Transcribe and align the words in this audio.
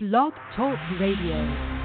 Blog 0.00 0.32
Talk 0.54 0.78
Radio. 1.00 1.77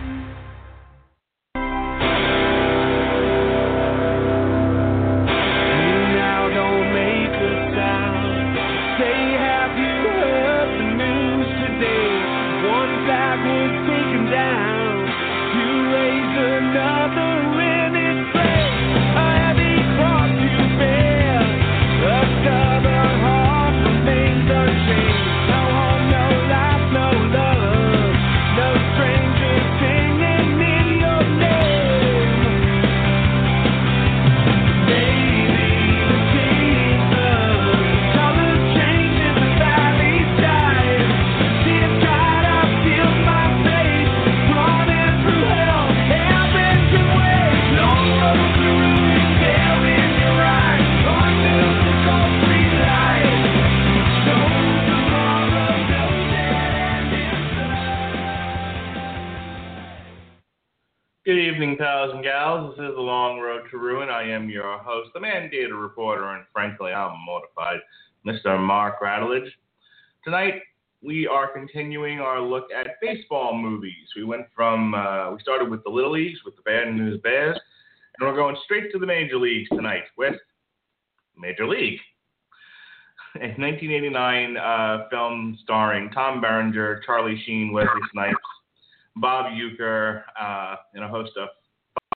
Evening, 61.63 61.77
pals 61.77 62.11
and 62.13 62.21
gals. 62.21 62.75
This 62.75 62.89
is 62.89 62.95
The 62.95 63.01
Long 63.01 63.39
Road 63.39 63.61
to 63.71 63.77
Ruin. 63.77 64.09
I 64.09 64.23
am 64.23 64.49
your 64.49 64.79
host, 64.79 65.11
the 65.13 65.21
mandated 65.21 65.81
reporter, 65.81 66.25
and 66.35 66.43
frankly, 66.51 66.91
I'm 66.91 67.17
mortified, 67.25 67.79
Mr. 68.27 68.59
Mark 68.59 68.99
Radulich. 68.99 69.47
Tonight, 70.25 70.55
we 71.01 71.25
are 71.25 71.47
continuing 71.47 72.19
our 72.19 72.41
look 72.41 72.65
at 72.77 72.99
baseball 73.01 73.57
movies. 73.57 74.09
We 74.13 74.25
went 74.25 74.45
from, 74.53 74.93
uh, 74.93 75.31
we 75.31 75.39
started 75.39 75.69
with 75.69 75.81
the 75.85 75.89
Little 75.89 76.11
Leagues, 76.11 76.39
with 76.43 76.57
the 76.57 76.63
Bad 76.63 76.93
News 76.93 77.21
Bears, 77.21 77.57
and 78.19 78.27
we're 78.27 78.35
going 78.35 78.57
straight 78.65 78.91
to 78.91 78.99
the 78.99 79.07
Major 79.07 79.37
Leagues 79.37 79.69
tonight 79.69 80.03
with 80.17 80.35
Major 81.37 81.65
League. 81.65 81.99
A 83.35 83.55
1989 83.55 84.57
uh, 84.57 85.07
film 85.09 85.57
starring 85.63 86.09
Tom 86.09 86.41
Berenger, 86.41 87.01
Charlie 87.05 87.41
Sheen, 87.45 87.71
Wesley 87.71 88.01
Snipes, 88.11 88.35
Bob 89.15 89.45
Uecker, 89.51 90.23
uh, 90.39 90.75
and 90.93 91.03
a 91.03 91.07
host 91.07 91.31
of 91.37 91.49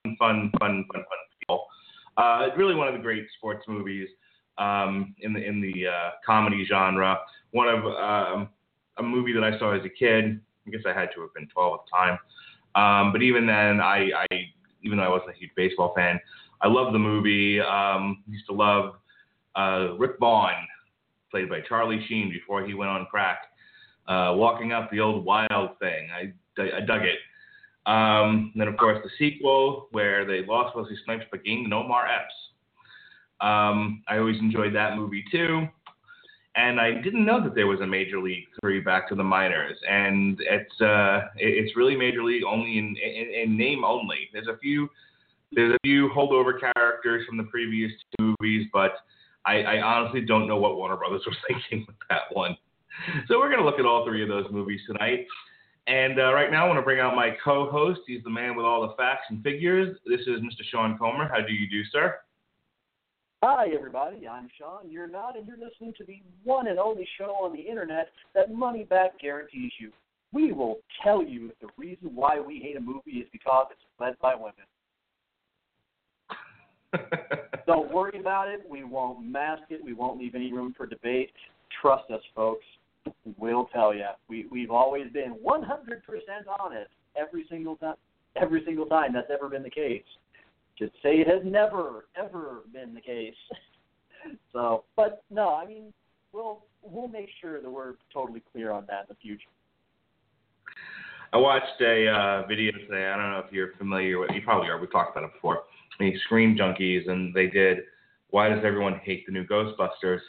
fun, 0.02 0.16
fun, 0.18 0.50
fun, 0.58 0.84
fun, 0.92 1.02
fun 1.02 1.04
people. 1.38 1.66
Uh, 2.16 2.48
really 2.56 2.74
one 2.74 2.88
of 2.88 2.94
the 2.94 3.00
great 3.00 3.26
sports 3.36 3.64
movies 3.68 4.08
um, 4.58 5.14
in 5.20 5.32
the 5.32 5.44
in 5.44 5.60
the 5.60 5.86
uh, 5.86 6.10
comedy 6.26 6.66
genre. 6.68 7.18
One 7.52 7.68
of 7.68 7.84
um, 7.84 8.48
a 8.98 9.02
movie 9.02 9.32
that 9.32 9.44
I 9.44 9.58
saw 9.58 9.72
as 9.72 9.84
a 9.84 9.88
kid. 9.88 10.40
I 10.66 10.70
guess 10.70 10.82
I 10.86 10.92
had 10.92 11.08
to 11.14 11.22
have 11.22 11.32
been 11.34 11.48
12 11.48 11.74
at 11.74 11.80
the 11.86 11.96
time. 11.96 12.18
Um, 12.74 13.12
but 13.12 13.22
even 13.22 13.46
then, 13.46 13.80
I, 13.80 14.10
I 14.14 14.26
even 14.82 14.98
though 14.98 15.04
I 15.04 15.08
wasn't 15.08 15.30
a 15.30 15.38
huge 15.38 15.50
baseball 15.56 15.94
fan, 15.94 16.20
I 16.60 16.68
loved 16.68 16.94
the 16.94 16.98
movie. 16.98 17.60
Um, 17.60 18.22
used 18.28 18.46
to 18.48 18.52
love 18.52 18.94
uh, 19.56 19.94
Rick 19.98 20.18
Vaughn, 20.20 20.66
played 21.30 21.48
by 21.48 21.60
Charlie 21.68 22.04
Sheen 22.08 22.30
before 22.30 22.66
he 22.66 22.74
went 22.74 22.90
on 22.90 23.06
crack, 23.06 23.38
uh, 24.08 24.34
walking 24.36 24.72
up 24.72 24.90
the 24.90 25.00
old 25.00 25.24
wild 25.24 25.78
thing. 25.80 26.08
I 26.12 26.32
I 26.58 26.80
dug 26.80 27.02
it. 27.02 27.18
Um, 27.86 28.52
then, 28.54 28.68
of 28.68 28.76
course, 28.76 28.98
the 29.02 29.10
sequel 29.18 29.88
where 29.92 30.26
they 30.26 30.44
lost 30.44 30.76
Wesley 30.76 30.96
Snipes 31.04 31.24
but 31.30 31.44
gained 31.44 31.72
Omar 31.72 32.06
Epps. 32.06 32.34
Um, 33.40 34.02
I 34.08 34.18
always 34.18 34.38
enjoyed 34.40 34.74
that 34.74 34.96
movie 34.96 35.24
too. 35.30 35.66
And 36.56 36.80
I 36.80 37.00
didn't 37.00 37.24
know 37.24 37.42
that 37.44 37.54
there 37.54 37.68
was 37.68 37.80
a 37.80 37.86
Major 37.86 38.18
League 38.20 38.46
Three 38.60 38.80
back 38.80 39.08
to 39.10 39.14
the 39.14 39.22
minors, 39.22 39.78
and 39.88 40.40
it's 40.40 40.80
uh, 40.80 41.28
it's 41.36 41.76
really 41.76 41.94
Major 41.94 42.24
League 42.24 42.42
only 42.42 42.78
in, 42.78 42.96
in, 42.96 43.42
in 43.42 43.56
name 43.56 43.84
only. 43.84 44.28
There's 44.32 44.48
a 44.48 44.58
few 44.58 44.88
there's 45.52 45.72
a 45.72 45.78
few 45.84 46.10
holdover 46.10 46.58
characters 46.58 47.24
from 47.26 47.36
the 47.36 47.44
previous 47.44 47.92
two 48.18 48.34
movies, 48.40 48.66
but 48.72 48.92
I, 49.46 49.62
I 49.62 49.80
honestly 49.80 50.20
don't 50.20 50.48
know 50.48 50.56
what 50.56 50.76
Warner 50.76 50.96
Brothers 50.96 51.22
was 51.26 51.36
thinking 51.46 51.86
with 51.86 51.96
that 52.10 52.22
one. 52.32 52.56
So 53.28 53.38
we're 53.38 53.50
gonna 53.50 53.64
look 53.64 53.78
at 53.78 53.86
all 53.86 54.04
three 54.04 54.22
of 54.22 54.28
those 54.28 54.46
movies 54.50 54.80
tonight. 54.86 55.26
And 55.88 56.20
uh, 56.20 56.34
right 56.34 56.50
now, 56.50 56.66
I 56.66 56.68
want 56.68 56.78
to 56.78 56.82
bring 56.82 57.00
out 57.00 57.16
my 57.16 57.30
co-host. 57.42 58.00
He's 58.06 58.22
the 58.22 58.28
man 58.28 58.54
with 58.54 58.66
all 58.66 58.86
the 58.86 58.94
facts 58.94 59.24
and 59.30 59.42
figures. 59.42 59.96
This 60.06 60.20
is 60.20 60.40
Mr. 60.40 60.62
Sean 60.70 60.98
Comer. 60.98 61.26
How 61.26 61.40
do 61.40 61.52
you 61.54 61.66
do, 61.68 61.82
sir? 61.90 62.16
Hi, 63.42 63.68
everybody. 63.74 64.28
I'm 64.28 64.50
Sean. 64.58 64.90
You're 64.90 65.08
not, 65.08 65.38
and 65.38 65.46
you're 65.46 65.56
listening 65.56 65.94
to 65.96 66.04
the 66.04 66.20
one 66.44 66.66
and 66.66 66.78
only 66.78 67.08
show 67.16 67.30
on 67.42 67.54
the 67.54 67.60
internet 67.60 68.10
that 68.34 68.52
money 68.52 68.84
back 68.84 69.18
guarantees 69.18 69.72
you. 69.78 69.90
We 70.30 70.52
will 70.52 70.76
tell 71.02 71.22
you 71.22 71.48
if 71.48 71.58
the 71.60 71.68
reason 71.78 72.14
why 72.14 72.38
we 72.38 72.60
hate 72.60 72.76
a 72.76 72.80
movie 72.80 73.12
is 73.12 73.26
because 73.32 73.68
it's 73.70 73.80
led 73.98 74.18
by 74.20 74.34
women. 74.34 74.52
Don't 77.66 77.90
worry 77.90 78.20
about 78.20 78.48
it. 78.48 78.60
We 78.68 78.84
won't 78.84 79.24
mask 79.24 79.62
it. 79.70 79.82
We 79.82 79.94
won't 79.94 80.18
leave 80.18 80.34
any 80.34 80.52
room 80.52 80.74
for 80.76 80.84
debate. 80.84 81.30
Trust 81.80 82.10
us, 82.10 82.20
folks. 82.34 82.64
We'll 83.36 83.66
tell 83.66 83.94
you. 83.94 84.06
We 84.28 84.46
we've 84.50 84.70
always 84.70 85.10
been 85.12 85.36
100% 85.44 85.62
honest 86.60 86.90
every 87.16 87.46
single 87.50 87.76
time. 87.76 87.96
Every 88.36 88.62
single 88.64 88.86
time 88.86 89.12
that's 89.12 89.30
ever 89.32 89.48
been 89.48 89.62
the 89.62 89.70
case. 89.70 90.04
Just 90.78 90.92
say 91.02 91.16
it 91.16 91.26
has 91.26 91.42
never 91.44 92.06
ever 92.16 92.62
been 92.72 92.94
the 92.94 93.00
case. 93.00 93.34
so, 94.52 94.84
but 94.96 95.22
no, 95.30 95.54
I 95.54 95.66
mean, 95.66 95.92
we'll 96.32 96.64
we'll 96.82 97.08
make 97.08 97.28
sure 97.40 97.60
that 97.60 97.70
we're 97.70 97.94
totally 98.12 98.42
clear 98.52 98.70
on 98.70 98.84
that 98.88 99.02
in 99.02 99.06
the 99.08 99.16
future. 99.16 99.48
I 101.32 101.36
watched 101.36 101.80
a 101.80 102.08
uh, 102.08 102.46
video 102.46 102.72
today. 102.72 103.06
I 103.06 103.16
don't 103.16 103.30
know 103.32 103.42
if 103.44 103.52
you're 103.52 103.72
familiar 103.76 104.18
with. 104.18 104.30
You 104.32 104.40
probably 104.42 104.68
are. 104.70 104.80
We 104.80 104.86
talked 104.86 105.16
about 105.16 105.28
it 105.28 105.34
before. 105.34 105.64
The 105.98 106.14
Screen 106.24 106.56
Junkies, 106.56 107.08
and 107.10 107.34
they 107.34 107.48
did. 107.48 107.78
Why 108.30 108.48
does 108.48 108.60
everyone 108.64 109.00
hate 109.02 109.26
the 109.26 109.32
new 109.32 109.44
Ghostbusters? 109.44 110.20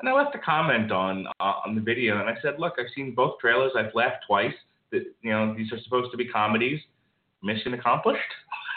And 0.00 0.08
I 0.08 0.12
left 0.12 0.34
a 0.34 0.38
comment 0.38 0.92
on 0.92 1.26
uh, 1.40 1.54
on 1.66 1.74
the 1.74 1.80
video, 1.80 2.20
and 2.20 2.28
I 2.28 2.34
said, 2.40 2.54
look, 2.58 2.74
I've 2.78 2.92
seen 2.94 3.14
both 3.14 3.38
trailers. 3.40 3.72
I've 3.76 3.94
laughed 3.94 4.24
twice. 4.26 4.54
That 4.92 5.04
you 5.22 5.30
know 5.30 5.54
these 5.56 5.72
are 5.72 5.80
supposed 5.82 6.10
to 6.12 6.16
be 6.16 6.28
comedies. 6.28 6.80
Mission 7.42 7.74
accomplished. 7.74 8.20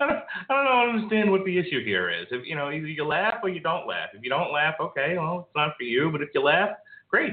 I 0.00 0.06
don't, 0.06 0.18
I 0.48 0.64
don't 0.64 0.96
understand 0.96 1.30
what 1.30 1.44
the 1.44 1.58
issue 1.58 1.84
here 1.84 2.10
is. 2.10 2.26
If 2.30 2.46
you 2.46 2.54
know, 2.54 2.70
either 2.70 2.86
you 2.86 3.04
laugh 3.04 3.36
or 3.42 3.48
you 3.48 3.60
don't 3.60 3.86
laugh. 3.86 4.10
If 4.14 4.22
you 4.22 4.30
don't 4.30 4.52
laugh, 4.52 4.74
okay, 4.80 5.16
well, 5.16 5.46
it's 5.46 5.56
not 5.56 5.74
for 5.76 5.84
you. 5.84 6.10
But 6.10 6.22
if 6.22 6.28
you 6.34 6.42
laugh, 6.42 6.70
great. 7.08 7.32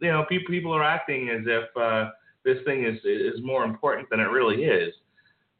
You 0.00 0.12
know, 0.12 0.24
people 0.28 0.52
people 0.52 0.72
are 0.72 0.84
acting 0.84 1.30
as 1.30 1.46
if 1.46 1.76
uh, 1.76 2.10
this 2.44 2.58
thing 2.64 2.84
is 2.84 2.98
is 3.04 3.40
more 3.42 3.64
important 3.64 4.10
than 4.10 4.20
it 4.20 4.24
really 4.24 4.64
is. 4.64 4.92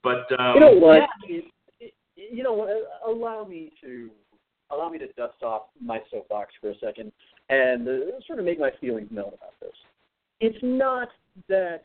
But 0.02 0.26
um, 0.38 0.54
you 0.54 0.60
know 0.60 0.72
what? 0.72 1.02
It, 1.28 1.44
it, 1.80 1.94
you 2.16 2.42
know 2.42 2.52
what? 2.52 2.68
Allow 3.06 3.44
me 3.44 3.72
to 3.80 4.10
allow 4.70 4.88
me 4.88 4.98
to 4.98 5.06
dust 5.12 5.42
off 5.42 5.62
my 5.80 6.00
soapbox 6.10 6.52
for 6.60 6.70
a 6.70 6.78
second 6.78 7.12
and 7.48 7.88
uh, 7.88 8.20
sort 8.26 8.38
of 8.38 8.44
make 8.44 8.58
my 8.58 8.70
feelings 8.80 9.08
known 9.10 9.28
about 9.28 9.54
this. 9.60 9.72
It's 10.40 10.58
not 10.62 11.08
that 11.48 11.84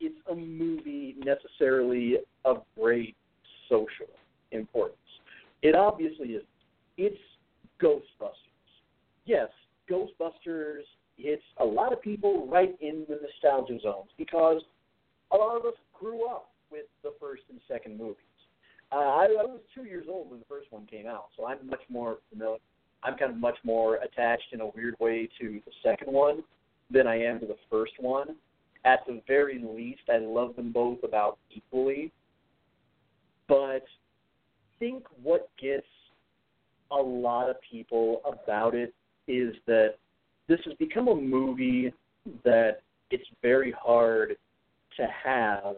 it's 0.00 0.18
a 0.30 0.34
movie 0.34 1.16
necessarily 1.24 2.18
of 2.44 2.62
great 2.78 3.16
social 3.68 4.12
importance. 4.52 4.96
It 5.62 5.74
obviously 5.74 6.28
is. 6.28 6.42
It's 6.96 7.18
Ghostbusters. 7.82 8.34
Yes, 9.24 9.48
Ghostbusters 9.90 10.82
hits 11.16 11.42
a 11.58 11.64
lot 11.64 11.92
of 11.92 12.00
people 12.00 12.46
right 12.50 12.74
in 12.80 13.04
the 13.08 13.18
nostalgia 13.22 13.78
zones 13.82 14.08
because 14.16 14.62
a 15.32 15.36
lot 15.36 15.56
of 15.56 15.64
us 15.64 15.74
grew 15.98 16.28
up 16.28 16.50
with 16.70 16.86
the 17.02 17.12
first 17.20 17.42
and 17.50 17.60
second 17.68 17.98
movies. 17.98 18.16
Uh, 18.92 18.96
I, 18.96 19.24
I 19.24 19.44
was 19.44 19.60
two 19.74 19.84
years 19.84 20.06
old 20.08 20.30
when 20.30 20.40
the 20.40 20.46
first 20.46 20.66
one 20.70 20.86
came 20.86 21.06
out, 21.06 21.26
so 21.36 21.46
I'm 21.46 21.68
much 21.68 21.82
more 21.88 22.18
familiar. 22.30 22.58
I'm 23.02 23.16
kind 23.16 23.30
of 23.30 23.38
much 23.38 23.56
more 23.64 23.96
attached 23.96 24.52
in 24.52 24.60
a 24.60 24.66
weird 24.66 24.94
way 24.98 25.28
to 25.40 25.60
the 25.64 25.72
second 25.82 26.12
one 26.12 26.42
than 26.90 27.06
I 27.06 27.22
am 27.22 27.40
to 27.40 27.46
the 27.46 27.56
first 27.70 27.92
one. 27.98 28.36
At 28.84 29.00
the 29.06 29.22
very 29.26 29.62
least, 29.62 30.02
I 30.12 30.18
love 30.18 30.56
them 30.56 30.72
both 30.72 30.98
about 31.04 31.38
equally. 31.50 32.10
But 33.48 33.56
I 33.56 33.80
think 34.78 35.04
what 35.22 35.48
gets 35.60 35.86
a 36.90 36.96
lot 36.96 37.48
of 37.48 37.56
people 37.70 38.22
about 38.24 38.74
it 38.74 38.92
is 39.28 39.54
that 39.66 39.94
this 40.48 40.58
has 40.64 40.74
become 40.74 41.08
a 41.08 41.14
movie 41.14 41.92
that 42.44 42.80
it's 43.10 43.28
very 43.40 43.72
hard 43.72 44.36
to 44.96 45.06
have 45.24 45.76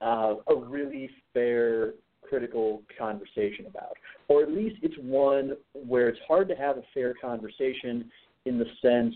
uh, 0.00 0.34
a 0.48 0.54
really 0.54 1.10
fair 1.34 1.94
critical 2.28 2.82
conversation 2.98 3.66
about. 3.66 3.96
Or 4.28 4.42
at 4.42 4.50
least 4.50 4.76
it's 4.82 4.96
one 5.00 5.52
where 5.72 6.08
it's 6.08 6.18
hard 6.26 6.48
to 6.48 6.54
have 6.54 6.76
a 6.76 6.82
fair 6.92 7.14
conversation 7.14 8.10
in 8.44 8.58
the 8.58 8.66
sense 8.82 9.14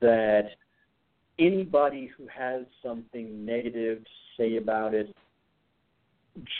that 0.00 0.50
anybody 1.38 2.10
who 2.16 2.26
has 2.26 2.62
something 2.82 3.44
negative 3.44 3.98
to 4.04 4.10
say 4.36 4.56
about 4.56 4.94
it, 4.94 5.14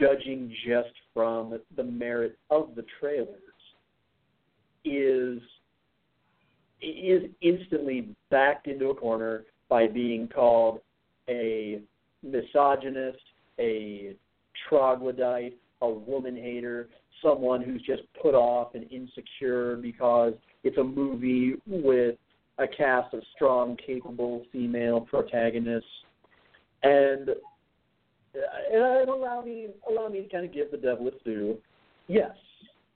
judging 0.00 0.54
just 0.66 0.92
from 1.14 1.58
the 1.76 1.82
merit 1.82 2.38
of 2.50 2.74
the 2.74 2.84
trailers, 3.00 3.28
is 4.84 5.40
is 6.82 7.30
instantly 7.40 8.08
backed 8.28 8.66
into 8.66 8.90
a 8.90 8.94
corner 8.94 9.44
by 9.68 9.86
being 9.86 10.26
called 10.26 10.80
a 11.28 11.80
misogynist, 12.24 13.20
a 13.62 14.16
troglodyte, 14.68 15.56
a 15.80 15.88
woman 15.88 16.36
hater, 16.36 16.88
someone 17.22 17.62
who's 17.62 17.82
just 17.82 18.02
put 18.20 18.34
off 18.34 18.74
and 18.74 18.90
insecure 18.90 19.76
because 19.76 20.34
it's 20.64 20.76
a 20.78 20.84
movie 20.84 21.54
with 21.66 22.16
a 22.58 22.66
cast 22.66 23.14
of 23.14 23.22
strong, 23.34 23.76
capable 23.84 24.44
female 24.52 25.00
protagonists, 25.00 25.88
and 26.82 27.30
and 28.34 29.08
allow 29.08 29.42
me 29.44 29.68
allow 29.90 30.08
me 30.08 30.22
to 30.22 30.28
kind 30.28 30.44
of 30.44 30.52
give 30.52 30.70
the 30.70 30.76
devil 30.76 31.06
its 31.08 31.16
due. 31.24 31.56
Yes, 32.08 32.32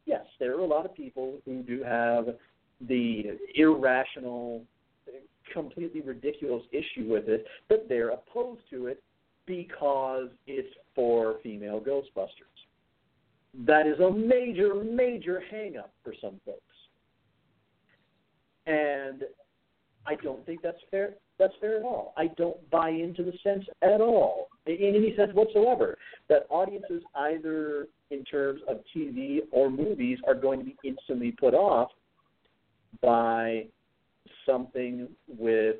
yes, 0.06 0.24
there 0.38 0.56
are 0.56 0.60
a 0.60 0.66
lot 0.66 0.84
of 0.84 0.94
people 0.94 1.38
who 1.44 1.62
do 1.62 1.82
have 1.82 2.26
the 2.88 3.38
irrational, 3.54 4.62
completely 5.52 6.00
ridiculous 6.00 6.62
issue 6.72 7.08
with 7.08 7.28
it, 7.28 7.46
but 7.68 7.86
they're 7.88 8.10
opposed 8.10 8.62
to 8.70 8.88
it 8.88 9.02
because 9.46 10.28
it's 10.46 10.74
for 10.94 11.36
female 11.42 11.80
Ghostbusters. 11.80 12.52
That 13.66 13.86
is 13.86 13.98
a 14.00 14.10
major, 14.10 14.74
major 14.74 15.42
hang 15.50 15.76
up 15.76 15.92
for 16.04 16.12
some 16.20 16.40
folks. 16.44 16.60
And 18.66 19.22
I 20.06 20.16
don't 20.16 20.44
think 20.44 20.62
that's 20.62 20.78
fair. 20.90 21.14
That's 21.38 21.54
fair 21.60 21.78
at 21.78 21.82
all. 21.82 22.12
I 22.16 22.28
don't 22.36 22.58
buy 22.70 22.90
into 22.90 23.22
the 23.22 23.32
sense 23.42 23.64
at 23.82 24.00
all, 24.00 24.48
in 24.66 24.76
any 24.80 25.14
sense 25.16 25.32
whatsoever, 25.34 25.96
that 26.28 26.46
audiences, 26.48 27.02
either 27.14 27.88
in 28.10 28.24
terms 28.24 28.60
of 28.68 28.78
TV 28.94 29.40
or 29.52 29.70
movies, 29.70 30.18
are 30.26 30.34
going 30.34 30.58
to 30.60 30.64
be 30.64 30.76
instantly 30.84 31.32
put 31.32 31.54
off 31.54 31.90
by 33.02 33.66
something 34.46 35.08
with 35.28 35.76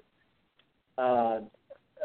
uh, 0.99 1.41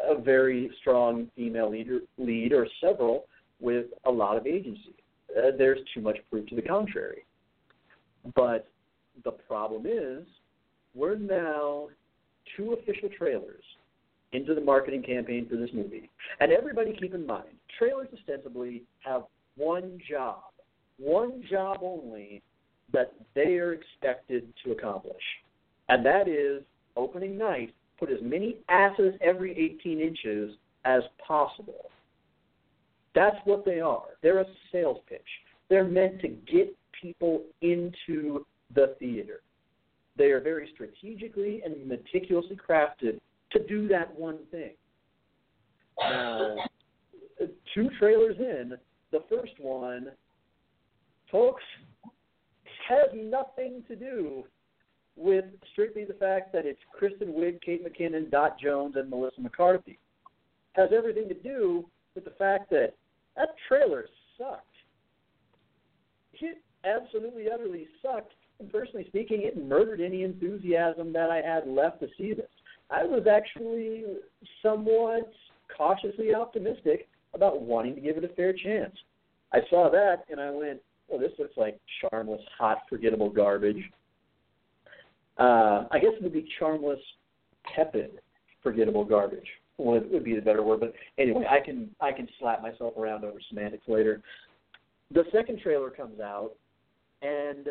a 0.10 0.20
very 0.20 0.72
strong 0.80 1.30
female 1.36 1.70
leader, 1.72 2.00
lead 2.18 2.54
or 2.54 2.68
several 2.82 3.26
with 3.60 3.88
a 4.06 4.12
lot 4.12 4.38
of 4.38 4.48
agency. 4.48 4.96
Uh, 5.38 5.52
there's 5.58 5.80
too 5.94 6.02
much 6.02 6.18
proof 6.30 6.48
to 6.50 6.56
the 6.56 6.62
contrary. 6.62 7.26
But 8.36 8.68
the 9.24 9.32
problem 9.32 9.86
is, 9.86 10.26
we're 10.94 11.16
now 11.16 11.88
two 12.58 12.74
official 12.74 13.10
trailers 13.18 13.64
into 14.34 14.54
the 14.56 14.62
marketing 14.62 15.04
campaign 15.04 15.48
for 15.50 15.58
this 15.58 15.70
movie. 15.74 16.10
And 16.40 16.52
everybody 16.52 16.96
keep 17.00 17.14
in 17.14 17.26
mind, 17.26 17.50
trailers 17.78 18.08
ostensibly 18.14 18.84
have 19.00 19.24
one 19.58 20.00
job, 20.10 20.44
one 20.98 21.44
job 21.50 21.80
only 21.82 22.42
that 22.94 23.14
they 23.36 23.56
are 23.58 23.74
expected 23.74 24.54
to 24.64 24.72
accomplish. 24.72 25.24
And 25.90 26.06
that 26.06 26.28
is 26.28 26.64
opening 26.96 27.38
night, 27.38 27.74
put 28.02 28.12
as 28.12 28.18
many 28.24 28.58
asses 28.68 29.14
every 29.22 29.52
18 29.80 30.02
inches 30.02 30.56
as 30.86 31.04
possible. 31.26 31.92
That's 33.14 33.38
what 33.46 33.64
they 33.64 33.80
are. 33.80 34.06
They're 34.24 34.40
a 34.40 34.46
sales 34.72 34.98
pitch. 35.08 35.22
They're 35.70 35.88
meant 35.88 36.20
to 36.22 36.30
get 36.30 36.76
people 37.00 37.44
into 37.62 38.44
the 38.74 38.96
theater. 39.00 39.42
They 40.18 40.32
are 40.32 40.42
very 40.42 40.70
strategically 40.74 41.62
and 41.64 41.88
meticulously 41.88 42.58
crafted 42.58 43.20
to 43.52 43.68
do 43.68 43.88
that 43.90 44.14
one 44.18 44.40
thing. 44.50 44.72
Now, 46.00 46.56
two 47.76 47.90
trailers 48.00 48.38
in, 48.40 48.74
the 49.12 49.24
first 49.30 49.54
one, 49.60 50.08
folks, 51.32 51.64
has 52.90 53.10
nothing 53.14 53.84
to 53.88 53.96
do 53.96 54.44
with 55.16 55.46
strictly 55.72 56.06
the 56.06 56.14
fact 56.14 56.54
that 56.54 56.66
it's 56.66 56.80
Kristen 56.98 57.30
Wiig, 57.30 57.62
Kate 57.62 57.86
McKinnon, 57.86 58.32
Dot 58.32 58.60
Jones, 58.60 58.96
and 58.96 59.10
Melissa 59.10 59.42
McCarthy. 59.42 60.00
Has 60.74 60.90
everything 60.96 61.28
to 61.28 61.36
do 61.36 61.86
with 62.16 62.24
the 62.24 62.32
fact 62.32 62.70
that 62.70 62.94
that 63.36 63.50
trailer 63.68 64.06
sucked. 64.38 64.66
It 66.34 66.58
absolutely, 66.84 67.46
utterly 67.54 67.88
sucked. 68.02 68.34
And 68.60 68.72
personally 68.72 69.06
speaking, 69.08 69.42
it 69.44 69.64
murdered 69.64 70.02
any 70.02 70.24
enthusiasm 70.24 71.14
that 71.14 71.30
I 71.30 71.42
had 71.42 71.68
left 71.68 72.00
to 72.02 72.08
see 72.18 72.34
this. 72.34 72.50
I 72.90 73.04
was 73.04 73.26
actually 73.28 74.06
somewhat 74.62 75.32
cautiously 75.76 76.34
optimistic 76.34 77.08
about 77.34 77.62
wanting 77.62 77.96
to 77.96 78.02
give 78.02 78.18
it 78.18 78.24
a 78.24 78.30
fair 78.30 78.54
chance. 78.54 78.96
I 79.54 79.60
saw 79.70 79.90
that 79.90 80.26
and 80.30 80.40
I 80.40 80.52
went, 80.52 80.80
well, 81.08 81.20
this 81.20 81.32
looks 81.40 81.58
like 81.58 81.80
charmless, 82.00 82.42
hot, 82.58 82.80
forgettable 82.90 83.30
garbage. 83.30 83.84
Uh, 85.42 85.88
I 85.90 85.98
guess 85.98 86.12
it 86.16 86.22
would 86.22 86.34
be 86.34 86.48
charmless, 86.60 87.00
tepid, 87.76 88.12
forgettable 88.62 89.04
garbage 89.04 89.48
would 89.78 90.12
would 90.12 90.24
be 90.24 90.36
the 90.36 90.42
better 90.42 90.62
word. 90.62 90.82
But 90.82 90.94
anyway, 91.18 91.46
I 91.50 91.60
can 91.66 91.90
I 92.00 92.12
can 92.12 92.28
slap 92.40 92.62
myself 92.62 92.94
around 92.96 93.26
over 93.26 93.40
semantics 93.50 93.88
later. 93.88 94.22
The 95.10 95.24
second 95.32 95.60
trailer 95.62 95.90
comes 95.90 96.20
out, 96.20 96.52
and 97.24 97.70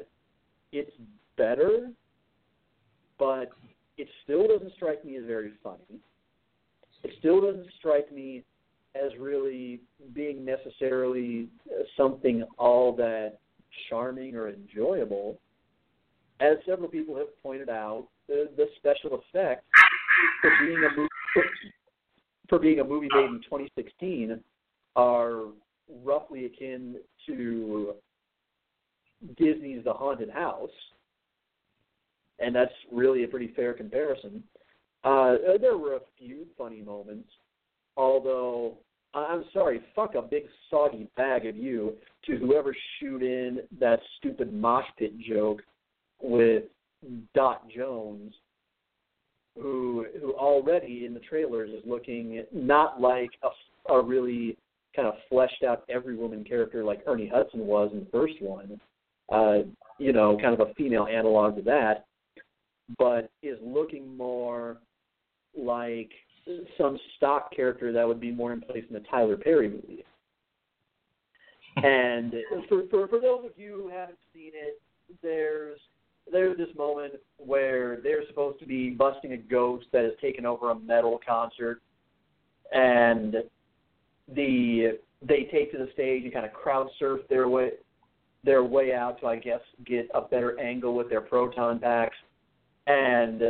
it's 0.72 0.90
better, 1.36 1.90
but 3.20 3.50
it 3.96 4.08
still 4.24 4.48
doesn't 4.48 4.72
strike 4.74 5.04
me 5.04 5.16
as 5.16 5.24
very 5.24 5.52
funny. 5.62 6.00
It 7.04 7.12
still 7.20 7.40
doesn't 7.40 7.68
strike 7.78 8.12
me 8.12 8.42
as 8.96 9.12
really 9.18 9.80
being 10.12 10.44
necessarily 10.44 11.48
something 11.96 12.42
all 12.58 12.96
that 12.96 13.38
charming 13.88 14.34
or 14.34 14.48
enjoyable. 14.48 15.38
As 16.40 16.56
several 16.66 16.88
people 16.88 17.16
have 17.16 17.42
pointed 17.42 17.68
out, 17.68 18.08
the, 18.26 18.48
the 18.56 18.66
special 18.76 19.20
effects 19.20 19.64
for 20.40 20.50
being 20.60 20.78
a 20.78 20.96
movie, 20.96 21.08
for 22.48 22.58
being 22.58 22.80
a 22.80 22.84
movie 22.84 23.08
made 23.14 23.26
in 23.26 23.40
2016 23.44 24.40
are 24.96 25.44
roughly 26.02 26.46
akin 26.46 26.96
to 27.26 27.94
Disney's 29.36 29.84
The 29.84 29.92
Haunted 29.92 30.30
House, 30.30 30.70
and 32.38 32.54
that's 32.54 32.72
really 32.90 33.24
a 33.24 33.28
pretty 33.28 33.52
fair 33.54 33.74
comparison. 33.74 34.42
Uh, 35.04 35.36
there 35.60 35.76
were 35.76 35.96
a 35.96 36.00
few 36.18 36.46
funny 36.56 36.80
moments, 36.80 37.28
although 37.96 38.78
I'm 39.12 39.44
sorry, 39.52 39.80
fuck 39.94 40.14
a 40.14 40.22
big 40.22 40.44
soggy 40.70 41.08
bag 41.16 41.44
of 41.46 41.56
you 41.56 41.94
to 42.26 42.36
whoever 42.36 42.74
shoot 42.98 43.22
in 43.22 43.60
that 43.78 44.00
stupid 44.18 44.52
mosh 44.54 44.86
pit 44.98 45.12
joke 45.18 45.62
with 46.22 46.64
Dot 47.34 47.68
Jones 47.68 48.34
who 49.56 50.06
who 50.20 50.32
already 50.34 51.04
in 51.06 51.14
the 51.14 51.20
trailers 51.20 51.70
is 51.70 51.82
looking 51.86 52.44
not 52.52 53.00
like 53.00 53.30
a, 53.42 53.92
a 53.92 54.02
really 54.02 54.56
kind 54.94 55.08
of 55.08 55.14
fleshed 55.28 55.62
out 55.62 55.84
every 55.88 56.16
woman 56.16 56.44
character 56.44 56.84
like 56.84 57.02
Ernie 57.06 57.30
Hudson 57.32 57.66
was 57.66 57.90
in 57.92 58.00
the 58.00 58.10
first 58.10 58.40
one. 58.40 58.80
Uh, 59.30 59.58
you 59.98 60.12
know, 60.12 60.36
kind 60.40 60.58
of 60.58 60.66
a 60.66 60.74
female 60.74 61.06
analog 61.06 61.56
to 61.56 61.62
that, 61.62 62.06
but 62.98 63.30
is 63.42 63.58
looking 63.62 64.16
more 64.16 64.78
like 65.56 66.10
some 66.78 66.98
stock 67.16 67.54
character 67.54 67.92
that 67.92 68.06
would 68.06 68.20
be 68.20 68.32
more 68.32 68.52
in 68.52 68.60
place 68.60 68.84
in 68.88 68.94
the 68.94 69.04
Tyler 69.10 69.36
Perry 69.36 69.68
movie. 69.68 70.04
and 71.76 72.34
for, 72.68 72.82
for 72.90 73.06
for 73.06 73.20
those 73.20 73.44
of 73.44 73.52
you 73.56 73.80
who 73.82 73.88
haven't 73.88 74.18
seen 74.34 74.50
it, 74.54 74.80
there's 75.22 75.78
there's 76.32 76.56
this 76.56 76.68
moment 76.76 77.14
where 77.38 78.00
they're 78.02 78.26
supposed 78.28 78.58
to 78.60 78.66
be 78.66 78.90
busting 78.90 79.32
a 79.32 79.36
ghost 79.36 79.86
that 79.92 80.04
has 80.04 80.12
taken 80.20 80.46
over 80.46 80.70
a 80.70 80.78
metal 80.78 81.20
concert, 81.26 81.80
and 82.72 83.36
the 84.34 84.98
they 85.22 85.48
take 85.52 85.72
to 85.72 85.78
the 85.78 85.88
stage 85.92 86.24
and 86.24 86.32
kind 86.32 86.46
of 86.46 86.52
crowd 86.52 86.88
surf 86.98 87.20
their 87.28 87.48
way 87.48 87.70
their 88.44 88.64
way 88.64 88.94
out 88.94 89.20
to 89.20 89.26
I 89.26 89.36
guess 89.36 89.60
get 89.84 90.08
a 90.14 90.22
better 90.22 90.58
angle 90.58 90.94
with 90.94 91.10
their 91.10 91.20
proton 91.20 91.78
packs. 91.78 92.16
And 92.86 93.42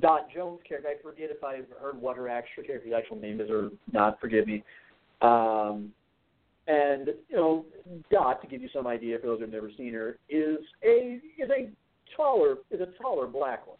Dot 0.00 0.28
Jones' 0.34 0.60
character, 0.66 0.90
I 0.90 1.02
forget 1.02 1.30
if 1.30 1.42
I've 1.44 1.66
heard 1.80 2.00
what 2.00 2.16
her 2.16 2.28
actual 2.28 2.62
character's 2.62 2.92
actual 2.96 3.16
name 3.16 3.40
is 3.40 3.50
or 3.50 3.70
not. 3.92 4.20
Forgive 4.20 4.46
me. 4.46 4.62
Um, 5.20 5.92
and 6.66 7.08
you 7.28 7.36
know, 7.36 7.64
Dot, 8.10 8.40
to 8.42 8.48
give 8.48 8.62
you 8.62 8.68
some 8.72 8.86
idea 8.86 9.18
for 9.18 9.26
those 9.26 9.40
who've 9.40 9.50
never 9.50 9.70
seen 9.76 9.92
her, 9.94 10.18
is 10.28 10.58
a 10.84 11.20
is 11.38 11.50
a 11.50 11.70
taller 12.16 12.56
is 12.70 12.80
a 12.80 12.88
taller 13.00 13.26
black 13.26 13.64
one. 13.66 13.78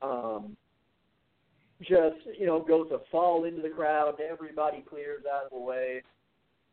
Um, 0.00 0.56
just 1.80 2.16
you 2.38 2.46
know 2.46 2.60
goes 2.60 2.88
to 2.90 3.00
fall 3.10 3.44
into 3.44 3.62
the 3.62 3.68
crowd. 3.68 4.16
Everybody 4.20 4.84
clears 4.88 5.22
out 5.32 5.44
of 5.44 5.50
the 5.50 5.58
way, 5.58 6.02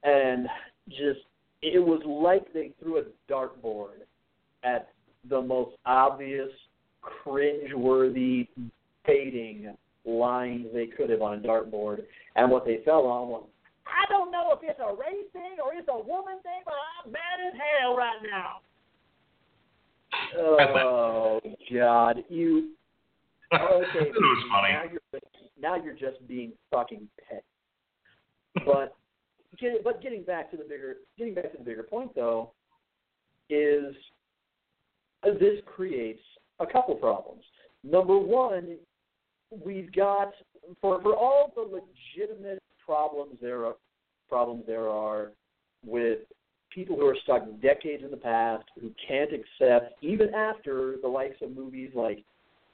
and 0.03 0.47
just 0.89 1.21
it 1.61 1.79
was 1.79 2.01
like 2.05 2.51
they 2.53 2.71
threw 2.79 2.99
a 2.99 3.03
dartboard 3.31 4.05
at 4.63 4.89
the 5.29 5.41
most 5.41 5.75
obvious, 5.85 6.49
cringe-worthy 7.01 8.47
baiting 9.05 9.75
lines 10.05 10.67
they 10.73 10.87
could 10.87 11.09
have 11.09 11.21
on 11.21 11.39
a 11.39 11.41
dartboard, 11.41 12.03
and 12.35 12.51
what 12.51 12.65
they 12.65 12.81
fell 12.85 13.05
on 13.05 13.27
was, 13.29 13.43
I 13.85 14.11
don't 14.11 14.31
know 14.31 14.51
if 14.53 14.59
it's 14.61 14.79
a 14.79 14.93
race 14.93 15.29
thing 15.33 15.57
or 15.63 15.73
it's 15.73 15.87
a 15.89 15.97
woman 15.97 16.37
thing, 16.43 16.61
but 16.65 16.73
I'm 16.73 17.11
mad 17.11 17.41
as 17.47 17.53
hell 17.53 17.95
right 17.95 18.21
now. 18.23 18.61
Oh 20.37 21.39
God, 21.73 22.23
you. 22.29 22.71
Okay, 23.53 24.09
It 24.09 24.13
was 24.15 24.45
funny. 24.51 24.73
now 24.73 24.83
you're 24.91 25.21
now 25.61 25.75
you're 25.75 25.93
just 25.93 26.27
being 26.27 26.51
fucking 26.71 27.07
petty. 27.29 28.65
But 28.65 28.95
get, 29.59 29.83
but 29.83 30.01
getting 30.01 30.23
back 30.23 30.49
to 30.51 30.57
the 30.57 30.63
bigger 30.63 30.95
getting 31.17 31.35
back 31.35 31.51
to 31.51 31.57
the 31.59 31.63
bigger 31.63 31.83
point 31.83 32.13
though, 32.15 32.51
is 33.49 33.95
uh, 35.23 35.33
this 35.39 35.59
creates 35.65 36.21
a 36.59 36.65
couple 36.65 36.95
problems. 36.95 37.43
Number 37.83 38.17
one, 38.17 38.77
we've 39.63 39.91
got 39.93 40.31
for 40.81 41.01
for 41.01 41.15
all 41.15 41.53
the 41.55 41.61
legitimate 41.61 42.61
problems 42.83 43.37
there 43.41 43.65
are 43.65 43.75
problems 44.27 44.63
there 44.67 44.89
are 44.89 45.31
with 45.85 46.19
people 46.75 46.97
who 46.97 47.07
are 47.07 47.15
stuck 47.23 47.43
decades 47.61 48.03
in 48.03 48.11
the 48.11 48.17
past 48.17 48.65
who 48.79 48.91
can't 49.07 49.31
accept 49.31 49.93
even 50.03 50.33
after 50.35 50.97
the 51.01 51.07
likes 51.07 51.37
of 51.41 51.55
movies 51.55 51.91
like 51.95 52.23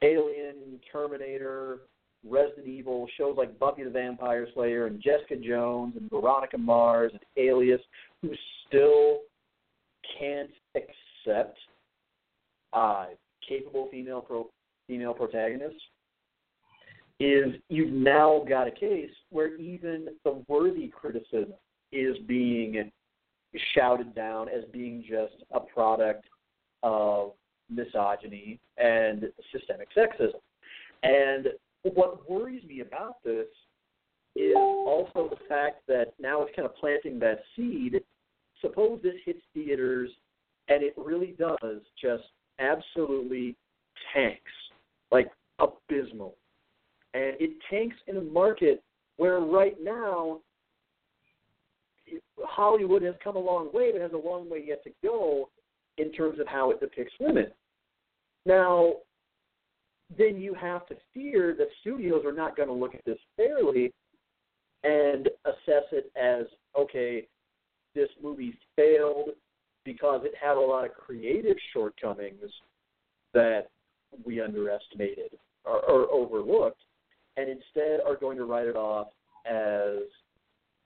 Alien, 0.01 0.79
Terminator, 0.91 1.81
Resident 2.27 2.67
Evil, 2.67 3.08
shows 3.17 3.36
like 3.38 3.58
Buffy 3.60 3.84
the 3.84 3.91
Vampire 3.91 4.48
Slayer 4.55 4.88
and 4.88 5.00
Jessica 5.01 5.36
Jones 5.36 5.93
and 5.96 6.10
Veronica 6.10 6.58
Mars 6.58 7.12
and 7.13 7.22
Alias, 7.38 7.81
who 8.22 8.31
still 8.67 9.20
can't 10.20 10.50
accept 10.75 11.58
uh, 12.74 13.05
capable 13.48 13.88
female 13.91 14.22
pro- 14.22 14.50
female 14.88 15.13
protagonists, 15.13 15.81
is 17.20 17.53
you've 17.70 17.93
now 17.93 18.43
got 18.50 18.67
a 18.67 18.72
case 18.72 19.12
where 19.29 19.55
even 19.58 20.08
the 20.24 20.43
worthy 20.48 20.88
criticism 20.88 21.53
is 21.91 22.17
being 22.27 22.91
shouted 23.75 24.15
down 24.15 24.50
as 24.50 24.63
being 24.72 25.03
just 25.08 25.43
a 25.51 25.60
product 25.60 26.25
of 26.84 27.31
misogyny 27.70 28.60
and 28.77 29.25
systemic 29.51 29.88
sexism. 29.96 30.39
And 31.03 31.48
what 31.93 32.29
worries 32.29 32.63
me 32.63 32.81
about 32.81 33.24
this 33.24 33.48
is 34.36 34.55
also 34.55 35.29
the 35.29 35.38
fact 35.50 35.81
that 35.88 36.13
now 36.20 36.41
it's 36.41 36.55
kind 36.55 36.65
of 36.65 36.75
planting 36.75 37.20
that 37.20 37.39
seed. 37.55 38.01
Suppose 38.62 39.00
this 39.03 39.15
hits 39.25 39.41
theaters 39.53 40.10
and 40.67 40.84
it 40.84 40.93
really 40.98 41.36
does 41.38 41.81
just 42.01 42.24
absolutely 42.60 43.55
tanks, 44.13 44.51
like 45.12 45.29
abysmal. 45.60 46.36
And 47.13 47.36
it 47.39 47.51
tanks 47.70 47.96
in 48.08 48.17
a 48.17 48.22
market 48.22 48.81
where 49.17 49.39
right 49.39 49.75
now 49.81 50.39
Hollywood 52.44 53.01
has 53.03 53.15
come 53.24 53.36
a 53.36 53.39
long 53.39 53.70
way, 53.74 53.91
but 53.91 54.01
has 54.01 54.13
a 54.13 54.18
long 54.18 54.50
way 54.50 54.63
yet 54.68 54.84
to 54.84 54.91
go 55.03 55.50
in 55.98 56.12
terms 56.12 56.39
of 56.39 56.48
how 56.48 56.72
it 56.72 56.80
depicts 56.80 57.13
women. 57.20 57.48
Now, 58.46 58.94
then 60.18 60.38
you 60.38 60.53
have 60.53 60.86
to 60.88 60.96
fear 61.13 61.56
that 61.58 61.68
studios 61.82 62.25
are 62.25 62.34
not 62.34 62.58
going 62.58 62.68
to 62.68 62.74
look 62.74 62.96
at 62.96 63.06
this 63.06 63.20
fairly 63.38 63.94
and 64.84 65.30
assess 65.46 65.86
it 65.91 66.12
as 66.20 66.46
okay, 66.77 67.27
this 67.94 68.10
movie 68.22 68.58
failed 68.75 69.30
because 69.84 70.22
it 70.24 70.34
had 70.41 70.58
a 70.58 70.60
lot 70.60 70.86
of 70.86 70.94
creative 70.94 71.58
shortcomings 71.74 72.51
that 73.34 73.68
we 74.25 74.41
underestimated 74.41 75.32
or, 75.65 75.80
or 75.82 76.12
overlooked, 76.12 76.82
and 77.38 77.50
instead 77.50 78.00
are 78.06 78.15
going 78.15 78.38
to 78.38 78.46
write 78.46 78.68
it 78.68 78.75
off 78.75 79.08
as 79.46 80.03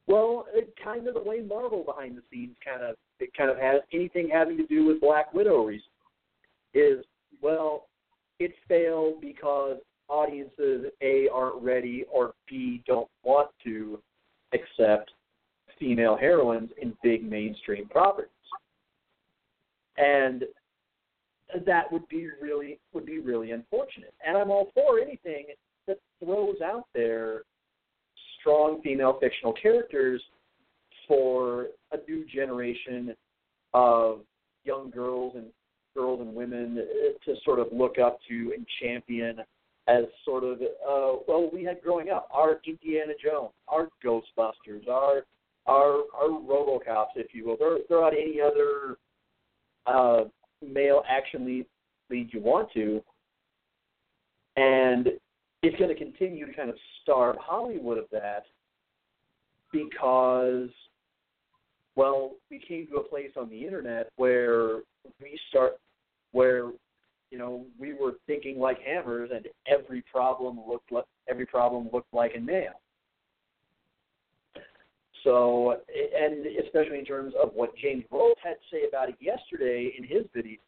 well, 0.08 0.46
it 0.54 0.74
kind 0.84 1.08
of 1.08 1.16
the 1.16 1.24
way 1.24 1.42
Marvel 1.42 1.84
behind 1.84 2.18
the 2.18 2.22
scenes 2.32 2.56
kind 2.64 2.84
of 2.84 2.96
it 3.20 3.34
kind 3.36 3.50
of 3.50 3.58
has 3.58 3.82
anything 3.94 4.30
having 4.32 4.58
to 4.58 4.66
do 4.68 4.86
with 4.86 5.02
Black 5.02 5.34
Widow 5.34 5.64
recently 5.64 5.90
is 6.74 7.06
well, 7.42 7.88
it 8.40 8.54
failed 8.68 9.22
because 9.22 9.78
audiences 10.08 10.86
A 11.02 11.28
aren't 11.34 11.62
ready 11.64 12.06
or 12.12 12.34
B 12.48 12.84
don't 12.86 13.10
want 13.24 13.50
to 13.64 14.00
accept 14.54 15.12
female 15.80 16.16
heroines 16.16 16.70
in 16.82 16.96
big 17.04 17.24
mainstream 17.28 17.88
properties. 17.88 18.30
And 19.98 20.44
that 21.66 21.92
would 21.92 22.08
be 22.08 22.28
really 22.42 22.80
would 22.94 23.06
be 23.06 23.20
really 23.20 23.52
unfortunate. 23.52 24.14
And 24.26 24.38
I'm 24.38 24.52
all 24.52 24.72
for 24.74 25.00
anything 25.00 25.46
that 25.88 25.98
throws 26.24 26.62
out 26.64 26.86
there 26.94 27.44
strong 28.46 28.80
female 28.84 29.18
fictional 29.20 29.54
characters 29.54 30.22
for 31.08 31.68
a 31.92 31.98
new 32.08 32.24
generation 32.26 33.16
of 33.74 34.20
young 34.64 34.92
girls 34.92 35.34
and 35.36 35.46
girls 35.96 36.22
and 36.22 36.36
women 36.36 36.76
to 37.26 37.36
sort 37.44 37.60
of 37.60 37.68
look 37.72 37.98
up 37.98 38.20
to 38.28 38.54
and 38.56 38.66
champion 38.82 39.40
as 39.88 40.04
sort 40.24 40.44
of 40.44 40.60
uh, 40.62 41.20
well 41.28 41.50
we 41.52 41.64
had 41.64 41.82
growing 41.82 42.10
up 42.10 42.28
our 42.32 42.60
Indiana 42.66 43.14
Jones, 43.24 43.52
our 43.68 43.88
Ghostbusters, 44.04 44.88
our 44.90 45.24
our 45.66 46.04
our 46.16 46.30
RoboCops, 46.30 47.16
if 47.16 47.34
you 47.34 47.46
will. 47.46 47.58
Throw, 47.58 47.78
throw 47.88 48.06
out 48.06 48.14
any 48.14 48.40
other 48.42 48.98
uh, 49.88 50.26
male 50.62 51.04
action 51.08 51.46
lead 51.46 51.66
lead 52.10 52.30
you 52.34 52.42
want 52.42 52.72
to, 52.74 53.02
and 54.56 55.10
it's 55.66 55.78
going 55.78 55.90
to 55.90 55.96
continue 55.96 56.46
to 56.46 56.54
kind 56.54 56.70
of 56.70 56.76
starve 57.02 57.38
Hollywood 57.40 57.98
of 57.98 58.06
that 58.12 58.44
because, 59.74 60.70
well, 61.96 62.34
we 62.52 62.60
came 62.68 62.86
to 62.88 62.98
a 62.98 63.04
place 63.04 63.32
on 63.36 63.50
the 63.50 63.66
internet 63.66 64.12
where 64.16 64.82
we 65.20 65.40
start, 65.50 65.80
where 66.34 66.70
you 67.32 67.40
know 67.40 67.66
we 67.80 67.94
were 67.94 68.14
thinking 68.28 68.60
like 68.60 68.78
hammers, 68.80 69.32
and 69.34 69.48
every 69.68 70.04
problem 70.04 70.60
looked 70.68 70.92
like 70.92 71.06
every 71.28 71.48
problem 71.48 71.90
looked 71.92 72.14
like 72.14 72.34
a 72.36 72.40
nail. 72.40 72.80
So, 75.24 75.80
and 75.98 76.46
especially 76.64 77.00
in 77.00 77.06
terms 77.06 77.34
of 77.42 77.50
what 77.56 77.76
James 77.76 78.04
Rolfe 78.12 78.38
had 78.44 78.52
to 78.52 78.58
say 78.72 78.88
about 78.88 79.10
it 79.10 79.16
yesterday 79.20 79.96
in 79.98 80.04
his 80.04 80.28
video, 80.36 80.60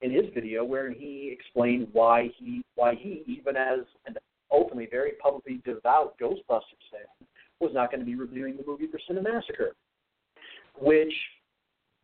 in 0.00 0.10
his 0.10 0.24
video, 0.34 0.64
where 0.64 0.90
he 0.90 1.30
explained 1.30 1.88
why 1.92 2.30
he, 2.38 2.62
why 2.74 2.94
he, 2.94 3.22
even 3.26 3.58
as 3.58 3.80
an 4.06 4.16
openly 4.56 4.88
very 4.90 5.12
publicly 5.22 5.60
devout 5.64 6.18
Ghostbusters 6.18 6.86
fan, 6.90 7.28
was 7.60 7.72
not 7.74 7.90
going 7.90 8.00
to 8.00 8.06
be 8.06 8.14
reviewing 8.14 8.56
the 8.56 8.64
movie 8.66 8.86
for 8.86 8.98
Cinemassacre, 9.10 9.70
which, 10.78 11.12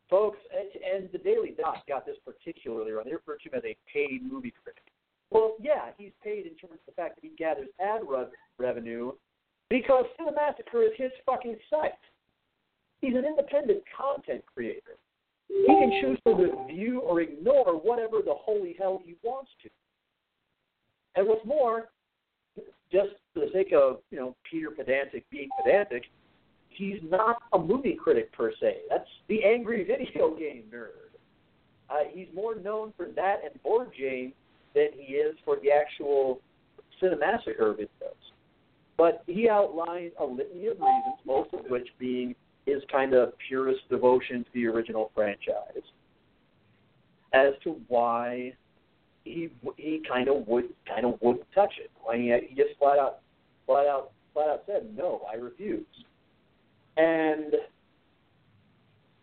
folks, 0.09 0.39
and, 0.53 1.09
the 1.11 1.17
Daily 1.19 1.55
Dot 1.59 1.83
got 1.87 2.05
this 2.05 2.17
particularly 2.25 2.91
wrong. 2.91 3.05
They 3.05 3.13
refer 3.13 3.37
to 3.37 3.49
him 3.49 3.55
as 3.55 3.63
a 3.65 3.75
paid 3.91 4.21
movie 4.23 4.53
critic. 4.63 4.83
Well, 5.29 5.55
yeah, 5.59 5.89
he's 5.97 6.11
paid 6.23 6.45
in 6.45 6.55
terms 6.55 6.73
of 6.73 6.85
the 6.85 6.91
fact 6.93 7.15
that 7.15 7.27
he 7.27 7.31
gathers 7.37 7.67
ad 7.79 8.01
rev- 8.07 8.29
revenue 8.59 9.11
because 9.69 10.05
Cinemassacre 10.19 10.85
is 10.85 10.91
his 10.97 11.11
fucking 11.25 11.57
site. 11.69 11.91
He's 13.01 13.15
an 13.15 13.25
independent 13.25 13.83
content 13.97 14.43
creator. 14.53 14.97
He 15.47 15.65
can 15.65 15.91
choose 16.01 16.19
to 16.25 16.33
review 16.33 16.99
or 17.01 17.21
ignore 17.21 17.73
whatever 17.73 18.19
the 18.23 18.33
holy 18.33 18.75
hell 18.77 19.01
he 19.03 19.15
wants 19.23 19.51
to. 19.63 19.69
And 21.15 21.27
what's 21.27 21.45
more, 21.45 21.89
just 22.91 23.09
for 23.33 23.41
the 23.41 23.49
sake 23.53 23.73
of 23.73 23.99
you 24.11 24.19
know 24.19 24.35
Peter 24.49 24.69
pedantic 24.71 25.29
being 25.29 25.49
pedantic, 25.63 26.03
he's 26.69 26.99
not 27.03 27.37
a 27.53 27.59
movie 27.59 27.97
critic 28.01 28.31
per 28.31 28.51
se. 28.59 28.77
That's 28.89 29.09
the 29.27 29.43
angry 29.43 29.83
video 29.83 30.35
game 30.35 30.63
nerd. 30.73 31.03
Uh, 31.89 32.05
he's 32.11 32.27
more 32.33 32.55
known 32.55 32.93
for 32.95 33.07
that 33.15 33.41
and 33.43 33.61
Board 33.61 33.89
James 33.97 34.33
than 34.73 34.87
he 34.97 35.13
is 35.13 35.35
for 35.45 35.57
the 35.61 35.71
actual 35.71 36.39
Cinemassacre 37.01 37.75
videos. 37.75 38.13
But 38.97 39.23
he 39.27 39.49
outlined 39.49 40.11
a 40.19 40.25
litany 40.25 40.67
of 40.67 40.77
reasons, 40.79 41.17
most 41.25 41.53
of 41.53 41.65
which 41.69 41.87
being 41.99 42.35
his 42.65 42.81
kind 42.91 43.13
of 43.13 43.33
purest 43.47 43.81
devotion 43.89 44.43
to 44.43 44.49
the 44.53 44.67
original 44.67 45.11
franchise, 45.13 45.83
as 47.33 47.53
to 47.63 47.79
why 47.87 48.53
he 49.23 49.49
he 49.77 50.01
kind 50.07 50.27
of 50.27 50.47
would 50.47 50.65
kind 50.87 51.05
of 51.05 51.19
wouldn't 51.21 51.45
touch 51.53 51.73
it. 51.79 51.91
I 52.09 52.17
mean, 52.17 52.41
he 52.47 52.55
just 52.55 52.77
flat 52.79 52.99
out, 52.99 53.19
flat 53.65 53.87
out, 53.87 54.11
flat 54.33 54.49
out 54.49 54.63
said, 54.65 54.95
"No, 54.95 55.21
I 55.31 55.35
refuse." 55.35 55.85
And 56.97 57.53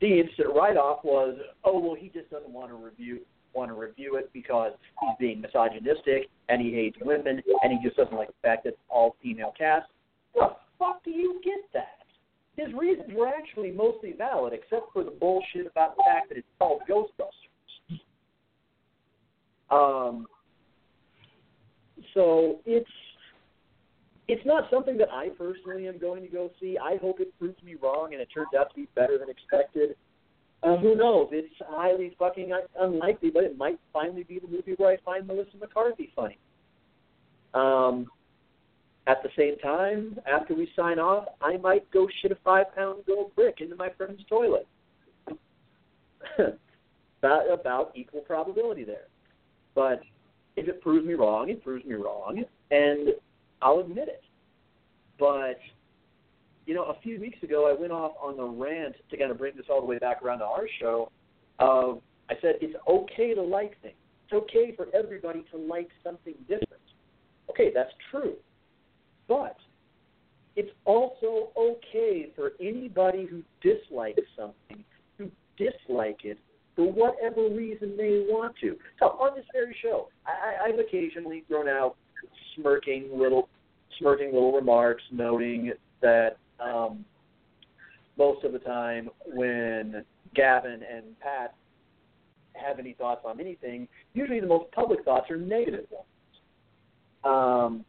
the 0.01 0.21
instant 0.21 0.49
write-off 0.55 1.05
was, 1.05 1.39
"Oh 1.65 1.79
well, 1.79 1.95
he 1.95 2.09
just 2.09 2.31
doesn't 2.31 2.51
want 2.51 2.71
to 2.71 2.77
review 2.77 3.21
want 3.53 3.69
to 3.69 3.75
review 3.75 4.17
it 4.17 4.31
because 4.33 4.73
he's 5.01 5.17
being 5.19 5.41
misogynistic 5.41 6.29
and 6.49 6.63
he 6.63 6.73
hates 6.73 6.97
women 7.01 7.43
and 7.63 7.73
he 7.73 7.85
just 7.85 7.97
doesn't 7.97 8.15
like 8.15 8.29
the 8.29 8.35
fact 8.43 8.65
that 8.65 8.71
it's 8.71 8.83
all 8.89 9.17
female 9.23 9.53
cast." 9.57 9.89
What 10.33 10.61
the 10.61 10.85
fuck 10.85 11.05
do 11.05 11.11
you 11.11 11.41
get 11.45 11.61
that? 11.75 11.99
His 12.57 12.73
reasons 12.75 13.13
were 13.15 13.29
actually 13.29 13.71
mostly 13.71 14.13
valid, 14.13 14.53
except 14.53 14.93
for 14.93 15.05
the 15.05 15.11
bullshit 15.11 15.67
about 15.67 15.97
the 15.97 16.03
fact 16.07 16.29
that 16.29 16.39
it's 16.39 16.47
called 16.59 16.83
Ghostbusters. 16.89 17.50
Um, 19.71 20.27
so 22.15 22.61
it's 22.67 22.91
it's 24.29 24.45
not 24.47 24.65
something 24.71 24.97
that 24.99 25.11
I 25.11 25.29
personally 25.31 25.89
am 25.89 25.99
going 25.99 26.23
to 26.23 26.29
go 26.29 26.51
see. 26.61 26.79
I 26.79 26.97
hope 26.99 27.21
it 27.21 27.37
proves 27.39 27.61
me 27.65 27.75
wrong 27.83 28.13
and 28.13 28.23
it 28.23 28.29
turns 28.33 28.49
out 28.57 28.71
to 28.71 28.77
be 28.77 28.89
better 28.95 29.19
than 29.19 29.29
expected. 29.29 29.97
Uh, 30.63 30.77
who 30.77 30.95
knows? 30.95 31.29
It's 31.33 31.53
highly 31.67 32.15
fucking 32.19 32.53
unlikely, 32.79 33.31
but 33.31 33.45
it 33.45 33.59
might 33.59 33.81
finally 33.93 34.23
be 34.23 34.39
the 34.39 34.47
movie 34.47 34.75
where 34.77 34.93
I 34.93 34.99
find 35.05 35.27
Melissa 35.27 35.57
McCarthy 35.59 36.13
funny. 36.15 36.39
Um, 37.55 38.07
at 39.07 39.23
the 39.25 39.31
same 39.37 39.59
time, 39.59 40.19
after 40.33 40.55
we 40.55 40.71
sign 40.77 41.01
off, 41.01 41.25
I 41.41 41.57
might 41.57 41.91
go 41.91 42.07
shit 42.23 42.31
a 42.31 42.37
five 42.45 42.67
pound 42.77 43.03
gold 43.07 43.35
brick 43.35 43.61
into 43.61 43.75
my 43.75 43.89
friend's 43.97 44.23
toilet. 44.29 44.69
about, 47.23 47.53
about 47.53 47.93
equal 47.97 48.21
probability 48.21 48.85
there. 48.85 49.09
But 49.75 50.01
if 50.57 50.69
it 50.69 50.81
proves 50.81 51.07
me 51.07 51.15
wrong, 51.15 51.49
it 51.49 51.63
proves 51.63 51.85
me 51.85 51.95
wrong, 51.95 52.45
and 52.71 53.09
I'll 53.63 53.79
admit 53.81 54.09
it. 54.09 54.23
But 55.19 55.59
you 56.67 56.75
know, 56.75 56.85
a 56.85 57.01
few 57.03 57.19
weeks 57.21 57.43
ago, 57.43 57.69
I 57.69 57.79
went 57.79 57.93
off 57.93 58.13
on 58.23 58.37
the 58.37 58.45
rant 58.45 58.95
to 59.11 59.17
kind 59.17 59.31
of 59.31 59.39
bring 59.39 59.57
this 59.57 59.67
all 59.71 59.81
the 59.81 59.87
way 59.87 59.99
back 59.99 60.23
around 60.23 60.39
to 60.39 60.45
our 60.45 60.67
show. 60.81 61.11
Of 61.59 62.01
I 62.29 62.35
said 62.41 62.57
it's 62.61 62.77
okay 62.89 63.35
to 63.35 63.43
like 63.43 63.81
things. 63.83 63.95
It's 64.25 64.33
okay 64.45 64.75
for 64.77 64.87
everybody 64.95 65.45
to 65.51 65.59
like 65.59 65.89
something 66.05 66.35
different. 66.49 66.83
Okay, 67.51 67.73
that's 67.75 67.93
true. 68.11 68.35
But 69.27 69.57
it's 70.57 70.71
also 70.85 71.51
okay 71.59 72.31
for 72.37 72.53
anybody 72.61 73.27
who 73.27 73.43
dislikes 73.63 74.21
something 74.37 74.85
to 75.19 75.31
dislike 75.57 76.21
it 76.25 76.39
for 76.81 76.91
whatever 76.91 77.55
reason 77.55 77.95
they 77.95 78.25
want 78.27 78.55
to. 78.63 78.75
So 78.99 79.07
on 79.07 79.37
this 79.37 79.45
very 79.53 79.77
show, 79.83 80.09
I, 80.27 80.69
I've 80.69 80.79
occasionally 80.79 81.45
thrown 81.47 81.69
out 81.69 81.97
smirking 82.57 83.11
little 83.13 83.51
smirking 83.99 84.33
little 84.33 84.53
remarks, 84.53 85.03
noting 85.13 85.73
that 86.01 86.39
um, 86.59 87.05
most 88.17 88.45
of 88.45 88.53
the 88.53 88.59
time 88.61 89.11
when 89.27 90.07
Gavin 90.35 90.81
and 90.91 91.21
Pat 91.21 91.55
have 92.55 92.79
any 92.79 92.95
thoughts 92.95 93.21
on 93.27 93.41
anything, 93.41 93.87
usually 94.15 94.41
the 94.41 94.47
most 94.47 94.73
public 94.73 95.05
thoughts 95.05 95.31
are 95.31 95.37
negative 95.37 95.85
ones. 95.91 96.07
Um, 97.25 97.85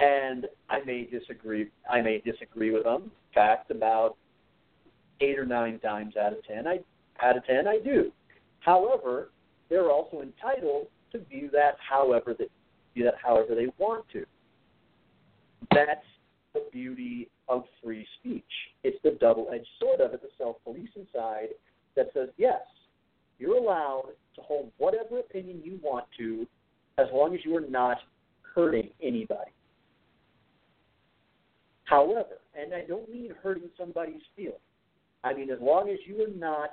and 0.00 0.46
I 0.68 0.80
may 0.84 1.04
disagree. 1.04 1.68
I 1.88 2.00
may 2.00 2.20
disagree 2.24 2.72
with 2.72 2.82
them. 2.82 3.12
Fact, 3.32 3.70
about 3.70 4.16
eight 5.20 5.38
or 5.38 5.46
nine 5.46 5.78
times 5.78 6.14
out 6.16 6.32
of 6.32 6.44
ten, 6.44 6.66
I 6.66 6.80
out 7.22 7.36
of 7.36 7.44
ten 7.46 7.66
I 7.66 7.78
do. 7.78 8.12
However, 8.60 9.30
they're 9.68 9.90
also 9.90 10.22
entitled 10.22 10.86
to 11.12 11.18
view 11.18 11.50
that 11.52 11.76
however 11.78 12.34
they 12.38 12.46
view 12.94 13.04
that 13.04 13.14
however 13.22 13.54
they 13.54 13.68
want 13.78 14.04
to. 14.12 14.24
That's 15.74 16.04
the 16.54 16.64
beauty 16.72 17.28
of 17.48 17.64
free 17.82 18.06
speech. 18.18 18.44
It's 18.82 18.98
the 19.02 19.16
double-edged 19.20 19.66
sword 19.78 20.00
of 20.00 20.14
it, 20.14 20.22
the 20.22 20.28
self-policing 20.38 21.06
side 21.14 21.48
that 21.96 22.08
says, 22.14 22.28
yes, 22.36 22.60
you're 23.38 23.56
allowed 23.56 24.12
to 24.34 24.40
hold 24.40 24.70
whatever 24.78 25.18
opinion 25.18 25.60
you 25.62 25.78
want 25.82 26.06
to 26.18 26.46
as 26.98 27.06
long 27.12 27.34
as 27.34 27.40
you 27.44 27.54
are 27.56 27.68
not 27.68 27.98
hurting 28.54 28.90
anybody. 29.02 29.50
However, 31.84 32.38
and 32.60 32.74
I 32.74 32.82
don't 32.86 33.08
mean 33.10 33.32
hurting 33.42 33.70
somebody's 33.78 34.22
feelings. 34.34 34.58
I 35.24 35.34
mean 35.34 35.50
as 35.50 35.60
long 35.60 35.88
as 35.90 35.98
you 36.06 36.22
are 36.22 36.36
not 36.36 36.70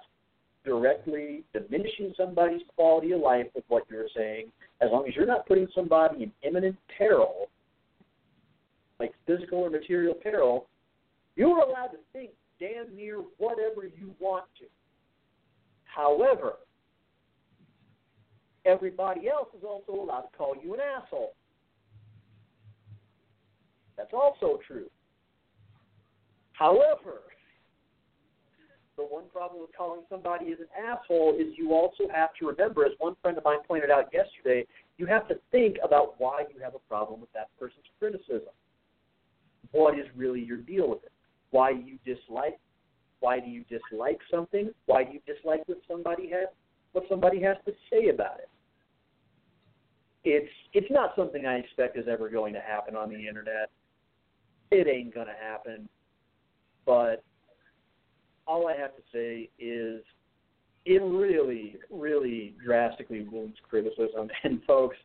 directly 0.63 1.43
diminishing 1.53 2.13
somebody's 2.15 2.61
quality 2.75 3.11
of 3.11 3.21
life 3.21 3.47
with 3.55 3.63
what 3.67 3.83
you're 3.89 4.07
saying, 4.15 4.51
as 4.81 4.89
long 4.91 5.07
as 5.07 5.15
you're 5.15 5.25
not 5.25 5.45
putting 5.45 5.67
somebody 5.73 6.23
in 6.23 6.31
imminent 6.41 6.77
peril, 6.97 7.49
like 8.99 9.13
physical 9.27 9.59
or 9.59 9.69
material 9.69 10.13
peril, 10.13 10.67
you're 11.35 11.57
allowed 11.57 11.87
to 11.87 11.97
think 12.13 12.31
damn 12.59 12.95
near 12.95 13.17
whatever 13.37 13.83
you 13.83 14.13
want 14.19 14.45
to. 14.59 14.65
However, 15.85 16.53
everybody 18.65 19.29
else 19.29 19.49
is 19.57 19.63
also 19.63 20.01
allowed 20.01 20.21
to 20.21 20.37
call 20.37 20.55
you 20.61 20.73
an 20.73 20.79
asshole. 20.79 21.33
That's 23.97 24.13
also 24.13 24.59
true. 24.65 24.89
However, 26.53 27.21
the 28.97 29.03
one 29.03 29.23
problem 29.31 29.61
with 29.61 29.75
calling 29.75 30.01
somebody 30.09 30.51
as 30.51 30.59
an 30.59 30.67
asshole 30.77 31.35
is 31.37 31.57
you 31.57 31.73
also 31.73 32.03
have 32.13 32.29
to 32.39 32.47
remember, 32.47 32.85
as 32.85 32.91
one 32.99 33.15
friend 33.21 33.37
of 33.37 33.43
mine 33.43 33.59
pointed 33.67 33.89
out 33.89 34.09
yesterday, 34.13 34.65
you 34.97 35.05
have 35.07 35.27
to 35.27 35.35
think 35.51 35.77
about 35.83 36.15
why 36.19 36.43
you 36.53 36.61
have 36.61 36.75
a 36.75 36.79
problem 36.79 37.19
with 37.19 37.31
that 37.33 37.49
person's 37.59 37.85
criticism. 37.99 38.53
What 39.71 39.97
is 39.97 40.05
really 40.15 40.41
your 40.41 40.57
deal 40.57 40.89
with 40.89 41.03
it? 41.03 41.11
Why 41.49 41.71
you 41.71 41.97
dislike? 42.05 42.59
Why 43.19 43.39
do 43.39 43.49
you 43.49 43.63
dislike 43.69 44.19
something? 44.29 44.69
Why 44.85 45.03
do 45.03 45.13
you 45.13 45.21
dislike 45.25 45.63
what 45.65 45.79
somebody 45.87 46.29
has? 46.29 46.49
What 46.91 47.05
somebody 47.09 47.41
has 47.41 47.57
to 47.65 47.71
say 47.91 48.09
about 48.09 48.39
it? 48.39 48.49
It's 50.23 50.51
it's 50.73 50.91
not 50.91 51.13
something 51.15 51.45
I 51.45 51.55
expect 51.55 51.97
is 51.97 52.05
ever 52.07 52.29
going 52.29 52.53
to 52.53 52.59
happen 52.59 52.95
on 52.95 53.09
the 53.09 53.27
internet. 53.27 53.69
It 54.71 54.87
ain't 54.87 55.13
gonna 55.13 55.35
happen. 55.41 55.89
But 56.85 57.23
all 58.47 58.67
I 58.67 58.75
have 58.77 58.95
to 58.95 59.01
say 59.11 59.49
is 59.59 60.03
it 60.85 61.01
really, 61.01 61.77
really 61.89 62.55
drastically 62.63 63.21
wounds 63.21 63.57
criticism. 63.67 64.29
And 64.43 64.61
folks, 64.65 64.97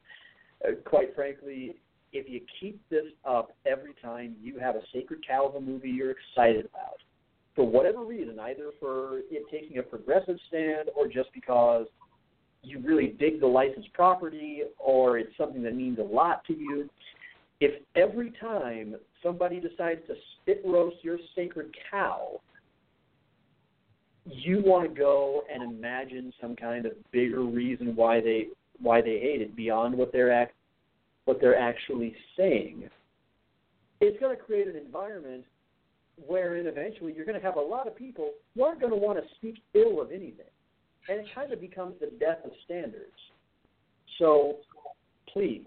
uh, 0.66 0.72
quite 0.84 1.14
frankly, 1.14 1.76
if 2.12 2.28
you 2.28 2.40
keep 2.60 2.80
this 2.90 3.04
up 3.24 3.52
every 3.66 3.94
time 4.02 4.34
you 4.40 4.58
have 4.58 4.76
a 4.76 4.82
sacred 4.92 5.24
cow 5.26 5.46
of 5.46 5.54
a 5.54 5.60
movie 5.60 5.90
you're 5.90 6.10
excited 6.12 6.66
about, 6.66 6.98
for 7.54 7.66
whatever 7.66 8.04
reason, 8.04 8.38
either 8.38 8.70
for 8.80 9.18
it 9.30 9.44
taking 9.50 9.78
a 9.78 9.82
progressive 9.82 10.36
stand 10.48 10.90
or 10.96 11.06
just 11.06 11.32
because 11.34 11.86
you 12.62 12.80
really 12.80 13.08
dig 13.18 13.40
the 13.40 13.46
licensed 13.46 13.92
property 13.92 14.62
or 14.78 15.18
it's 15.18 15.36
something 15.36 15.62
that 15.62 15.74
means 15.74 15.98
a 15.98 16.02
lot 16.02 16.44
to 16.46 16.54
you, 16.54 16.88
if 17.60 17.82
every 17.96 18.32
time 18.40 18.94
somebody 19.22 19.60
decides 19.60 20.00
to 20.06 20.14
spit 20.40 20.62
roast 20.64 20.96
your 21.02 21.18
sacred 21.34 21.74
cow, 21.90 22.40
you 24.30 24.62
want 24.64 24.88
to 24.88 24.94
go 24.94 25.42
and 25.52 25.62
imagine 25.62 26.32
some 26.40 26.54
kind 26.56 26.86
of 26.86 26.92
bigger 27.12 27.42
reason 27.42 27.94
why 27.96 28.20
they 28.20 28.48
why 28.80 29.00
they 29.00 29.18
hate 29.18 29.40
it 29.40 29.56
beyond 29.56 29.96
what 29.96 30.12
they're 30.12 30.32
act, 30.32 30.54
what 31.24 31.40
they're 31.40 31.58
actually 31.58 32.14
saying. 32.36 32.88
It's 34.00 34.18
going 34.20 34.36
to 34.36 34.40
create 34.40 34.68
an 34.68 34.76
environment 34.76 35.44
wherein 36.26 36.66
eventually 36.66 37.12
you're 37.12 37.24
going 37.24 37.38
to 37.38 37.44
have 37.44 37.56
a 37.56 37.60
lot 37.60 37.86
of 37.88 37.96
people 37.96 38.30
who 38.54 38.64
aren't 38.64 38.80
going 38.80 38.92
to 38.92 38.98
want 38.98 39.18
to 39.18 39.24
speak 39.36 39.56
ill 39.74 40.00
of 40.00 40.10
anything, 40.10 40.46
and 41.08 41.20
it 41.20 41.26
kind 41.34 41.52
of 41.52 41.60
becomes 41.60 41.94
the 42.00 42.10
death 42.20 42.38
of 42.44 42.52
standards. 42.64 43.12
So, 44.18 44.56
please, 45.32 45.66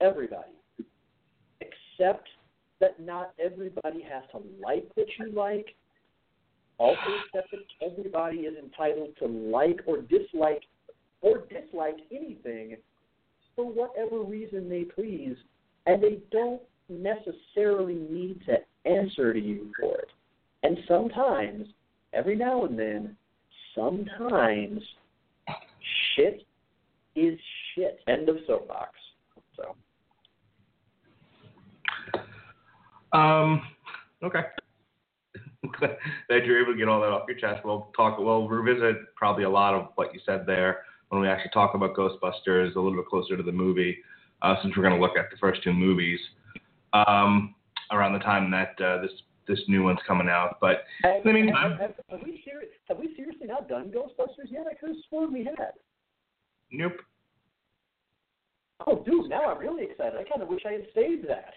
everybody, 0.00 0.52
accept 1.60 2.28
that 2.80 3.00
not 3.00 3.32
everybody 3.38 4.02
has 4.02 4.24
to 4.32 4.40
like 4.62 4.86
what 4.94 5.06
you 5.18 5.32
like. 5.32 5.74
Also 6.78 7.00
accept 7.26 7.50
that 7.52 7.90
everybody 7.90 8.38
is 8.38 8.54
entitled 8.58 9.10
to 9.18 9.26
like 9.26 9.80
or 9.86 10.02
dislike 10.02 10.62
or 11.20 11.38
dislike 11.48 11.96
anything 12.10 12.76
for 13.54 13.64
whatever 13.64 14.22
reason 14.22 14.68
they 14.68 14.82
please, 14.82 15.36
and 15.86 16.02
they 16.02 16.18
don't 16.30 16.60
necessarily 16.88 17.94
need 17.94 18.40
to 18.46 18.56
answer 18.90 19.32
to 19.32 19.40
you 19.40 19.72
for 19.78 19.94
it. 19.98 20.08
And 20.62 20.78
sometimes, 20.88 21.66
every 22.12 22.36
now 22.36 22.64
and 22.64 22.78
then, 22.78 23.16
sometimes 23.74 24.80
shit 26.14 26.42
is 27.14 27.38
shit. 27.74 28.00
End 28.08 28.28
of 28.28 28.36
soapbox. 28.46 28.90
So. 29.56 29.76
Um, 33.16 33.62
okay. 34.22 34.40
Glad 35.78 36.44
you're 36.44 36.62
able 36.62 36.72
to 36.72 36.78
get 36.78 36.88
all 36.88 37.00
that 37.00 37.10
off 37.10 37.24
your 37.28 37.38
chest. 37.38 37.64
We'll 37.64 37.92
talk. 37.96 38.18
We'll 38.18 38.48
revisit 38.48 39.14
probably 39.16 39.44
a 39.44 39.50
lot 39.50 39.74
of 39.74 39.88
what 39.94 40.12
you 40.14 40.20
said 40.24 40.44
there 40.46 40.82
when 41.08 41.20
we 41.20 41.28
actually 41.28 41.50
talk 41.52 41.74
about 41.74 41.94
Ghostbusters 41.94 42.74
a 42.74 42.80
little 42.80 42.96
bit 42.96 43.06
closer 43.06 43.36
to 43.36 43.42
the 43.42 43.52
movie, 43.52 43.96
uh, 44.42 44.56
since 44.62 44.76
we're 44.76 44.82
going 44.82 44.94
to 44.94 45.00
look 45.00 45.16
at 45.16 45.30
the 45.30 45.36
first 45.36 45.62
two 45.62 45.72
movies 45.72 46.18
um, 46.92 47.54
around 47.92 48.12
the 48.12 48.18
time 48.18 48.50
that 48.50 48.74
uh, 48.84 49.00
this 49.00 49.12
this 49.46 49.60
new 49.68 49.82
one's 49.82 50.00
coming 50.06 50.28
out. 50.28 50.56
But 50.60 50.84
in 51.04 51.20
the 51.24 51.32
meantime, 51.32 51.78
have, 51.78 51.94
have, 52.08 52.20
we 52.24 52.42
serious, 52.44 52.70
have 52.88 52.98
we 52.98 53.14
seriously 53.14 53.46
not 53.46 53.68
done 53.68 53.92
Ghostbusters 53.94 54.50
yet? 54.50 54.64
I 54.70 54.74
could 54.74 54.90
have 54.90 54.98
sworn 55.08 55.32
we 55.32 55.44
had. 55.44 55.72
Nope. 56.72 56.96
Oh, 58.86 59.02
dude, 59.04 59.30
now 59.30 59.50
I'm 59.50 59.58
really 59.58 59.84
excited. 59.84 60.14
I 60.18 60.24
kind 60.28 60.42
of 60.42 60.48
wish 60.48 60.62
I 60.66 60.72
had 60.72 60.86
saved 60.94 61.26
that. 61.28 61.54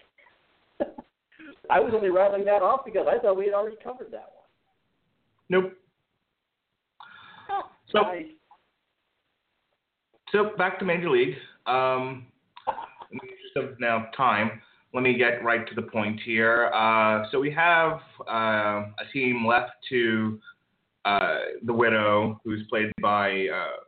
I 1.70 1.80
was 1.80 1.92
only 1.94 2.10
rattling 2.10 2.44
that 2.46 2.62
off 2.62 2.84
because 2.84 3.06
I 3.08 3.18
thought 3.18 3.36
we 3.36 3.46
had 3.46 3.54
already 3.54 3.76
covered 3.82 4.10
that 4.10 4.30
one. 4.34 5.62
Nope. 5.62 5.72
so, 7.90 8.02
nice. 8.02 8.24
so 10.32 10.50
back 10.56 10.78
to 10.78 10.84
Major 10.84 11.10
League. 11.10 11.34
Um, 11.66 12.26
in 13.10 13.18
the 13.22 13.28
interest 13.28 13.72
of 13.72 13.80
now 13.80 14.08
time, 14.16 14.60
let 14.94 15.02
me 15.02 15.16
get 15.16 15.44
right 15.44 15.66
to 15.68 15.74
the 15.74 15.82
point 15.82 16.20
here. 16.24 16.70
Uh, 16.74 17.24
so 17.30 17.40
we 17.40 17.50
have 17.50 18.00
uh, 18.28 18.86
a 18.98 19.12
team 19.12 19.46
left 19.46 19.72
to 19.90 20.38
uh, 21.04 21.38
the 21.64 21.72
widow, 21.72 22.40
who's 22.44 22.66
played 22.68 22.90
by 23.00 23.46
uh, 23.48 23.82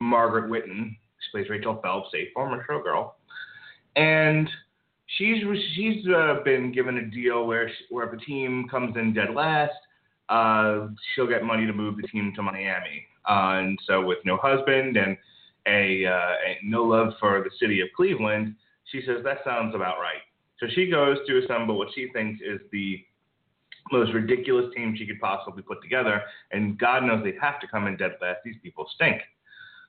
Margaret 0.00 0.48
Whitton. 0.48 0.96
She 1.20 1.30
plays 1.30 1.48
Rachel 1.48 1.80
Phelps, 1.82 2.08
a 2.14 2.28
former 2.34 2.64
showgirl, 2.68 3.12
and 3.96 4.48
she's 5.06 5.42
she's 5.74 6.06
uh, 6.08 6.36
been 6.44 6.72
given 6.72 6.98
a 6.98 7.06
deal 7.06 7.46
where 7.46 7.70
where 7.90 8.06
if 8.06 8.20
a 8.20 8.24
team 8.24 8.66
comes 8.70 8.96
in 8.96 9.12
dead 9.12 9.34
last, 9.34 9.72
uh, 10.28 10.88
she'll 11.14 11.26
get 11.26 11.44
money 11.44 11.66
to 11.66 11.72
move 11.72 11.96
the 11.96 12.08
team 12.08 12.32
to 12.36 12.42
Miami. 12.42 13.06
Uh, 13.28 13.58
and 13.58 13.78
so 13.86 14.04
with 14.04 14.18
no 14.24 14.36
husband 14.36 14.96
and 14.96 15.16
a, 15.66 16.04
a 16.04 16.58
no 16.62 16.82
love 16.82 17.14
for 17.18 17.42
the 17.42 17.50
city 17.58 17.80
of 17.80 17.88
Cleveland, 17.96 18.54
she 18.92 19.02
says 19.06 19.18
that 19.24 19.38
sounds 19.44 19.74
about 19.74 19.98
right. 19.98 20.22
So 20.60 20.66
she 20.74 20.90
goes 20.90 21.18
to 21.26 21.42
assemble 21.42 21.78
what 21.78 21.88
she 21.94 22.10
thinks 22.12 22.40
is 22.40 22.60
the 22.70 23.02
most 23.92 24.12
ridiculous 24.12 24.72
team 24.74 24.94
she 24.96 25.06
could 25.06 25.20
possibly 25.20 25.62
put 25.62 25.82
together, 25.82 26.22
and 26.52 26.78
God 26.78 27.04
knows 27.04 27.22
they 27.22 27.34
have 27.40 27.60
to 27.60 27.66
come 27.66 27.86
in 27.86 27.96
dead 27.96 28.12
last. 28.20 28.38
These 28.44 28.56
people 28.62 28.86
stink. 28.94 29.20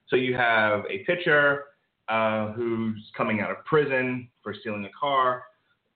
So 0.09 0.15
you 0.15 0.35
have 0.35 0.83
a 0.89 0.99
pitcher 1.05 1.65
uh, 2.09 2.51
who's 2.53 3.11
coming 3.15 3.41
out 3.41 3.51
of 3.51 3.63
prison 3.65 4.27
for 4.43 4.53
stealing 4.59 4.85
a 4.85 4.89
car. 4.99 5.43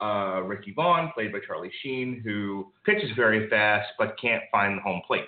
Uh, 0.01 0.41
Ricky 0.43 0.71
Vaughn, 0.71 1.11
played 1.13 1.31
by 1.31 1.39
Charlie 1.45 1.71
Sheen, 1.83 2.21
who 2.23 2.71
pitches 2.85 3.09
very 3.15 3.49
fast 3.49 3.89
but 3.97 4.15
can't 4.19 4.43
find 4.51 4.77
the 4.77 4.81
home 4.81 5.01
plate. 5.05 5.27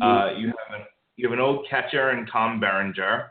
Uh, 0.00 0.30
you 0.38 0.46
have 0.46 0.80
an 0.80 0.86
you 1.16 1.28
have 1.28 1.38
an 1.38 1.40
old 1.40 1.66
catcher 1.68 2.10
in 2.18 2.26
Tom 2.26 2.58
Berenger. 2.58 3.26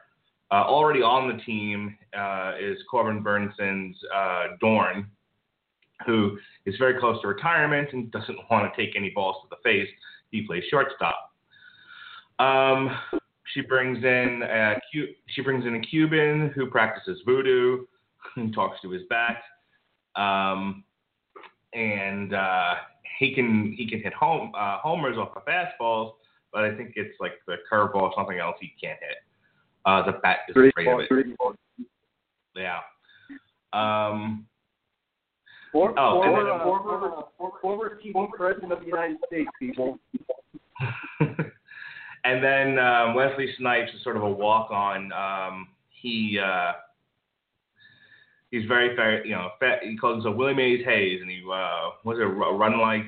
Uh, 0.52 0.66
already 0.66 1.02
on 1.02 1.36
the 1.36 1.42
team 1.44 1.98
uh, 2.18 2.54
is 2.60 2.78
Corbin 2.90 3.24
Bernsen's 3.24 3.98
uh, 4.14 4.48
Dorn, 4.60 5.10
who 6.06 6.38
is 6.66 6.76
very 6.78 7.00
close 7.00 7.22
to 7.22 7.28
retirement 7.28 7.90
and 7.94 8.12
doesn't 8.12 8.38
want 8.52 8.72
to 8.72 8.86
take 8.86 8.96
any 8.96 9.10
balls 9.10 9.38
to 9.44 9.48
the 9.50 9.58
face. 9.64 9.90
He 10.30 10.46
plays 10.46 10.64
shortstop. 10.70 11.32
Um, 12.40 12.96
she 13.54 13.62
brings 13.62 14.04
in 14.04 14.42
a 14.44 14.76
she 15.28 15.42
brings 15.42 15.66
in 15.66 15.76
a 15.76 15.80
Cuban 15.80 16.52
who 16.56 16.68
practices 16.68 17.22
voodoo 17.26 17.86
and 18.36 18.54
talks 18.54 18.80
to 18.82 18.90
his 18.90 19.04
bat. 19.10 19.42
Um, 20.16 20.84
and 21.74 22.34
uh, 22.34 22.76
he 23.20 23.34
can 23.34 23.74
he 23.78 23.90
can 23.90 24.02
hit 24.02 24.14
home 24.14 24.52
uh, 24.58 24.78
homers 24.80 25.18
off 25.18 25.36
of 25.36 25.46
fastballs, 25.46 26.14
but 26.54 26.64
I 26.64 26.76
think 26.76 26.94
it's 26.96 27.16
like 27.20 27.34
the 27.48 27.56
curveball 27.72 28.02
or 28.02 28.12
something 28.16 28.40
else 28.40 28.58
he 28.60 28.74
can't 28.82 29.00
hit. 29.00 29.18
Uh, 29.86 30.06
the 30.06 30.14
bat 30.22 30.40
is 30.50 30.56
afraid 30.56 30.88
of 30.88 31.00
it. 31.00 31.48
Yeah. 32.56 32.80
Um, 33.74 34.46
For, 35.72 35.98
Oh, 35.98 36.22
and 36.24 36.34
former, 36.36 36.44
then- 36.44 36.60
uh, 36.60 36.64
former, 36.64 37.24
former, 37.38 37.58
former 37.62 38.00
TV 38.06 38.30
president 38.36 38.74
of 38.74 38.80
the 38.82 38.86
United 38.86 39.18
States, 39.28 39.50
people. 39.60 39.98
and 42.24 42.44
then 42.44 42.80
um, 42.80 43.14
Wesley 43.14 43.48
Snipes 43.58 43.92
is 43.96 44.04
sort 44.04 44.18
of 44.18 44.24
a 44.24 44.30
walk 44.30 44.72
on. 44.72 45.12
Um, 45.12 45.68
he 45.90 46.40
uh, 46.44 46.74
he's 48.52 48.66
very 48.68 48.96
fair, 48.96 49.26
you 49.26 49.34
know. 49.34 49.50
Fa- 49.60 49.80
he 49.84 49.98
calls 49.98 50.16
himself 50.16 50.36
Willie 50.36 50.54
Mays 50.54 50.86
Hayes, 50.86 51.22
and 51.22 51.30
he 51.30 51.42
uh, 51.42 51.90
was 52.04 52.18
it 52.20 52.24
run 52.24 52.80
like 52.80 53.06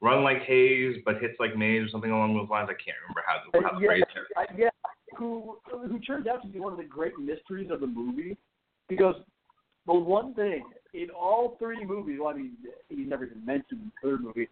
run 0.00 0.22
like 0.22 0.42
Hayes, 0.42 0.96
but 1.04 1.20
hits 1.20 1.34
like 1.40 1.56
Mays 1.56 1.86
or 1.86 1.88
something 1.88 2.10
along 2.10 2.36
those 2.36 2.48
lines. 2.48 2.68
I 2.70 2.74
can't 2.74 2.96
remember 3.02 3.22
how 3.26 3.40
the, 3.50 3.68
how 3.68 3.78
the 3.78 3.84
yeah, 3.84 3.88
phrase. 3.88 4.02
I- 4.36 4.46
yeah, 4.56 4.68
who 5.16 5.58
who 5.70 5.98
turns 6.00 6.26
out 6.26 6.42
to 6.42 6.48
be 6.48 6.60
one 6.60 6.72
of 6.72 6.78
the 6.78 6.84
great 6.84 7.18
mysteries 7.18 7.70
of 7.70 7.80
the 7.80 7.86
movie, 7.86 8.36
because 8.88 9.16
the 9.86 9.94
one 9.94 10.34
thing 10.34 10.64
in 10.94 11.10
all 11.10 11.56
three 11.58 11.84
movies, 11.84 12.18
well, 12.20 12.30
I 12.30 12.36
mean, 12.36 12.52
he's 12.88 13.08
never 13.08 13.24
even 13.24 13.44
mentioned 13.44 13.80
in 13.80 13.92
the 14.02 14.08
third 14.08 14.22
movie, 14.22 14.48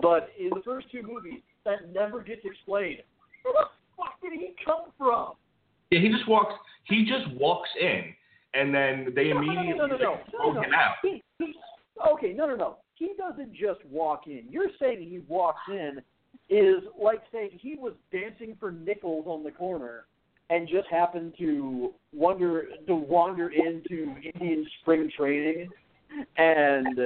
but 0.00 0.30
in 0.38 0.50
the 0.50 0.62
first 0.64 0.86
two 0.90 1.02
movies, 1.02 1.40
that 1.64 1.92
never 1.92 2.22
gets 2.22 2.42
explained. 2.44 3.02
Where 3.46 3.64
the 3.64 3.68
fuck 3.96 4.20
did 4.20 4.32
he 4.32 4.54
come 4.64 4.90
from? 4.98 5.34
Yeah, 5.90 6.00
he 6.00 6.08
just 6.08 6.28
walks. 6.28 6.54
He 6.84 7.04
just 7.04 7.32
walks 7.38 7.68
in, 7.80 8.12
and 8.54 8.74
then 8.74 9.12
they 9.14 9.28
No, 9.28 9.38
immediately 9.38 9.74
no, 9.78 9.86
no, 9.86 9.96
no, 9.96 10.18
no, 10.32 10.52
no, 10.52 10.62
him 10.62 10.70
no. 10.70 10.76
out. 10.76 10.94
He, 11.02 11.22
he, 11.38 11.54
okay, 12.12 12.32
no, 12.32 12.46
no, 12.46 12.56
no. 12.56 12.76
He 12.94 13.12
doesn't 13.16 13.52
just 13.52 13.84
walk 13.90 14.26
in. 14.26 14.44
You're 14.50 14.70
saying 14.80 15.00
he 15.00 15.20
walks 15.28 15.60
in 15.68 16.00
is 16.48 16.82
like 17.00 17.22
saying 17.32 17.50
he 17.60 17.76
was 17.76 17.92
dancing 18.12 18.56
for 18.58 18.70
nickels 18.72 19.26
on 19.26 19.42
the 19.42 19.50
corner 19.50 20.06
and 20.50 20.68
just 20.68 20.88
happened 20.88 21.34
to 21.38 21.92
wander 22.12 22.68
to 22.86 22.94
wander 22.94 23.50
into 23.50 24.14
Indian 24.34 24.66
spring 24.80 25.10
training 25.16 25.68
and 26.36 26.98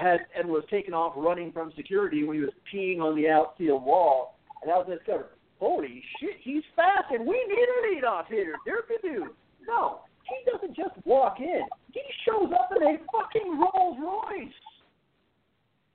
had 0.00 0.20
and 0.36 0.48
was 0.48 0.64
taken 0.68 0.94
off 0.94 1.12
running 1.16 1.52
from 1.52 1.72
security 1.76 2.24
when 2.24 2.36
he 2.36 2.42
was 2.42 2.50
peeing 2.72 3.00
on 3.00 3.14
the 3.14 3.28
outfield 3.28 3.84
wall 3.84 4.36
and 4.62 4.70
that 4.70 4.76
was 4.76 4.98
discovered. 4.98 5.37
Holy 5.60 6.02
shit, 6.20 6.36
he's 6.40 6.62
fast 6.76 7.06
and 7.10 7.26
we 7.26 7.34
need 7.48 8.00
a 8.00 8.06
leadoff 8.06 8.26
hitter. 8.28 8.54
Derpy 8.66 9.26
No, 9.66 10.00
he 10.22 10.50
doesn't 10.50 10.76
just 10.76 10.94
walk 11.04 11.40
in. 11.40 11.62
He 11.92 12.00
shows 12.24 12.52
up 12.52 12.70
in 12.76 12.82
a 12.82 12.98
fucking 13.12 13.58
Rolls 13.58 13.96
Royce. 14.00 14.52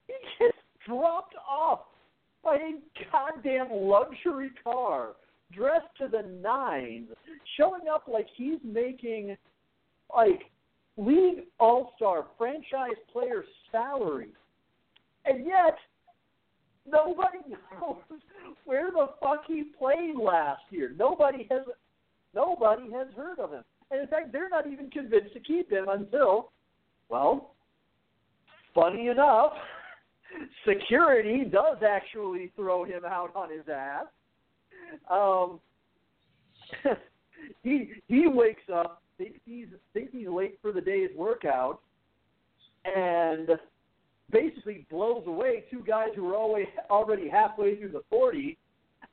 He 0.07 0.13
gets 0.39 0.57
dropped 0.85 1.35
off 1.49 1.81
by 2.43 2.55
a 2.55 2.71
goddamn 3.11 3.69
luxury 3.71 4.51
car, 4.63 5.13
dressed 5.51 5.87
to 5.99 6.07
the 6.09 6.27
nines, 6.41 7.09
showing 7.57 7.87
up 7.93 8.03
like 8.11 8.27
he's 8.35 8.59
making 8.63 9.37
like 10.13 10.41
league 10.97 11.45
all 11.59 11.93
star 11.95 12.25
franchise 12.37 12.97
player 13.11 13.45
salary. 13.71 14.29
And 15.25 15.45
yet 15.45 15.77
nobody 16.85 17.39
knows 17.79 17.97
where 18.65 18.91
the 18.91 19.07
fuck 19.21 19.43
he 19.47 19.63
played 20.03 20.23
last 20.23 20.61
year. 20.69 20.91
Nobody 20.97 21.47
has 21.49 21.61
nobody 22.33 22.91
has 22.91 23.07
heard 23.15 23.39
of 23.39 23.51
him. 23.51 23.63
And 23.91 24.01
in 24.01 24.07
fact 24.07 24.31
they're 24.31 24.49
not 24.49 24.67
even 24.67 24.89
convinced 24.89 25.33
to 25.33 25.39
keep 25.39 25.71
him 25.71 25.85
until 25.89 26.51
well 27.09 27.53
funny 28.73 29.07
enough 29.07 29.53
security 30.67 31.43
does 31.45 31.77
actually 31.87 32.51
throw 32.55 32.83
him 32.83 33.03
out 33.05 33.35
on 33.35 33.49
his 33.51 33.67
ass. 33.71 34.05
Um, 35.09 35.59
he 37.63 37.91
he 38.07 38.27
wakes 38.27 38.63
up, 38.73 39.01
thinks 39.17 39.39
he's 39.45 39.67
thinks 39.93 40.11
he's 40.11 40.27
late 40.27 40.57
for 40.61 40.71
the 40.71 40.81
day's 40.81 41.09
workout, 41.15 41.81
and 42.85 43.49
basically 44.31 44.87
blows 44.89 45.23
away 45.27 45.65
two 45.69 45.83
guys 45.85 46.09
who 46.15 46.23
were 46.23 46.35
always 46.35 46.65
already 46.89 47.29
halfway 47.29 47.75
through 47.75 47.91
the 47.91 48.03
forty 48.09 48.57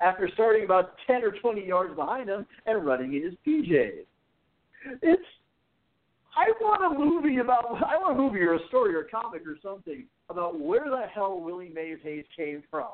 after 0.00 0.28
starting 0.34 0.64
about 0.64 0.94
ten 1.06 1.22
or 1.22 1.32
twenty 1.40 1.66
yards 1.66 1.94
behind 1.94 2.28
him 2.28 2.46
and 2.66 2.84
running 2.84 3.14
in 3.14 3.22
his 3.22 3.34
PJs. 3.46 4.04
It's 5.02 5.22
I 6.36 6.52
want 6.60 6.94
a 6.94 6.98
movie 6.98 7.38
about 7.38 7.64
I 7.84 7.96
want 7.98 8.18
a 8.18 8.22
movie 8.22 8.40
or 8.40 8.54
a 8.54 8.66
story 8.68 8.94
or 8.94 9.00
a 9.00 9.08
comic 9.08 9.42
or 9.46 9.56
something 9.62 10.04
about 10.28 10.58
where 10.60 10.88
the 10.88 11.06
hell 11.12 11.40
Willie 11.40 11.70
Mays 11.74 11.98
Hayes 12.02 12.24
came 12.36 12.62
from. 12.70 12.88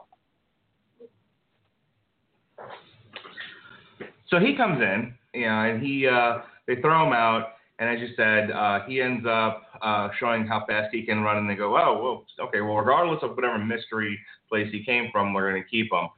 So 4.28 4.40
he 4.40 4.56
comes 4.56 4.80
in, 4.80 5.14
you 5.34 5.46
know, 5.46 5.52
and 5.52 5.82
he 5.82 6.06
uh, 6.06 6.38
they 6.66 6.80
throw 6.80 7.06
him 7.06 7.12
out, 7.12 7.52
and 7.78 7.88
as 7.88 8.00
you 8.00 8.14
said, 8.16 8.50
uh, 8.50 8.80
he 8.86 9.00
ends 9.00 9.24
up 9.28 9.62
uh, 9.82 10.08
showing 10.18 10.46
how 10.46 10.64
fast 10.66 10.88
he 10.92 11.02
can 11.02 11.20
run, 11.20 11.36
and 11.36 11.48
they 11.48 11.54
go, 11.54 11.76
oh, 11.76 12.02
well, 12.02 12.46
okay, 12.48 12.60
well, 12.60 12.76
regardless 12.76 13.22
of 13.22 13.36
whatever 13.36 13.58
mystery 13.58 14.18
place 14.48 14.68
he 14.72 14.84
came 14.84 15.10
from, 15.12 15.32
we're 15.32 15.50
going 15.50 15.62
to 15.62 15.68
keep 15.68 15.92
him. 15.92 16.08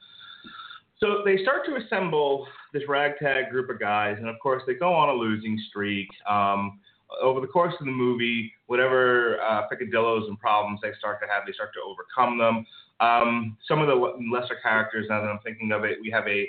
So 1.01 1.23
they 1.25 1.43
start 1.43 1.65
to 1.67 1.77
assemble 1.77 2.47
this 2.73 2.83
ragtag 2.89 3.51
group 3.51 3.71
of 3.71 3.79
guys, 3.79 4.17
and 4.19 4.29
of 4.29 4.37
course 4.43 4.63
they 4.67 4.75
go 4.75 4.93
on 4.93 5.09
a 5.09 5.13
losing 5.13 5.61
streak. 5.69 6.09
Um, 6.29 6.81
over 7.23 7.41
the 7.41 7.47
course 7.47 7.75
of 7.81 7.87
the 7.87 7.93
movie, 7.93 8.53
whatever 8.67 9.41
uh, 9.41 9.63
picadillos 9.69 10.29
and 10.29 10.39
problems 10.39 10.81
they 10.83 10.91
start 10.99 11.21
to 11.23 11.27
have, 11.27 11.45
they 11.47 11.53
start 11.53 11.71
to 11.75 11.81
overcome 11.81 12.39
them. 12.39 12.67
Um, 13.01 13.57
some 13.67 13.81
of 13.81 13.87
the 13.87 13.95
lesser 13.95 14.57
characters, 14.63 15.07
now 15.09 15.21
that 15.21 15.29
I'm 15.29 15.39
thinking 15.39 15.73
of 15.73 15.85
it, 15.85 15.99
we 16.03 16.11
have 16.11 16.27
a 16.27 16.47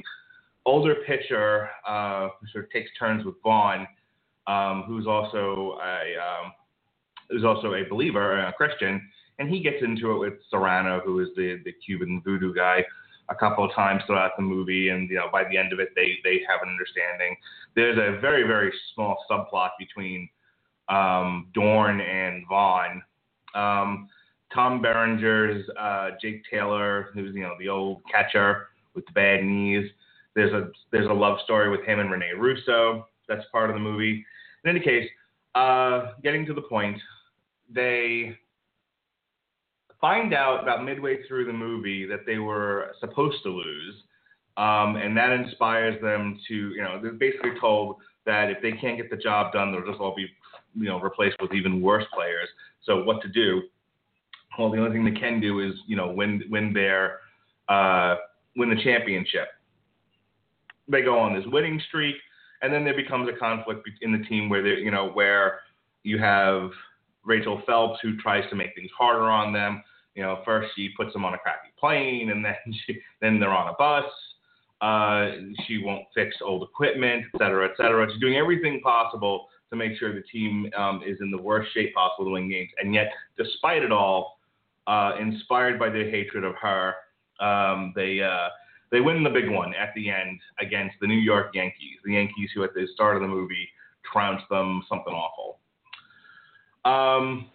older 0.65 0.95
pitcher 1.07 1.69
uh, 1.87 2.29
who 2.39 2.47
sort 2.51 2.65
of 2.65 2.71
takes 2.71 2.89
turns 2.97 3.23
with 3.25 3.35
Vaughn, 3.43 3.87
um, 4.47 4.83
who's 4.87 5.07
also 5.07 5.77
a 5.81 6.17
um, 6.19 6.51
who's 7.29 7.43
also 7.43 7.75
a 7.75 7.83
believer, 7.87 8.39
a 8.39 8.53
Christian, 8.53 9.01
and 9.37 9.49
he 9.49 9.61
gets 9.61 9.77
into 9.81 10.11
it 10.11 10.17
with 10.17 10.33
Serrano, 10.49 11.01
who 11.05 11.19
is 11.19 11.29
the 11.35 11.61
the 11.63 11.73
Cuban 11.85 12.21
voodoo 12.25 12.53
guy, 12.53 12.83
a 13.29 13.35
couple 13.35 13.63
of 13.63 13.73
times 13.73 14.01
throughout 14.05 14.31
the 14.37 14.43
movie, 14.43 14.89
and 14.89 15.09
you 15.09 15.15
know 15.15 15.27
by 15.31 15.43
the 15.49 15.57
end 15.57 15.73
of 15.73 15.79
it, 15.79 15.89
they 15.95 16.17
they 16.23 16.41
have 16.47 16.61
an 16.63 16.69
understanding. 16.69 17.35
There's 17.75 17.97
a 17.97 18.19
very 18.19 18.43
very 18.43 18.73
small 18.93 19.17
subplot 19.29 19.69
between 19.77 20.29
um, 20.89 21.47
Dorn 21.53 22.01
and 22.01 22.45
Vaughn. 22.47 23.01
Um, 23.55 24.09
Tom 24.53 24.81
Berenger's 24.81 25.67
uh, 25.79 26.11
Jake 26.21 26.43
Taylor, 26.49 27.09
who's 27.13 27.33
you 27.35 27.41
know 27.41 27.55
the 27.59 27.69
old 27.69 28.01
catcher 28.11 28.67
with 28.95 29.05
the 29.05 29.11
bad 29.13 29.43
knees. 29.43 29.89
There's 30.35 30.53
a 30.53 30.71
there's 30.91 31.09
a 31.09 31.13
love 31.13 31.39
story 31.43 31.69
with 31.69 31.85
him 31.85 31.99
and 31.99 32.11
Rene 32.11 32.31
Russo. 32.37 33.07
That's 33.27 33.45
part 33.51 33.69
of 33.69 33.75
the 33.75 33.81
movie. 33.81 34.25
In 34.63 34.69
any 34.69 34.79
case, 34.79 35.07
uh, 35.55 36.13
getting 36.23 36.45
to 36.47 36.53
the 36.53 36.61
point, 36.61 36.99
they 37.69 38.37
find 40.01 40.33
out 40.33 40.63
about 40.63 40.83
midway 40.83 41.23
through 41.27 41.45
the 41.45 41.53
movie 41.53 42.05
that 42.05 42.25
they 42.25 42.37
were 42.37 42.95
supposed 42.99 43.37
to 43.43 43.49
lose, 43.49 43.95
um, 44.57 44.95
and 44.95 45.15
that 45.17 45.31
inspires 45.31 46.01
them 46.01 46.39
to, 46.47 46.53
you 46.53 46.81
know, 46.81 46.99
they're 47.01 47.13
basically 47.13 47.51
told 47.59 47.97
that 48.25 48.49
if 48.49 48.61
they 48.61 48.73
can't 48.73 48.97
get 48.97 49.09
the 49.09 49.17
job 49.17 49.53
done, 49.53 49.71
they'll 49.71 49.85
just 49.85 49.99
all 49.99 50.15
be, 50.15 50.27
you 50.75 50.85
know, 50.85 50.99
replaced 50.99 51.37
with 51.41 51.53
even 51.53 51.81
worse 51.81 52.05
players. 52.13 52.47
So 52.83 53.03
what 53.03 53.21
to 53.21 53.27
do? 53.29 53.61
Well, 54.57 54.71
the 54.71 54.77
only 54.77 54.91
thing 54.91 55.05
they 55.05 55.19
can 55.19 55.39
do 55.39 55.61
is, 55.61 55.73
you 55.87 55.95
know, 55.95 56.11
win 56.11 56.43
win 56.49 56.73
their 56.73 57.19
uh, 57.69 58.15
win 58.55 58.69
the 58.69 58.81
championship. 58.83 59.47
They 60.87 61.01
go 61.01 61.17
on 61.17 61.33
this 61.33 61.45
winning 61.47 61.81
streak, 61.87 62.15
and 62.61 62.73
then 62.73 62.83
there 62.83 62.95
becomes 62.95 63.29
a 63.29 63.37
conflict 63.37 63.87
in 64.01 64.11
the 64.11 64.25
team 64.27 64.49
where 64.49 64.61
they, 64.61 64.81
you 64.81 64.91
know, 64.91 65.09
where 65.11 65.61
you 66.03 66.17
have 66.19 66.71
Rachel 67.23 67.61
Phelps 67.65 67.99
who 68.01 68.17
tries 68.17 68.49
to 68.49 68.55
make 68.55 68.73
things 68.75 68.91
harder 68.97 69.25
on 69.25 69.53
them. 69.53 69.83
You 70.15 70.23
know, 70.23 70.41
first 70.45 70.69
she 70.75 70.89
puts 70.97 71.13
them 71.13 71.25
on 71.25 71.33
a 71.33 71.37
crappy 71.37 71.69
plane, 71.79 72.31
and 72.31 72.43
then 72.43 72.55
she, 72.85 72.99
then 73.21 73.39
they're 73.39 73.53
on 73.53 73.69
a 73.69 73.73
bus. 73.77 74.05
Uh, 74.81 75.31
she 75.65 75.81
won't 75.83 76.05
fix 76.15 76.37
old 76.41 76.63
equipment, 76.63 77.25
et 77.33 77.37
cetera, 77.37 77.65
et 77.65 77.75
cetera. 77.75 78.07
She's 78.09 78.19
doing 78.19 78.37
everything 78.37 78.79
possible 78.81 79.47
to 79.69 79.75
make 79.75 79.97
sure 79.97 80.13
the 80.13 80.23
team 80.23 80.71
um, 80.75 81.01
is 81.05 81.17
in 81.21 81.31
the 81.31 81.41
worst 81.41 81.73
shape 81.73 81.93
possible 81.93 82.25
to 82.25 82.31
win 82.31 82.49
games. 82.49 82.69
And 82.81 82.93
yet, 82.93 83.11
despite 83.37 83.83
it 83.83 83.91
all, 83.91 84.39
uh, 84.87 85.13
inspired 85.19 85.77
by 85.77 85.89
their 85.89 86.09
hatred 86.09 86.43
of 86.43 86.55
her, 86.55 86.95
um, 87.39 87.93
they 87.95 88.21
uh, 88.21 88.49
they 88.91 89.01
win 89.01 89.23
the 89.23 89.29
big 89.29 89.49
one 89.49 89.73
at 89.75 89.93
the 89.95 90.09
end 90.09 90.39
against 90.59 90.95
the 90.99 91.07
New 91.07 91.19
York 91.19 91.53
Yankees. 91.53 91.99
The 92.03 92.13
Yankees, 92.13 92.49
who 92.55 92.63
at 92.63 92.73
the 92.73 92.87
start 92.93 93.15
of 93.15 93.21
the 93.21 93.27
movie 93.27 93.69
trounced 94.11 94.45
them 94.49 94.83
something 94.89 95.13
awful. 95.13 95.59
Um, 96.89 97.49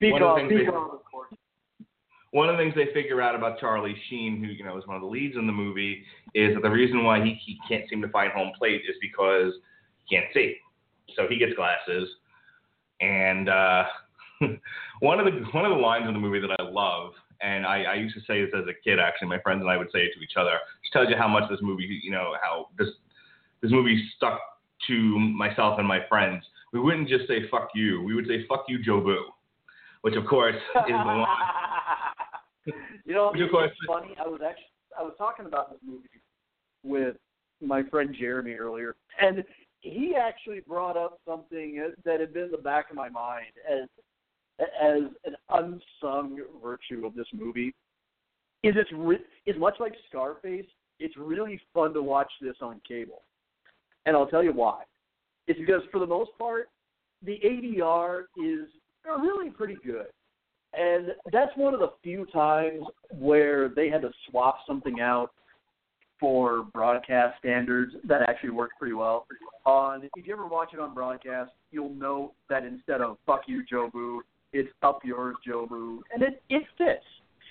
one 0.00 0.22
of 0.22 0.36
the 0.36 0.48
things 0.48 0.50
they, 0.50 1.86
one 2.30 2.48
of 2.48 2.56
the 2.56 2.62
things 2.62 2.74
they 2.74 2.92
figure 2.92 3.22
out 3.22 3.34
about 3.34 3.60
Charlie 3.60 3.96
Sheen, 4.08 4.42
who 4.42 4.50
you 4.50 4.64
know 4.64 4.76
is 4.78 4.86
one 4.86 4.96
of 4.96 5.02
the 5.02 5.08
leads 5.08 5.36
in 5.36 5.46
the 5.46 5.52
movie, 5.52 6.02
is 6.34 6.54
that 6.54 6.62
the 6.62 6.70
reason 6.70 7.04
why 7.04 7.22
he, 7.22 7.38
he 7.44 7.58
can't 7.68 7.88
seem 7.88 8.02
to 8.02 8.08
find 8.08 8.32
home 8.32 8.52
plate 8.58 8.82
is 8.88 8.96
because 9.00 9.52
he 10.04 10.16
can't 10.16 10.26
see. 10.34 10.56
So 11.16 11.26
he 11.28 11.38
gets 11.38 11.52
glasses, 11.54 12.08
and 13.00 13.48
uh, 13.48 13.84
one 15.00 15.20
of 15.20 15.26
the 15.26 15.42
one 15.52 15.64
of 15.64 15.70
the 15.70 15.82
lines 15.82 16.06
in 16.08 16.14
the 16.14 16.20
movie 16.20 16.40
that 16.40 16.56
I 16.58 16.62
love, 16.62 17.12
and 17.40 17.66
I, 17.66 17.82
I 17.82 17.94
used 17.94 18.14
to 18.14 18.20
say 18.22 18.44
this 18.44 18.50
as 18.56 18.64
a 18.64 18.74
kid. 18.82 18.98
Actually, 18.98 19.28
my 19.28 19.40
friends 19.40 19.60
and 19.60 19.70
I 19.70 19.76
would 19.76 19.90
say 19.92 20.00
it 20.00 20.12
to 20.16 20.20
each 20.20 20.36
other. 20.36 20.58
Just 20.82 20.92
tells 20.92 21.08
you 21.08 21.16
how 21.16 21.28
much 21.28 21.48
this 21.50 21.60
movie, 21.62 22.00
you 22.02 22.10
know, 22.10 22.34
how 22.42 22.68
this 22.78 22.88
this 23.62 23.70
movie 23.70 24.02
stuck 24.16 24.40
to 24.88 25.18
myself 25.18 25.78
and 25.78 25.86
my 25.86 26.00
friends. 26.08 26.44
We 26.74 26.80
wouldn't 26.80 27.08
just 27.08 27.26
say 27.28 27.48
"fuck 27.50 27.68
you." 27.74 28.02
We 28.02 28.14
would 28.14 28.26
say 28.26 28.44
"fuck 28.48 28.64
you, 28.68 28.78
Jobu," 28.80 29.16
which 30.02 30.16
of 30.16 30.26
course 30.26 30.56
is 30.56 30.82
the 30.88 30.92
line. 30.92 31.26
you 33.06 33.14
know, 33.14 33.30
Which, 33.32 33.40
of 33.40 33.44
it's 33.46 33.52
course- 33.52 33.70
funny. 33.86 34.14
I 34.22 34.26
was 34.28 34.40
actually 34.46 34.64
I 34.98 35.02
was 35.02 35.14
talking 35.16 35.46
about 35.46 35.70
this 35.70 35.80
movie 35.86 36.08
with 36.82 37.16
my 37.62 37.82
friend 37.84 38.14
Jeremy 38.18 38.54
earlier, 38.54 38.96
and 39.20 39.44
he 39.80 40.14
actually 40.16 40.60
brought 40.60 40.96
up 40.96 41.20
something 41.26 41.92
that 42.04 42.20
had 42.20 42.32
been 42.34 42.44
in 42.44 42.50
the 42.50 42.58
back 42.58 42.90
of 42.90 42.96
my 42.96 43.08
mind 43.08 43.52
as 43.70 43.88
as 44.60 45.02
an 45.24 45.36
unsung 45.50 46.38
virtue 46.62 47.06
of 47.06 47.14
this 47.14 47.26
movie. 47.32 47.72
Is 48.64 48.74
it's 48.76 48.90
re- 48.92 49.24
is 49.46 49.56
much 49.58 49.74
like 49.78 49.92
Scarface. 50.08 50.66
It's 50.98 51.16
really 51.16 51.60
fun 51.72 51.92
to 51.94 52.02
watch 52.02 52.32
this 52.40 52.56
on 52.60 52.80
cable, 52.86 53.22
and 54.06 54.16
I'll 54.16 54.26
tell 54.26 54.42
you 54.42 54.52
why. 54.52 54.82
It's 55.46 55.58
because 55.60 55.82
for 55.90 55.98
the 55.98 56.06
most 56.06 56.30
part, 56.38 56.68
the 57.24 57.38
ADR 57.44 58.22
is 58.36 58.68
really 59.06 59.50
pretty 59.50 59.76
good. 59.84 60.06
And 60.76 61.08
that's 61.32 61.52
one 61.56 61.74
of 61.74 61.80
the 61.80 61.92
few 62.02 62.26
times 62.26 62.82
where 63.12 63.68
they 63.68 63.88
had 63.88 64.02
to 64.02 64.10
swap 64.28 64.58
something 64.66 65.00
out 65.00 65.30
for 66.18 66.64
broadcast 66.72 67.38
standards 67.38 67.94
that 68.04 68.22
actually 68.28 68.50
worked 68.50 68.78
pretty 68.78 68.94
well. 68.94 69.26
On 69.66 70.08
if 70.16 70.26
you 70.26 70.32
ever 70.32 70.46
watch 70.46 70.70
it 70.72 70.80
on 70.80 70.94
broadcast, 70.94 71.52
you'll 71.70 71.94
know 71.94 72.32
that 72.48 72.64
instead 72.64 73.00
of 73.00 73.18
"fuck 73.26 73.42
you, 73.46 73.62
Jobu," 73.70 74.20
it's 74.52 74.68
"up 74.82 75.00
yours, 75.04 75.36
Jobu," 75.46 76.00
and 76.12 76.22
it 76.22 76.42
it 76.48 76.62
fits. 76.76 77.04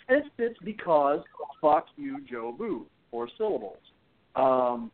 And 0.10 0.18
it 0.18 0.32
fits 0.38 0.56
because 0.64 1.20
"fuck 1.62 1.86
you, 1.96 2.20
Jobu" 2.32 2.86
four 3.10 3.30
syllables. 3.38 3.80
Um, 4.36 4.92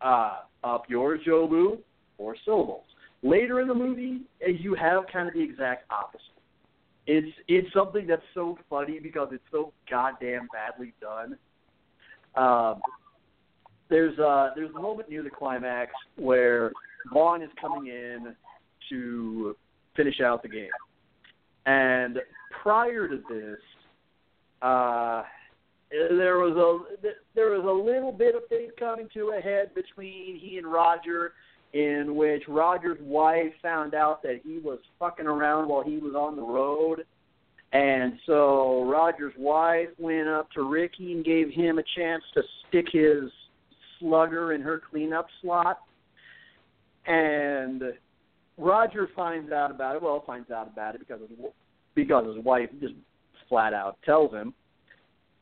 uh, 0.00 0.40
"up 0.64 0.84
yours, 0.88 1.20
Jobu," 1.26 1.78
four 2.18 2.36
syllables. 2.44 2.84
Later 3.22 3.60
in 3.60 3.68
the 3.68 3.74
movie, 3.74 4.22
eh, 4.46 4.50
you 4.50 4.74
have 4.74 5.04
kind 5.10 5.28
of 5.28 5.34
the 5.34 5.42
exact 5.42 5.90
opposite 5.90 6.38
it's 7.08 7.34
it's 7.48 7.72
something 7.72 8.06
that's 8.06 8.22
so 8.34 8.58
funny 8.68 9.00
because 9.00 9.30
it's 9.32 9.42
so 9.50 9.72
goddamn 9.90 10.46
badly 10.52 10.92
done. 11.00 11.38
Um, 12.36 12.80
there's 13.88 14.16
uh 14.18 14.50
there's 14.54 14.70
a 14.76 14.80
moment 14.80 15.08
near 15.08 15.22
the 15.22 15.30
climax 15.30 15.90
where 16.16 16.70
Vaughn 17.10 17.42
is 17.42 17.48
coming 17.58 17.86
in 17.86 18.34
to 18.90 19.56
finish 19.96 20.20
out 20.20 20.42
the 20.42 20.50
game, 20.50 20.68
and 21.64 22.18
prior 22.62 23.08
to 23.08 23.16
this, 23.16 23.58
uh, 24.60 25.22
there 25.90 26.36
was 26.36 26.56
a 26.56 27.08
there 27.34 27.58
was 27.58 27.64
a 27.64 27.90
little 27.90 28.12
bit 28.12 28.34
of 28.34 28.42
things 28.50 28.70
coming 28.78 29.08
to 29.14 29.32
a 29.38 29.40
head 29.40 29.74
between 29.74 30.38
he 30.38 30.58
and 30.58 30.70
Roger 30.70 31.32
in 31.72 32.14
which 32.14 32.42
Roger's 32.48 32.98
wife 33.00 33.52
found 33.60 33.94
out 33.94 34.22
that 34.22 34.40
he 34.42 34.58
was 34.58 34.78
fucking 34.98 35.26
around 35.26 35.68
while 35.68 35.82
he 35.84 35.98
was 35.98 36.14
on 36.14 36.36
the 36.36 36.42
road. 36.42 37.04
And 37.72 38.14
so 38.24 38.84
Roger's 38.90 39.34
wife 39.36 39.88
went 39.98 40.28
up 40.28 40.50
to 40.52 40.62
Ricky 40.62 41.12
and 41.12 41.24
gave 41.24 41.50
him 41.50 41.78
a 41.78 41.84
chance 41.96 42.24
to 42.34 42.42
stick 42.68 42.86
his 42.90 43.30
slugger 43.98 44.54
in 44.54 44.62
her 44.62 44.80
cleanup 44.90 45.26
slot. 45.42 45.80
And 47.06 47.82
Roger 48.56 49.08
finds 49.14 49.52
out 49.52 49.70
about 49.70 49.96
it. 49.96 50.02
Well, 50.02 50.22
finds 50.26 50.50
out 50.50 50.66
about 50.66 50.94
it 50.94 51.00
because 51.00 51.20
his, 51.20 51.38
because 51.94 52.34
his 52.34 52.44
wife 52.44 52.70
just 52.80 52.94
flat 53.48 53.74
out 53.74 53.98
tells 54.04 54.32
him. 54.32 54.54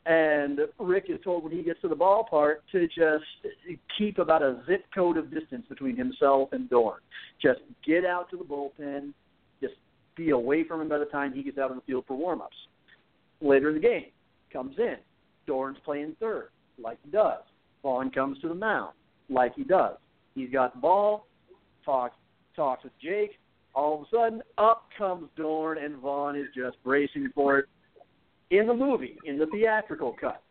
And 0.07 0.61
Rick 0.79 1.07
is 1.09 1.19
told 1.25 1.43
when 1.43 1.53
he 1.53 1.65
gets 1.65 1.81
to 1.81 1.89
the 1.89 1.97
ballpark 1.97 2.59
to 2.71 2.87
just 2.87 3.25
keep 3.99 4.19
about 4.19 4.41
a 4.41 4.63
zip 4.67 4.85
code 4.95 5.17
of 5.17 5.33
distance 5.35 5.67
between 5.69 5.97
himself 5.97 6.51
and 6.53 6.71
Dorn. 6.71 7.01
Just 7.43 7.59
get 7.85 8.05
out 8.05 8.31
to 8.31 8.37
the 8.37 8.45
bullpen. 8.45 9.13
Just 9.61 9.75
be 10.15 10.31
away 10.31 10.63
from 10.63 10.81
him 10.81 10.89
by 10.89 10.99
the 10.99 11.07
time 11.07 11.33
he 11.33 11.43
gets 11.43 11.59
out 11.59 11.71
on 11.71 11.77
the 11.77 11.83
field 11.83 12.05
for 12.07 12.17
warm-ups. 12.17 12.57
Later 13.41 13.71
in 13.71 13.75
the 13.75 13.81
game, 13.81 14.07
comes 14.53 14.79
in. 14.79 14.97
Dorn's 15.47 15.79
playing 15.85 16.15
third, 16.21 16.51
like 16.79 16.99
he 17.05 17.11
does. 17.11 17.43
Vaughn 17.83 18.11
comes 18.11 18.39
to 18.41 18.49
the 18.49 18.55
mound, 18.55 18.93
like 19.29 19.55
he 19.57 19.65
does. 19.65 19.97
He's 20.35 20.51
got 20.51 20.75
the 20.75 20.81
ball, 20.81 21.27
talks 21.85 22.17
talks 22.55 22.85
with 22.85 22.93
Jake. 23.03 23.39
All 23.75 23.95
of 23.95 24.01
a 24.03 24.05
sudden, 24.11 24.43
up 24.57 24.85
comes 24.97 25.29
Dorn, 25.37 25.79
and 25.79 25.97
Vaughn 25.97 26.37
is 26.37 26.47
just 26.55 26.83
bracing 26.83 27.29
for 27.35 27.59
it 27.59 27.67
in 28.51 28.67
the 28.67 28.75
movie, 28.75 29.19
in 29.25 29.39
the 29.39 29.47
theatrical 29.47 30.15
cut, 30.21 30.43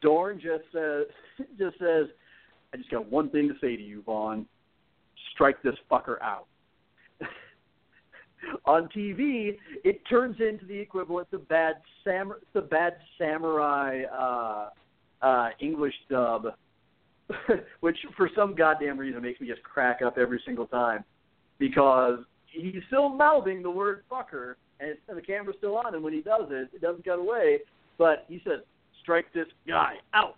Dorn 0.00 0.40
just 0.40 0.64
says, 0.72 1.06
just 1.58 1.78
says, 1.78 2.06
"I 2.72 2.76
just 2.76 2.90
got 2.90 3.10
one 3.10 3.30
thing 3.30 3.48
to 3.48 3.54
say 3.60 3.76
to 3.76 3.82
you, 3.82 4.02
Vaughn. 4.02 4.46
Strike 5.32 5.62
this 5.62 5.74
fucker 5.90 6.20
out." 6.22 6.46
On 8.64 8.88
TV, 8.96 9.56
it 9.84 10.00
turns 10.08 10.36
into 10.40 10.64
the 10.66 10.78
equivalent 10.78 11.28
of 11.32 11.46
bad 11.48 11.76
sam 12.04 12.32
the 12.52 12.60
bad 12.62 12.96
samurai 13.18 14.02
uh, 14.04 14.70
uh, 15.22 15.48
English 15.60 15.94
dub, 16.08 16.46
which 17.80 17.98
for 18.16 18.30
some 18.34 18.54
goddamn 18.54 18.98
reason 18.98 19.22
makes 19.22 19.40
me 19.40 19.46
just 19.46 19.62
crack 19.62 20.00
up 20.02 20.18
every 20.18 20.40
single 20.46 20.66
time 20.66 21.04
because 21.58 22.18
he's 22.50 22.82
still 22.88 23.08
mouthing 23.08 23.62
the 23.62 23.70
word 23.70 24.02
fucker 24.10 24.54
and, 24.80 24.96
and 25.08 25.16
the 25.16 25.22
camera's 25.22 25.56
still 25.58 25.76
on 25.76 25.94
And 25.94 26.02
when 26.02 26.12
he 26.12 26.20
does 26.20 26.48
it. 26.50 26.70
It 26.74 26.80
doesn't 26.80 27.04
cut 27.04 27.18
away, 27.18 27.58
but 27.98 28.24
he 28.28 28.40
says, 28.44 28.60
"Strike 29.02 29.32
this 29.32 29.46
guy 29.66 29.94
out." 30.14 30.36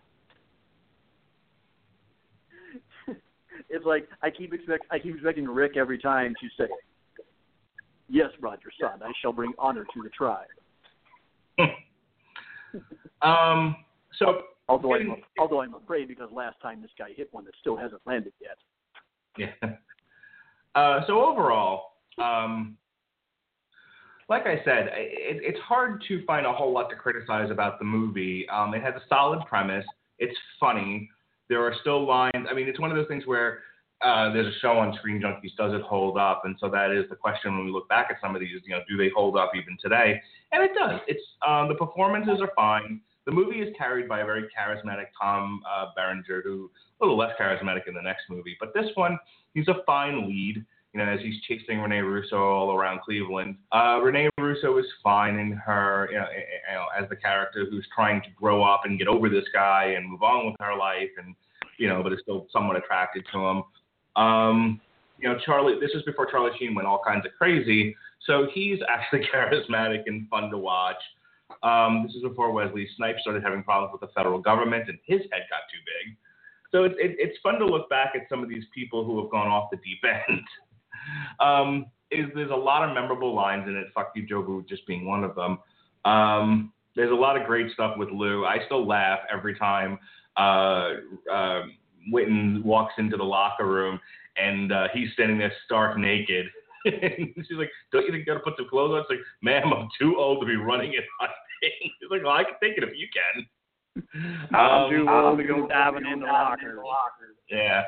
it's 3.69 3.85
like 3.85 4.09
I 4.23 4.31
keep 4.31 4.53
expect 4.53 4.85
I 4.91 4.99
keep 4.99 5.15
expecting 5.15 5.45
Rick 5.47 5.77
every 5.77 5.99
time 5.99 6.35
to 6.41 6.49
say, 6.63 6.69
"Yes, 8.09 8.31
Roger, 8.41 8.71
son, 8.81 9.03
I 9.03 9.13
shall 9.21 9.33
bring 9.33 9.53
honor 9.59 9.85
to 9.85 10.03
the 10.03 10.11
tribe." 10.11 10.47
um, 13.23 13.77
so 14.19 14.43
Although 14.69 14.95
I'm 14.95 15.17
although 15.39 15.61
I'm 15.61 15.75
afraid 15.75 16.09
because 16.09 16.31
last 16.33 16.57
time 16.63 16.81
this 16.81 16.91
guy 16.99 17.11
hit 17.15 17.29
one 17.33 17.45
that 17.45 17.55
still 17.61 17.77
hasn't 17.77 18.01
landed 18.07 18.33
yet. 18.41 18.59
Yeah. 19.63 19.71
Uh, 20.75 21.01
so 21.07 21.23
overall, 21.23 21.92
um, 22.19 22.77
like 24.29 24.47
I 24.47 24.63
said, 24.65 24.89
it, 24.95 25.41
it's 25.43 25.59
hard 25.61 26.03
to 26.09 26.25
find 26.25 26.47
a 26.47 26.53
whole 26.53 26.73
lot 26.73 26.89
to 26.91 26.97
criticize 26.97 27.51
about 27.51 27.79
the 27.79 27.85
movie. 27.85 28.47
Um, 28.49 28.75
it 28.75 28.83
has 28.83 28.95
a 28.95 29.03
solid 29.09 29.45
premise. 29.47 29.85
It's 30.19 30.37
funny. 30.59 31.11
There 31.49 31.63
are 31.63 31.75
still 31.81 32.07
lines. 32.07 32.47
I 32.51 32.55
mean, 32.55 32.69
it's 32.69 32.81
one 32.81 32.91
of 32.91 32.97
those 32.97 33.09
things 33.09 33.27
where 33.27 33.59
uh, 34.03 34.33
there's 34.33 34.53
a 34.53 34.59
show 34.61 34.73
on 34.79 34.95
Screen 34.97 35.21
Junkies, 35.21 35.55
does 35.57 35.75
it 35.75 35.83
hold 35.83 36.19
up? 36.19 36.43
And 36.45 36.57
so 36.59 36.69
that 36.71 36.91
is 36.91 37.09
the 37.09 37.17
question 37.17 37.57
when 37.57 37.67
we 37.67 37.71
look 37.71 37.89
back 37.89 38.09
at 38.11 38.17
some 38.21 38.35
of 38.35 38.41
these, 38.41 38.51
you 38.65 38.71
know, 38.71 38.81
do 38.89 38.97
they 38.97 39.11
hold 39.15 39.37
up 39.37 39.53
even 39.55 39.77
today? 39.81 40.21
And 40.51 40.63
it 40.63 40.71
does. 40.79 41.01
It's 41.07 41.23
um, 41.47 41.69
the 41.69 41.75
performances 41.75 42.41
are 42.41 42.51
fine. 42.57 43.01
The 43.27 43.33
movie 43.33 43.61
is 43.61 43.73
carried 43.79 44.09
by 44.09 44.21
a 44.21 44.25
very 44.25 44.49
charismatic 44.57 45.07
Tom 45.21 45.63
uh, 45.71 45.87
Berenger, 45.95 46.43
who 46.45 46.69
a 47.01 47.05
little 47.05 47.17
less 47.17 47.31
charismatic 47.41 47.87
in 47.87 47.95
the 47.95 48.03
next 48.03 48.23
movie, 48.29 48.57
but 48.59 48.73
this 48.75 48.87
one, 48.95 49.19
he's 49.55 49.69
a 49.69 49.85
fine 49.87 50.27
lead. 50.27 50.65
You 50.95 51.01
know, 51.01 51.11
as 51.11 51.21
he's 51.21 51.41
chasing 51.49 51.81
Rene 51.81 52.01
Russo 52.01 52.37
all 52.37 52.77
around 52.77 53.01
Cleveland. 53.01 53.57
Uh, 53.73 53.99
Rene 54.03 54.29
Russo 54.39 54.77
is 54.77 54.85
fine 55.03 55.37
in 55.37 55.53
her, 55.53 56.09
you 56.11 56.19
know, 56.19 56.27
you 56.31 56.75
know, 56.75 56.85
as 56.99 57.09
the 57.09 57.17
character 57.17 57.67
who's 57.71 57.87
trying 57.95 58.21
to 58.23 58.29
grow 58.37 58.63
up 58.63 58.83
and 58.85 58.99
get 58.99 59.09
over 59.09 59.31
this 59.31 59.47
guy 59.55 59.95
and 59.97 60.11
move 60.11 60.23
on 60.23 60.47
with 60.47 60.57
her 60.61 60.77
life, 60.77 61.09
and 61.17 61.35
you 61.79 61.89
know, 61.89 62.03
but 62.03 62.13
is 62.13 62.19
still 62.23 62.47
somewhat 62.53 62.77
attracted 62.77 63.25
to 63.33 63.39
him. 63.39 63.63
Um, 64.17 64.81
you 65.19 65.29
know, 65.29 65.39
Charlie. 65.47 65.81
This 65.81 65.93
is 65.95 66.03
before 66.03 66.27
Charlie 66.27 66.51
Sheen 66.59 66.75
went 66.75 66.87
all 66.87 67.03
kinds 67.07 67.25
of 67.25 67.33
crazy, 67.39 67.97
so 68.27 68.49
he's 68.53 68.79
actually 68.89 69.27
charismatic 69.33 70.03
and 70.07 70.29
fun 70.29 70.51
to 70.51 70.59
watch. 70.59 71.01
Um, 71.63 72.05
this 72.07 72.17
is 72.17 72.23
before 72.23 72.51
Wesley 72.53 72.89
Snipes 72.97 73.21
started 73.23 73.43
having 73.43 73.63
problems 73.63 73.93
with 73.93 74.01
the 74.01 74.13
federal 74.15 74.41
government 74.41 74.89
and 74.89 74.99
his 75.05 75.21
head 75.31 75.43
got 75.51 75.63
too 75.71 75.79
big. 75.85 76.17
So 76.73 76.85
it, 76.85 76.93
it, 76.99 77.17
it's 77.19 77.39
fun 77.43 77.59
to 77.59 77.67
look 77.67 77.89
back 77.91 78.13
at 78.15 78.23
some 78.29 78.43
of 78.43 78.49
these 78.49 78.65
people 78.75 79.05
who 79.05 79.21
have 79.21 79.31
gone 79.31 79.47
off 79.49 79.71
the 79.71 79.77
deep 79.79 80.01
end. 80.29 80.41
Um, 81.41 81.87
is 82.11 82.27
there's 82.35 82.51
a 82.51 82.55
lot 82.55 82.87
of 82.87 82.95
memorable 82.95 83.35
lines 83.35 83.67
in 83.67 83.77
it. 83.77 83.87
Fuck 83.95 84.13
you, 84.15 84.27
Jobu, 84.27 84.69
just 84.69 84.87
being 84.87 85.07
one 85.07 85.25
of 85.25 85.35
them. 85.35 85.59
Um, 86.05 86.73
there's 86.95 87.11
a 87.11 87.15
lot 87.15 87.41
of 87.41 87.47
great 87.47 87.73
stuff 87.73 87.97
with 87.97 88.11
Lou. 88.11 88.45
I 88.45 88.59
still 88.67 88.87
laugh 88.87 89.21
every 89.33 89.57
time 89.59 89.99
uh, 90.37 90.91
uh, 91.33 91.63
Whitton 92.11 92.63
walks 92.65 92.95
into 92.99 93.17
the 93.17 93.25
locker 93.25 93.67
room 93.67 93.99
and 94.37 94.73
uh, 94.73 94.89
he's 94.93 95.09
standing 95.15 95.39
there 95.39 95.53
stark 95.65 95.97
naked. 95.99 96.47
and 96.85 97.29
she's 97.37 97.57
like, 97.57 97.71
"Don't 97.93 98.05
you 98.05 98.11
think 98.13 98.27
you 98.27 98.33
gotta 98.33 98.41
put 98.41 98.55
some 98.57 98.69
clothes 98.69 98.93
on?" 98.93 99.01
It's 99.01 99.11
like, 99.11 99.21
"Ma'am, 99.41 99.73
I'm 99.73 99.89
too 99.99 100.17
old 100.19 100.41
to 100.41 100.47
be 100.47 100.57
running 100.57 100.93
it 100.93 101.05
on 101.21 101.29
things." 101.61 101.93
He's 102.01 102.11
like, 102.11 102.23
"Well, 102.23 102.33
I 102.33 102.45
can 102.45 102.55
take 102.63 102.77
it 102.77 102.85
if 102.85 102.91
you 102.97 103.07
can." 103.13 103.47
I'm 104.53 104.85
Um, 104.85 104.91
too 104.91 105.09
old 105.09 105.39
to 105.39 105.45
go 105.45 105.67
diving 105.69 106.07
in 106.07 106.21
the 106.21 106.27
locker. 106.27 106.83
yeah. 107.51 107.85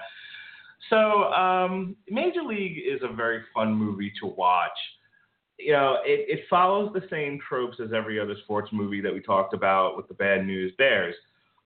So, 0.90 1.32
um, 1.32 1.96
Major 2.08 2.42
League 2.42 2.78
is 2.78 3.00
a 3.02 3.12
very 3.12 3.42
fun 3.54 3.74
movie 3.74 4.12
to 4.20 4.26
watch. 4.26 4.70
You 5.58 5.72
know, 5.72 5.98
it, 6.04 6.38
it 6.40 6.44
follows 6.50 6.92
the 6.92 7.02
same 7.10 7.38
tropes 7.48 7.78
as 7.82 7.92
every 7.94 8.18
other 8.20 8.34
sports 8.42 8.70
movie 8.72 9.00
that 9.00 9.12
we 9.12 9.20
talked 9.20 9.54
about 9.54 9.96
with 9.96 10.08
the 10.08 10.14
Bad 10.14 10.46
News 10.46 10.72
Bears. 10.76 11.14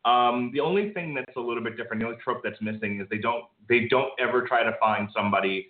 Um, 0.04 0.50
the 0.52 0.60
only 0.60 0.92
thing 0.92 1.14
that's 1.14 1.36
a 1.36 1.40
little 1.40 1.62
bit 1.62 1.76
different, 1.76 2.00
the 2.00 2.06
only 2.06 2.18
trope 2.22 2.40
that's 2.44 2.60
missing 2.60 3.00
is 3.00 3.08
they 3.10 3.18
don't 3.18 3.44
they 3.68 3.88
don't 3.90 4.10
ever 4.18 4.46
try 4.46 4.62
to 4.62 4.72
find 4.78 5.08
somebody. 5.14 5.68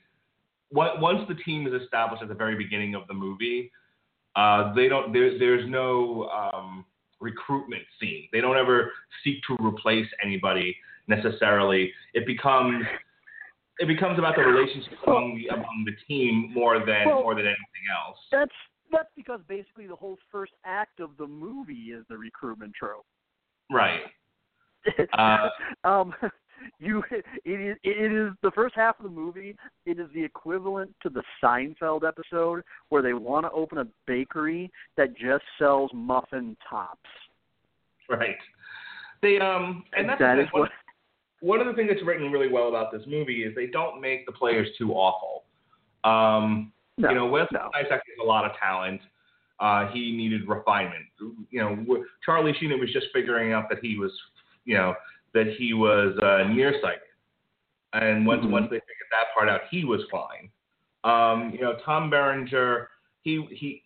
Once 0.71 1.21
the 1.29 1.35
team 1.35 1.67
is 1.67 1.83
established 1.83 2.23
at 2.23 2.29
the 2.29 2.35
very 2.35 2.55
beginning 2.55 2.95
of 2.95 3.07
the 3.09 3.15
movie, 3.15 3.73
uh, 4.37 4.75
they 4.75 4.87
don't. 4.89 5.13
There, 5.13 5.39
there's 5.39 5.69
no 5.69 6.29
um, 6.29 6.85
recruitment 7.21 7.83
scene. 7.99 8.29
They 8.33 8.41
don't 8.41 8.57
ever 8.57 8.93
seek 9.25 9.39
to 9.49 9.57
replace 9.65 10.07
anybody 10.23 10.77
necessarily. 11.09 11.93
It 12.15 12.27
becomes 12.27 12.85
it 13.79 13.87
becomes 13.87 14.19
about 14.19 14.35
the 14.37 14.43
relationship 14.43 14.93
among 15.07 15.37
the 15.37 15.55
among 15.55 15.85
the 15.85 15.93
team 16.07 16.53
more 16.53 16.79
than 16.79 17.07
Well- 17.07 17.23
more 17.23 17.35
than 17.35 17.47
anything 17.47 17.87
else. 18.07 18.19
That's 18.31 18.53
that's 18.91 19.11
because 19.17 19.41
basically 19.49 19.87
the 19.87 19.97
whole 19.97 20.19
first 20.33 20.53
act 20.65 21.01
of 21.01 21.17
the 21.19 21.27
movie 21.27 21.93
is 21.93 22.05
the 22.09 22.17
recruitment 22.17 22.75
trope. 22.75 23.07
Right. 23.71 24.01
Uh, 25.19 25.49
um, 25.85 26.15
you 26.79 27.03
it 27.11 27.25
is 27.45 27.77
it 27.83 28.13
is 28.13 28.33
the 28.43 28.51
first 28.53 28.75
half 28.75 28.99
of 28.99 29.05
the 29.05 29.11
movie. 29.11 29.55
It 29.87 29.99
is 29.99 30.07
the 30.15 30.25
equivalent 30.25 30.95
to 31.03 31.11
the 31.11 31.23
Seinfeld 31.43 32.07
episode 32.07 32.63
where 32.89 33.03
they 33.03 33.13
want 33.13 33.45
to 33.45 33.51
open 33.51 33.79
a 33.79 33.87
bakery 34.07 34.71
that 34.97 35.17
just 35.17 35.45
sells 35.59 35.91
muffin 35.93 36.57
tops. 36.69 37.01
Right. 38.09 38.37
They 39.21 39.39
um 39.41 39.85
and 39.95 40.09
that's 40.09 40.19
the 40.21 40.25
that 40.25 40.39
is 40.39 40.49
what. 40.53 40.71
One 41.41 41.61
of 41.61 41.67
the 41.67 41.73
things 41.73 41.89
that's 41.93 42.05
written 42.05 42.31
really 42.33 42.49
well 42.49 42.69
about 42.69 42.93
this 42.93 43.03
movie 43.07 43.45
is 43.45 43.55
they 43.55 43.67
don't 43.67 44.01
make 44.01 44.27
the 44.27 44.33
players 44.33 44.69
too 44.77 44.93
awful. 44.93 45.45
Um, 46.05 46.73
No, 46.97 47.11
you 47.11 47.15
know, 47.15 47.27
Wesley 47.27 47.49
no. 47.53 47.71
Actually 47.75 47.97
has 47.97 48.19
a 48.23 48.27
lot 48.27 48.45
of 48.45 48.53
talent. 48.59 49.01
Uh, 49.61 49.89
he 49.93 50.17
needed 50.17 50.49
refinement. 50.49 51.05
You 51.51 51.61
know, 51.61 52.05
Charlie 52.25 52.55
Sheen 52.59 52.79
was 52.79 52.93
just 52.93 53.07
figuring 53.13 53.53
out 53.53 53.69
that 53.71 53.79
he 53.83 53.99
was, 53.99 54.13
you 54.65 54.77
know, 54.77 54.95
that 55.35 55.49
he 55.59 55.75
was 55.75 56.17
uh, 56.19 56.49
nearsighted, 56.53 57.01
and 57.93 58.27
once 58.27 58.45
Mhm. 58.45 58.51
once 58.51 58.71
they 58.71 58.81
figured 58.81 59.09
that 59.11 59.33
part 59.35 59.49
out, 59.49 59.63
he 59.71 59.85
was 59.85 60.05
fine. 60.11 60.51
Um, 61.05 61.51
you 61.51 61.61
know, 61.61 61.77
Tom 61.85 62.09
Berenger, 62.11 62.89
he 63.23 63.45
he, 63.51 63.83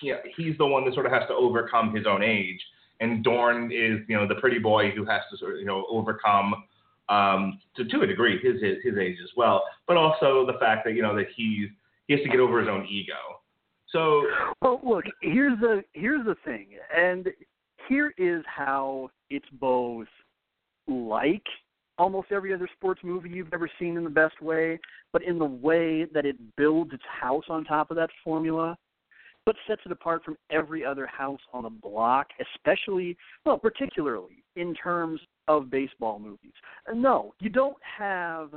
he 0.00 0.14
he's 0.36 0.56
the 0.58 0.66
one 0.66 0.84
that 0.84 0.94
sort 0.94 1.06
of 1.06 1.12
has 1.12 1.26
to 1.28 1.34
overcome 1.34 1.94
his 1.94 2.06
own 2.06 2.22
age, 2.22 2.60
and 3.00 3.24
Dorn 3.24 3.72
is 3.72 4.00
you 4.08 4.16
know 4.16 4.26
the 4.26 4.36
pretty 4.36 4.58
boy 4.58 4.90
who 4.90 5.04
has 5.04 5.22
to 5.30 5.36
sort 5.38 5.54
of 5.54 5.60
you 5.60 5.66
know 5.66 5.86
overcome 5.90 6.54
um, 7.08 7.60
to 7.76 7.84
to 7.84 8.02
a 8.02 8.06
degree 8.06 8.38
his, 8.42 8.62
his 8.62 8.76
his 8.84 8.96
age 8.98 9.16
as 9.22 9.30
well, 9.36 9.62
but 9.86 9.96
also 9.96 10.46
the 10.46 10.58
fact 10.58 10.84
that 10.84 10.94
you 10.94 11.02
know 11.02 11.16
that 11.16 11.26
he's 11.34 11.68
he 12.06 12.14
has 12.14 12.22
to 12.22 12.28
get 12.28 12.40
over 12.40 12.60
his 12.60 12.68
own 12.68 12.86
ego. 12.86 13.14
So 13.92 14.24
Well, 14.62 14.80
look, 14.84 15.04
here's 15.20 15.58
the 15.60 15.82
here's 15.92 16.24
the 16.24 16.36
thing, 16.44 16.68
and 16.96 17.28
here 17.88 18.14
is 18.18 18.44
how 18.46 19.10
it's 19.30 19.48
both 19.60 20.06
like 20.86 21.44
almost 21.98 22.28
every 22.32 22.54
other 22.54 22.68
sports 22.76 23.00
movie 23.04 23.28
you've 23.28 23.52
ever 23.52 23.70
seen 23.78 23.96
in 23.96 24.04
the 24.04 24.10
best 24.10 24.40
way, 24.40 24.78
but 25.12 25.22
in 25.22 25.38
the 25.38 25.44
way 25.44 26.06
that 26.14 26.24
it 26.24 26.36
builds 26.56 26.92
its 26.94 27.02
house 27.06 27.44
on 27.48 27.64
top 27.64 27.90
of 27.90 27.96
that 27.96 28.08
formula, 28.24 28.76
but 29.50 29.56
sets 29.66 29.82
it 29.84 29.90
apart 29.90 30.22
from 30.22 30.36
every 30.52 30.84
other 30.84 31.08
house 31.08 31.40
on 31.52 31.64
the 31.64 31.70
block, 31.70 32.28
especially, 32.54 33.16
well, 33.44 33.58
particularly 33.58 34.44
in 34.54 34.72
terms 34.76 35.20
of 35.48 35.68
baseball 35.68 36.20
movies. 36.20 36.52
No, 36.94 37.34
you 37.40 37.50
don't 37.50 37.76
have 37.98 38.50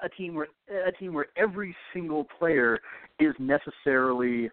a 0.00 0.08
team 0.08 0.34
where 0.34 0.48
a 0.68 0.90
team 0.90 1.14
where 1.14 1.28
every 1.36 1.76
single 1.92 2.26
player 2.36 2.80
is 3.20 3.32
necessarily 3.38 4.50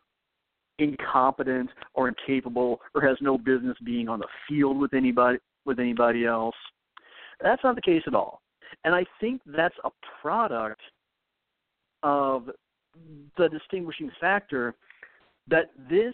incompetent 0.77 1.71
or 1.95 2.09
incapable 2.09 2.79
or 2.93 3.01
has 3.01 3.17
no 3.19 3.35
business 3.35 3.75
being 3.83 4.07
on 4.07 4.19
the 4.19 4.27
field 4.47 4.77
with 4.77 4.93
anybody 4.93 5.39
with 5.65 5.79
anybody 5.79 6.27
else. 6.27 6.55
That's 7.41 7.63
not 7.63 7.73
the 7.73 7.81
case 7.81 8.03
at 8.05 8.13
all. 8.13 8.43
And 8.83 8.93
I 8.93 9.03
think 9.19 9.41
that's 9.47 9.73
a 9.83 9.89
product 10.21 10.81
of 12.03 12.51
the 13.35 13.49
distinguishing 13.49 14.11
factor 14.21 14.75
that 15.49 15.71
this 15.89 16.13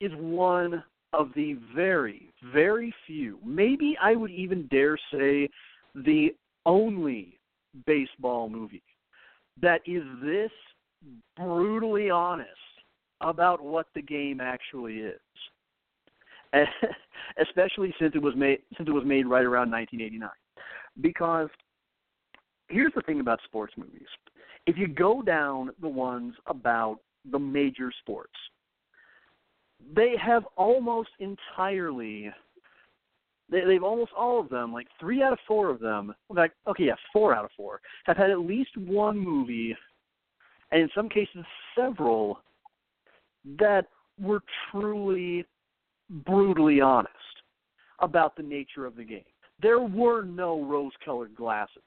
is 0.00 0.12
one 0.16 0.82
of 1.12 1.30
the 1.34 1.58
very, 1.74 2.32
very 2.52 2.94
few, 3.06 3.38
maybe 3.44 3.96
I 4.00 4.14
would 4.14 4.30
even 4.30 4.66
dare 4.68 4.96
say 5.12 5.48
the 5.94 6.28
only 6.66 7.38
baseball 7.86 8.48
movie 8.48 8.82
that 9.60 9.80
is 9.86 10.02
this 10.22 10.50
brutally 11.36 12.10
honest 12.10 12.48
about 13.20 13.62
what 13.62 13.86
the 13.94 14.02
game 14.02 14.40
actually 14.40 14.98
is. 14.98 15.20
And 16.52 16.66
especially 17.40 17.94
since 17.98 18.14
it 18.14 18.22
was 18.22 18.34
made 18.36 18.60
since 18.76 18.88
it 18.88 18.92
was 18.92 19.04
made 19.04 19.26
right 19.26 19.44
around 19.44 19.70
1989. 19.70 20.28
Because 21.00 21.48
here's 22.68 22.92
the 22.94 23.02
thing 23.02 23.20
about 23.20 23.40
sports 23.44 23.74
movies. 23.76 24.08
If 24.66 24.76
you 24.76 24.88
go 24.88 25.22
down 25.22 25.70
the 25.80 25.88
ones 25.88 26.34
about 26.46 26.98
the 27.30 27.38
major 27.38 27.92
sports, 28.00 28.32
they 29.94 30.14
have 30.16 30.44
almost 30.56 31.10
entirely 31.18 32.30
they, 33.50 33.64
they've 33.64 33.82
almost 33.82 34.12
all 34.16 34.40
of 34.40 34.48
them, 34.48 34.72
like 34.72 34.86
three 34.98 35.22
out 35.22 35.32
of 35.32 35.38
four 35.46 35.70
of 35.70 35.80
them, 35.80 36.14
fact, 36.34 36.54
okay, 36.68 36.84
yeah, 36.84 36.94
four 37.12 37.34
out 37.34 37.44
of 37.44 37.50
four, 37.56 37.80
have 38.04 38.16
had 38.16 38.30
at 38.30 38.40
least 38.40 38.76
one 38.76 39.18
movie, 39.18 39.76
and 40.70 40.82
in 40.82 40.88
some 40.94 41.08
cases 41.08 41.44
several, 41.76 42.40
that 43.58 43.86
were 44.20 44.40
truly 44.70 45.44
brutally 46.26 46.80
honest 46.80 47.14
about 48.00 48.36
the 48.36 48.42
nature 48.42 48.86
of 48.86 48.96
the 48.96 49.04
game. 49.04 49.24
There 49.60 49.80
were 49.80 50.22
no 50.22 50.62
rose 50.62 50.92
colored 51.04 51.34
glasses 51.34 51.82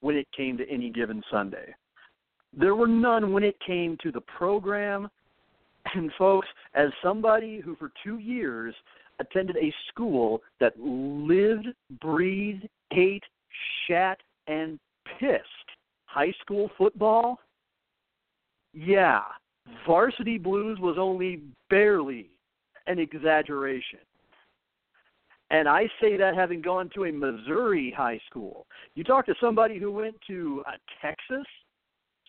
when 0.00 0.16
it 0.16 0.26
came 0.36 0.56
to 0.58 0.68
any 0.68 0.90
given 0.90 1.22
Sunday. 1.30 1.74
There 2.56 2.74
were 2.74 2.88
none 2.88 3.32
when 3.32 3.44
it 3.44 3.56
came 3.64 3.98
to 4.02 4.10
the 4.10 4.22
program. 4.22 5.08
And, 5.94 6.10
folks, 6.18 6.48
as 6.74 6.88
somebody 7.02 7.60
who 7.60 7.76
for 7.76 7.92
two 8.02 8.18
years 8.18 8.74
attended 9.20 9.56
a 9.56 9.72
school 9.88 10.42
that 10.58 10.72
lived, 10.78 11.68
breathed, 12.00 12.66
ate, 12.92 13.22
shat, 13.86 14.18
and 14.46 14.78
pissed 15.18 15.42
high 16.06 16.32
school 16.40 16.70
football, 16.76 17.38
yeah, 18.72 19.22
varsity 19.86 20.38
blues 20.38 20.78
was 20.80 20.96
only 20.98 21.40
barely 21.70 22.30
an 22.86 22.98
exaggeration. 22.98 24.00
And 25.50 25.68
I 25.68 25.88
say 26.00 26.16
that 26.16 26.34
having 26.34 26.60
gone 26.60 26.90
to 26.94 27.04
a 27.04 27.12
Missouri 27.12 27.94
high 27.96 28.20
school. 28.28 28.66
You 28.94 29.04
talk 29.04 29.26
to 29.26 29.34
somebody 29.40 29.78
who 29.78 29.92
went 29.92 30.16
to 30.26 30.64
a 30.66 30.72
Texas 31.00 31.46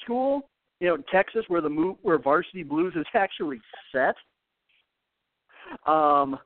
school, 0.02 0.50
you 0.80 0.88
know, 0.88 0.98
Texas 1.12 1.44
where 1.48 1.62
the 1.62 1.70
move, 1.70 1.98
where 2.02 2.20
Varsity 2.20 2.64
Blues 2.64 2.94
is 2.96 3.06
actually 3.14 3.60
set. 3.92 4.16
Um, 5.86 6.38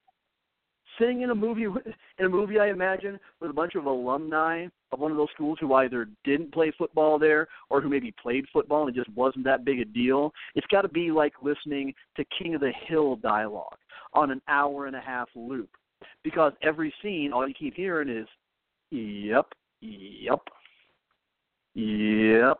sitting 0.99 1.21
in 1.21 1.29
a 1.29 1.35
movie 1.35 1.63
in 1.63 2.25
a 2.25 2.29
movie 2.29 2.59
I 2.59 2.69
imagine 2.69 3.19
with 3.39 3.49
a 3.49 3.53
bunch 3.53 3.75
of 3.75 3.85
alumni 3.85 4.67
of 4.91 4.99
one 4.99 5.11
of 5.11 5.17
those 5.17 5.29
schools 5.33 5.57
who 5.61 5.73
either 5.75 6.07
didn't 6.23 6.53
play 6.53 6.71
football 6.77 7.17
there 7.17 7.47
or 7.69 7.81
who 7.81 7.89
maybe 7.89 8.13
played 8.21 8.45
football 8.51 8.85
and 8.85 8.95
it 8.95 8.99
just 8.99 9.15
wasn't 9.15 9.45
that 9.45 9.65
big 9.65 9.79
a 9.79 9.85
deal. 9.85 10.31
It's 10.55 10.67
got 10.67 10.81
to 10.81 10.89
be 10.89 11.11
like 11.11 11.33
listening 11.41 11.93
to 12.17 12.25
King 12.37 12.55
of 12.55 12.61
the 12.61 12.73
Hill 12.87 13.15
dialogue 13.17 13.77
on 14.13 14.31
an 14.31 14.41
hour 14.47 14.87
and 14.87 14.95
a 14.95 15.01
half 15.01 15.29
loop 15.35 15.69
because 16.23 16.53
every 16.61 16.93
scene 17.01 17.31
all 17.33 17.47
you 17.47 17.53
keep 17.53 17.75
hearing 17.75 18.09
is 18.09 18.27
yep, 18.91 19.47
yep, 19.81 20.41
yep, 21.73 22.57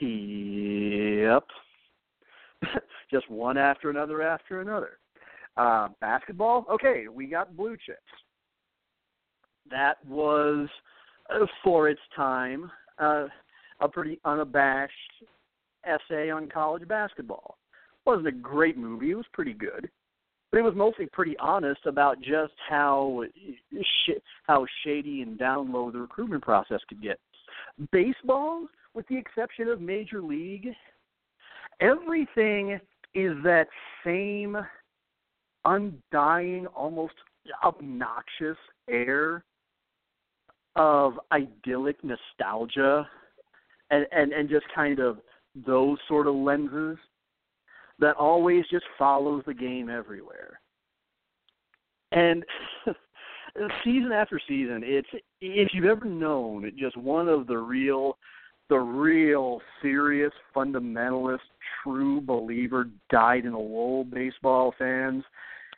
yep. 0.00 1.44
just 3.10 3.30
one 3.30 3.56
after 3.56 3.90
another 3.90 4.22
after 4.22 4.60
another. 4.60 4.98
Uh, 5.56 5.88
basketball, 6.00 6.64
okay, 6.70 7.06
we 7.12 7.26
got 7.26 7.56
blue 7.56 7.76
chips. 7.84 7.98
That 9.70 9.94
was, 10.06 10.68
uh, 11.34 11.46
for 11.64 11.88
its 11.88 12.00
time, 12.14 12.70
uh, 12.98 13.26
a 13.80 13.88
pretty 13.88 14.20
unabashed 14.24 14.92
essay 15.84 16.30
on 16.30 16.48
college 16.48 16.86
basketball. 16.86 17.58
wasn't 18.06 18.28
a 18.28 18.32
great 18.32 18.78
movie; 18.78 19.10
it 19.10 19.16
was 19.16 19.26
pretty 19.32 19.52
good, 19.52 19.90
but 20.50 20.58
it 20.58 20.62
was 20.62 20.74
mostly 20.76 21.06
pretty 21.06 21.36
honest 21.38 21.80
about 21.86 22.20
just 22.20 22.54
how 22.68 23.24
sh- 23.72 24.20
how 24.44 24.64
shady 24.84 25.22
and 25.22 25.38
down 25.38 25.72
low 25.72 25.90
the 25.90 25.98
recruitment 25.98 26.42
process 26.42 26.80
could 26.88 27.02
get. 27.02 27.18
Baseball, 27.92 28.66
with 28.98 29.06
the 29.06 29.16
exception 29.16 29.68
of 29.68 29.80
Major 29.80 30.20
League, 30.20 30.70
everything 31.80 32.80
is 33.14 33.32
that 33.44 33.68
same 34.04 34.56
undying, 35.64 36.66
almost 36.66 37.14
obnoxious 37.64 38.56
air 38.90 39.44
of 40.74 41.12
idyllic 41.30 41.96
nostalgia 42.02 43.08
and, 43.92 44.04
and, 44.10 44.32
and 44.32 44.48
just 44.48 44.66
kind 44.74 44.98
of 44.98 45.18
those 45.64 45.98
sort 46.08 46.26
of 46.26 46.34
lenses 46.34 46.98
that 48.00 48.16
always 48.16 48.64
just 48.68 48.84
follows 48.98 49.44
the 49.46 49.54
game 49.54 49.88
everywhere. 49.88 50.58
And 52.10 52.44
season 53.84 54.10
after 54.10 54.40
season, 54.48 54.82
it's 54.82 55.08
if 55.40 55.68
you've 55.72 55.84
ever 55.84 56.04
known 56.04 56.72
just 56.76 56.96
one 56.96 57.28
of 57.28 57.46
the 57.46 57.58
real 57.58 58.16
the 58.68 58.78
real 58.78 59.60
serious 59.80 60.32
fundamentalist 60.54 61.38
true 61.82 62.20
believer 62.20 62.88
died 63.10 63.44
in 63.44 63.52
a 63.52 63.60
wool 63.60 64.04
baseball 64.04 64.74
fans 64.78 65.24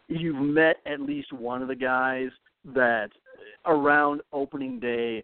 you've 0.09 0.37
met 0.37 0.77
at 0.87 1.01
least 1.01 1.33
one 1.33 1.63
of 1.63 1.69
the 1.69 1.75
guys 1.75 2.29
that 2.65 3.11
around 3.67 4.21
opening 4.33 4.81
day 4.81 5.23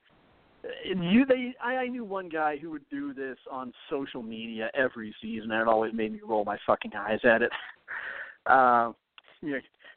you 0.84 1.24
they 1.26 1.54
I, 1.62 1.76
I 1.76 1.88
knew 1.88 2.04
one 2.04 2.28
guy 2.28 2.56
who 2.56 2.70
would 2.70 2.88
do 2.90 3.14
this 3.14 3.38
on 3.50 3.72
social 3.90 4.22
media 4.22 4.70
every 4.74 5.14
season 5.22 5.50
and 5.50 5.62
it 5.62 5.68
always 5.68 5.92
made 5.92 6.12
me 6.12 6.20
roll 6.26 6.44
my 6.44 6.58
fucking 6.66 6.92
eyes 6.96 7.20
at 7.24 7.42
it. 7.42 7.50
Uh 8.46 8.92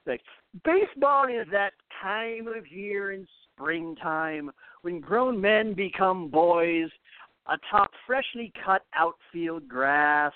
like 0.08 0.22
baseball 0.66 1.28
is 1.28 1.46
that 1.52 1.74
time 2.02 2.48
of 2.48 2.66
year 2.68 3.12
in 3.12 3.28
springtime 3.54 4.50
when 4.82 5.00
grown 5.00 5.40
men 5.40 5.76
become 5.76 6.30
boys 6.30 6.90
atop 7.50 7.92
freshly 8.06 8.52
cut 8.64 8.84
outfield 8.96 9.68
grass 9.68 10.34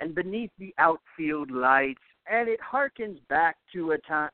and 0.00 0.14
beneath 0.14 0.50
the 0.58 0.74
outfield 0.78 1.50
lights 1.50 2.00
and 2.30 2.48
it 2.48 2.60
harkens 2.60 3.18
back 3.28 3.56
to 3.72 3.92
a 3.92 3.98
time 3.98 4.30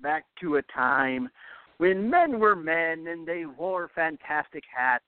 back 0.00 0.24
to 0.40 0.56
a 0.56 0.62
time 0.74 1.28
when 1.78 2.08
men 2.08 2.38
were 2.38 2.56
men 2.56 3.06
and 3.08 3.26
they 3.26 3.44
wore 3.46 3.90
fantastic 3.94 4.64
hats 4.74 5.04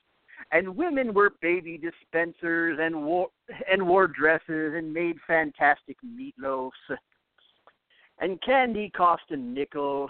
and 0.52 0.76
women 0.76 1.14
were 1.14 1.30
baby 1.40 1.78
dispensers 1.78 2.78
and 2.80 2.94
wore 3.04 3.28
and 3.70 3.86
wore 3.86 4.06
dresses 4.06 4.74
and 4.74 4.92
made 4.92 5.16
fantastic 5.26 5.96
meatloafs 6.04 6.70
and 8.20 8.40
candy 8.42 8.90
cost 8.96 9.22
a 9.30 9.36
nickel 9.36 10.08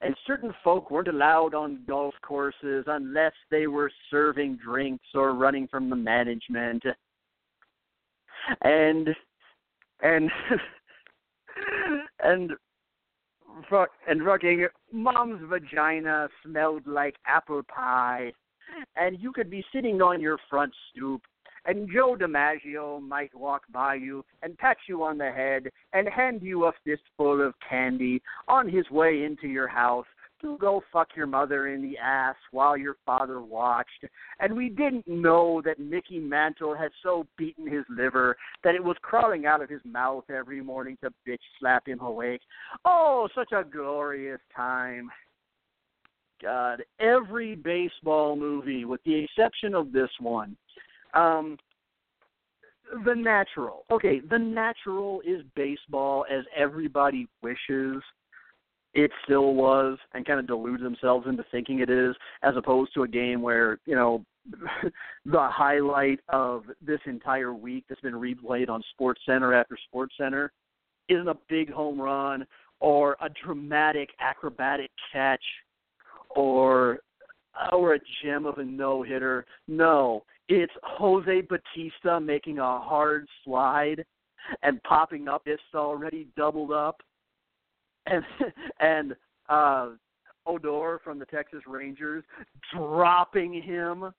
and 0.00 0.14
certain 0.26 0.54
folk 0.62 0.90
weren't 0.90 1.08
allowed 1.08 1.54
on 1.54 1.80
golf 1.88 2.14
courses 2.22 2.84
unless 2.86 3.32
they 3.50 3.66
were 3.66 3.90
serving 4.10 4.58
drinks 4.64 5.06
or 5.14 5.34
running 5.34 5.66
from 5.66 5.90
the 5.90 5.96
management. 5.96 6.84
And 8.62 9.08
and 10.00 10.30
and 12.22 12.52
and 14.08 14.22
fucking 14.24 14.68
mom's 14.92 15.42
vagina 15.48 16.28
smelled 16.44 16.86
like 16.86 17.16
apple 17.26 17.62
pie. 17.64 18.32
And 18.96 19.18
you 19.18 19.32
could 19.32 19.50
be 19.50 19.64
sitting 19.72 20.00
on 20.00 20.20
your 20.20 20.38
front 20.48 20.72
stoop 20.90 21.22
and 21.68 21.88
Joe 21.92 22.16
DiMaggio 22.18 23.00
might 23.02 23.34
walk 23.34 23.62
by 23.70 23.94
you 23.94 24.24
and 24.42 24.56
pat 24.56 24.78
you 24.88 25.04
on 25.04 25.18
the 25.18 25.30
head 25.30 25.68
and 25.92 26.08
hand 26.08 26.40
you 26.42 26.64
a 26.64 26.72
fistful 26.82 27.46
of 27.46 27.52
candy 27.68 28.22
on 28.48 28.68
his 28.68 28.90
way 28.90 29.24
into 29.24 29.46
your 29.46 29.68
house 29.68 30.06
to 30.40 30.56
go 30.58 30.82
fuck 30.92 31.08
your 31.14 31.26
mother 31.26 31.66
in 31.66 31.82
the 31.82 31.98
ass 31.98 32.36
while 32.52 32.76
your 32.76 32.96
father 33.04 33.42
watched. 33.42 34.04
And 34.40 34.56
we 34.56 34.70
didn't 34.70 35.06
know 35.06 35.60
that 35.64 35.78
Mickey 35.78 36.18
Mantle 36.18 36.74
had 36.74 36.90
so 37.02 37.26
beaten 37.36 37.70
his 37.70 37.84
liver 37.90 38.36
that 38.64 38.74
it 38.74 38.82
was 38.82 38.96
crawling 39.02 39.44
out 39.44 39.62
of 39.62 39.68
his 39.68 39.82
mouth 39.84 40.24
every 40.30 40.62
morning 40.62 40.96
to 41.02 41.10
bitch 41.28 41.38
slap 41.60 41.86
him 41.86 42.00
awake. 42.00 42.40
Oh, 42.86 43.28
such 43.34 43.52
a 43.52 43.64
glorious 43.64 44.40
time. 44.56 45.10
God, 46.40 46.82
every 47.00 47.56
baseball 47.56 48.36
movie, 48.36 48.84
with 48.84 49.02
the 49.04 49.24
exception 49.24 49.74
of 49.74 49.92
this 49.92 50.10
one, 50.20 50.56
um, 51.14 51.58
the 53.04 53.14
natural. 53.14 53.84
Okay, 53.90 54.20
the 54.20 54.38
natural 54.38 55.20
is 55.26 55.42
baseball 55.54 56.24
as 56.30 56.44
everybody 56.56 57.28
wishes 57.42 58.02
it 58.94 59.10
still 59.24 59.54
was 59.54 59.98
and 60.14 60.26
kind 60.26 60.40
of 60.40 60.46
delude 60.46 60.80
themselves 60.80 61.26
into 61.28 61.44
thinking 61.50 61.80
it 61.80 61.90
is, 61.90 62.16
as 62.42 62.54
opposed 62.56 62.92
to 62.94 63.02
a 63.02 63.08
game 63.08 63.42
where, 63.42 63.78
you 63.86 63.94
know, 63.94 64.24
the 65.26 65.48
highlight 65.50 66.20
of 66.30 66.64
this 66.80 67.00
entire 67.06 67.52
week 67.52 67.84
that's 67.88 68.00
been 68.00 68.14
replayed 68.14 68.70
on 68.70 68.82
Sports 68.92 69.20
Center 69.26 69.52
after 69.52 69.76
Sports 69.88 70.14
Center 70.18 70.52
isn't 71.08 71.28
a 71.28 71.36
big 71.48 71.70
home 71.70 72.00
run 72.00 72.46
or 72.80 73.16
a 73.20 73.28
dramatic 73.44 74.08
acrobatic 74.20 74.90
catch 75.12 75.42
or 76.30 77.00
or 77.72 77.94
a 77.94 78.00
gem 78.22 78.46
of 78.46 78.58
a 78.58 78.64
no 78.64 79.02
hitter. 79.02 79.44
No, 79.66 80.22
it's 80.48 80.72
Jose 80.82 81.42
Bautista 81.42 82.20
making 82.20 82.58
a 82.58 82.80
hard 82.80 83.26
slide 83.44 84.04
and 84.62 84.82
popping 84.82 85.28
up. 85.28 85.42
It's 85.46 85.62
already 85.74 86.28
doubled 86.36 86.72
up 86.72 87.00
and 88.06 88.24
and 88.80 89.14
uh, 89.48 89.90
Odor 90.46 91.00
from 91.04 91.18
the 91.18 91.26
Texas 91.26 91.60
Rangers 91.66 92.24
dropping 92.74 93.62
him 93.62 94.12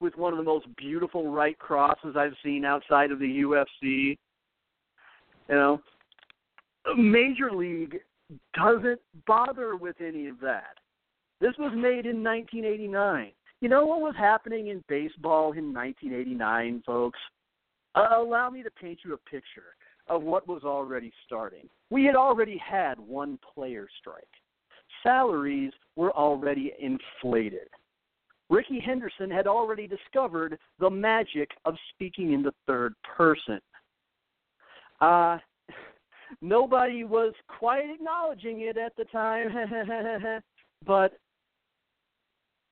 with 0.00 0.16
one 0.16 0.32
of 0.32 0.38
the 0.38 0.44
most 0.44 0.66
beautiful 0.76 1.32
right 1.32 1.58
crosses 1.58 2.14
I've 2.16 2.34
seen 2.44 2.64
outside 2.64 3.10
of 3.10 3.18
the 3.18 3.42
UFC. 3.42 4.16
You 5.48 5.54
know, 5.54 5.80
Major 6.96 7.50
League 7.50 7.98
doesn't 8.54 9.00
bother 9.26 9.76
with 9.76 9.96
any 10.00 10.28
of 10.28 10.38
that. 10.40 10.76
This 11.40 11.54
was 11.58 11.72
made 11.74 12.06
in 12.06 12.22
1989. 12.22 13.32
You 13.60 13.68
know 13.68 13.84
what 13.86 14.00
was 14.00 14.14
happening 14.16 14.68
in 14.68 14.84
baseball 14.88 15.52
in 15.52 15.74
1989, 15.74 16.82
folks? 16.86 17.18
Uh, 17.94 18.06
allow 18.16 18.48
me 18.50 18.62
to 18.62 18.70
paint 18.70 19.00
you 19.04 19.14
a 19.14 19.30
picture 19.30 19.74
of 20.06 20.22
what 20.22 20.46
was 20.46 20.62
already 20.62 21.12
starting. 21.26 21.68
We 21.90 22.04
had 22.04 22.14
already 22.14 22.56
had 22.58 23.00
one 23.00 23.38
player 23.54 23.88
strike. 24.00 24.28
Salaries 25.02 25.72
were 25.96 26.12
already 26.12 26.72
inflated. 26.80 27.68
Rickey 28.48 28.80
Henderson 28.80 29.30
had 29.30 29.46
already 29.46 29.86
discovered 29.86 30.58
the 30.78 30.88
magic 30.88 31.50
of 31.64 31.74
speaking 31.90 32.32
in 32.32 32.42
the 32.42 32.54
third 32.66 32.94
person. 33.16 33.60
Uh, 35.00 35.38
nobody 36.40 37.04
was 37.04 37.34
quite 37.58 37.90
acknowledging 37.90 38.60
it 38.60 38.76
at 38.76 38.96
the 38.96 39.04
time, 39.06 40.42
but 40.86 41.18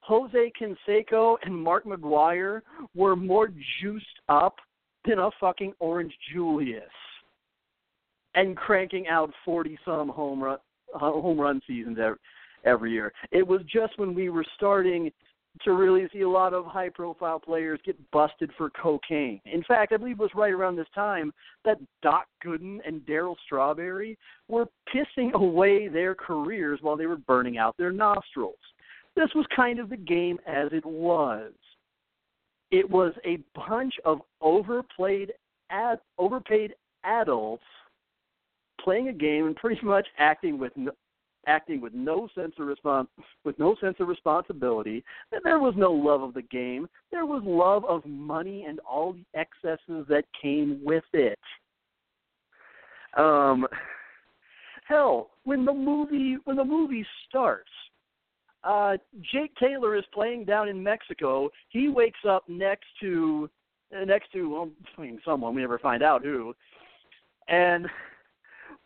Jose 0.07 0.53
Canseco 0.61 1.37
and 1.43 1.55
Mark 1.55 1.85
McGwire 1.85 2.63
were 2.95 3.17
more 3.17 3.49
juiced 3.81 4.07
up 4.29 4.57
than 5.05 5.19
a 5.19 5.31
fucking 5.41 5.73
Orange 5.81 6.15
Julius 6.33 6.83
and 8.37 8.57
cranking 8.57 9.09
out 9.09 9.33
40 9.45 9.79
some 9.85 10.09
home 10.09 10.43
run 10.43 10.59
uh, 10.95 10.99
home 10.99 11.41
run 11.41 11.61
seasons 11.67 11.99
every, 12.01 12.19
every 12.65 12.93
year. 12.93 13.13
It 13.33 13.47
was 13.47 13.63
just 13.63 13.99
when 13.99 14.15
we 14.15 14.29
were 14.29 14.45
starting 14.55 15.11
to 15.65 15.73
really 15.73 16.07
see 16.13 16.21
a 16.21 16.29
lot 16.29 16.55
of 16.55 16.67
high 16.67 16.91
profile 16.91 17.41
players 17.41 17.81
get 17.85 17.97
busted 18.13 18.51
for 18.57 18.71
cocaine. 18.71 19.41
In 19.45 19.65
fact, 19.65 19.93
I 19.93 19.97
believe 19.97 20.21
it 20.21 20.23
was 20.23 20.31
right 20.35 20.53
around 20.53 20.77
this 20.77 20.87
time 20.95 21.33
that 21.65 21.79
Doc 22.03 22.27
Gooden 22.45 22.79
and 22.87 23.01
Darryl 23.01 23.35
Strawberry 23.45 24.17
were 24.49 24.67
pissing 24.95 25.33
away 25.35 25.89
their 25.89 26.15
careers 26.15 26.79
while 26.83 26.97
they 26.97 27.07
were 27.07 27.17
burning 27.17 27.59
out 27.59 27.77
their 27.77 27.93
nostrils. 27.93 28.55
This 29.17 29.31
was 29.35 29.47
kind 29.55 29.81
of 29.81 29.89
the 29.89 29.97
game 29.97 30.39
as 30.47 30.69
it 30.73 30.85
was. 30.85 31.53
It 32.71 32.89
was 32.89 33.15
a 33.25 33.39
bunch 33.55 33.95
of 34.05 34.21
overplayed 34.41 35.33
ad, 35.71 36.01
overpaid 36.19 36.75
adults 37.05 37.65
playing 38.81 39.09
a 39.09 39.13
game 39.13 39.47
and 39.47 39.57
pretty 39.57 39.85
much 39.85 40.07
acting 40.19 40.59
with 40.59 40.73
no, 40.77 40.93
acting 41.47 41.81
with 41.81 41.95
no 41.95 42.29
sense 42.35 42.55
of 42.59 42.67
respons- 42.67 43.09
with 43.45 43.59
no 43.59 43.75
sense 43.81 43.97
of 44.01 44.09
responsibility. 44.09 45.05
There 45.45 45.61
was 45.61 45.75
no 45.77 45.93
love 45.93 46.23
of 46.23 46.35
the 46.35 46.43
game. 46.43 46.89
There 47.11 47.27
was 47.27 47.43
love 47.45 47.85
of 47.85 48.05
money 48.05 48.65
and 48.69 48.81
all 48.81 49.15
the 49.15 49.25
excesses 49.35 50.07
that 50.09 50.25
came 50.41 50.81
with 50.85 51.05
it. 51.13 51.39
Um, 53.17 53.67
hell, 54.87 55.31
when 55.45 55.65
the 55.65 55.73
movie 55.73 56.37
when 56.45 56.57
the 56.57 56.65
movie 56.65 57.07
starts, 57.29 57.71
uh, 58.67 58.97
Jake 59.33 59.55
Taylor 59.57 59.97
is 59.97 60.05
playing 60.13 60.45
down 60.45 60.69
in 60.69 60.83
Mexico. 60.83 61.51
He 61.69 61.89
wakes 61.89 62.19
up 62.29 62.45
next 62.49 62.87
to 63.01 63.49
next 64.05 64.33
to 64.33 64.51
well, 64.51 64.71
I 64.99 65.01
mean, 65.01 65.21
someone 65.25 65.55
we 65.55 65.61
never 65.61 65.79
find 65.79 66.03
out 66.03 66.25
who, 66.25 66.55
and 67.49 67.87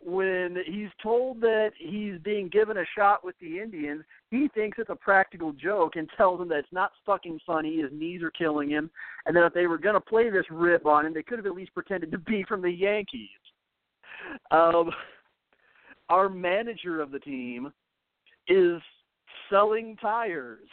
when 0.03 0.57
he's 0.65 0.89
told 1.01 1.41
that 1.41 1.71
he's 1.77 2.17
being 2.23 2.49
given 2.49 2.77
a 2.77 2.85
shot 2.95 3.23
with 3.23 3.35
the 3.39 3.59
Indians, 3.59 4.03
he 4.29 4.47
thinks 4.53 4.79
it's 4.79 4.89
a 4.89 4.95
practical 4.95 5.51
joke 5.53 5.95
and 5.95 6.09
tells 6.17 6.41
him 6.41 6.49
that 6.49 6.59
it's 6.59 6.71
not 6.71 6.91
fucking 7.05 7.39
funny. 7.45 7.81
His 7.81 7.91
knees 7.91 8.21
are 8.23 8.31
killing 8.31 8.69
him, 8.69 8.89
and 9.25 9.35
that 9.35 9.45
if 9.45 9.53
they 9.53 9.67
were 9.67 9.77
going 9.77 9.95
to 9.95 10.01
play 10.01 10.29
this 10.29 10.45
rip 10.49 10.85
on 10.85 11.05
him, 11.05 11.13
they 11.13 11.23
could 11.23 11.39
have 11.39 11.45
at 11.45 11.55
least 11.55 11.73
pretended 11.73 12.11
to 12.11 12.17
be 12.17 12.43
from 12.47 12.61
the 12.61 12.71
Yankees. 12.71 13.29
Um, 14.49 14.91
our 16.09 16.29
manager 16.29 17.01
of 17.01 17.11
the 17.11 17.19
team 17.19 17.71
is 18.47 18.81
selling 19.51 19.95
tires, 19.97 20.67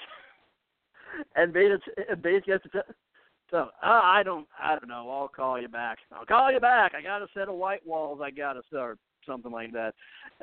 and 1.36 1.52
basically 1.52 2.52
has 2.52 2.62
to 2.62 2.84
so 3.50 3.68
uh, 3.82 4.00
I 4.02 4.22
don't, 4.24 4.46
I 4.62 4.72
don't 4.78 4.88
know. 4.88 5.08
I'll 5.10 5.28
call 5.28 5.60
you 5.60 5.68
back. 5.68 5.98
I'll 6.12 6.26
call 6.26 6.52
you 6.52 6.60
back. 6.60 6.92
I 6.94 7.02
got 7.02 7.22
a 7.22 7.26
set 7.32 7.48
of 7.48 7.54
white 7.54 7.86
walls. 7.86 8.20
I 8.22 8.30
got 8.30 8.54
to 8.54 8.62
start 8.68 8.98
something 9.26 9.50
like 9.50 9.72
that. 9.72 9.94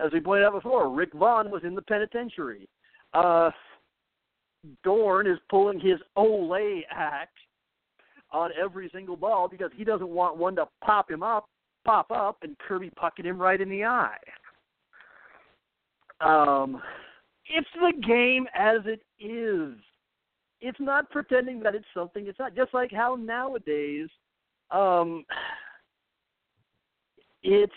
As 0.03 0.11
we 0.11 0.19
pointed 0.19 0.45
out 0.45 0.53
before, 0.53 0.89
Rick 0.89 1.13
Vaughn 1.13 1.51
was 1.51 1.61
in 1.63 1.75
the 1.75 1.81
penitentiary. 1.83 2.67
Uh, 3.13 3.51
Dorn 4.83 5.27
is 5.27 5.37
pulling 5.49 5.79
his 5.79 5.99
Olay 6.17 6.81
act 6.89 7.37
on 8.31 8.49
every 8.61 8.89
single 8.93 9.15
ball 9.15 9.47
because 9.47 9.69
he 9.75 9.83
doesn't 9.83 10.09
want 10.09 10.37
one 10.37 10.55
to 10.55 10.65
pop 10.83 11.09
him 11.09 11.21
up, 11.21 11.47
pop 11.85 12.09
up, 12.09 12.37
and 12.41 12.57
Kirby 12.57 12.91
pucking 12.95 13.25
him 13.25 13.39
right 13.39 13.61
in 13.61 13.69
the 13.69 13.85
eye. 13.85 14.17
Um, 16.21 16.81
it's 17.47 17.67
the 17.75 17.93
game 18.05 18.47
as 18.53 18.81
it 18.85 19.01
is. 19.23 19.77
It's 20.61 20.79
not 20.79 21.09
pretending 21.09 21.59
that 21.61 21.75
it's 21.75 21.85
something 21.93 22.27
it's 22.27 22.39
not. 22.39 22.55
Just 22.55 22.73
like 22.73 22.91
how 22.91 23.15
nowadays, 23.15 24.07
um, 24.71 25.25
it's 27.43 27.73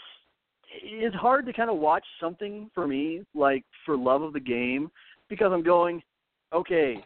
it's 0.83 1.17
hard 1.17 1.47
to 1.47 1.53
kind 1.53 1.71
of 1.71 1.79
watch 1.79 2.05
something 2.21 2.71
for 2.75 2.87
me 2.87 3.23
like 3.35 3.65
for 3.85 3.97
love 3.97 4.23
of 4.23 4.33
the 4.33 4.41
game 4.41 4.91
because 5.29 5.51
I'm 5.53 5.63
going, 5.63 6.03
okay, 6.53 7.03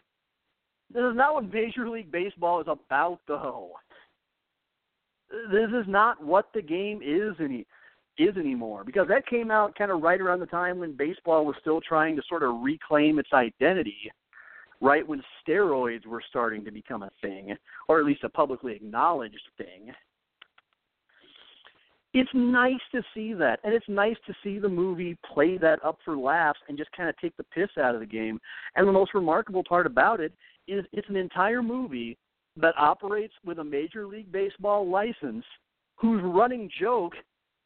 this 0.93 1.01
is 1.01 1.15
not 1.15 1.33
what 1.33 1.51
Major 1.51 1.89
League 1.89 2.11
Baseball 2.11 2.61
is 2.61 2.67
about 2.67 3.19
though. 3.27 3.71
This 5.51 5.69
is 5.69 5.85
not 5.87 6.23
what 6.23 6.49
the 6.53 6.61
game 6.61 7.01
is 7.03 7.35
any 7.39 7.65
is 8.17 8.35
anymore 8.37 8.83
because 8.83 9.07
that 9.07 9.25
came 9.27 9.51
out 9.51 9.75
kind 9.75 9.91
of 9.91 10.01
right 10.01 10.21
around 10.21 10.39
the 10.39 10.45
time 10.45 10.79
when 10.79 10.95
baseball 10.95 11.45
was 11.45 11.55
still 11.61 11.81
trying 11.81 12.15
to 12.15 12.21
sort 12.27 12.43
of 12.43 12.61
reclaim 12.61 13.19
its 13.19 13.29
identity 13.33 14.11
right 14.81 15.07
when 15.07 15.21
steroids 15.47 16.05
were 16.05 16.21
starting 16.29 16.63
to 16.63 16.71
become 16.71 17.03
a 17.03 17.11
thing 17.21 17.55
or 17.87 17.99
at 17.99 18.05
least 18.05 18.23
a 18.23 18.29
publicly 18.29 18.73
acknowledged 18.73 19.41
thing 19.57 19.91
it's 22.13 22.29
nice 22.35 22.79
to 22.91 23.01
see 23.15 23.33
that, 23.33 23.59
and 23.63 23.73
it's 23.73 23.89
nice 23.89 24.15
to 24.27 24.35
see 24.43 24.59
the 24.59 24.69
movie 24.69 25.17
play 25.33 25.57
that 25.57 25.83
up 25.83 25.97
for 26.05 26.15
laughs 26.15 26.59
and 26.69 26.77
just 26.77 26.91
kind 26.91 27.09
of 27.09 27.17
take 27.17 27.35
the 27.37 27.43
piss 27.45 27.69
out 27.81 27.95
of 27.95 28.01
the 28.01 28.07
game. 28.07 28.39
And 28.75 28.87
the 28.87 28.91
most 28.91 29.15
remarkable 29.15 29.63
part 29.67 29.87
about 29.87 30.19
it 30.19 30.31
is 30.67 30.85
it's 30.93 31.09
an 31.09 31.15
entire 31.15 31.63
movie 31.63 32.17
that 32.57 32.75
operates 32.77 33.33
with 33.43 33.57
a 33.57 33.63
Major 33.63 34.05
League 34.05 34.31
Baseball 34.31 34.87
license, 34.87 35.43
whose 35.95 36.21
running 36.23 36.69
joke 36.79 37.13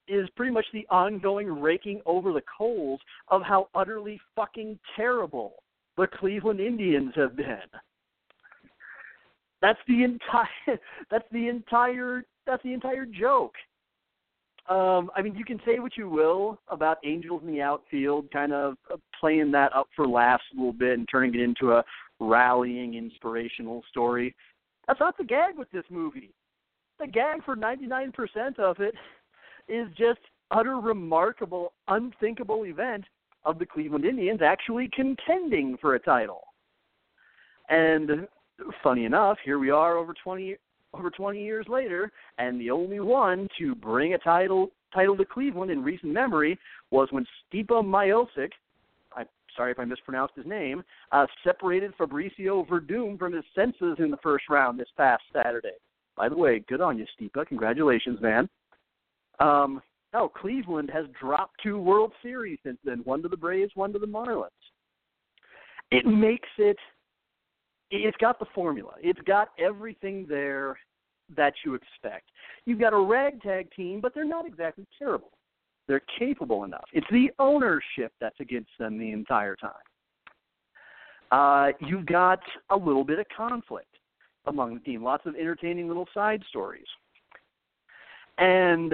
is 0.08 0.30
pretty 0.36 0.52
much 0.52 0.66
the 0.74 0.86
ongoing 0.90 1.48
raking 1.48 2.02
over 2.06 2.34
the 2.34 2.44
coals 2.58 3.00
of 3.30 3.42
how 3.42 3.70
utterly 3.76 4.20
fucking 4.36 4.80
terrible 4.96 5.54
the 5.98 6.08
Cleveland 6.08 6.60
Indians 6.60 7.14
have 7.16 7.36
been. 7.36 7.58
That's 9.62 9.80
the 9.88 10.04
entire. 10.04 10.48
That's 11.12 11.26
the 11.32 11.48
entire. 11.48 12.24
That's 12.46 12.64
the 12.64 12.74
entire 12.74 13.06
joke. 13.06 13.54
Um, 14.70 15.10
I 15.16 15.22
mean, 15.22 15.36
you 15.36 15.46
can 15.46 15.60
say 15.66 15.80
what 15.80 15.96
you 15.96 16.10
will 16.10 16.60
about 16.68 16.98
Angels 17.06 17.42
in 17.42 17.54
the 17.54 17.62
outfield, 17.62 18.30
kind 18.32 18.52
of 18.52 18.76
uh, 18.94 18.98
playing 19.18 19.52
that 19.52 19.74
up 19.74 19.88
for 19.96 20.06
laughs 20.06 20.44
a 20.54 20.58
little 20.58 20.74
bit 20.74 20.98
and 20.98 21.08
turning 21.10 21.34
it 21.34 21.40
into 21.40 21.72
a 21.72 21.84
rallying, 22.20 22.96
inspirational 22.96 23.82
story. 23.90 24.36
That's 24.86 25.00
not 25.00 25.18
the 25.18 25.24
gag 25.24 25.58
with 25.58 25.72
this 25.72 25.86
movie. 25.90 26.32
The 27.00 27.08
gag 27.08 27.46
for 27.46 27.56
99% 27.56 28.60
of 28.60 28.80
it 28.80 28.94
is 29.68 29.88
just 29.98 30.20
utter 30.52 30.76
remarkable, 30.76 31.74
unthinkable 31.88 32.66
event 32.66 33.04
of 33.44 33.60
the 33.60 33.66
Cleveland 33.66 34.06
Indians 34.06 34.42
actually 34.42 34.90
contending 34.94 35.78
for 35.80 35.96
a 35.96 36.00
title. 36.00 36.42
And 37.70 38.28
funny 38.84 39.06
enough, 39.06 39.38
here 39.44 39.60
we 39.60 39.70
are 39.70 39.98
over 39.98 40.14
20 40.14 40.56
over 40.94 41.10
20 41.10 41.44
years 41.44 41.66
later, 41.68 42.12
and 42.38 42.60
the 42.60 42.72
only 42.72 43.00
one 43.00 43.48
to 43.60 43.76
bring 43.76 44.14
a 44.14 44.18
title 44.18 44.72
title 44.94 45.18
to 45.18 45.26
Cleveland 45.26 45.70
in 45.70 45.84
recent 45.84 46.14
memory 46.14 46.58
was 46.92 47.10
when 47.12 47.26
Stipe 47.54 47.68
Miocic, 47.68 48.52
I'm 49.16 49.28
sorry 49.56 49.72
if 49.72 49.80
I 49.80 49.86
mispronounced 49.86 50.36
his 50.36 50.46
name, 50.46 50.84
uh, 51.12 51.28
separated 51.44 51.94
Fabricio 51.98 52.66
Werdum 52.68 53.20
from 53.20 53.34
his 53.34 53.44
senses 53.54 53.98
in 54.00 54.10
the 54.10 54.18
first 54.24 54.46
round 54.50 54.80
this 54.80 54.88
past 54.96 55.24
Saturday. 55.34 55.76
By 56.16 56.30
the 56.30 56.38
way, 56.38 56.64
good 56.68 56.82
on 56.82 56.98
you, 56.98 57.06
Stipe. 57.20 57.48
Congratulations, 57.48 58.20
man. 58.22 58.50
Um, 59.40 59.82
Cleveland 60.36 60.90
has 60.92 61.06
dropped 61.20 61.56
two 61.62 61.80
World 61.80 62.12
Series 62.24 62.58
since 62.64 62.80
then, 62.84 63.00
one 63.04 63.22
to 63.22 63.28
the 63.28 63.38
Braves, 63.38 63.72
one 63.76 63.94
to 63.94 64.00
the 64.00 64.08
Marlins. 64.08 64.50
It 65.92 66.06
makes 66.06 66.50
it 66.58 66.78
it's 67.90 68.18
got 68.18 68.40
the 68.40 68.46
formula. 68.54 68.94
It's 69.02 69.22
got 69.22 69.50
everything 69.60 70.26
there 70.28 70.78
that 71.36 71.54
you 71.64 71.76
expect. 71.76 72.30
You've 72.66 72.80
got 72.80 72.94
a 72.94 72.98
ragtag 72.98 73.72
team, 73.76 74.02
but 74.02 74.14
they're 74.14 74.26
not 74.26 74.46
exactly 74.46 74.86
terrible. 74.98 75.32
They're 75.88 76.02
capable 76.20 76.66
enough. 76.66 76.84
It's 76.92 77.08
the 77.12 77.32
ownership 77.40 78.12
that's 78.20 78.40
against 78.40 78.72
them 78.78 78.98
the 78.98 79.12
entire 79.12 79.56
time. 79.56 79.72
Uh, 81.32 81.72
you've 81.86 82.06
got 82.06 82.40
a 82.70 82.76
little 82.76 83.04
bit 83.04 83.20
of 83.20 83.26
conflict 83.36 83.88
among 84.46 84.74
the 84.74 84.80
team, 84.82 85.04
lots 85.04 85.26
of 85.26 85.36
entertaining 85.36 85.88
little 85.88 86.08
side 86.14 86.42
stories. 86.50 86.86
And 88.38 88.94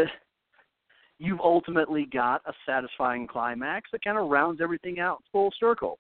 you've 1.24 1.40
ultimately 1.40 2.06
got 2.12 2.42
a 2.46 2.54
satisfying 2.66 3.26
climax 3.26 3.90
that 3.94 4.04
kind 4.04 4.18
of 4.18 4.28
rounds 4.28 4.60
everything 4.62 5.00
out 5.00 5.24
full 5.32 5.54
circle. 5.58 5.98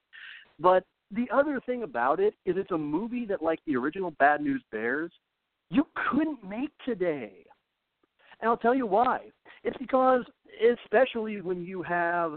But 0.59 0.83
the 1.11 1.27
other 1.33 1.61
thing 1.65 1.83
about 1.83 2.19
it 2.19 2.33
is 2.45 2.55
it's 2.57 2.71
a 2.71 2.77
movie 2.77 3.25
that, 3.27 3.41
like 3.41 3.59
the 3.65 3.77
original 3.77 4.11
Bad 4.19 4.41
News 4.41 4.61
Bears, 4.69 5.11
you 5.69 5.87
couldn't 6.11 6.43
make 6.43 6.71
today. 6.85 7.31
And 8.41 8.49
I'll 8.49 8.57
tell 8.57 8.75
you 8.75 8.85
why. 8.85 9.19
It's 9.63 9.77
because, 9.77 10.23
especially 10.83 11.39
when 11.39 11.63
you 11.63 11.81
have 11.83 12.33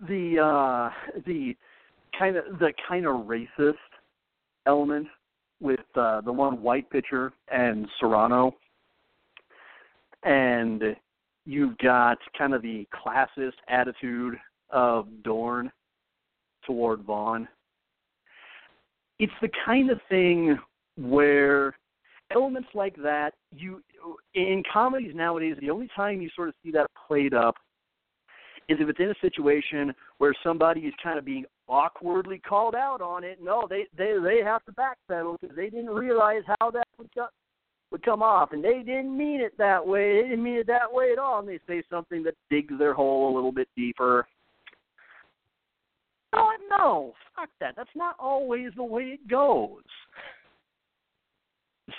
the 0.00 0.38
uh, 0.40 1.20
the 1.26 1.54
kind 2.18 2.36
of 2.36 2.58
the 2.58 2.72
kind 2.88 3.04
of 3.04 3.26
racist 3.26 3.74
element 4.66 5.08
with 5.60 5.80
uh, 5.94 6.22
the 6.22 6.32
one 6.32 6.62
white 6.62 6.88
pitcher 6.88 7.34
and 7.52 7.86
Cerrano, 8.00 8.52
and 10.22 10.96
you've 11.46 11.76
got 11.78 12.18
kind 12.36 12.54
of 12.54 12.62
the 12.62 12.86
classist 12.94 13.52
attitude 13.68 14.36
of 14.70 15.06
Dorn 15.22 15.70
toward 16.66 17.02
Vaughn 17.02 17.46
it's 19.18 19.32
the 19.40 19.48
kind 19.64 19.90
of 19.90 20.00
thing 20.08 20.58
where 20.96 21.76
elements 22.34 22.68
like 22.74 22.96
that 22.96 23.32
you 23.54 23.82
in 24.34 24.62
comedies 24.72 25.12
nowadays 25.14 25.56
the 25.60 25.70
only 25.70 25.88
time 25.94 26.20
you 26.20 26.30
sort 26.34 26.48
of 26.48 26.54
see 26.64 26.70
that 26.70 26.86
played 27.06 27.34
up 27.34 27.54
is 28.68 28.78
if 28.80 28.88
it's 28.88 28.98
in 28.98 29.10
a 29.10 29.14
situation 29.20 29.92
where 30.18 30.34
somebody 30.42 30.80
is 30.82 30.94
kind 31.02 31.18
of 31.18 31.24
being 31.24 31.44
awkwardly 31.68 32.38
called 32.38 32.74
out 32.74 33.02
on 33.02 33.22
it. 33.22 33.38
No, 33.42 33.66
they 33.68 33.86
they 33.96 34.14
they 34.22 34.40
have 34.42 34.64
to 34.64 34.72
backpedal 34.72 35.38
because 35.40 35.54
they 35.54 35.68
didn't 35.68 35.90
realize 35.90 36.42
how 36.58 36.70
that 36.70 36.86
would 36.98 37.10
would 37.94 38.04
come 38.04 38.24
off, 38.24 38.50
and 38.50 38.64
they 38.64 38.82
didn't 38.84 39.16
mean 39.16 39.40
it 39.40 39.56
that 39.56 39.86
way. 39.86 40.16
They 40.16 40.28
didn't 40.30 40.42
mean 40.42 40.56
it 40.56 40.66
that 40.66 40.92
way 40.92 41.12
at 41.12 41.18
all, 41.20 41.38
and 41.38 41.48
they 41.48 41.60
say 41.68 41.80
something 41.88 42.24
that 42.24 42.34
digs 42.50 42.74
their 42.76 42.92
hole 42.92 43.32
a 43.32 43.34
little 43.34 43.52
bit 43.52 43.68
deeper. 43.76 44.26
No, 46.34 46.50
no, 46.68 47.12
fuck 47.36 47.50
that. 47.60 47.74
That's 47.76 47.88
not 47.94 48.16
always 48.18 48.70
the 48.74 48.82
way 48.82 49.02
it 49.02 49.28
goes 49.28 49.84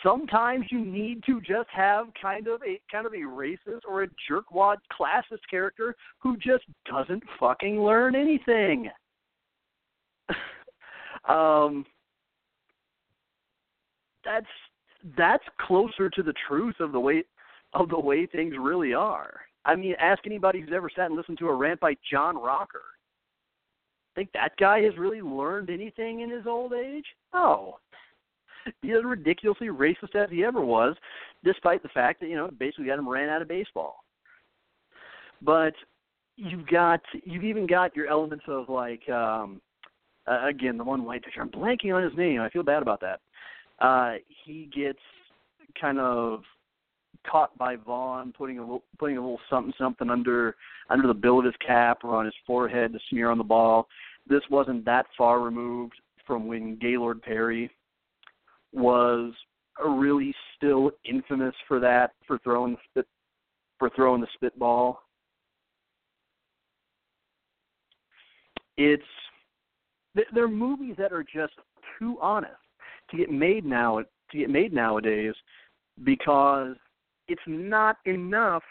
sometimes 0.03 0.65
you 0.71 0.83
need 0.83 1.23
to 1.25 1.39
just 1.41 1.69
have 1.71 2.07
kind 2.19 2.47
of 2.47 2.59
a 2.67 2.81
kind 2.91 3.05
of 3.05 3.13
a 3.13 3.17
racist 3.17 3.81
or 3.87 4.03
a 4.03 4.07
jerkwad 4.29 4.77
classist 4.91 5.41
character 5.49 5.95
who 6.19 6.35
just 6.37 6.63
doesn't 6.91 7.21
fucking 7.39 7.79
learn 7.79 8.15
anything. 8.15 8.89
um 11.29 11.85
that's 14.23 14.47
that's 15.17 15.43
closer 15.59 16.09
to 16.09 16.23
the 16.23 16.33
truth 16.47 16.75
of 16.79 16.91
the 16.91 16.99
way 16.99 17.23
of 17.73 17.89
the 17.89 17.99
way 17.99 18.25
things 18.25 18.55
really 18.59 18.93
are. 18.93 19.41
I 19.65 19.75
mean, 19.75 19.95
ask 19.99 20.25
anybody 20.25 20.61
who's 20.61 20.71
ever 20.73 20.89
sat 20.95 21.07
and 21.07 21.15
listened 21.15 21.39
to 21.39 21.47
a 21.47 21.53
rant 21.53 21.79
by 21.79 21.95
John 22.09 22.37
Rocker. 22.37 22.83
Think 24.13 24.29
that 24.33 24.53
guy 24.57 24.81
has 24.81 24.97
really 24.97 25.21
learned 25.21 25.69
anything 25.69 26.21
in 26.21 26.29
his 26.29 26.47
old 26.47 26.73
age? 26.73 27.05
No 27.33 27.79
he's 28.81 28.95
as 28.97 29.03
ridiculously 29.03 29.67
racist 29.67 30.15
as 30.15 30.29
he 30.29 30.43
ever 30.43 30.61
was, 30.61 30.95
despite 31.43 31.83
the 31.83 31.89
fact 31.89 32.19
that 32.19 32.29
you 32.29 32.35
know 32.35 32.49
basically 32.59 32.85
got 32.85 32.99
him 32.99 33.07
ran 33.07 33.29
out 33.29 33.41
of 33.41 33.47
baseball. 33.47 34.03
But 35.41 35.73
you've 36.35 36.67
got 36.67 37.01
you've 37.23 37.43
even 37.43 37.67
got 37.67 37.95
your 37.95 38.07
elements 38.07 38.45
of 38.47 38.69
like 38.69 39.07
um 39.09 39.61
uh, 40.27 40.47
again 40.47 40.77
the 40.77 40.83
one 40.83 41.03
white 41.03 41.23
picture. 41.23 41.41
I'm 41.41 41.49
blanking 41.49 41.93
on 41.93 42.03
his 42.03 42.17
name. 42.17 42.41
I 42.41 42.49
feel 42.49 42.63
bad 42.63 42.81
about 42.81 43.01
that. 43.01 43.19
Uh 43.79 44.15
he 44.45 44.69
gets 44.75 44.99
kind 45.79 45.99
of 45.99 46.43
caught 47.29 47.57
by 47.57 47.75
Vaughn 47.75 48.33
putting 48.37 48.59
a 48.59 48.61
little, 48.61 48.83
putting 48.99 49.17
a 49.17 49.21
little 49.21 49.39
something 49.49 49.73
something 49.77 50.09
under 50.09 50.55
under 50.89 51.07
the 51.07 51.13
bill 51.13 51.39
of 51.39 51.45
his 51.45 51.53
cap 51.65 51.99
or 52.03 52.15
on 52.15 52.25
his 52.25 52.33
forehead 52.45 52.93
to 52.93 52.99
smear 53.09 53.29
on 53.29 53.37
the 53.37 53.43
ball. 53.43 53.87
This 54.27 54.41
wasn't 54.49 54.85
that 54.85 55.05
far 55.17 55.39
removed 55.39 55.93
from 56.25 56.47
when 56.47 56.77
Gaylord 56.77 57.21
Perry 57.21 57.69
was 58.73 59.33
really 59.85 60.33
still 60.55 60.91
infamous 61.03 61.55
for 61.67 61.79
that 61.79 62.11
for 62.25 62.39
throwing 62.39 62.73
the 62.73 62.79
spit 62.89 63.07
for 63.79 63.89
throwing 63.95 64.21
the 64.21 64.27
spitball. 64.33 65.01
It's 68.77 69.03
they're 70.33 70.47
movies 70.47 70.95
that 70.97 71.11
are 71.11 71.23
just 71.23 71.53
too 71.99 72.17
honest 72.21 72.53
to 73.11 73.17
get 73.17 73.29
made 73.31 73.65
now 73.65 73.99
to 74.31 74.37
get 74.37 74.49
made 74.49 74.73
nowadays 74.73 75.33
because 76.03 76.75
it's 77.27 77.41
not 77.47 77.97
enough 78.05 78.63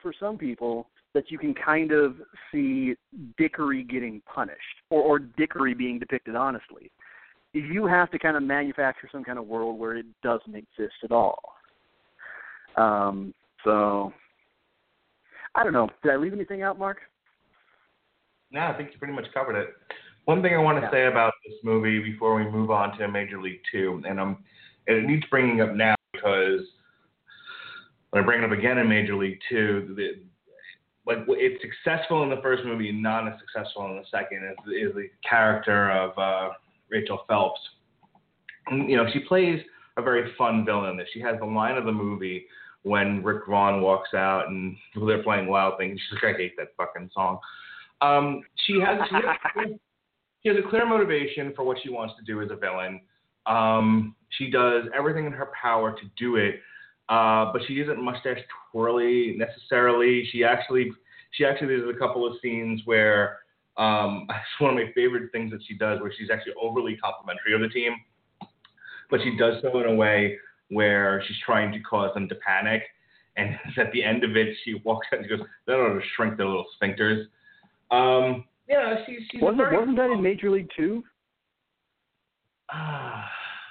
for 0.00 0.12
some 0.18 0.38
people 0.38 0.88
that 1.14 1.30
you 1.30 1.38
can 1.38 1.54
kind 1.54 1.92
of 1.92 2.16
see 2.52 2.94
dickery 3.38 3.82
getting 3.82 4.20
punished 4.32 4.60
or, 4.90 5.02
or 5.02 5.18
dickery 5.18 5.74
being 5.74 5.98
depicted 5.98 6.36
honestly 6.36 6.90
you 7.56 7.86
have 7.86 8.10
to 8.10 8.18
kind 8.18 8.36
of 8.36 8.42
manufacture 8.42 9.08
some 9.10 9.24
kind 9.24 9.38
of 9.38 9.46
world 9.46 9.78
where 9.78 9.96
it 9.96 10.06
doesn't 10.22 10.54
exist 10.54 10.94
at 11.02 11.12
all. 11.12 11.38
Um, 12.76 13.34
so 13.64 14.12
I 15.54 15.64
don't 15.64 15.72
know. 15.72 15.88
Did 16.02 16.12
I 16.12 16.16
leave 16.16 16.34
anything 16.34 16.62
out, 16.62 16.78
Mark? 16.78 16.98
No, 18.50 18.60
I 18.60 18.76
think 18.76 18.90
you 18.92 18.98
pretty 18.98 19.14
much 19.14 19.26
covered 19.32 19.56
it. 19.56 19.68
One 20.26 20.42
thing 20.42 20.54
I 20.54 20.58
want 20.58 20.78
to 20.78 20.82
Yeah. 20.82 20.90
say 20.90 21.06
about 21.06 21.32
this 21.46 21.54
movie 21.64 22.00
before 22.00 22.34
we 22.34 22.44
move 22.44 22.70
on 22.70 22.96
to 22.98 23.08
Major 23.08 23.40
League 23.40 23.60
Two, 23.72 24.02
and 24.06 24.20
um, 24.20 24.44
and 24.86 24.96
it 24.98 25.04
needs 25.04 25.24
bringing 25.30 25.60
up 25.60 25.72
now 25.74 25.94
because 26.12 26.62
when 28.10 28.22
I 28.22 28.26
bring 28.26 28.42
it 28.42 28.44
up 28.44 28.56
again 28.56 28.78
in 28.78 28.88
Major 28.88 29.14
League 29.16 29.38
Two, 29.48 29.94
the, 29.96 30.20
like 31.06 31.18
it's 31.28 31.62
successful 31.62 32.24
in 32.24 32.30
the 32.30 32.40
first 32.42 32.64
movie, 32.64 32.90
not 32.92 33.28
as 33.28 33.34
successful 33.38 33.86
in 33.86 33.96
the 33.96 34.04
second. 34.10 34.44
Is, 34.44 34.90
is 34.90 34.94
the 34.94 35.08
character 35.28 35.90
of 35.92 36.18
uh, 36.18 36.52
Rachel 36.88 37.20
Phelps. 37.28 37.60
And, 38.66 38.90
you 38.90 38.96
know, 38.96 39.06
she 39.12 39.20
plays 39.20 39.62
a 39.96 40.02
very 40.02 40.32
fun 40.36 40.64
villain. 40.64 41.00
She 41.12 41.20
has 41.20 41.38
the 41.38 41.46
line 41.46 41.76
of 41.76 41.84
the 41.84 41.92
movie 41.92 42.46
when 42.82 43.22
Rick 43.22 43.46
Vaughn 43.48 43.80
walks 43.80 44.14
out 44.14 44.48
and 44.48 44.76
they're 45.06 45.22
playing 45.22 45.46
Wild 45.46 45.78
Things. 45.78 46.00
She's 46.08 46.18
like, 46.22 46.34
I 46.34 46.38
hate 46.38 46.56
that 46.56 46.68
fucking 46.76 47.10
song. 47.14 47.38
Um, 48.00 48.42
she 48.66 48.80
has 48.80 48.98
she 49.08 49.14
has, 49.14 49.68
she 50.46 50.54
has 50.54 50.64
a 50.64 50.68
clear 50.68 50.86
motivation 50.86 51.52
for 51.56 51.64
what 51.64 51.76
she 51.82 51.90
wants 51.90 52.14
to 52.16 52.22
do 52.24 52.40
as 52.40 52.52
a 52.52 52.54
villain. 52.54 53.00
Um, 53.46 54.14
she 54.28 54.48
does 54.48 54.84
everything 54.96 55.26
in 55.26 55.32
her 55.32 55.50
power 55.60 55.90
to 55.90 56.02
do 56.16 56.36
it, 56.36 56.60
uh, 57.08 57.52
but 57.52 57.62
she 57.66 57.80
isn't 57.80 58.00
mustache 58.00 58.38
twirly 58.70 59.36
necessarily. 59.36 60.28
She 60.30 60.44
actually 60.44 60.92
she 61.32 61.44
actually 61.44 61.66
there's 61.66 61.92
a 61.92 61.98
couple 61.98 62.24
of 62.24 62.34
scenes 62.40 62.80
where 62.84 63.38
um, 63.76 64.26
it's 64.30 64.60
one 64.60 64.70
of 64.70 64.76
my 64.76 64.92
favorite 64.94 65.32
things 65.32 65.50
that 65.50 65.62
she 65.66 65.76
does, 65.76 66.00
where 66.00 66.12
she's 66.16 66.30
actually 66.32 66.52
overly 66.62 66.96
complimentary 66.96 67.52
of 67.52 67.60
the 67.60 67.68
team, 67.68 67.96
but 69.10 69.20
she 69.24 69.36
does 69.36 69.60
so 69.62 69.80
in 69.80 69.86
a 69.86 69.94
way 69.94 70.38
where 70.68 71.24
she's 71.26 71.38
trying 71.44 71.72
to 71.72 71.80
cause 71.80 72.14
them 72.14 72.28
to 72.28 72.36
panic. 72.36 72.84
And 73.36 73.56
at 73.78 73.90
the 73.90 74.04
end 74.04 74.22
of 74.22 74.36
it, 74.36 74.56
she 74.64 74.74
walks 74.84 75.08
out 75.12 75.18
and 75.18 75.28
she 75.28 75.36
goes, 75.36 75.44
"That 75.66 75.74
ought 75.74 75.94
to 75.94 76.00
shrink 76.14 76.36
their 76.36 76.46
little 76.46 76.66
sphincters." 76.80 77.24
Um, 77.90 78.44
yeah, 78.68 78.94
she, 79.06 79.18
she's 79.30 79.40
Wasn't 79.40 79.72
wasn't 79.72 79.96
that 79.96 80.10
in 80.10 80.22
Major 80.22 80.50
League 80.50 80.68
Two? 80.76 81.02
Ah, 82.70 83.28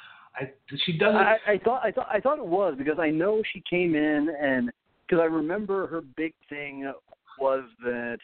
I, 0.35 0.51
she 0.85 0.97
doesn't. 0.97 1.15
I, 1.15 1.37
I 1.47 1.57
thought 1.63 1.81
I 1.83 1.91
thought 1.91 2.07
I 2.11 2.19
thought 2.19 2.39
it 2.39 2.45
was 2.45 2.75
because 2.77 2.99
I 2.99 3.09
know 3.09 3.41
she 3.53 3.63
came 3.69 3.95
in 3.95 4.29
and 4.41 4.71
because 5.07 5.21
I 5.21 5.25
remember 5.25 5.87
her 5.87 6.01
big 6.01 6.33
thing 6.49 6.91
was 7.39 7.63
that 7.83 8.17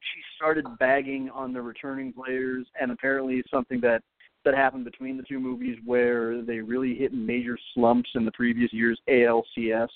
she 0.00 0.20
started 0.36 0.64
bagging 0.78 1.30
on 1.30 1.52
the 1.52 1.60
returning 1.60 2.12
players 2.12 2.66
and 2.80 2.90
apparently 2.90 3.42
something 3.50 3.80
that 3.80 4.02
that 4.44 4.54
happened 4.54 4.84
between 4.84 5.16
the 5.16 5.22
two 5.22 5.38
movies 5.38 5.76
where 5.84 6.42
they 6.42 6.60
really 6.60 6.94
hit 6.94 7.12
major 7.12 7.58
slumps 7.74 8.08
in 8.14 8.24
the 8.24 8.32
previous 8.32 8.72
year's 8.72 8.98
ALCS. 9.08 9.88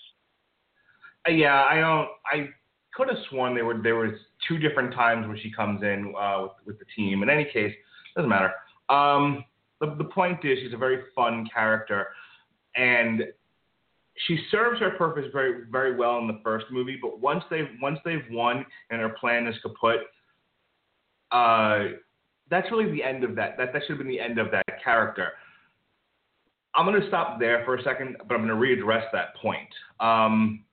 Uh, 1.27 1.31
yeah, 1.31 1.65
I 1.65 1.77
don't. 1.77 2.09
I 2.27 2.49
could 2.95 3.09
have 3.09 3.19
sworn 3.29 3.55
there 3.55 3.65
were 3.65 3.81
there 3.83 3.97
was 3.97 4.13
two 4.47 4.59
different 4.59 4.95
times 4.95 5.27
where 5.27 5.37
she 5.37 5.51
comes 5.51 5.83
in 5.83 6.15
uh, 6.19 6.43
with, 6.43 6.53
with 6.67 6.79
the 6.79 6.85
team. 6.97 7.23
In 7.23 7.31
any 7.31 7.45
case, 7.45 7.75
doesn't 8.17 8.29
matter. 8.29 8.53
Um, 8.89 9.45
the 9.81 9.95
the 9.99 10.05
point 10.05 10.45
is, 10.45 10.59
she's 10.63 10.75
a 10.75 10.79
very 10.79 11.03
fun 11.15 11.47
character, 11.53 12.09
and 12.77 13.23
she 14.27 14.39
serves 14.51 14.81
her 14.81 14.91
purpose 14.91 15.27
very 15.33 15.65
very 15.71 15.97
well 15.97 16.19
in 16.19 16.27
the 16.27 16.41
first 16.43 16.67
movie. 16.71 16.99
But 17.01 17.21
once 17.21 17.45
they've 17.51 17.69
once 17.81 17.99
they've 18.05 18.25
won 18.31 18.65
and 18.91 19.01
her 19.01 19.11
plan 19.11 19.47
is 19.47 19.57
kaput, 19.63 20.01
uh, 21.33 21.97
that's 22.51 22.71
really 22.71 22.91
the 22.91 23.03
end 23.03 23.25
of 23.25 23.35
that. 23.37 23.57
That 23.57 23.73
that 23.73 23.83
should 23.83 23.91
have 23.91 23.99
been 23.99 24.09
the 24.09 24.21
end 24.21 24.39
of 24.39 24.51
that 24.53 24.83
character. 24.83 25.33
I'm 26.77 26.87
going 26.87 27.01
to 27.01 27.07
stop 27.07 27.39
there 27.39 27.65
for 27.65 27.77
a 27.77 27.83
second, 27.85 28.17
but 28.27 28.35
I'm 28.35 28.47
going 28.47 28.49
to 28.49 28.55
readdress 28.85 29.05
that 29.13 29.37
point. 29.37 29.69
Um, 30.01 30.64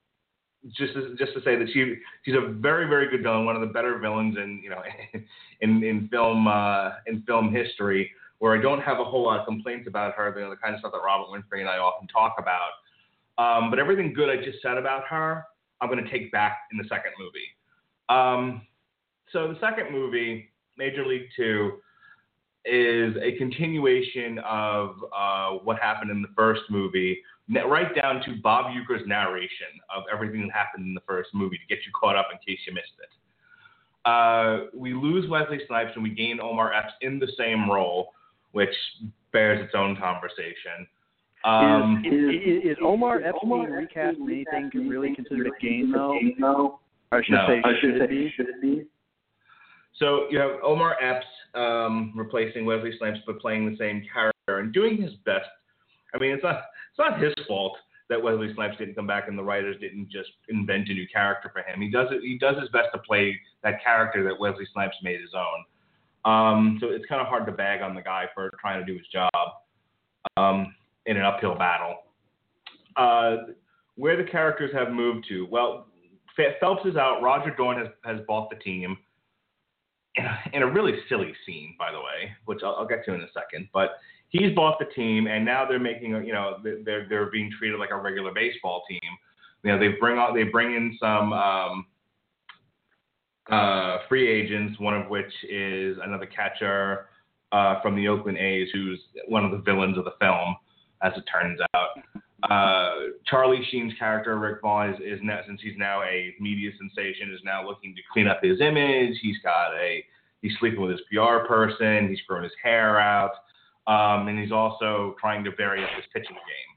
just 0.69 0.93
to, 0.93 1.15
just 1.17 1.33
to 1.33 1.41
say 1.41 1.55
that 1.55 1.67
she 1.73 1.95
she's 2.23 2.35
a 2.35 2.51
very 2.53 2.87
very 2.87 3.09
good 3.09 3.23
villain, 3.23 3.45
one 3.45 3.55
of 3.55 3.61
the 3.61 3.67
better 3.67 3.97
villains 3.97 4.37
in 4.37 4.61
you 4.63 4.69
know 4.69 4.81
in 5.61 5.83
in 5.83 6.07
film 6.09 6.47
uh, 6.47 6.91
in 7.07 7.23
film 7.23 7.53
history. 7.53 8.11
Where 8.39 8.57
I 8.57 8.61
don't 8.61 8.81
have 8.81 8.99
a 8.99 9.03
whole 9.03 9.25
lot 9.25 9.39
of 9.39 9.45
complaints 9.45 9.87
about 9.87 10.15
her, 10.15 10.33
you 10.35 10.43
know, 10.43 10.49
the 10.49 10.55
kind 10.55 10.73
of 10.73 10.79
stuff 10.79 10.93
that 10.93 11.01
Robert 11.05 11.27
Winfrey 11.27 11.59
and 11.59 11.69
I 11.69 11.77
often 11.77 12.07
talk 12.07 12.37
about. 12.39 12.71
Um, 13.37 13.69
but 13.69 13.77
everything 13.77 14.13
good 14.13 14.31
I 14.31 14.43
just 14.43 14.63
said 14.63 14.77
about 14.77 15.03
her, 15.09 15.43
I'm 15.79 15.89
going 15.89 16.03
to 16.03 16.09
take 16.09 16.31
back 16.31 16.57
in 16.71 16.79
the 16.79 16.85
second 16.89 17.11
movie. 17.19 17.45
Um, 18.09 18.65
so 19.31 19.47
the 19.53 19.59
second 19.59 19.91
movie, 19.91 20.49
Major 20.75 21.05
League 21.05 21.27
Two, 21.35 21.73
is 22.65 23.15
a 23.21 23.37
continuation 23.37 24.39
of 24.39 24.95
uh, 25.15 25.51
what 25.63 25.79
happened 25.79 26.11
in 26.11 26.21
the 26.21 26.27
first 26.35 26.61
movie, 26.69 27.21
right 27.49 27.93
down 27.95 28.21
to 28.23 28.35
Bob 28.41 28.65
Uecker's 28.67 29.05
narration 29.07 29.67
of 29.95 30.03
everything 30.11 30.41
that 30.47 30.53
happened 30.53 30.85
in 30.85 30.93
the 30.93 31.01
first 31.07 31.29
movie 31.33 31.57
to 31.57 31.65
get 31.67 31.83
you 31.85 31.91
caught 31.99 32.15
up 32.15 32.27
in 32.31 32.37
case 32.37 32.59
you 32.67 32.73
missed 32.73 32.93
it. 33.01 33.09
Uh, 34.09 34.67
we 34.75 34.93
lose 34.93 35.29
Wesley 35.29 35.59
Snipes 35.67 35.91
and 35.95 36.03
we 36.03 36.09
gain 36.09 36.39
Omar 36.39 36.73
Epps 36.73 36.93
in 37.01 37.19
the 37.19 37.27
same 37.37 37.69
role, 37.69 38.13
which 38.51 38.73
bears 39.31 39.63
its 39.63 39.73
own 39.75 39.95
conversation. 39.95 40.87
Um, 41.43 42.03
is, 42.05 42.13
is, 42.13 42.71
is 42.71 42.77
Omar 42.83 43.21
Epps 43.21 43.39
being 43.43 43.63
recast 43.63 44.17
in 44.17 44.45
anything 44.53 44.87
really 44.87 45.15
considered 45.15 45.47
a 45.47 45.61
gain 45.61 45.91
though? 45.91 46.79
Or 47.11 47.19
I 47.19 47.23
should 47.23 47.33
No. 47.33 47.47
say, 47.47 47.61
I 47.63 47.73
should 47.79 47.95
it 47.95 48.61
be? 48.61 48.85
So 49.97 50.27
you 50.29 50.39
have 50.39 50.51
Omar 50.63 50.97
Epps 51.01 51.25
um, 51.55 52.13
replacing 52.15 52.65
Wesley 52.65 52.93
Snipes, 52.97 53.19
but 53.25 53.39
playing 53.39 53.69
the 53.69 53.77
same 53.77 54.03
character 54.11 54.59
and 54.59 54.73
doing 54.73 55.01
his 55.01 55.13
best. 55.25 55.47
I 56.13 56.17
mean, 56.17 56.31
it's 56.31 56.43
not 56.43 56.63
it's 56.91 56.99
not 56.99 57.21
his 57.21 57.33
fault 57.47 57.77
that 58.09 58.21
Wesley 58.21 58.53
Snipes 58.53 58.77
didn't 58.77 58.95
come 58.95 59.07
back 59.07 59.29
and 59.29 59.37
the 59.37 59.43
writers 59.43 59.77
didn't 59.79 60.09
just 60.09 60.29
invent 60.49 60.89
a 60.89 60.93
new 60.93 61.07
character 61.07 61.49
for 61.53 61.61
him. 61.61 61.81
He 61.81 61.89
does 61.89 62.07
it. 62.11 62.21
He 62.21 62.37
does 62.37 62.59
his 62.59 62.69
best 62.69 62.89
to 62.93 62.99
play 62.99 63.39
that 63.63 63.81
character 63.83 64.23
that 64.25 64.37
Wesley 64.37 64.67
Snipes 64.73 64.97
made 65.01 65.21
his 65.21 65.31
own. 65.33 65.65
Um, 66.23 66.77
so 66.81 66.87
it's 66.87 67.05
kind 67.05 67.21
of 67.21 67.27
hard 67.27 67.45
to 67.45 67.51
bag 67.51 67.81
on 67.81 67.95
the 67.95 68.01
guy 68.01 68.25
for 68.35 68.51
trying 68.59 68.79
to 68.79 68.85
do 68.85 68.97
his 68.97 69.07
job 69.07 69.31
um, 70.37 70.75
in 71.05 71.17
an 71.17 71.23
uphill 71.23 71.55
battle. 71.55 71.95
Uh, 72.95 73.53
where 73.95 74.17
the 74.17 74.29
characters 74.29 74.71
have 74.73 74.91
moved 74.91 75.25
to, 75.29 75.47
well, 75.49 75.87
Phelps 76.59 76.85
is 76.85 76.95
out. 76.95 77.21
Roger 77.21 77.53
Dorn 77.55 77.77
has, 77.77 77.87
has 78.03 78.25
bought 78.27 78.49
the 78.49 78.55
team 78.57 78.97
in 80.53 80.63
a, 80.63 80.71
really 80.71 80.93
silly 81.09 81.33
scene, 81.45 81.75
by 81.77 81.91
the 81.91 81.99
way, 81.99 82.31
which 82.45 82.59
I'll, 82.63 82.75
I'll 82.75 82.87
get 82.87 83.05
to 83.05 83.13
in 83.13 83.21
a 83.21 83.31
second. 83.33 83.69
But 83.73 83.91
he's 84.29 84.53
bought 84.55 84.79
the 84.79 84.85
team, 84.95 85.27
and 85.27 85.45
now 85.45 85.65
they're 85.67 85.79
making, 85.79 86.11
you 86.25 86.33
know, 86.33 86.57
they're 86.63 87.07
they're 87.07 87.31
being 87.31 87.51
treated 87.57 87.79
like 87.79 87.91
a 87.91 87.97
regular 87.97 88.31
baseball 88.33 88.83
team. 88.89 88.99
You 89.63 89.71
know, 89.71 89.79
they 89.79 89.89
bring 89.99 90.17
out 90.17 90.33
they 90.33 90.43
bring 90.43 90.75
in 90.75 90.97
some 90.99 91.33
um, 91.33 91.85
uh, 93.49 93.97
free 94.09 94.27
agents, 94.27 94.79
one 94.79 94.95
of 94.95 95.09
which 95.09 95.31
is 95.49 95.97
another 96.03 96.25
catcher 96.25 97.07
uh, 97.51 97.81
from 97.81 97.95
the 97.95 98.07
Oakland 98.07 98.37
A's, 98.37 98.69
who's 98.73 98.99
one 99.27 99.45
of 99.45 99.51
the 99.51 99.57
villains 99.59 99.97
of 99.97 100.05
the 100.05 100.13
film, 100.19 100.55
as 101.03 101.13
it 101.15 101.23
turns 101.31 101.59
out. 101.73 101.89
Uh, 102.49 102.93
Charlie 103.25 103.65
Sheen's 103.69 103.93
character, 103.99 104.37
Rick 104.39 104.61
Vaughn, 104.61 104.93
is, 104.93 104.99
is 104.99 105.19
now, 105.21 105.39
since 105.47 105.61
he's 105.61 105.77
now 105.77 106.01
a 106.03 106.33
media 106.39 106.71
sensation, 106.77 107.31
is 107.33 107.41
now 107.43 107.65
looking 107.65 107.95
to 107.95 108.01
clean 108.11 108.27
up 108.27 108.39
his 108.43 108.59
image. 108.61 109.17
He's 109.21 109.37
got 109.43 109.73
a 109.75 110.03
he's 110.41 110.53
sleeping 110.59 110.81
with 110.81 110.91
his 110.91 111.01
PR 111.11 111.45
person. 111.47 112.09
He's 112.09 112.21
growing 112.27 112.43
his 112.43 112.53
hair 112.63 112.99
out, 112.99 113.31
um, 113.87 114.27
and 114.27 114.39
he's 114.39 114.51
also 114.51 115.15
trying 115.19 115.43
to 115.43 115.51
vary 115.55 115.83
up 115.83 115.89
his 115.95 116.05
pitching 116.13 116.35
game. 116.35 116.71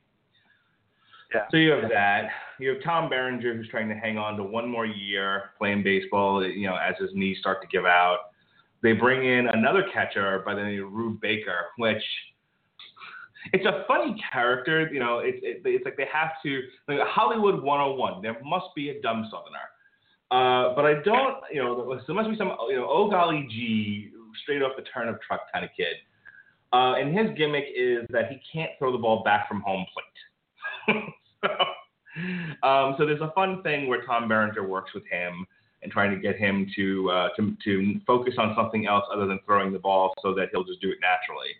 Yeah. 1.34 1.46
So 1.50 1.56
you 1.56 1.70
have 1.70 1.90
that. 1.90 2.28
You 2.60 2.74
have 2.74 2.82
Tom 2.84 3.08
Berenger, 3.08 3.56
who's 3.56 3.68
trying 3.68 3.88
to 3.88 3.94
hang 3.94 4.18
on 4.18 4.36
to 4.36 4.44
one 4.44 4.68
more 4.68 4.86
year 4.86 5.50
playing 5.58 5.82
baseball. 5.82 6.46
You 6.46 6.68
know, 6.68 6.76
as 6.76 6.94
his 7.00 7.10
knees 7.14 7.38
start 7.40 7.62
to 7.62 7.68
give 7.68 7.86
out. 7.86 8.18
They 8.82 8.92
bring 8.92 9.26
in 9.26 9.48
another 9.48 9.86
catcher 9.94 10.42
by 10.44 10.54
the 10.54 10.62
name 10.62 10.84
of 10.84 10.92
Rube 10.92 11.18
Baker, 11.22 11.68
which 11.78 12.02
it's 13.52 13.66
a 13.66 13.84
funny 13.86 14.16
character. 14.32 14.88
You 14.92 15.00
know, 15.00 15.18
it's 15.18 15.38
it, 15.42 15.62
it's 15.64 15.84
like 15.84 15.96
they 15.96 16.08
have 16.12 16.30
to 16.44 16.62
like 16.88 16.98
Hollywood 17.06 17.62
101. 17.62 18.22
There 18.22 18.36
must 18.44 18.66
be 18.74 18.90
a 18.90 19.00
dumb 19.00 19.28
Southerner. 19.30 19.68
Uh, 20.30 20.74
but 20.74 20.84
I 20.84 20.94
don't, 21.04 21.36
you 21.52 21.62
know, 21.62 22.00
there 22.06 22.16
must 22.16 22.28
be 22.28 22.36
some, 22.36 22.52
you 22.68 22.76
know, 22.76 22.88
oh 22.88 23.08
golly 23.10 23.46
gee, 23.50 24.10
straight 24.42 24.62
off 24.62 24.72
the 24.76 24.82
turn 24.82 25.08
of 25.08 25.20
truck 25.20 25.42
kind 25.52 25.64
of 25.64 25.70
kid. 25.76 25.94
Uh, 26.72 26.94
and 26.94 27.16
his 27.16 27.28
gimmick 27.36 27.66
is 27.76 28.04
that 28.08 28.30
he 28.30 28.40
can't 28.52 28.72
throw 28.78 28.90
the 28.90 28.98
ball 28.98 29.22
back 29.22 29.46
from 29.46 29.60
home 29.60 29.86
plate. 29.92 31.04
so, 31.44 32.66
um, 32.66 32.96
so 32.98 33.06
there's 33.06 33.20
a 33.20 33.30
fun 33.32 33.62
thing 33.62 33.86
where 33.86 34.04
Tom 34.04 34.26
Berenger 34.26 34.66
works 34.66 34.92
with 34.92 35.04
him 35.06 35.46
and 35.82 35.92
trying 35.92 36.10
to 36.10 36.16
get 36.16 36.36
him 36.36 36.66
to, 36.74 37.10
uh, 37.10 37.28
to 37.36 37.54
to 37.62 38.00
focus 38.06 38.34
on 38.38 38.54
something 38.56 38.86
else 38.86 39.04
other 39.12 39.26
than 39.26 39.38
throwing 39.46 39.72
the 39.72 39.78
ball, 39.78 40.14
so 40.20 40.34
that 40.34 40.48
he'll 40.50 40.64
just 40.64 40.80
do 40.80 40.90
it 40.90 40.98
naturally 41.00 41.50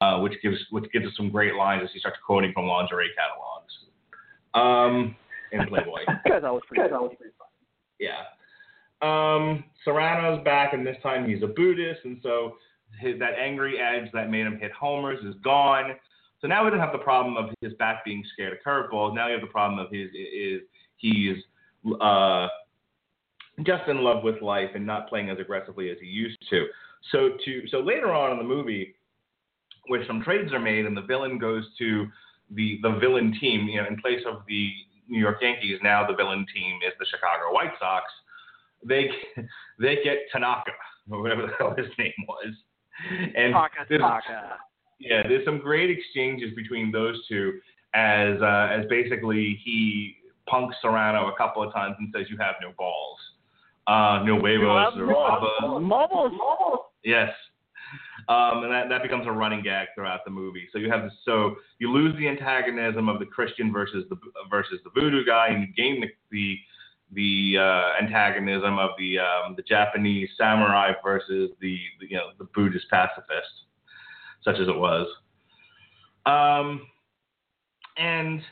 uh, 0.00 0.18
which 0.20 0.34
gives 0.42 0.58
which 0.70 0.90
gives 0.92 1.06
us 1.06 1.12
some 1.16 1.30
great 1.30 1.54
lines 1.54 1.82
as 1.84 1.90
he 1.92 1.98
starts 1.98 2.18
quoting 2.24 2.52
from 2.52 2.66
lingerie 2.66 3.10
catalogs. 3.16 3.72
Um, 4.54 5.16
in 5.52 5.66
Playboy. 5.68 6.00
That's 6.28 6.44
always 6.44 6.62
pretty, 6.66 6.82
that's 6.82 6.94
always 6.94 7.16
pretty 7.16 7.32
fun. 7.38 7.48
Yeah. 7.98 8.22
Um, 9.02 9.64
Cerrano's 9.86 10.42
back, 10.44 10.72
and 10.72 10.86
this 10.86 10.96
time 11.02 11.28
he's 11.28 11.42
a 11.42 11.46
Buddhist, 11.46 12.00
and 12.04 12.18
so 12.22 12.56
his, 12.98 13.18
that 13.18 13.34
angry 13.38 13.78
edge 13.78 14.10
that 14.12 14.30
made 14.30 14.46
him 14.46 14.58
hit 14.58 14.72
homers 14.72 15.22
is 15.24 15.34
gone. 15.44 15.94
So 16.40 16.48
now 16.48 16.64
we 16.64 16.70
don't 16.70 16.80
have 16.80 16.92
the 16.92 16.98
problem 16.98 17.36
of 17.36 17.54
his 17.60 17.72
back 17.74 18.04
being 18.04 18.24
scared 18.32 18.54
of 18.54 18.58
curveballs. 18.66 19.14
Now 19.14 19.26
you 19.26 19.32
have 19.34 19.40
the 19.40 19.46
problem 19.48 19.78
of 19.78 19.90
his 19.90 20.08
is 20.10 20.62
he's 20.96 21.36
uh, 22.00 22.48
just 23.62 23.88
in 23.88 24.02
love 24.02 24.22
with 24.22 24.42
life 24.42 24.70
and 24.74 24.86
not 24.86 25.08
playing 25.08 25.30
as 25.30 25.38
aggressively 25.38 25.90
as 25.90 25.96
he 26.00 26.06
used 26.06 26.38
to. 26.50 26.66
So 27.12 27.30
to 27.44 27.62
so 27.68 27.80
later 27.80 28.12
on 28.12 28.32
in 28.32 28.38
the 28.38 28.44
movie, 28.44 28.95
where 29.88 30.04
some 30.06 30.22
trades 30.22 30.52
are 30.52 30.60
made 30.60 30.86
and 30.86 30.96
the 30.96 31.02
villain 31.02 31.38
goes 31.38 31.64
to 31.78 32.06
the 32.54 32.78
the 32.82 32.98
villain 33.00 33.36
team, 33.40 33.68
you 33.68 33.80
know, 33.80 33.86
in 33.88 34.00
place 34.00 34.20
of 34.26 34.42
the 34.48 34.70
New 35.08 35.20
York 35.20 35.38
Yankees, 35.40 35.78
now 35.82 36.06
the 36.06 36.14
villain 36.14 36.46
team 36.54 36.78
is 36.86 36.92
the 36.98 37.06
Chicago 37.06 37.52
White 37.52 37.72
Sox. 37.78 38.04
They 38.84 39.08
they 39.78 39.96
get 40.04 40.18
Tanaka 40.32 40.72
or 41.10 41.22
whatever 41.22 41.42
the 41.42 41.52
hell 41.58 41.74
his 41.76 41.86
name 41.98 42.12
was, 42.28 42.54
and 43.36 43.52
Taka, 43.52 43.86
there's, 43.88 44.00
Taka. 44.00 44.58
yeah, 44.98 45.22
there's 45.26 45.44
some 45.44 45.58
great 45.58 45.90
exchanges 45.90 46.54
between 46.54 46.92
those 46.92 47.16
two 47.28 47.58
as 47.94 48.40
uh, 48.42 48.68
as 48.72 48.86
basically 48.88 49.60
he 49.64 50.16
punks 50.48 50.76
Cerrano 50.84 51.32
a 51.32 51.36
couple 51.36 51.62
of 51.62 51.72
times 51.72 51.96
and 51.98 52.12
says 52.14 52.26
you 52.28 52.36
have 52.38 52.54
no 52.60 52.72
balls, 52.78 53.18
uh, 53.86 54.22
no 54.24 54.38
huevos 54.38 54.94
or 54.96 55.06
babas. 55.06 55.82
Marbles, 55.82 56.32
marbles. 56.36 56.80
Yes. 57.04 57.30
Um, 58.28 58.64
and 58.64 58.72
that, 58.72 58.88
that 58.88 59.02
becomes 59.02 59.26
a 59.26 59.30
running 59.30 59.62
gag 59.62 59.88
throughout 59.94 60.24
the 60.24 60.32
movie. 60.32 60.68
So 60.72 60.78
you 60.78 60.90
have 60.90 61.08
so 61.24 61.56
you 61.78 61.92
lose 61.92 62.16
the 62.18 62.26
antagonism 62.26 63.08
of 63.08 63.20
the 63.20 63.26
Christian 63.26 63.72
versus 63.72 64.04
the 64.10 64.16
versus 64.50 64.80
the 64.82 64.90
voodoo 64.90 65.24
guy, 65.24 65.48
and 65.48 65.60
you 65.62 65.68
gain 65.76 66.00
the 66.00 66.08
the, 66.32 66.58
the 67.12 67.58
uh, 67.60 68.02
antagonism 68.02 68.78
of 68.78 68.90
the 68.98 69.20
um, 69.20 69.54
the 69.56 69.62
Japanese 69.62 70.28
samurai 70.36 70.92
versus 71.04 71.50
the, 71.60 71.78
the 72.00 72.06
you 72.08 72.16
know 72.16 72.30
the 72.38 72.48
Buddhist 72.52 72.86
pacifist, 72.90 73.66
such 74.42 74.56
as 74.56 74.66
it 74.66 74.76
was. 74.76 75.06
Um, 76.26 76.82
and 77.96 78.42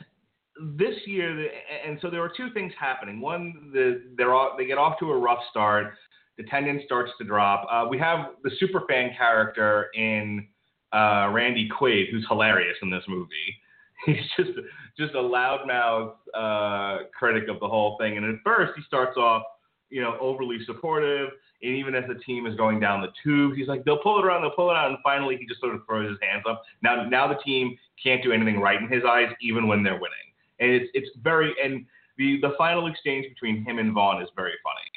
this 0.77 0.95
year, 1.05 1.49
and 1.85 1.99
so 2.01 2.09
there 2.09 2.21
were 2.21 2.31
two 2.35 2.49
things 2.53 2.71
happening. 2.79 3.19
One, 3.19 3.71
the, 3.73 4.03
they're 4.15 4.33
all, 4.33 4.55
they 4.57 4.65
get 4.65 4.77
off 4.77 4.97
to 4.99 5.11
a 5.11 5.17
rough 5.17 5.39
start 5.51 5.93
the 6.37 6.43
attendance 6.43 6.83
starts 6.85 7.11
to 7.19 7.23
drop. 7.23 7.67
Uh, 7.71 7.87
we 7.89 7.97
have 7.97 8.31
the 8.43 8.51
super 8.59 8.83
fan 8.87 9.11
character 9.17 9.87
in 9.95 10.47
uh, 10.93 11.29
Randy 11.31 11.69
Quaid, 11.69 12.09
who's 12.11 12.25
hilarious 12.29 12.77
in 12.81 12.89
this 12.89 13.03
movie. 13.07 13.29
He's 14.05 14.17
just 14.37 14.51
just 14.97 15.13
a 15.13 15.17
loudmouth 15.17 16.13
uh, 16.33 17.05
critic 17.17 17.49
of 17.49 17.59
the 17.59 17.67
whole 17.67 17.97
thing. 17.99 18.17
And 18.17 18.25
at 18.25 18.35
first, 18.43 18.73
he 18.75 18.83
starts 18.87 19.17
off, 19.17 19.43
you 19.89 20.01
know, 20.01 20.17
overly 20.19 20.57
supportive. 20.65 21.29
And 21.61 21.75
even 21.75 21.95
as 21.95 22.03
the 22.07 22.15
team 22.15 22.45
is 22.45 22.55
going 22.55 22.79
down 22.79 23.01
the 23.01 23.07
tube, 23.23 23.55
he's 23.55 23.67
like, 23.67 23.83
"They'll 23.83 23.97
pull 23.97 24.19
it 24.19 24.25
around, 24.25 24.41
they'll 24.41 24.51
pull 24.51 24.69
it 24.69 24.75
out." 24.75 24.89
And 24.89 24.97
finally, 25.03 25.37
he 25.37 25.45
just 25.47 25.61
sort 25.61 25.73
of 25.73 25.81
throws 25.87 26.09
his 26.09 26.19
hands 26.21 26.43
up. 26.47 26.61
Now, 26.83 27.03
now 27.07 27.27
the 27.27 27.39
team 27.45 27.77
can't 28.01 28.21
do 28.21 28.31
anything 28.31 28.59
right 28.59 28.79
in 28.79 28.89
his 28.89 29.03
eyes, 29.07 29.29
even 29.41 29.67
when 29.67 29.81
they're 29.81 29.93
winning. 29.93 30.27
And 30.59 30.71
it's 30.71 30.89
it's 30.93 31.09
very 31.23 31.53
and 31.63 31.85
the 32.17 32.39
the 32.41 32.53
final 32.57 32.87
exchange 32.87 33.27
between 33.29 33.63
him 33.63 33.79
and 33.79 33.93
Vaughn 33.93 34.21
is 34.21 34.29
very 34.35 34.53
funny. 34.63 34.94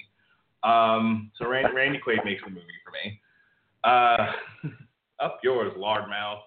Um, 0.63 1.31
so 1.39 1.49
Randy, 1.49 1.75
Randy 1.75 2.01
Quaid 2.07 2.25
makes 2.25 2.43
the 2.45 2.51
movie 2.51 2.67
for 2.85 2.93
me. 2.93 3.21
Uh, 3.85 4.33
up 5.25 5.41
yours, 5.43 5.73
Lardmouth. 5.77 6.41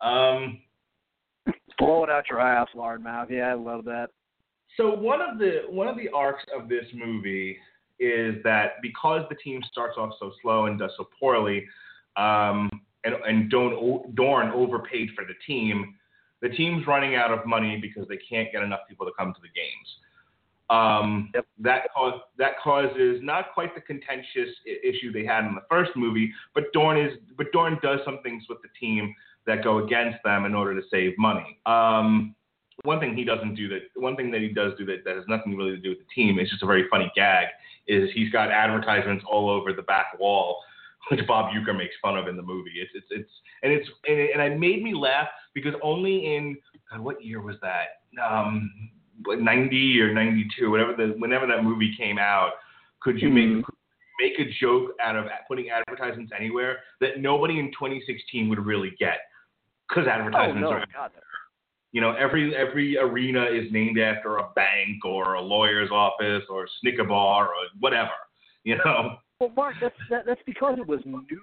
Um, 0.00 0.60
Blow 1.78 2.04
it 2.04 2.10
out 2.10 2.24
your 2.30 2.40
ass, 2.40 2.68
lard 2.74 3.02
mouth. 3.02 3.28
Yeah, 3.30 3.48
I 3.48 3.54
love 3.54 3.84
that. 3.86 4.10
so 4.76 4.94
one 4.94 5.20
of 5.20 5.38
the 5.38 5.62
one 5.68 5.88
of 5.88 5.96
the 5.96 6.08
arcs 6.14 6.44
of 6.56 6.68
this 6.68 6.84
movie 6.94 7.56
is 7.98 8.36
that 8.44 8.74
because 8.82 9.22
the 9.28 9.36
team 9.36 9.60
starts 9.70 9.96
off 9.96 10.12
so 10.18 10.32
slow 10.42 10.66
and 10.66 10.78
does 10.78 10.90
so 10.96 11.08
poorly, 11.18 11.66
um, 12.16 12.70
and 13.04 13.14
and 13.26 13.50
Dorn, 13.50 14.12
Dorn 14.14 14.48
overpaid 14.50 15.10
for 15.16 15.24
the 15.24 15.34
team, 15.46 15.94
the 16.40 16.50
team's 16.50 16.86
running 16.86 17.14
out 17.14 17.30
of 17.32 17.46
money 17.46 17.78
because 17.80 18.06
they 18.08 18.18
can't 18.28 18.52
get 18.52 18.62
enough 18.62 18.80
people 18.88 19.06
to 19.06 19.12
come 19.18 19.32
to 19.32 19.40
the 19.40 19.48
games. 19.48 19.88
Um, 20.70 21.30
Yep. 21.34 21.46
That 21.58 21.82
cause 21.94 22.20
that 22.38 22.58
causes 22.62 23.20
not 23.22 23.52
quite 23.52 23.74
the 23.74 23.80
contentious 23.80 24.48
I- 24.66 24.78
issue 24.82 25.12
they 25.12 25.24
had 25.24 25.44
in 25.44 25.54
the 25.54 25.64
first 25.68 25.92
movie, 25.96 26.32
but 26.54 26.72
Dorn 26.72 26.96
is 26.96 27.18
but 27.36 27.52
Dorn 27.52 27.78
does 27.82 28.00
some 28.04 28.20
things 28.22 28.44
with 28.48 28.58
the 28.62 28.68
team 28.80 29.14
that 29.46 29.62
go 29.62 29.84
against 29.84 30.22
them 30.24 30.44
in 30.44 30.54
order 30.54 30.80
to 30.80 30.86
save 30.88 31.18
money. 31.18 31.58
Um, 31.66 32.34
one 32.84 33.00
thing 33.00 33.16
he 33.16 33.24
doesn't 33.24 33.54
do 33.54 33.68
that 33.68 33.82
one 33.94 34.16
thing 34.16 34.30
that 34.30 34.40
he 34.40 34.48
does 34.48 34.72
do 34.78 34.84
that, 34.86 35.04
that 35.04 35.16
has 35.16 35.24
nothing 35.28 35.56
really 35.56 35.72
to 35.72 35.76
do 35.80 35.90
with 35.90 35.98
the 35.98 36.14
team 36.14 36.38
it's 36.38 36.50
just 36.50 36.62
a 36.62 36.66
very 36.66 36.88
funny 36.90 37.10
gag 37.14 37.46
is 37.86 38.08
he's 38.14 38.30
got 38.30 38.50
advertisements 38.50 39.24
all 39.30 39.48
over 39.50 39.72
the 39.72 39.82
back 39.82 40.18
wall 40.18 40.58
which 41.10 41.20
Bob 41.26 41.52
Uecker 41.52 41.76
makes 41.76 41.94
fun 42.00 42.16
of 42.16 42.28
in 42.28 42.36
the 42.36 42.42
movie 42.42 42.72
it's 42.76 42.90
it's 42.94 43.06
it's 43.10 43.30
and 43.62 43.72
it's 43.72 43.88
and 44.08 44.18
it, 44.18 44.30
and 44.34 44.42
it 44.52 44.58
made 44.58 44.82
me 44.82 44.94
laugh 44.94 45.28
because 45.54 45.74
only 45.82 46.34
in 46.34 46.56
God, 46.90 47.00
what 47.00 47.22
year 47.24 47.40
was 47.40 47.56
that 47.62 48.00
um 48.24 48.70
90 49.26 50.00
or 50.00 50.12
92 50.14 50.70
whatever 50.70 50.94
the 50.94 51.14
whenever 51.18 51.46
that 51.46 51.64
movie 51.64 51.94
came 51.96 52.18
out 52.18 52.52
could 53.00 53.20
you 53.20 53.30
make 53.30 53.48
Mhm. 53.48 53.64
make 54.20 54.38
a 54.38 54.50
joke 54.60 54.92
out 55.02 55.16
of 55.16 55.26
putting 55.48 55.70
advertisements 55.70 56.32
anywhere 56.38 56.80
that 57.00 57.18
nobody 57.18 57.58
in 57.58 57.72
2016 57.72 58.48
would 58.48 58.64
really 58.64 58.90
get 58.98 59.20
because 59.88 60.06
Oh 60.06 60.10
advertisements 60.10 60.60
no, 60.62 60.70
are 60.70 60.86
God. 60.92 61.10
you 61.92 62.00
know, 62.00 62.12
every 62.12 62.56
every 62.56 62.96
arena 62.98 63.44
is 63.44 63.70
named 63.70 63.98
after 63.98 64.38
a 64.38 64.48
bank 64.54 65.04
or 65.04 65.34
a 65.34 65.40
lawyer's 65.40 65.90
office 65.90 66.42
or 66.48 66.64
a 66.64 66.68
Snicker 66.80 67.04
bar 67.04 67.48
or 67.48 67.54
whatever. 67.80 68.10
You 68.64 68.78
know. 68.78 69.18
Well, 69.40 69.50
Mark, 69.56 69.74
that's 69.80 69.94
that, 70.08 70.24
that's 70.24 70.40
because 70.46 70.78
it 70.78 70.86
was 70.86 71.00
new. 71.04 71.40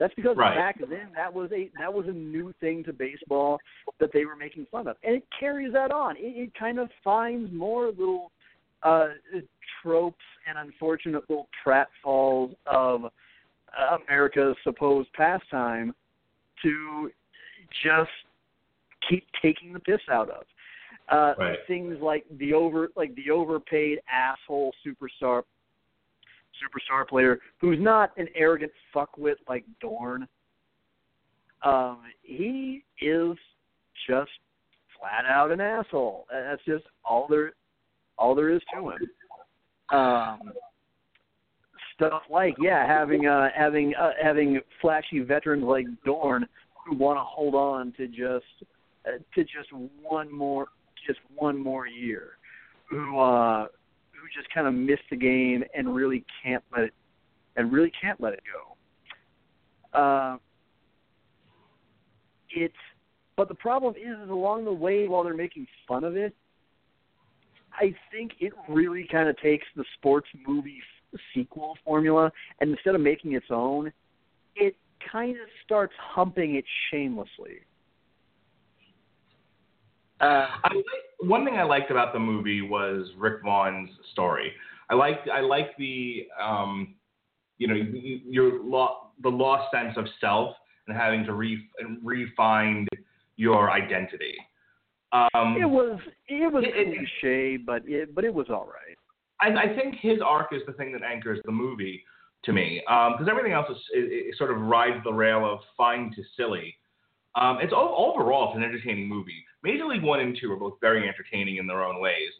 That's 0.00 0.14
because 0.14 0.36
Right. 0.36 0.56
back 0.56 0.78
then 0.78 1.12
that 1.14 1.32
was 1.32 1.52
a 1.52 1.70
that 1.78 1.92
was 1.92 2.06
a 2.08 2.12
new 2.12 2.52
thing 2.58 2.82
to 2.84 2.92
baseball 2.92 3.60
that 4.00 4.10
they 4.12 4.24
were 4.24 4.34
making 4.34 4.66
fun 4.72 4.88
of, 4.88 4.96
and 5.04 5.14
it 5.14 5.24
carries 5.38 5.74
that 5.74 5.92
on. 5.92 6.16
It, 6.16 6.36
it 6.36 6.54
kind 6.58 6.78
of 6.78 6.88
finds 7.04 7.52
more 7.52 7.88
little 7.88 8.32
uh, 8.82 9.08
tropes 9.82 10.24
and 10.48 10.56
unfortunate 10.58 11.28
little 11.28 11.48
pratfalls 11.64 12.56
of 12.66 13.02
America's 14.08 14.56
supposed 14.64 15.12
pastime 15.12 15.94
to 16.62 17.10
just 17.84 18.10
keep 19.08 19.26
taking 19.42 19.74
the 19.74 19.80
piss 19.80 20.00
out 20.10 20.30
of. 20.30 20.44
Uh, 21.10 21.34
Right. 21.38 21.58
Things 21.66 21.98
like 22.00 22.24
the 22.38 22.54
over 22.54 22.88
like 22.96 23.14
the 23.16 23.30
overpaid 23.30 24.00
asshole 24.10 24.72
superstar 24.84 25.42
superstar 26.60 27.06
player 27.06 27.38
who's 27.60 27.78
not 27.80 28.10
an 28.16 28.28
arrogant 28.34 28.72
fuckwit 28.94 29.36
like 29.48 29.64
Dorn. 29.80 30.26
Um, 31.62 32.00
he 32.22 32.84
is 33.00 33.36
just 34.08 34.30
flat 34.98 35.24
out 35.26 35.50
an 35.50 35.60
asshole. 35.60 36.26
That's 36.30 36.62
just 36.66 36.84
all 37.04 37.26
there 37.28 37.52
all 38.18 38.34
there 38.34 38.50
is 38.50 38.60
to 38.74 38.90
him. 38.90 39.98
Um, 39.98 40.52
stuff 41.96 42.22
like 42.30 42.54
yeah, 42.60 42.86
having 42.86 43.26
uh, 43.26 43.48
having 43.54 43.94
uh, 43.94 44.10
having 44.22 44.60
flashy 44.80 45.20
veterans 45.20 45.64
like 45.64 45.86
Dorn 46.04 46.46
who 46.86 46.96
want 46.96 47.18
to 47.18 47.22
hold 47.22 47.54
on 47.54 47.92
to 47.96 48.06
just 48.06 48.44
uh, 49.06 49.18
to 49.34 49.42
just 49.42 49.72
one 50.02 50.32
more 50.32 50.68
just 51.06 51.20
one 51.34 51.58
more 51.58 51.86
year, 51.86 52.32
who 52.88 53.18
uh, 53.18 53.66
just 54.34 54.52
kind 54.52 54.66
of 54.66 54.74
miss 54.74 54.98
the 55.10 55.16
game 55.16 55.64
and 55.74 55.94
really 55.94 56.24
can't 56.42 56.62
let 56.72 56.84
it 56.84 56.94
and 57.56 57.72
really 57.72 57.92
can't 58.00 58.20
let 58.20 58.32
it 58.32 58.42
go. 59.92 59.98
Uh, 59.98 60.36
it's 62.50 62.74
but 63.36 63.48
the 63.48 63.54
problem 63.54 63.94
is, 63.96 64.18
is 64.22 64.30
along 64.30 64.64
the 64.64 64.72
way 64.72 65.08
while 65.08 65.24
they're 65.24 65.34
making 65.34 65.66
fun 65.88 66.04
of 66.04 66.16
it, 66.16 66.34
I 67.72 67.94
think 68.12 68.32
it 68.40 68.52
really 68.68 69.06
kind 69.10 69.28
of 69.28 69.40
takes 69.40 69.66
the 69.76 69.84
sports 69.96 70.28
movie 70.46 70.80
f- 71.14 71.20
sequel 71.34 71.76
formula 71.84 72.30
and 72.60 72.70
instead 72.70 72.94
of 72.94 73.00
making 73.00 73.32
its 73.32 73.46
own, 73.50 73.92
it 74.56 74.76
kind 75.10 75.36
of 75.36 75.46
starts 75.64 75.94
humping 75.98 76.56
it 76.56 76.64
shamelessly. 76.90 77.60
Uh, 80.20 80.46
I 80.62 80.74
like, 80.74 80.84
one 81.22 81.44
thing 81.44 81.56
I 81.56 81.62
liked 81.62 81.90
about 81.90 82.12
the 82.12 82.18
movie 82.18 82.62
was 82.62 83.06
Rick 83.16 83.42
Vaughn's 83.44 83.90
story. 84.12 84.52
I 84.90 84.94
liked 84.94 85.28
I 85.28 85.40
liked 85.40 85.78
the 85.78 86.26
um, 86.40 86.94
you 87.58 87.68
know 87.68 87.74
your 87.74 88.62
lo- 88.62 89.10
the 89.22 89.28
lost 89.28 89.70
sense 89.72 89.96
of 89.96 90.06
self 90.20 90.54
and 90.86 90.96
having 90.96 91.24
to 91.24 91.32
re 91.34 91.58
and 91.78 91.98
refine 92.04 92.86
your 93.36 93.70
identity. 93.70 94.34
Um, 95.12 95.56
it 95.60 95.68
was 95.68 95.98
it 96.28 96.52
was 96.52 96.64
It- 96.66 96.74
it- 97.22 97.66
but 97.66 97.82
it 97.86 98.14
but 98.14 98.24
it 98.24 98.32
was 98.32 98.48
all 98.48 98.66
right. 98.66 98.96
I, 99.42 99.62
I 99.70 99.74
think 99.74 99.94
his 100.00 100.20
arc 100.24 100.52
is 100.52 100.60
the 100.66 100.72
thing 100.74 100.92
that 100.92 101.02
anchors 101.02 101.40
the 101.44 101.52
movie 101.52 102.04
to 102.44 102.52
me, 102.52 102.82
because 102.86 103.26
everything 103.28 103.52
else 103.52 103.70
is, 103.70 103.76
it, 103.94 104.28
it 104.28 104.36
sort 104.36 104.50
of 104.50 104.58
rides 104.60 105.02
the 105.04 105.12
rail 105.12 105.44
of 105.50 105.60
fine 105.76 106.12
to 106.16 106.22
silly. 106.36 106.74
Um, 107.36 107.58
it's 107.60 107.72
overall 107.72 108.48
it's 108.48 108.56
an 108.56 108.64
entertaining 108.64 109.08
movie. 109.08 109.44
Major 109.62 109.86
League 109.86 110.02
One 110.02 110.20
and 110.20 110.36
Two 110.40 110.50
are 110.52 110.56
both 110.56 110.74
very 110.80 111.08
entertaining 111.08 111.56
in 111.56 111.66
their 111.66 111.84
own 111.84 112.00
ways. 112.00 112.30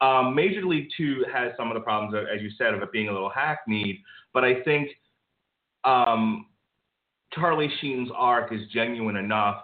Um, 0.00 0.34
Major 0.34 0.64
League 0.64 0.88
Two 0.96 1.24
has 1.32 1.52
some 1.56 1.68
of 1.68 1.74
the 1.74 1.80
problems, 1.80 2.14
uh, 2.14 2.32
as 2.34 2.42
you 2.42 2.50
said, 2.58 2.74
of 2.74 2.82
it 2.82 2.92
being 2.92 3.08
a 3.08 3.12
little 3.12 3.30
hackneyed, 3.30 3.98
but 4.34 4.44
I 4.44 4.62
think 4.62 4.90
um, 5.84 6.46
Charlie 7.32 7.70
Sheen's 7.80 8.10
arc 8.14 8.52
is 8.52 8.60
genuine 8.72 9.16
enough, 9.16 9.62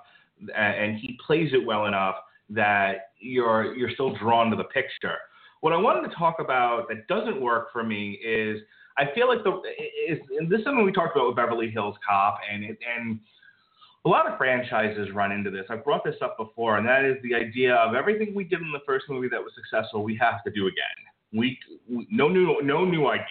and 0.56 0.96
he 0.96 1.18
plays 1.26 1.50
it 1.52 1.64
well 1.64 1.86
enough 1.86 2.16
that 2.48 3.10
you're 3.18 3.74
you're 3.74 3.90
still 3.90 4.16
drawn 4.16 4.50
to 4.50 4.56
the 4.56 4.64
picture. 4.64 5.16
What 5.60 5.72
I 5.72 5.76
wanted 5.76 6.08
to 6.08 6.14
talk 6.16 6.36
about 6.40 6.88
that 6.88 7.06
doesn't 7.08 7.40
work 7.40 7.72
for 7.72 7.84
me 7.84 8.12
is 8.24 8.60
I 8.98 9.06
feel 9.14 9.28
like 9.28 9.44
the 9.44 9.60
is 10.08 10.18
this 10.48 10.58
is 10.58 10.64
something 10.64 10.84
we 10.84 10.92
talked 10.92 11.16
about 11.16 11.28
with 11.28 11.36
Beverly 11.36 11.70
Hills 11.70 11.96
Cop 12.06 12.38
and 12.50 12.64
it, 12.64 12.78
and 12.96 13.20
a 14.05 14.09
lot 14.09 14.30
of 14.30 14.36
franchises 14.36 15.09
run 15.14 15.30
into 15.30 15.50
this. 15.50 15.64
I've 15.70 15.84
brought 15.84 16.05
this 16.05 16.16
up 16.22 16.36
before, 16.36 16.78
and 16.78 16.86
that 16.86 17.05
is 17.05 17.16
the 17.22 17.34
idea 17.34 17.74
of 17.76 17.94
everything 17.94 18.34
we 18.34 18.44
did 18.44 18.61
in 18.61 18.72
the 18.72 18.80
first 18.84 19.07
movie 19.09 19.28
that 19.28 19.40
was 19.40 19.53
successful, 19.55 20.03
we 20.03 20.16
have 20.16 20.42
to 20.44 20.50
do 20.50 20.66
again. 20.66 20.84
We, 21.32 21.59
we 21.88 22.07
no 22.11 22.28
new 22.28 22.61
no 22.62 22.84
new 22.84 23.07
ideas. 23.07 23.26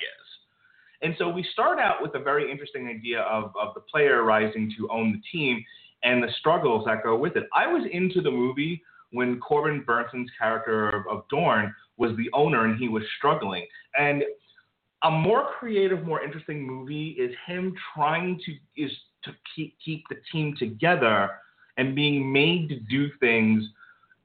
And 1.04 1.16
so 1.18 1.30
we 1.30 1.46
start 1.52 1.80
out 1.80 2.02
with 2.02 2.14
a 2.16 2.20
very 2.20 2.50
interesting 2.50 2.88
idea 2.88 3.22
of, 3.22 3.52
of 3.60 3.74
the 3.74 3.82
player 3.82 4.24
rising 4.24 4.72
to 4.78 4.88
own 4.90 5.12
the 5.12 5.22
team 5.32 5.64
and 6.04 6.22
the 6.22 6.30
struggles 6.40 6.86
that 6.86 7.04
go 7.04 7.16
with 7.16 7.36
it. 7.36 7.48
I 7.56 7.68
was 7.68 7.84
into 7.92 8.22
the 8.22 8.32
movie 8.32 8.82
when 9.12 9.40
Corbin 9.40 9.84
Bernsen's 9.86 10.30
character 10.40 10.90
of, 10.90 11.08
of 11.08 11.24
Dorn 11.30 11.74
was 11.98 12.16
the 12.18 12.30
owner 12.34 12.66
and 12.66 12.78
he 12.78 12.88
was 12.88 13.04
struggling. 13.18 13.66
And 13.98 14.24
a 15.04 15.12
more 15.12 15.50
creative, 15.58 16.06
more 16.06 16.24
interesting 16.24 16.66
movie 16.66 17.16
is 17.20 17.32
him 17.48 17.74
trying 17.94 18.40
to 18.46 18.82
is 18.82 18.92
to 19.24 19.32
keep 19.56 19.76
keep 19.84 20.04
the 20.10 20.18
team 20.32 20.56
together 20.58 21.30
and 21.78 21.96
being 21.96 22.32
made 22.32 22.70
to 22.70 22.80
do 22.80 23.10
things 23.20 23.64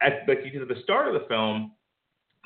at 0.03 0.27
like 0.29 0.39
at 0.39 0.69
the 0.69 0.83
start 0.83 1.09
of 1.09 1.15
the 1.15 1.27
film 1.29 1.73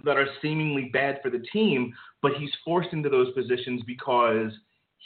that 0.05 0.17
are 0.17 0.27
seemingly 0.41 0.91
bad 0.93 1.21
for 1.23 1.31
the 1.31 1.45
team, 1.53 1.93
but 2.23 2.33
he's 2.39 2.51
forced 2.65 2.93
into 2.93 3.09
those 3.09 3.33
positions 3.35 3.83
because 3.87 4.53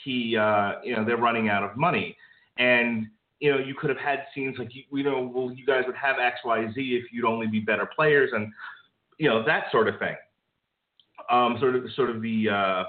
he 0.05 0.37
uh, 0.37 0.75
you 0.83 0.95
know 0.95 1.05
they're 1.05 1.17
running 1.17 1.49
out 1.49 1.63
of 1.63 1.77
money. 1.77 2.17
And 2.59 3.07
you 3.41 3.51
know 3.51 3.59
you 3.59 3.75
could 3.75 3.91
have 3.91 3.99
had 3.99 4.25
scenes 4.35 4.57
like 4.59 4.75
you, 4.75 4.83
you 4.93 5.03
know 5.03 5.31
well 5.35 5.53
you 5.53 5.67
guys 5.67 5.83
would 5.87 5.97
have 5.97 6.17
X 6.19 6.41
Y 6.45 6.67
Z 6.75 6.81
if 6.81 7.13
you'd 7.13 7.25
only 7.25 7.47
be 7.47 7.61
better 7.61 7.89
players 7.95 8.31
and 8.33 8.53
you 9.19 9.29
know 9.29 9.45
that 9.45 9.65
sort 9.71 9.89
of 9.89 9.99
thing. 9.99 10.17
Um, 11.31 11.57
sort 11.59 11.77
of 11.77 11.85
sort 11.97 12.11
of 12.11 12.21
the 12.21 12.49
uh, 12.51 12.85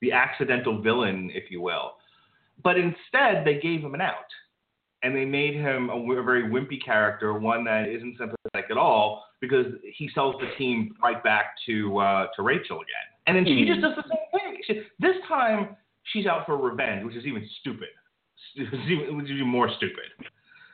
the 0.00 0.12
accidental 0.12 0.82
villain, 0.82 1.30
if 1.32 1.50
you 1.50 1.60
will. 1.60 1.92
But 2.62 2.76
instead, 2.78 3.44
they 3.44 3.58
gave 3.60 3.80
him 3.80 3.94
an 3.94 4.00
out, 4.00 4.30
and 5.02 5.14
they 5.16 5.24
made 5.24 5.54
him 5.54 5.90
a 5.90 6.22
very 6.22 6.44
wimpy 6.44 6.82
character, 6.84 7.34
one 7.34 7.64
that 7.64 7.88
isn't 7.88 8.16
sympathetic 8.18 8.70
at 8.70 8.76
all, 8.76 9.24
because 9.40 9.66
he 9.94 10.08
sells 10.14 10.36
the 10.40 10.48
team 10.56 10.94
right 11.02 11.22
back 11.24 11.54
to 11.66 11.98
uh, 11.98 12.26
to 12.36 12.42
Rachel 12.42 12.76
again, 12.76 13.08
and 13.26 13.36
then 13.36 13.44
she 13.44 13.64
Mhm. 13.64 13.66
just 13.66 13.80
does 13.80 13.96
the 13.96 14.02
same 14.08 14.40
thing. 14.40 14.62
She, 14.64 14.82
this 15.00 15.16
time, 15.26 15.76
she's 16.04 16.26
out 16.26 16.46
for 16.46 16.56
revenge, 16.56 17.04
which 17.04 17.16
is 17.16 17.26
even 17.26 17.48
stupid, 17.60 17.88
which 18.56 18.72
is 18.72 18.90
even, 18.90 19.16
which 19.16 19.26
is 19.26 19.32
even 19.32 19.48
more 19.48 19.68
stupid. 19.76 20.04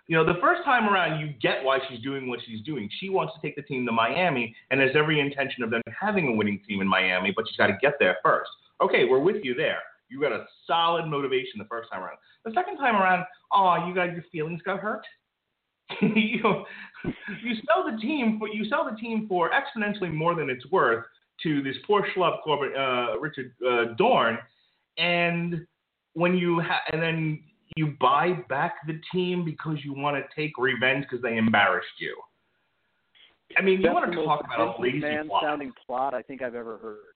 You 0.08 0.16
know, 0.16 0.24
the 0.24 0.40
first 0.40 0.64
time 0.64 0.88
around, 0.88 1.20
you 1.20 1.34
get 1.40 1.62
why 1.62 1.80
she's 1.88 2.00
doing 2.00 2.28
what 2.30 2.40
she's 2.46 2.62
doing. 2.62 2.88
She 2.98 3.10
wants 3.10 3.34
to 3.34 3.40
take 3.42 3.56
the 3.56 3.62
team 3.62 3.84
to 3.84 3.92
Miami 3.92 4.56
and 4.70 4.80
has 4.80 4.96
every 4.96 5.20
intention 5.20 5.62
of 5.62 5.70
them 5.70 5.82
having 6.00 6.28
a 6.28 6.32
winning 6.32 6.60
team 6.66 6.80
in 6.80 6.88
Miami, 6.88 7.30
but 7.30 7.46
she's 7.46 7.58
got 7.58 7.66
to 7.66 7.76
get 7.82 7.94
there 7.98 8.16
first. 8.22 8.50
Okay, 8.80 9.04
we're 9.04 9.18
with 9.18 9.44
you 9.44 9.54
there. 9.54 9.80
You 10.08 10.20
got 10.20 10.32
a 10.32 10.44
solid 10.66 11.06
motivation 11.06 11.58
the 11.58 11.66
first 11.66 11.90
time 11.90 12.02
around. 12.02 12.16
The 12.44 12.52
second 12.54 12.76
time 12.78 12.96
around, 12.96 13.24
oh, 13.52 13.86
you 13.86 13.94
got 13.94 14.12
your 14.12 14.24
feelings 14.32 14.60
got 14.62 14.80
hurt. 14.80 15.04
you 16.02 16.64
you 17.42 17.54
sell 17.66 17.90
the 17.90 17.98
team, 18.00 18.38
but 18.38 18.54
you 18.54 18.64
sell 18.68 18.88
the 18.88 18.96
team 18.96 19.26
for 19.28 19.50
exponentially 19.50 20.12
more 20.12 20.34
than 20.34 20.50
it's 20.50 20.70
worth 20.70 21.04
to 21.42 21.62
this 21.62 21.76
poor 21.86 22.06
schlub, 22.14 22.42
Corbin, 22.42 22.72
uh, 22.76 23.18
Richard 23.18 23.54
uh, 23.66 23.94
Dorn, 23.96 24.38
and 24.98 25.66
when 26.14 26.36
you 26.36 26.60
ha- 26.60 26.82
and 26.92 27.00
then 27.00 27.42
you 27.76 27.94
buy 28.00 28.32
back 28.48 28.86
the 28.86 29.00
team 29.12 29.44
because 29.44 29.78
you 29.84 29.94
want 29.94 30.16
to 30.16 30.22
take 30.34 30.52
revenge 30.58 31.06
because 31.08 31.22
they 31.22 31.36
embarrassed 31.36 31.86
you. 31.98 32.16
I 33.56 33.62
mean, 33.62 33.80
you 33.80 33.90
want 33.90 34.10
to 34.10 34.24
talk 34.24 34.44
about 34.44 34.78
a 34.78 34.82
lazy 34.82 34.98
man 34.98 35.28
plot. 35.28 35.42
sounding 35.42 35.72
plot 35.86 36.12
I 36.12 36.22
think 36.22 36.42
I've 36.42 36.54
ever 36.54 36.78
heard. 36.78 37.14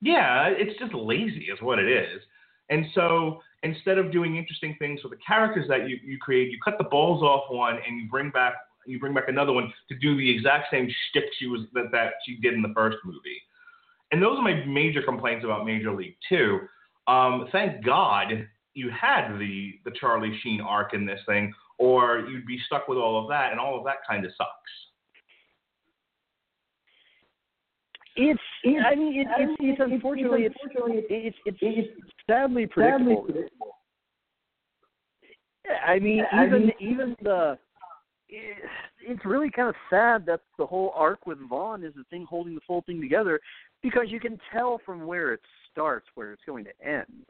Yeah, 0.00 0.48
it's 0.48 0.78
just 0.78 0.94
lazy, 0.94 1.48
is 1.52 1.60
what 1.60 1.78
it 1.78 1.88
is. 1.88 2.20
And 2.68 2.86
so 2.94 3.40
instead 3.62 3.98
of 3.98 4.12
doing 4.12 4.36
interesting 4.36 4.76
things 4.78 5.00
for 5.00 5.08
the 5.08 5.18
characters 5.26 5.66
that 5.68 5.88
you, 5.88 5.98
you 6.04 6.18
create, 6.18 6.50
you 6.50 6.58
cut 6.64 6.78
the 6.78 6.84
balls 6.84 7.22
off 7.22 7.44
one 7.48 7.78
and 7.86 8.00
you 8.00 8.08
bring 8.08 8.30
back 8.30 8.54
you 8.86 9.00
bring 9.00 9.14
back 9.14 9.28
another 9.28 9.52
one 9.52 9.72
to 9.88 9.96
do 9.98 10.16
the 10.16 10.30
exact 10.30 10.68
same 10.70 10.88
shtick 11.08 11.24
she 11.38 11.46
was 11.48 11.62
that, 11.74 11.90
that 11.92 12.12
she 12.24 12.36
did 12.36 12.54
in 12.54 12.62
the 12.62 12.72
first 12.74 12.96
movie. 13.04 13.42
And 14.12 14.22
those 14.22 14.38
are 14.38 14.42
my 14.42 14.64
major 14.64 15.02
complaints 15.02 15.44
about 15.44 15.66
Major 15.66 15.92
League 15.92 16.16
Two. 16.28 16.60
Um, 17.08 17.48
thank 17.52 17.84
God 17.84 18.46
you 18.74 18.90
had 18.90 19.38
the 19.38 19.72
the 19.84 19.90
Charlie 19.98 20.38
Sheen 20.42 20.60
arc 20.60 20.94
in 20.94 21.04
this 21.04 21.20
thing, 21.26 21.52
or 21.78 22.20
you'd 22.30 22.46
be 22.46 22.60
stuck 22.66 22.88
with 22.88 22.98
all 22.98 23.20
of 23.20 23.28
that, 23.28 23.50
and 23.50 23.60
all 23.60 23.76
of 23.76 23.84
that 23.84 23.96
kind 24.08 24.24
of 24.24 24.30
sucks. 24.36 24.50
It's, 28.16 28.40
I 28.64 28.94
mean, 28.94 29.20
it, 29.20 29.26
it's, 29.38 29.56
it's 29.60 29.80
unfortunately, 29.80 30.44
it's, 30.44 30.54
it's, 31.10 31.36
it's, 31.44 31.58
it's 31.60 32.12
sadly 32.26 32.66
predictable. 32.66 33.26
I 35.86 35.98
mean, 35.98 36.24
even 36.32 36.72
even 36.80 37.16
the, 37.22 37.58
it, 38.28 38.56
it's 39.00 39.24
really 39.24 39.50
kind 39.50 39.68
of 39.68 39.74
sad 39.90 40.24
that 40.26 40.40
the 40.58 40.66
whole 40.66 40.92
arc 40.94 41.26
with 41.26 41.38
Vaughn 41.48 41.84
is 41.84 41.92
the 41.94 42.04
thing 42.10 42.24
holding 42.28 42.54
the 42.54 42.60
whole 42.66 42.82
thing 42.86 43.00
together, 43.00 43.40
because 43.82 44.06
you 44.08 44.20
can 44.20 44.38
tell 44.52 44.80
from 44.86 45.06
where 45.06 45.32
it 45.32 45.40
starts 45.70 46.06
where 46.14 46.32
it's 46.32 46.42
going 46.46 46.64
to 46.64 46.86
end. 46.86 47.26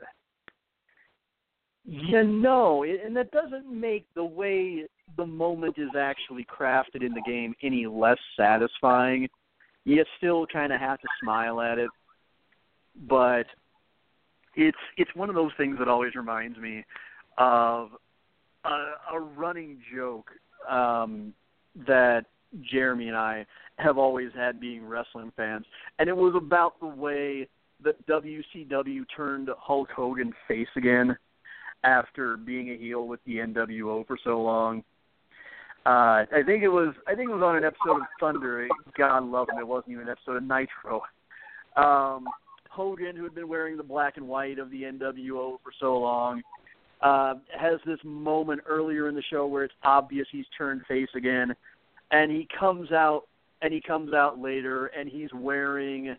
you 1.87 2.25
know, 2.25 2.83
and 2.83 3.17
that 3.17 3.31
doesn't 3.31 3.69
make 3.69 4.07
the 4.15 4.25
way 4.25 4.87
the 5.17 5.25
moment 5.25 5.77
is 5.79 5.91
actually 5.97 6.45
crafted 6.45 7.05
in 7.05 7.13
the 7.13 7.23
game 7.25 7.55
any 7.63 7.87
less 7.87 8.19
satisfying. 8.37 9.29
You 9.87 10.05
still 10.19 10.47
kind 10.49 10.73
of 10.73 10.81
have 10.81 11.01
to 11.01 11.07
smile 11.23 11.61
at 11.61 11.79
it, 11.79 11.89
but 13.09 13.47
it's 14.57 14.77
it's 14.97 15.15
one 15.15 15.29
of 15.29 15.37
those 15.37 15.53
things 15.57 15.79
that 15.79 15.87
always 15.87 16.17
reminds 16.17 16.59
me 16.59 16.85
of 17.39 17.91
a, 18.65 19.15
a 19.15 19.21
running 19.21 19.79
joke 19.95 20.31
um, 20.69 21.33
that 21.87 22.25
Jeremy 22.69 23.07
and 23.07 23.17
I 23.17 23.47
have 23.79 23.97
always 23.97 24.31
had 24.35 24.61
being 24.61 24.85
wrestling 24.85 25.33
fans, 25.37 25.65
and 26.01 26.09
it 26.09 26.17
was 26.17 26.35
about 26.37 26.81
the 26.81 26.87
way 26.89 27.49
that 27.85 28.05
WCW 28.09 29.05
turned 29.17 29.51
Hulk 29.57 29.91
Hogan 29.95 30.33
face 30.49 30.67
again 30.77 31.17
after 31.85 32.37
being 32.37 32.71
a 32.71 32.77
heel 32.77 33.07
with 33.07 33.21
the 33.25 33.37
NWO 33.37 34.05
for 34.05 34.19
so 34.25 34.43
long. 34.43 34.83
Uh, 35.87 36.27
I 36.35 36.43
think 36.45 36.65
it 36.65 36.69
was 36.69 36.95
I 37.07 37.15
think 37.15 37.31
it 37.31 37.33
was 37.33 37.45
on 37.45 37.57
an 37.57 37.63
episode 37.63 38.01
of 38.01 38.09
Thunder. 38.19 38.67
God 38.99 39.23
love 39.23 39.49
him, 39.49 39.61
it 39.61 39.67
wasn't 39.69 39.93
even 39.93 40.09
an 40.09 40.11
episode 40.11 40.37
of 40.37 40.43
Nitro. 40.43 41.03
Um, 41.77 42.27
Hogan, 42.71 43.15
who 43.15 43.23
had 43.23 43.37
been 43.37 43.49
wearing 43.49 43.77
the 43.77 43.85
black 43.85 44.17
and 44.17 44.27
white 44.27 44.59
of 44.59 44.69
the 44.71 44.83
NWO 44.83 45.59
for 45.63 45.73
so 45.79 45.97
long, 45.97 46.43
uh, 47.03 47.35
has 47.57 47.79
this 47.87 48.01
moment 48.03 48.63
earlier 48.67 49.09
in 49.09 49.15
the 49.15 49.23
show 49.31 49.47
where 49.47 49.63
it's 49.63 49.75
obvious 49.85 50.27
he's 50.33 50.45
turned 50.59 50.83
face 50.89 51.09
again, 51.15 51.55
and 52.11 52.33
he 52.33 52.49
comes 52.59 52.91
out 52.91 53.23
and 53.63 53.73
he 53.73 53.81
comes 53.81 54.13
out 54.13 54.41
later 54.41 54.87
and 54.87 55.09
he's 55.09 55.31
wearing 55.33 56.17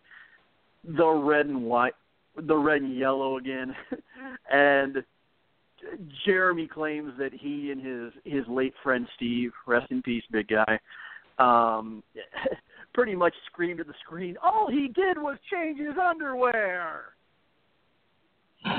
the 0.86 1.08
red 1.08 1.48
and 1.48 1.62
white, 1.62 1.94
the 2.38 2.56
red 2.56 2.84
and 2.84 2.98
yellow 2.98 3.38
again, 3.38 3.76
and 4.50 5.04
Jeremy 6.26 6.68
claims 6.68 7.14
that 7.18 7.34
he 7.34 7.72
and 7.72 7.86
his 7.86 8.14
his 8.26 8.48
late 8.48 8.74
friend 8.84 9.08
Steve, 9.16 9.52
rest 9.66 9.92
in 9.92 10.02
peace, 10.02 10.24
big 10.32 10.48
guy, 10.48 10.80
um, 11.40 12.04
pretty 12.94 13.16
much 13.16 13.34
screamed 13.46 13.80
at 13.80 13.88
the 13.88 13.94
screen. 14.04 14.38
All 14.42 14.68
he 14.70 14.88
did 14.88 15.18
was 15.18 15.38
change 15.52 15.80
his 15.80 15.98
underwear 15.98 17.14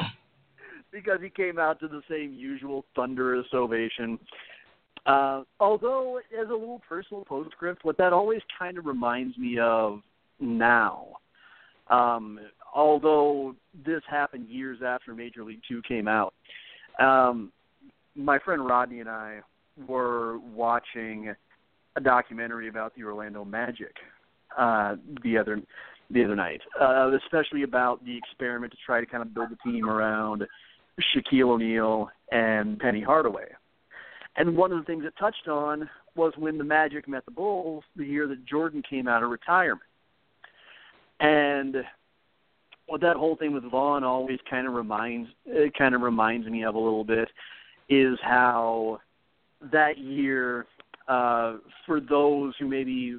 because 0.92 1.20
he 1.22 1.30
came 1.30 1.58
out 1.58 1.80
to 1.80 1.88
the 1.88 2.02
same 2.10 2.32
usual 2.34 2.84
thunderous 2.94 3.46
ovation. 3.54 4.18
Uh, 5.06 5.42
although, 5.60 6.18
as 6.38 6.48
a 6.48 6.52
little 6.52 6.82
personal 6.86 7.24
postscript, 7.24 7.84
what 7.84 7.96
that 7.96 8.12
always 8.12 8.42
kind 8.58 8.76
of 8.76 8.84
reminds 8.84 9.38
me 9.38 9.58
of 9.58 10.00
now, 10.40 11.06
um, 11.88 12.38
although 12.74 13.54
this 13.86 14.02
happened 14.10 14.48
years 14.48 14.80
after 14.84 15.14
Major 15.14 15.44
League 15.44 15.62
Two 15.66 15.80
came 15.88 16.08
out, 16.08 16.34
um, 16.98 17.52
my 18.14 18.38
friend 18.38 18.66
Rodney 18.66 19.00
and 19.00 19.08
I 19.08 19.40
were 19.86 20.38
watching 20.38 21.34
a 21.96 22.00
documentary 22.00 22.68
about 22.68 22.94
the 22.96 23.04
Orlando 23.04 23.44
Magic 23.44 23.94
uh, 24.56 24.96
the 25.22 25.38
other 25.38 25.60
the 26.10 26.24
other 26.24 26.36
night, 26.36 26.62
uh, 26.80 27.10
especially 27.24 27.64
about 27.64 28.02
the 28.04 28.16
experiment 28.16 28.72
to 28.72 28.78
try 28.84 28.98
to 28.98 29.06
kind 29.06 29.22
of 29.22 29.34
build 29.34 29.50
a 29.52 29.68
team 29.68 29.88
around 29.88 30.42
Shaquille 31.14 31.50
O'Neal 31.50 32.08
and 32.32 32.78
Penny 32.78 33.02
Hardaway. 33.02 33.48
And 34.36 34.56
one 34.56 34.72
of 34.72 34.78
the 34.78 34.84
things 34.84 35.04
it 35.04 35.12
touched 35.18 35.48
on 35.48 35.88
was 36.16 36.32
when 36.38 36.56
the 36.56 36.64
Magic 36.64 37.08
met 37.08 37.24
the 37.26 37.30
Bulls 37.30 37.84
the 37.94 38.04
year 38.04 38.26
that 38.26 38.46
Jordan 38.46 38.82
came 38.88 39.06
out 39.06 39.22
of 39.22 39.30
retirement. 39.30 39.82
And 41.20 41.76
what 42.88 43.00
that 43.00 43.16
whole 43.16 43.36
thing 43.36 43.52
with 43.52 43.64
Vaughn 43.64 44.02
always 44.02 44.38
kind 44.48 44.66
of 44.66 44.74
reminds 44.74 45.28
it 45.46 45.72
kind 45.76 45.94
of 45.94 46.00
reminds 46.00 46.46
me 46.46 46.64
of 46.64 46.74
a 46.74 46.78
little 46.78 47.04
bit 47.04 47.28
is 47.88 48.18
how 48.22 49.00
that 49.72 49.98
year 49.98 50.66
uh 51.08 51.56
for 51.86 52.00
those 52.00 52.54
who 52.58 52.66
maybe 52.66 53.18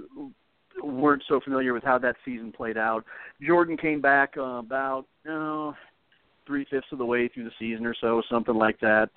weren't 0.81 1.23
so 1.27 1.39
familiar 1.41 1.73
with 1.73 1.83
how 1.83 1.97
that 1.97 2.15
season 2.23 2.51
played 2.51 2.77
out 2.77 3.03
jordan 3.45 3.75
came 3.75 3.99
back 3.99 4.35
uh, 4.37 4.41
about 4.41 5.05
three 6.49 6.65
fifths 6.69 6.87
of 6.91 6.97
the 6.97 7.05
way 7.05 7.27
through 7.27 7.43
the 7.43 7.51
season 7.59 7.85
or 7.85 7.95
so 8.01 8.21
something 8.29 8.55
like 8.55 8.79
that. 8.81 9.09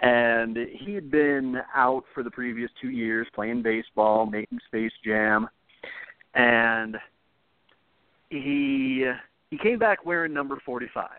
And 0.00 0.58
he 0.72 0.94
had 0.94 1.12
been 1.12 1.58
out 1.74 2.02
for 2.12 2.24
the 2.24 2.30
previous 2.30 2.70
two 2.80 2.90
years 2.90 3.28
playing 3.34 3.62
baseball 3.62 4.26
making 4.26 4.58
space 4.66 4.90
jam. 5.04 5.48
And 6.34 6.96
he 8.30 9.04
he 9.52 9.58
came 9.58 9.78
back 9.78 10.06
wearing 10.06 10.32
number 10.32 10.56
45, 10.64 11.10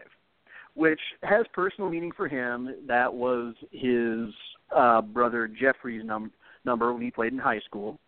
which 0.74 1.00
has 1.22 1.46
personal 1.54 1.88
meaning 1.88 2.12
for 2.18 2.28
him. 2.28 2.68
That 2.88 3.14
was 3.14 3.54
his 3.70 4.34
uh, 4.76 5.04
brother 5.04 5.48
Jeffrey's 5.48 6.04
num- 6.04 6.32
number 6.66 6.92
when 6.92 7.04
he 7.04 7.12
played 7.12 7.32
in 7.32 7.38
high 7.38 7.60
school. 7.60 8.00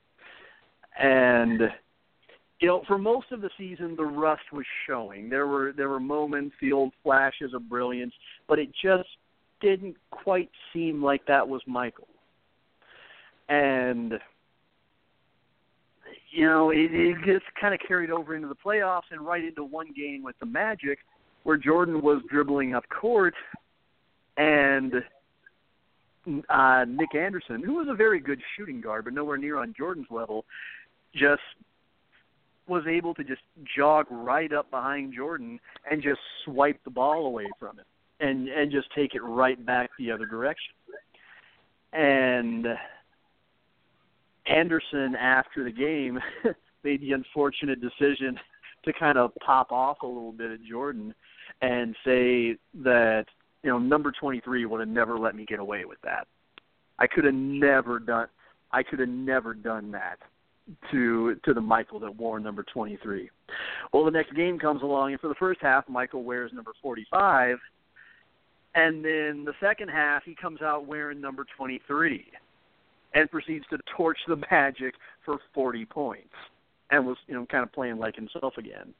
And 0.99 1.61
you 2.59 2.67
know, 2.67 2.81
for 2.87 2.97
most 2.97 3.31
of 3.31 3.41
the 3.41 3.51
season, 3.55 3.95
the 3.95 4.03
rust 4.03 4.51
was 4.51 4.65
showing. 4.87 5.29
There 5.29 5.45
were 5.45 5.73
there 5.77 5.89
were 5.89 5.99
moments, 5.99 6.55
the 6.59 6.71
old 6.71 6.93
flashes 7.03 7.53
of 7.53 7.69
brilliance, 7.69 8.13
but 8.47 8.57
it 8.57 8.69
just 8.81 9.09
didn't 9.61 9.95
quite 10.09 10.49
seem 10.73 11.03
like 11.03 11.23
that 11.27 11.47
was 11.47 11.61
Michael. 11.67 12.07
And 13.47 14.13
you 16.35 16.45
know, 16.45 16.69
it, 16.69 16.91
it 16.91 17.15
gets 17.25 17.45
kind 17.59 17.73
of 17.73 17.79
carried 17.87 18.11
over 18.11 18.35
into 18.35 18.49
the 18.49 18.55
playoffs 18.55 19.09
and 19.11 19.21
right 19.25 19.43
into 19.43 19.63
one 19.63 19.87
game 19.95 20.21
with 20.21 20.35
the 20.39 20.45
Magic, 20.45 20.99
where 21.43 21.55
Jordan 21.55 22.01
was 22.01 22.21
dribbling 22.29 22.75
up 22.75 22.83
court, 22.89 23.33
and 24.35 24.95
uh, 26.49 26.85
Nick 26.89 27.15
Anderson, 27.15 27.63
who 27.63 27.75
was 27.75 27.87
a 27.89 27.93
very 27.93 28.19
good 28.19 28.41
shooting 28.57 28.81
guard 28.81 29.05
but 29.05 29.13
nowhere 29.13 29.37
near 29.37 29.57
on 29.57 29.73
Jordan's 29.77 30.07
level, 30.11 30.43
just 31.13 31.41
was 32.67 32.83
able 32.85 33.13
to 33.13 33.23
just 33.23 33.41
jog 33.77 34.05
right 34.09 34.51
up 34.51 34.69
behind 34.71 35.13
Jordan 35.15 35.57
and 35.89 36.03
just 36.03 36.19
swipe 36.43 36.83
the 36.83 36.89
ball 36.89 37.27
away 37.27 37.45
from 37.59 37.77
him 37.77 37.85
and 38.19 38.49
and 38.49 38.71
just 38.71 38.87
take 38.93 39.13
it 39.13 39.21
right 39.21 39.63
back 39.65 39.89
the 39.97 40.11
other 40.11 40.25
direction. 40.25 40.73
And 41.93 42.65
Anderson 44.47 45.15
after 45.15 45.63
the 45.63 45.71
game 45.71 46.19
made 46.83 47.01
the 47.01 47.13
unfortunate 47.13 47.79
decision 47.81 48.37
to 48.85 48.93
kind 48.93 49.17
of 49.17 49.31
pop 49.45 49.71
off 49.71 50.01
a 50.03 50.07
little 50.07 50.31
bit 50.31 50.51
at 50.51 50.63
Jordan 50.63 51.13
and 51.61 51.95
say 52.05 52.57
that 52.83 53.25
you 53.63 53.69
know 53.69 53.79
number 53.79 54.11
23 54.11 54.65
would 54.65 54.79
have 54.79 54.89
never 54.89 55.17
let 55.17 55.35
me 55.35 55.45
get 55.45 55.59
away 55.59 55.85
with 55.85 55.97
that. 56.03 56.27
I 56.99 57.07
could 57.07 57.25
have 57.25 57.33
never 57.33 57.99
done 57.99 58.27
I 58.71 58.83
could 58.83 58.99
have 58.99 59.09
never 59.09 59.53
done 59.53 59.91
that 59.91 60.17
to 60.91 61.35
to 61.43 61.53
the 61.53 61.61
Michael 61.61 61.99
that 61.99 62.15
wore 62.15 62.39
number 62.39 62.63
23. 62.63 63.29
Well, 63.93 64.05
the 64.05 64.11
next 64.11 64.35
game 64.35 64.59
comes 64.59 64.81
along 64.81 65.11
and 65.11 65.21
for 65.21 65.27
the 65.27 65.35
first 65.35 65.61
half 65.61 65.87
Michael 65.89 66.23
wears 66.23 66.51
number 66.53 66.71
45 66.81 67.57
and 68.75 69.05
then 69.05 69.45
the 69.45 69.53
second 69.59 69.89
half 69.89 70.23
he 70.23 70.35
comes 70.35 70.61
out 70.61 70.85
wearing 70.85 71.21
number 71.21 71.45
23 71.57 72.25
and 73.15 73.31
proceeds 73.31 73.65
to 73.71 73.77
torch 73.97 74.17
the 74.27 74.35
Magic 74.51 74.93
for 75.23 75.39
40 75.53 75.85
points, 75.85 76.33
and 76.91 77.05
was 77.05 77.17
you 77.27 77.33
know 77.33 77.45
kind 77.47 77.63
of 77.63 77.71
playing 77.71 77.97
like 77.97 78.15
himself 78.15 78.53
again. 78.57 78.93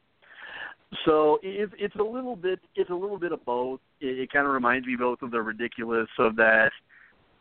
So 1.06 1.40
it, 1.44 1.70
it's 1.78 1.96
a 1.96 2.04
little 2.04 2.36
bit 2.36 2.60
it's 2.76 2.90
a 2.90 2.96
little 2.96 3.20
bit 3.20 3.32
of 3.32 3.46
both. 3.46 3.80
It, 4.00 4.20
it 4.20 4.32
kind 4.32 4.48
of 4.48 4.54
reminds 4.54 4.88
me 4.88 4.96
both 4.96 5.22
of 5.22 5.32
the 5.32 5.42
ridiculous 5.42 6.08
of 6.18 6.36
that 6.38 6.72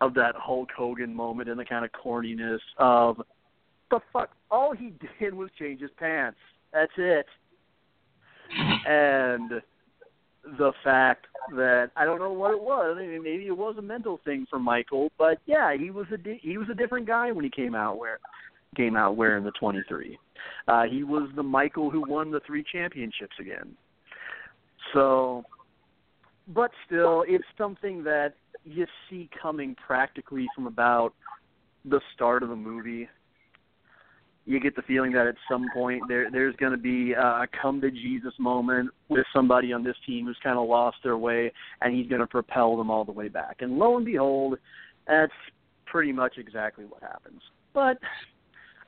of 0.01 0.13
that 0.15 0.35
Hulk 0.37 0.71
Hogan 0.77 1.15
moment 1.15 1.49
and 1.49 1.59
the 1.59 1.65
kind 1.65 1.85
of 1.85 1.91
corniness 1.93 2.59
of 2.79 3.23
the 3.91 4.01
fuck. 4.13 4.31
All 4.51 4.75
he 4.75 4.93
did 5.21 5.33
was 5.33 5.51
change 5.59 5.81
his 5.81 5.91
pants. 5.99 6.39
That's 6.73 6.93
it. 6.99 7.27
And 8.87 9.63
the 10.59 10.73
fact 10.83 11.27
that 11.57 11.91
I 11.97 12.05
don't 12.05 12.19
know 12.19 12.33
what 12.33 12.53
it 12.53 12.61
was. 12.61 12.97
I 12.99 13.07
mean, 13.07 13.23
maybe 13.23 13.47
it 13.47 13.57
was 13.57 13.77
a 13.79 13.83
mental 13.83 14.21
thing 14.25 14.47
for 14.49 14.59
Michael, 14.59 15.11
but 15.19 15.39
yeah, 15.47 15.77
he 15.77 15.91
was 15.91 16.07
a 16.13 16.17
di- 16.17 16.41
he 16.43 16.59
was 16.59 16.69
a 16.71 16.75
different 16.75 17.07
guy 17.07 17.33
when 17.33 17.45
he 17.45 17.51
came 17.51 17.75
out 17.75 17.99
where 17.99 18.19
came 18.77 18.97
out 18.97 19.17
wearing 19.17 19.45
the 19.45 19.53
23. 19.53 20.19
Uh, 20.67 20.83
he 20.91 21.05
was 21.05 21.31
the 21.37 21.43
Michael 21.43 21.91
who 21.91 22.03
won 22.09 22.31
the 22.31 22.41
three 22.47 22.65
championships 22.73 23.37
again. 23.41 23.77
So, 24.93 25.45
but 26.49 26.71
still, 26.87 27.25
it's 27.27 27.45
something 27.57 28.03
that 28.05 28.35
you 28.65 28.87
see 29.09 29.31
coming 29.41 29.77
practically 29.87 30.47
from 30.55 30.67
about 30.67 31.15
the 31.85 32.01
start 32.15 32.43
of 32.43 32.49
the 32.49 32.57
movie 32.57 33.09
you 34.47 34.61
get 34.61 34.77
the 34.77 34.83
feeling 34.83 35.13
that 35.13 35.27
at 35.27 35.37
some 35.51 35.67
point 35.73 36.03
there 36.09 36.31
there's 36.31 36.55
going 36.57 36.73
to 36.73 36.79
be 36.79 37.13
a 37.13 37.47
come 37.61 37.81
to 37.81 37.91
Jesus 37.91 38.35
moment 38.39 38.91
with 39.09 39.25
somebody 39.35 39.73
on 39.73 39.83
this 39.83 39.97
team 40.07 40.27
who's 40.27 40.39
kind 40.43 40.59
of 40.59 40.69
lost 40.69 40.99
their 41.03 41.17
way, 41.17 41.53
and 41.81 41.95
he's 41.95 42.09
going 42.09 42.21
to 42.21 42.27
propel 42.27 42.77
them 42.77 42.91
all 42.91 43.05
the 43.05 43.13
way 43.13 43.29
back. 43.29 43.57
And 43.61 43.79
lo 43.79 43.97
and 43.97 44.05
behold, 44.05 44.59
that's 45.07 45.33
pretty 45.87 46.13
much 46.13 46.35
exactly 46.37 46.85
what 46.85 47.03
happens. 47.03 47.41
But 47.73 47.99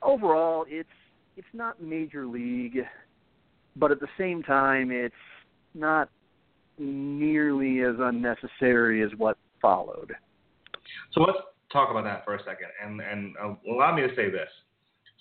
overall, 0.02 0.66
it's 0.68 0.88
it's 1.36 1.46
not 1.52 1.82
major 1.82 2.26
league, 2.26 2.80
but 3.76 3.90
at 3.90 4.00
the 4.00 4.08
same 4.18 4.42
time, 4.42 4.90
it's 4.90 5.14
not 5.74 6.10
nearly 6.78 7.80
as 7.80 7.94
unnecessary 7.98 9.02
as 9.02 9.10
what 9.16 9.38
followed. 9.62 10.14
So 11.12 11.20
let's 11.22 11.38
talk 11.72 11.90
about 11.90 12.04
that 12.04 12.24
for 12.26 12.34
a 12.34 12.38
second, 12.40 12.68
and 12.84 13.00
and 13.00 13.34
uh, 13.42 13.54
allow 13.72 13.94
me 13.94 14.02
to 14.02 14.14
say 14.14 14.30
this. 14.30 14.48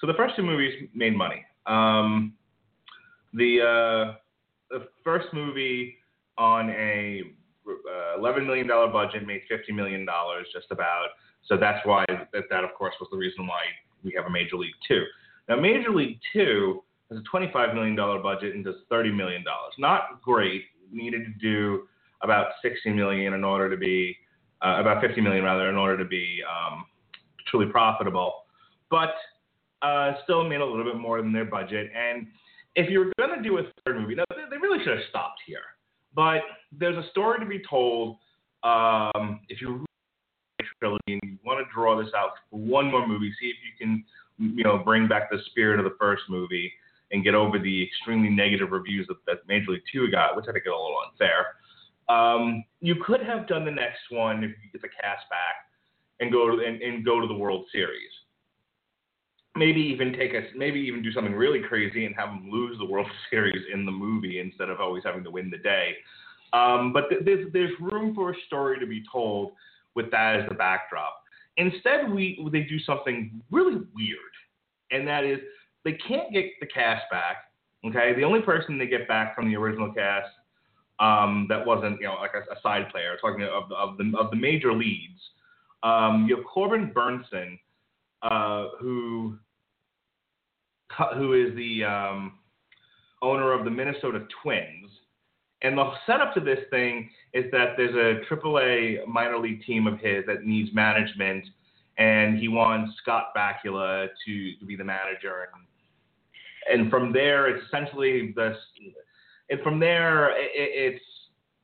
So 0.05 0.11
the 0.11 0.17
first 0.17 0.35
two 0.35 0.43
movies 0.43 0.87
made 0.93 1.17
money. 1.17 1.43
Um, 1.65 2.33
the 3.33 3.59
uh, 3.59 4.13
the 4.69 4.87
first 5.03 5.25
movie 5.33 5.97
on 6.37 6.69
a 6.69 7.23
uh, 7.67 8.19
11 8.19 8.45
million 8.45 8.67
dollar 8.67 8.91
budget 8.91 9.25
made 9.25 9.41
50 9.49 9.71
million 9.71 10.05
dollars 10.05 10.45
just 10.53 10.67
about. 10.69 11.07
So 11.47 11.57
that's 11.57 11.83
why 11.87 12.05
that, 12.07 12.43
that 12.51 12.63
of 12.63 12.75
course 12.77 12.93
was 12.99 13.09
the 13.11 13.17
reason 13.17 13.47
why 13.47 13.61
we 14.03 14.13
have 14.15 14.27
a 14.27 14.29
Major 14.29 14.57
League 14.57 14.75
Two. 14.87 15.05
Now 15.49 15.55
Major 15.55 15.89
League 15.89 16.19
Two 16.31 16.83
has 17.09 17.17
a 17.17 17.23
25 17.23 17.73
million 17.73 17.95
dollar 17.95 18.21
budget 18.21 18.53
and 18.53 18.63
does 18.63 18.75
30 18.91 19.11
million 19.11 19.43
dollars. 19.43 19.73
Not 19.79 20.21
great. 20.21 20.65
Needed 20.91 21.25
to 21.25 21.31
do 21.41 21.87
about 22.21 22.49
60 22.61 22.91
million 22.91 23.33
in 23.33 23.43
order 23.43 23.71
to 23.71 23.77
be 23.77 24.15
uh, 24.61 24.77
about 24.79 25.01
50 25.01 25.19
million 25.21 25.43
rather 25.43 25.67
in 25.67 25.77
order 25.77 25.97
to 25.97 26.05
be 26.05 26.43
um, 26.47 26.85
truly 27.47 27.71
profitable, 27.71 28.43
but 28.91 29.15
uh, 29.81 30.13
still 30.23 30.47
made 30.47 30.61
a 30.61 30.65
little 30.65 30.83
bit 30.83 30.97
more 30.97 31.21
than 31.21 31.31
their 31.31 31.45
budget. 31.45 31.91
And 31.95 32.27
if 32.75 32.89
you're 32.89 33.11
going 33.17 33.35
to 33.35 33.41
do 33.41 33.57
a 33.57 33.63
third 33.85 33.99
movie, 33.99 34.15
now 34.15 34.23
they 34.29 34.57
really 34.57 34.79
should 34.83 34.97
have 34.97 35.07
stopped 35.09 35.39
here. 35.45 35.59
But 36.13 36.41
there's 36.71 36.97
a 36.97 37.09
story 37.09 37.39
to 37.39 37.45
be 37.45 37.61
told. 37.69 38.17
Um, 38.63 39.41
if 39.49 39.61
you 39.61 39.69
really 39.69 39.85
trilogy 40.79 41.01
and 41.07 41.21
you 41.23 41.37
want 41.45 41.65
to 41.65 41.71
draw 41.73 42.01
this 42.01 42.11
out 42.15 42.31
for 42.49 42.59
one 42.59 42.89
more 42.89 43.07
movie, 43.07 43.31
see 43.39 43.47
if 43.47 43.57
you 43.63 43.73
can, 43.77 44.03
you 44.57 44.63
know, 44.63 44.77
bring 44.77 45.07
back 45.07 45.29
the 45.29 45.37
spirit 45.51 45.79
of 45.79 45.85
the 45.85 45.95
first 45.99 46.23
movie 46.29 46.71
and 47.11 47.23
get 47.23 47.35
over 47.35 47.59
the 47.59 47.83
extremely 47.83 48.29
negative 48.29 48.71
reviews 48.71 49.05
that, 49.07 49.17
that 49.27 49.47
Major 49.47 49.71
League 49.71 49.83
Two 49.91 50.09
got, 50.09 50.35
which 50.35 50.45
I 50.49 50.51
think 50.51 50.65
is 50.65 50.71
a 50.71 50.81
little 50.81 50.97
unfair. 51.11 51.45
Um, 52.07 52.63
you 52.81 52.95
could 53.05 53.21
have 53.21 53.47
done 53.47 53.65
the 53.65 53.71
next 53.71 54.01
one 54.09 54.43
if 54.43 54.51
you 54.51 54.71
get 54.71 54.81
the 54.81 54.89
cast 54.89 55.29
back 55.29 55.69
and 56.19 56.31
go 56.31 56.49
to 56.49 56.65
and, 56.65 56.81
and 56.81 57.05
go 57.05 57.19
to 57.19 57.27
the 57.27 57.33
World 57.33 57.65
Series. 57.71 58.11
Maybe 59.57 59.81
even 59.81 60.13
take 60.13 60.31
us, 60.35 60.43
maybe 60.55 60.79
even 60.81 61.01
do 61.01 61.11
something 61.11 61.33
really 61.33 61.61
crazy 61.61 62.05
and 62.05 62.15
have 62.15 62.29
them 62.29 62.49
lose 62.51 62.77
the 62.77 62.85
World 62.85 63.07
Series 63.29 63.63
in 63.73 63.85
the 63.85 63.91
movie 63.91 64.39
instead 64.39 64.69
of 64.69 64.79
always 64.79 65.03
having 65.03 65.23
to 65.23 65.31
win 65.31 65.49
the 65.49 65.57
day. 65.57 65.95
Um, 66.53 66.93
but 66.93 67.09
th- 67.09 67.21
there's 67.25 67.51
there's 67.53 67.71
room 67.79 68.13
for 68.15 68.31
a 68.31 68.35
story 68.47 68.79
to 68.79 68.85
be 68.85 69.03
told 69.11 69.53
with 69.95 70.11
that 70.11 70.39
as 70.39 70.49
the 70.49 70.55
backdrop. 70.55 71.21
Instead, 71.57 72.11
we 72.11 72.47
they 72.51 72.63
do 72.63 72.79
something 72.79 73.41
really 73.51 73.81
weird, 73.93 74.33
and 74.91 75.07
that 75.07 75.23
is 75.23 75.39
they 75.83 75.93
can't 75.93 76.31
get 76.31 76.45
the 76.59 76.67
cast 76.67 77.03
back. 77.09 77.37
Okay, 77.85 78.13
the 78.13 78.23
only 78.23 78.41
person 78.41 78.77
they 78.77 78.87
get 78.87 79.07
back 79.07 79.35
from 79.35 79.49
the 79.49 79.55
original 79.55 79.93
cast 79.93 80.29
um, 80.99 81.45
that 81.49 81.65
wasn't 81.65 81.99
you 81.99 82.07
know 82.07 82.15
like 82.15 82.31
a, 82.33 82.53
a 82.53 82.59
side 82.61 82.89
player, 82.89 83.17
talking 83.21 83.43
of 83.43 83.69
the, 83.69 83.75
of 83.75 83.97
the 83.97 84.11
of 84.17 84.31
the 84.31 84.37
major 84.37 84.73
leads. 84.73 85.19
Um, 85.83 86.25
you 86.27 86.35
have 86.37 86.45
Corbin 86.45 86.91
Bernsen, 86.93 87.59
uh, 88.21 88.69
who 88.79 89.37
who 91.15 91.33
is 91.33 91.55
the 91.55 91.83
um, 91.83 92.33
owner 93.21 93.53
of 93.53 93.65
the 93.65 93.71
Minnesota 93.71 94.25
Twins. 94.41 94.91
And 95.61 95.77
the 95.77 95.91
setup 96.05 96.33
to 96.35 96.39
this 96.39 96.59
thing 96.69 97.09
is 97.33 97.45
that 97.51 97.69
there's 97.77 97.95
a 97.95 98.33
AAA 98.33 99.07
minor 99.07 99.39
league 99.39 99.63
team 99.65 99.87
of 99.87 99.99
his 99.99 100.25
that 100.27 100.43
needs 100.43 100.73
management, 100.73 101.45
and 101.97 102.37
he 102.37 102.47
wants 102.47 102.93
Scott 103.01 103.27
Bakula 103.35 104.07
to, 104.25 104.55
to 104.59 104.65
be 104.65 104.75
the 104.75 104.83
manager. 104.83 105.47
And, 106.69 106.81
and 106.81 106.91
from 106.91 107.11
there, 107.11 107.47
it's 107.47 107.65
essentially 107.67 108.33
this. 108.35 108.57
And 109.49 109.59
from 109.61 109.79
there, 109.79 110.31
it, 110.31 110.51
it's 110.53 111.05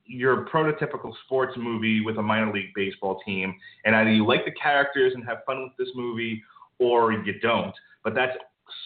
your 0.05 0.45
prototypical 0.47 1.13
sports 1.25 1.53
movie 1.57 2.01
with 2.01 2.17
a 2.17 2.21
minor 2.21 2.51
league 2.51 2.73
baseball 2.75 3.19
team, 3.25 3.53
and 3.85 3.95
either 3.95 4.11
you 4.11 4.25
like 4.25 4.45
the 4.45 4.51
characters 4.51 5.13
and 5.15 5.23
have 5.25 5.39
fun 5.45 5.63
with 5.63 5.73
this 5.77 5.93
movie, 5.95 6.41
or 6.79 7.13
you 7.13 7.39
don't. 7.39 7.73
But 8.03 8.15
that's 8.15 8.35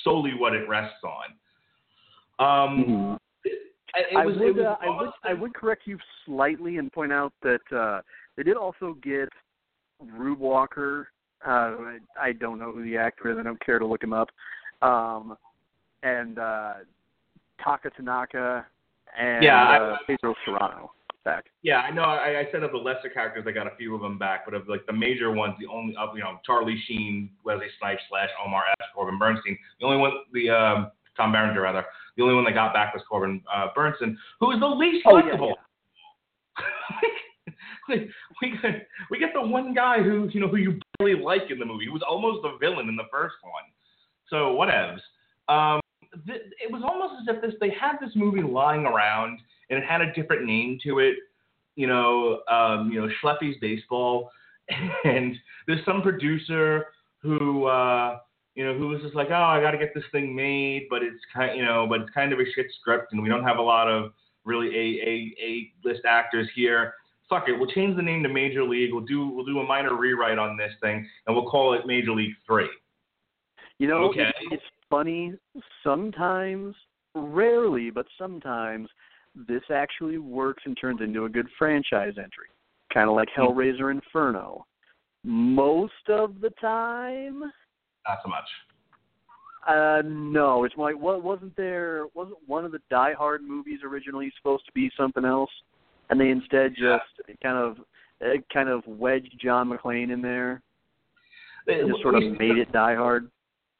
solely 0.03 0.33
what 0.37 0.53
it 0.53 0.67
rests 0.67 1.03
on. 1.03 1.29
Um, 2.37 2.83
mm-hmm. 2.83 3.13
it, 3.45 3.53
it 3.93 4.17
I 4.17 4.25
was, 4.25 4.35
would, 4.37 4.59
uh, 4.59 4.75
I 4.81 4.89
would, 4.89 5.09
I 5.23 5.33
would 5.33 5.53
correct 5.53 5.83
you 5.85 5.97
slightly 6.25 6.77
and 6.77 6.91
point 6.91 7.13
out 7.13 7.33
that 7.43 7.61
uh, 7.75 8.01
they 8.35 8.43
did 8.43 8.57
also 8.57 8.97
get 9.01 9.29
Rube 9.99 10.39
Walker. 10.39 11.09
Uh, 11.45 11.49
I, 11.49 11.97
I 12.19 12.31
don't 12.33 12.59
know 12.59 12.71
who 12.71 12.83
the 12.83 12.97
actor 12.97 13.31
is. 13.31 13.37
I 13.37 13.43
don't 13.43 13.63
care 13.63 13.79
to 13.79 13.85
look 13.85 14.03
him 14.03 14.13
up. 14.13 14.29
Um, 14.81 15.37
and 16.03 16.37
uh, 16.39 16.73
Taka 17.63 17.89
Tanaka 17.91 18.65
and 19.17 19.43
Yeah, 19.43 19.63
I- 19.63 19.79
uh, 19.79 19.97
Pedro 20.07 20.35
Cerrano 20.45 20.89
back. 21.25 21.47
Yeah, 21.63 21.79
I 21.79 21.91
know. 21.91 22.03
I, 22.03 22.39
I 22.39 22.47
said 22.51 22.63
of 22.63 22.71
the 22.71 22.77
lesser 22.77 23.09
characters, 23.09 23.43
I 23.47 23.51
got 23.51 23.67
a 23.67 23.75
few 23.75 23.93
of 23.95 24.01
them 24.01 24.17
back, 24.17 24.45
but 24.45 24.53
of 24.53 24.69
like 24.69 24.85
the 24.85 24.93
major 24.93 25.31
ones, 25.31 25.55
the 25.59 25.67
only 25.67 25.95
of 25.97 26.15
you 26.15 26.23
know 26.23 26.39
Charlie 26.45 26.81
Sheen, 26.87 27.31
Wesley 27.43 27.67
Snipes 27.79 28.01
slash 28.09 28.29
Omar 28.45 28.63
Epps, 28.71 28.89
Corbin 28.95 29.19
Bernsen. 29.19 29.57
The 29.81 29.85
only 29.85 29.97
one, 29.97 30.11
the 30.31 30.49
um, 30.49 30.91
Tom 31.17 31.33
Berenger 31.33 31.61
rather, 31.61 31.83
the 32.15 32.23
only 32.23 32.35
one 32.35 32.45
that 32.45 32.53
got 32.53 32.73
back 32.73 32.93
was 32.93 33.03
Corbin 33.09 33.41
uh, 33.53 33.67
Bernsen, 33.75 34.15
who 34.39 34.51
is 34.51 34.59
the 34.59 34.67
least 34.67 35.05
Oh, 35.07 35.17
yeah, 35.17 35.23
likable. 35.25 35.55
we 37.89 38.09
we 38.41 38.57
get 38.61 38.87
we 39.09 39.19
get 39.19 39.33
the 39.33 39.41
one 39.41 39.73
guy 39.73 40.01
who 40.01 40.29
you 40.31 40.39
know 40.39 40.47
who 40.47 40.57
you 40.57 40.79
barely 40.99 41.21
like 41.21 41.49
in 41.49 41.59
the 41.59 41.65
movie. 41.65 41.85
He 41.85 41.89
was 41.89 42.03
almost 42.07 42.43
the 42.43 42.57
villain 42.59 42.87
in 42.87 42.95
the 42.95 43.07
first 43.11 43.35
one. 43.41 43.63
So 44.29 44.55
whatevs. 44.55 44.99
Um, 45.47 45.79
th- 46.25 46.41
it 46.63 46.71
was 46.71 46.81
almost 46.83 47.21
as 47.21 47.35
if 47.35 47.41
this 47.41 47.53
they 47.59 47.69
had 47.69 47.97
this 48.01 48.15
movie 48.15 48.41
lying 48.41 48.85
around 48.85 49.39
and 49.69 49.79
it 49.79 49.85
had 49.85 50.01
a 50.01 50.13
different 50.13 50.45
name 50.45 50.79
to 50.83 50.99
it. 50.99 51.15
You 51.75 51.87
know, 51.87 52.41
um, 52.49 52.91
you 52.91 53.01
know, 53.01 53.09
Schleppy's 53.21 53.57
Baseball, 53.59 54.29
and 55.03 55.35
there's 55.67 55.83
some 55.85 56.01
producer 56.01 56.87
who. 57.19 57.65
Uh, 57.65 58.19
you 58.55 58.65
know, 58.65 58.73
who 58.73 58.87
was 58.87 59.01
just 59.01 59.15
like, 59.15 59.27
oh, 59.31 59.33
I 59.33 59.59
got 59.59 59.71
to 59.71 59.77
get 59.77 59.93
this 59.93 60.05
thing 60.13 60.33
made, 60.33 60.87
but 60.89 61.03
it's 61.03 61.19
kind, 61.33 61.57
you 61.57 61.63
know, 61.65 61.85
but 61.87 62.01
it's 62.01 62.09
kind 62.11 62.31
of 62.31 62.39
a 62.39 62.45
shit 62.55 62.67
script, 62.79 63.11
and 63.11 63.21
we 63.21 63.27
don't 63.27 63.43
have 63.43 63.57
a 63.57 63.61
lot 63.61 63.89
of 63.89 64.13
really 64.45 64.69
a 64.69 65.01
a 65.05 65.35
a 65.43 65.71
list 65.83 66.05
actors 66.07 66.47
here. 66.55 66.93
Fuck 67.29 67.49
it, 67.49 67.53
we'll 67.53 67.69
change 67.69 67.97
the 67.97 68.01
name 68.01 68.23
to 68.23 68.29
Major 68.29 68.63
League. 68.63 68.93
We'll 68.93 69.03
do 69.03 69.27
we'll 69.27 69.45
do 69.45 69.59
a 69.59 69.63
minor 69.65 69.95
rewrite 69.95 70.37
on 70.37 70.55
this 70.55 70.71
thing, 70.81 71.05
and 71.27 71.35
we'll 71.35 71.49
call 71.49 71.73
it 71.73 71.85
Major 71.85 72.11
League 72.11 72.33
Three. 72.47 72.69
You 73.77 73.89
know, 73.89 74.05
Okay. 74.05 74.21
it's, 74.21 74.53
it's 74.53 74.63
funny. 74.89 75.33
Sometimes, 75.83 76.75
rarely, 77.13 77.89
but 77.89 78.05
sometimes, 78.17 78.87
this 79.47 79.63
actually 79.73 80.17
works 80.17 80.63
and 80.65 80.77
turns 80.79 81.01
into 81.01 81.25
a 81.25 81.29
good 81.29 81.47
franchise 81.57 82.13
entry, 82.17 82.47
kind 82.93 83.09
of 83.09 83.15
like 83.15 83.27
Hellraiser 83.37 83.91
Inferno. 83.91 84.65
Most 85.23 85.93
of 86.09 86.39
the 86.41 86.51
time, 86.61 87.39
Not 88.07 88.19
so 88.23 88.29
much. 88.29 88.45
uh, 89.67 90.01
no. 90.05 90.63
It's 90.63 90.75
like 90.77 90.95
what 90.97 91.23
wasn't 91.23 91.55
there? 91.57 92.05
Wasn't 92.13 92.37
one 92.45 92.65
of 92.65 92.71
the 92.71 92.79
Die 92.89 93.13
Hard 93.13 93.41
movies 93.43 93.79
originally 93.83 94.31
supposed 94.37 94.65
to 94.67 94.71
be 94.73 94.91
something 94.95 95.25
else, 95.25 95.49
and 96.09 96.19
they 96.19 96.29
instead 96.29 96.75
Yeah. 96.77 96.99
just 96.99 97.39
kind 97.41 97.57
of 97.57 97.77
uh, 98.23 98.37
kind 98.53 98.69
of 98.69 98.85
wedged 98.87 99.35
John 99.41 99.69
McClane 99.69 100.11
in 100.11 100.21
there 100.21 100.61
and 101.67 101.89
just 101.89 102.01
sort 102.03 102.15
of 102.15 102.21
made 102.39 102.57
it 102.57 102.71
Die 102.71 102.95
Hard. 102.95 103.29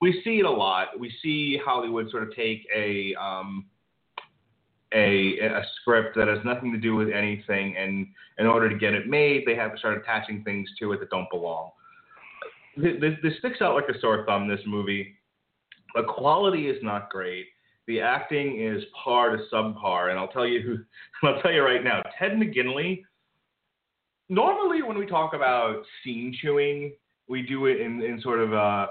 we 0.02 0.20
see 0.24 0.40
it 0.40 0.46
a 0.46 0.50
lot. 0.52 1.00
We 1.00 1.14
see 1.22 1.58
Hollywood 1.64 2.10
sort 2.10 2.24
of 2.24 2.36
take 2.36 2.66
a 2.76 3.14
um, 3.16 3.66
a 4.96 5.38
a 5.40 5.62
script 5.80 6.16
that 6.16 6.28
has 6.28 6.40
nothing 6.46 6.72
to 6.72 6.78
do 6.78 6.96
with 6.96 7.10
anything, 7.10 7.76
and 7.78 8.08
in 8.40 8.48
order 8.48 8.70
to 8.70 8.76
get 8.76 8.94
it 8.94 9.08
made, 9.08 9.44
they 9.46 9.56
have 9.56 9.74
to 9.74 9.78
start 9.78 9.98
attaching 9.98 10.44
things 10.44 10.68
to 10.80 10.94
it 10.94 11.00
that 11.00 11.10
don't 11.10 11.30
belong. 11.30 11.72
This, 12.78 12.94
this, 13.00 13.14
this 13.22 13.34
sticks 13.40 13.62
out 13.62 13.76
like 13.76 13.94
a 13.94 14.00
sore 14.00 14.26
thumb. 14.26 14.48
This 14.48 14.60
movie, 14.66 15.16
the 15.96 16.04
quality 16.04 16.68
is 16.68 16.82
not 16.82 17.10
great. 17.10 17.46
The 17.88 18.02
acting 18.02 18.60
is 18.60 18.84
par 19.04 19.36
to 19.36 19.44
subpar, 19.54 20.10
and 20.10 20.18
I'll 20.18 20.30
tell 20.30 20.48
you 20.48 20.62
who. 20.62 20.78
I'll 21.28 21.42
tell 21.42 21.52
you 21.52 21.64
right 21.64 21.84
now, 21.84 22.02
Ted 22.18 22.32
McGinley. 22.32 23.04
Normally, 24.28 24.82
when 24.82 24.98
we 24.98 25.06
talk 25.06 25.34
about 25.34 25.84
scene 26.04 26.36
chewing, 26.42 26.94
we 27.28 27.44
do 27.44 27.68
it 27.68 27.80
in, 27.80 28.02
in 28.02 28.20
sort 28.22 28.40
of 28.40 28.54
a 28.54 28.88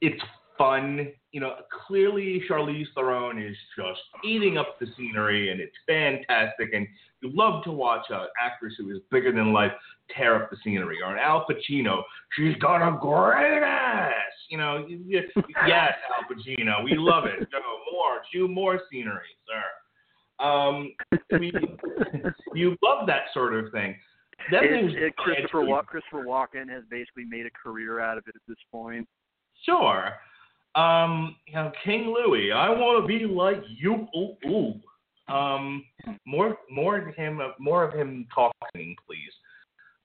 it's 0.00 0.20
fun. 0.58 1.08
You 1.32 1.40
know, 1.40 1.54
clearly 1.86 2.42
Charlize 2.48 2.86
Theron 2.94 3.38
is 3.42 3.56
just 3.76 4.00
eating 4.24 4.56
up 4.58 4.78
the 4.78 4.86
scenery, 4.96 5.50
and 5.50 5.60
it's 5.60 5.76
fantastic. 5.86 6.72
And 6.72 6.86
you 7.22 7.30
love 7.34 7.64
to 7.64 7.72
watch 7.72 8.06
an 8.10 8.26
actress 8.40 8.74
who 8.78 8.90
is 8.90 8.98
bigger 9.10 9.32
than 9.32 9.52
life 9.52 9.72
tear 10.14 10.36
up 10.42 10.50
the 10.50 10.56
scenery, 10.62 10.98
or 11.04 11.12
an 11.12 11.18
Al 11.18 11.46
Pacino. 11.48 12.02
She's 12.36 12.56
got 12.56 12.86
a 12.86 12.98
great 12.98 13.62
ass. 13.62 14.12
You 14.50 14.58
know, 14.58 14.86
you- 14.86 15.02
you- 15.06 15.22
yes, 15.66 15.94
Al 16.16 16.24
Pacino, 16.28 16.84
we 16.84 16.94
love 16.96 17.24
it. 17.24 17.50
Go 17.50 17.60
more, 17.92 18.20
chew 18.32 18.46
more 18.48 18.80
scenery, 18.90 19.22
sir. 19.48 20.44
Um, 20.44 20.92
we, 21.38 21.52
you 22.54 22.76
love 22.82 23.06
that 23.06 23.22
sort 23.32 23.54
of 23.54 23.70
thing. 23.72 23.96
Then 24.50 24.64
It, 24.64 24.94
it, 25.02 25.16
Christopher 25.16 25.64
Wa- 25.64 25.82
Christopher 25.82 26.24
Walken 26.24 26.68
has 26.68 26.82
basically 26.90 27.24
made 27.24 27.46
a 27.46 27.50
career 27.50 28.00
out 28.00 28.18
of 28.18 28.24
it 28.26 28.34
at 28.34 28.42
this 28.48 28.58
point. 28.70 29.08
Sure. 29.64 30.10
Um, 30.74 31.36
you 31.46 31.54
know, 31.54 31.70
King 31.84 32.14
Louis, 32.14 32.50
I 32.52 32.68
want 32.70 33.02
to 33.02 33.06
be 33.06 33.24
like 33.26 33.62
you. 33.68 34.08
Ooh, 34.16 34.36
ooh. 34.48 35.32
Um, 35.32 35.84
more, 36.26 36.58
more 36.70 36.98
of 36.98 37.14
him, 37.14 37.40
more 37.58 37.84
of 37.84 37.94
him 37.94 38.26
talking, 38.34 38.96
please. 39.06 39.32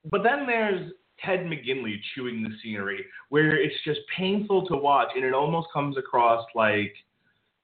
But 0.09 0.23
then 0.23 0.45
there's 0.45 0.91
Ted 1.23 1.41
McGinley 1.41 1.95
chewing 2.13 2.43
the 2.43 2.51
scenery, 2.63 3.05
where 3.29 3.57
it's 3.57 3.75
just 3.83 3.99
painful 4.15 4.67
to 4.67 4.75
watch, 4.77 5.09
and 5.15 5.25
it 5.25 5.33
almost 5.33 5.67
comes 5.73 5.97
across 5.97 6.45
like 6.55 6.93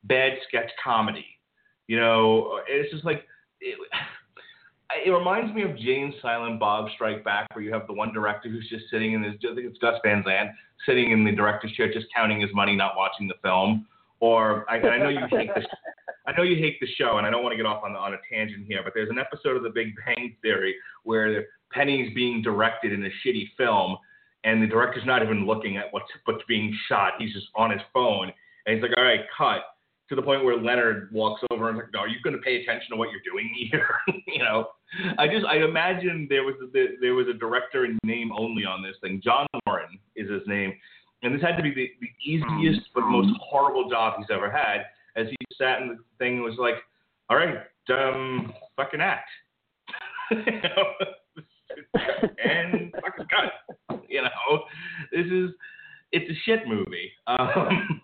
bad 0.04 0.34
sketch 0.48 0.70
comedy. 0.84 1.26
You 1.88 2.00
know, 2.00 2.60
it's 2.68 2.92
just 2.92 3.06
like 3.06 3.24
it, 3.62 3.78
it 5.06 5.10
reminds 5.10 5.54
me 5.54 5.64
of 5.64 5.78
Jay 5.78 6.02
and 6.02 6.14
Silent 6.22 6.60
Bob 6.60 6.90
Strike 6.94 7.24
Back, 7.24 7.48
where 7.56 7.64
you 7.64 7.74
have 7.74 7.88
the 7.88 7.94
one 7.94 8.14
director 8.14 8.50
who's 8.50 8.68
just 8.70 8.86
sitting 8.92 9.14
in 9.14 9.24
his, 9.24 9.34
I 9.44 9.56
think 9.56 9.68
it's 9.68 9.78
Gus 9.80 10.00
Van 10.04 10.24
Sant, 10.26 10.52
sitting 10.86 11.12
in 11.12 11.24
the 11.24 11.32
director's 11.32 11.72
chair, 11.74 11.92
just 11.92 12.08
counting 12.16 12.40
his 12.40 12.52
money, 12.54 12.76
not 12.76 12.96
watching 12.96 13.28
the 13.28 13.36
film. 13.42 13.88
Or 14.20 14.70
I, 14.70 14.76
I 14.76 14.98
know 14.98 15.10
you 15.10 15.26
hate 15.30 15.50
the, 15.54 15.66
I 16.28 16.36
know 16.36 16.44
you 16.44 16.56
hate 16.56 16.80
the 16.80 16.88
show, 16.98 17.18
and 17.18 17.28
I 17.28 17.30
don't 17.30 17.44
want 17.44 17.54
to 17.54 17.58
get 17.58 17.66
off 17.66 17.84
on 17.84 17.96
on 17.96 18.14
a 18.14 18.18
tangent 18.32 18.66
here, 18.68 18.82
but 18.84 18.94
there's 18.96 19.10
an 19.10 19.20
episode 19.20 19.58
of 19.58 19.64
The 19.64 19.70
Big 19.70 19.94
Bang 20.06 20.36
Theory 20.42 20.76
where 21.04 21.48
Penny's 21.72 22.14
being 22.16 22.42
directed 22.42 22.94
in 22.94 23.06
a 23.06 23.10
shitty 23.26 23.50
film, 23.58 23.98
and 24.44 24.62
the 24.62 24.68
director's 24.68 25.06
not 25.06 25.22
even 25.22 25.46
looking 25.46 25.78
at 25.78 25.86
what's 25.92 26.10
what's 26.26 26.44
being 26.48 26.76
shot. 26.88 27.14
He's 27.20 27.34
just 27.34 27.48
on 27.56 27.72
his 27.72 27.82
phone, 27.94 28.32
and 28.66 28.76
he's 28.76 28.82
like, 28.82 28.98
"All 28.98 29.04
right, 29.04 29.22
cut." 29.38 29.75
To 30.10 30.16
the 30.16 30.22
point 30.22 30.44
where 30.44 30.56
Leonard 30.56 31.12
walks 31.12 31.42
over 31.50 31.70
and 31.70 31.78
is 31.78 31.84
like, 31.84 31.94
"No, 31.94 32.02
are 32.02 32.08
you 32.08 32.22
going 32.24 32.36
to 32.36 32.42
pay 32.42 32.62
attention 32.62 32.92
to 32.92 32.96
what 32.96 33.10
you're 33.12 33.22
doing 33.26 33.50
here?" 33.56 33.90
you 34.28 34.40
know, 34.40 34.68
I 35.18 35.28
just 35.28 35.46
I 35.46 35.58
imagine 35.58 36.28
there 36.30 36.44
was 36.44 36.56
a, 36.62 36.88
there 37.02 37.16
was 37.16 37.28
a 37.28 37.34
director 37.34 37.86
in 37.86 37.98
name 38.04 38.32
only 38.38 38.66
on 38.66 38.84
this 38.84 38.96
thing. 39.02 39.20
John 39.24 39.48
Warren 39.66 40.00
is 40.16 40.30
his 40.30 40.44
name, 40.46 40.74
and 41.24 41.34
this 41.34 41.42
had 41.42 41.58
to 41.58 41.64
be 41.64 41.74
the, 41.74 41.90
the 42.02 42.10
easiest 42.24 42.88
but 42.94 43.02
most 43.06 43.36
horrible 43.42 43.90
job 43.90 44.16
he's 44.20 44.28
ever 44.30 44.52
had. 44.52 44.86
As 45.16 45.28
he 45.28 45.38
sat 45.58 45.82
in 45.82 45.88
the 45.88 45.98
thing 46.20 46.36
and 46.36 46.44
was 46.44 46.58
like, 46.60 46.76
"All 47.30 47.38
right, 47.38 47.58
um, 47.90 48.54
fucking 48.76 49.02
act." 49.02 49.30
and 51.94 52.94
fucking 52.94 53.28
cut. 53.30 54.00
You 54.08 54.22
know, 54.22 54.64
this 55.12 55.26
is 55.26 55.52
it's 56.12 56.30
a 56.30 56.36
shit 56.46 56.68
movie. 56.68 57.12
Um, 57.28 58.02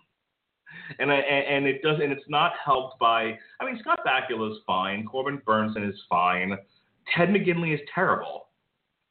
and 0.98 1.10
and 1.10 1.66
it 1.66 1.82
does 1.82 1.98
and 2.02 2.12
it's 2.12 2.28
not 2.28 2.52
helped 2.64 2.98
by 2.98 3.38
I 3.60 3.64
mean 3.64 3.78
Scott 3.80 4.00
Bakula 4.06 4.52
is 4.52 4.58
fine, 4.66 5.04
Corbin 5.04 5.40
Bernsen 5.46 5.88
is 5.88 5.98
fine, 6.08 6.56
Ted 7.14 7.28
McGinley 7.28 7.74
is 7.74 7.80
terrible. 7.94 8.48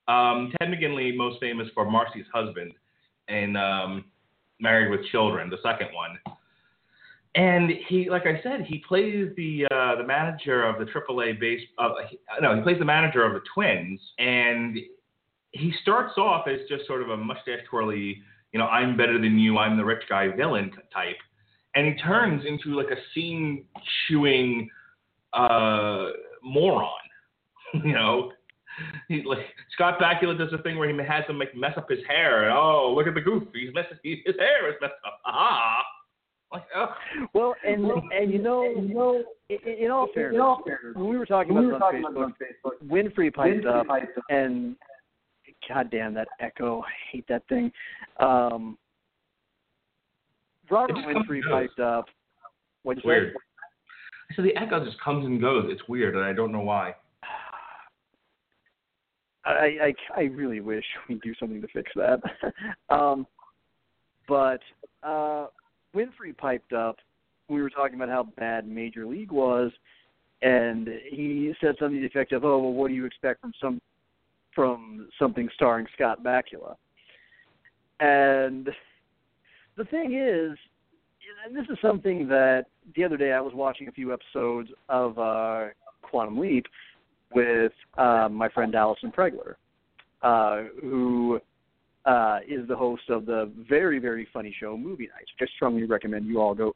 Um, 0.07 0.51
Ted 0.59 0.69
McGinley 0.69 1.15
most 1.15 1.39
famous 1.39 1.67
for 1.73 1.89
Marcy's 1.89 2.25
husband 2.33 2.73
in 3.27 3.55
um, 3.55 4.05
Married 4.59 4.91
with 4.91 5.05
Children, 5.11 5.49
the 5.49 5.57
second 5.63 5.89
one. 5.93 6.17
And 7.35 7.71
he, 7.87 8.09
like 8.09 8.25
I 8.25 8.41
said, 8.43 8.65
he 8.67 8.83
plays 8.85 9.29
the 9.37 9.65
uh, 9.71 9.95
the 9.95 10.03
manager 10.03 10.65
of 10.65 10.79
the 10.79 10.91
AAA 10.91 11.39
base. 11.39 11.61
Uh, 11.77 11.89
no, 12.41 12.55
he 12.55 12.61
plays 12.61 12.77
the 12.77 12.85
manager 12.85 13.23
of 13.23 13.33
the 13.33 13.41
Twins, 13.53 14.01
and 14.19 14.77
he 15.51 15.73
starts 15.81 16.17
off 16.17 16.47
as 16.47 16.59
just 16.67 16.85
sort 16.87 17.01
of 17.01 17.09
a 17.09 17.17
mustache 17.17 17.59
twirly, 17.69 18.21
you 18.51 18.59
know, 18.59 18.67
I'm 18.67 18.97
better 18.97 19.13
than 19.13 19.39
you, 19.39 19.57
I'm 19.57 19.77
the 19.77 19.85
rich 19.85 20.03
guy 20.09 20.29
villain 20.35 20.71
type 20.93 21.17
and 21.75 21.87
he 21.87 21.93
turns 22.01 22.43
into 22.45 22.75
like 22.75 22.91
a 22.91 22.99
scene 23.13 23.65
chewing 24.07 24.69
uh, 25.33 26.07
moron. 26.43 26.89
you 27.73 27.93
know, 27.93 28.31
he 29.07 29.23
like 29.23 29.39
Scott 29.73 29.99
Bakula 29.99 30.37
does 30.37 30.49
a 30.53 30.61
thing 30.61 30.77
where 30.77 30.89
he 30.89 31.07
has 31.07 31.25
him 31.27 31.39
like 31.39 31.55
mess 31.55 31.73
up 31.77 31.89
his 31.89 31.99
hair. 32.07 32.49
And, 32.49 32.57
oh, 32.57 32.93
look 32.95 33.07
at 33.07 33.13
the 33.13 33.21
goof! 33.21 33.43
He's 33.53 33.73
messed. 33.73 33.93
His 34.03 34.35
hair 34.37 34.69
is 34.69 34.75
messed 34.81 34.93
up. 35.05 35.19
Ah. 35.25 35.81
Like, 36.51 36.63
oh. 36.75 36.87
Well, 37.33 37.55
and 37.65 37.85
and 38.11 38.31
you 38.31 38.41
know, 38.41 38.63
you 38.63 38.93
know, 38.93 39.23
in, 39.49 39.85
in 39.85 39.91
all 39.91 40.07
fairness, 40.13 40.35
in 40.35 40.41
all 40.41 40.61
fairness 40.65 40.95
when 40.95 41.07
we 41.07 41.17
were 41.17 41.25
talking 41.25 41.51
about, 41.51 41.95
it 41.95 42.03
on, 42.03 42.33
Facebook, 42.33 42.71
Facebook, 42.81 42.87
Winfrey 42.89 43.33
piped 43.33 43.63
Winfrey 43.63 43.79
up, 43.79 43.87
piped 43.87 44.17
up, 44.17 44.23
and 44.29 44.75
God 45.69 45.89
damn 45.91 46.13
that 46.15 46.27
echo! 46.41 46.81
I 46.81 46.91
hate 47.11 47.25
that 47.29 47.47
thing. 47.47 47.71
Um, 48.19 48.77
Robert 50.71 50.95
Winfrey 50.95 51.41
piped 51.49 51.79
up. 51.79 52.05
What's 52.83 53.03
weird? 53.03 53.33
So 54.35 54.41
the 54.41 54.55
echo 54.55 54.83
just 54.83 54.99
comes 55.01 55.25
and 55.25 55.41
goes. 55.41 55.65
It's 55.67 55.81
weird, 55.87 56.15
and 56.15 56.23
I 56.23 56.33
don't 56.33 56.51
know 56.51 56.61
why. 56.61 56.95
I, 59.45 59.77
I 59.81 59.93
I 60.15 60.21
really 60.23 60.61
wish 60.61 60.85
we 61.09 61.15
do 61.15 61.33
something 61.39 61.61
to 61.61 61.67
fix 61.67 61.91
that. 61.95 62.21
um, 62.89 63.27
but 64.27 64.61
uh, 65.03 65.47
Winfrey 65.95 66.37
piped 66.37 66.73
up. 66.73 66.97
We 67.49 67.61
were 67.61 67.69
talking 67.69 67.95
about 67.95 68.09
how 68.09 68.23
bad 68.37 68.67
Major 68.67 69.05
League 69.05 69.31
was, 69.31 69.71
and 70.41 70.87
he 71.09 71.53
said 71.59 71.75
something 71.77 71.97
to 71.97 72.01
the 72.01 72.07
effect 72.07 72.31
of, 72.31 72.45
"Oh, 72.45 72.59
well, 72.59 72.73
what 72.73 72.87
do 72.87 72.93
you 72.93 73.05
expect 73.05 73.41
from 73.41 73.51
some 73.61 73.81
from 74.55 75.09
something 75.19 75.49
starring 75.55 75.87
Scott 75.95 76.23
Bakula?" 76.23 76.75
And 77.99 78.69
the 79.77 79.85
thing 79.85 80.13
is, 80.13 80.57
and 81.45 81.55
this 81.55 81.65
is 81.69 81.77
something 81.81 82.27
that 82.27 82.65
the 82.95 83.03
other 83.03 83.17
day 83.17 83.31
I 83.31 83.41
was 83.41 83.53
watching 83.53 83.87
a 83.87 83.91
few 83.91 84.13
episodes 84.13 84.69
of 84.89 85.17
uh, 85.17 85.67
Quantum 86.01 86.37
Leap 86.37 86.65
with 87.33 87.71
uh, 87.97 88.27
my 88.29 88.49
friend 88.49 88.75
Allison 88.75 89.11
Pregler, 89.11 89.55
uh, 90.21 90.63
who 90.81 91.39
uh, 92.05 92.39
is 92.47 92.67
the 92.67 92.75
host 92.75 93.03
of 93.09 93.25
the 93.25 93.51
very 93.69 93.99
very 93.99 94.27
funny 94.33 94.53
show 94.59 94.77
Movie 94.77 95.07
Nights, 95.07 95.31
which 95.39 95.49
I 95.49 95.55
strongly 95.55 95.85
recommend 95.85 96.25
you 96.25 96.39
all 96.39 96.53
go 96.53 96.75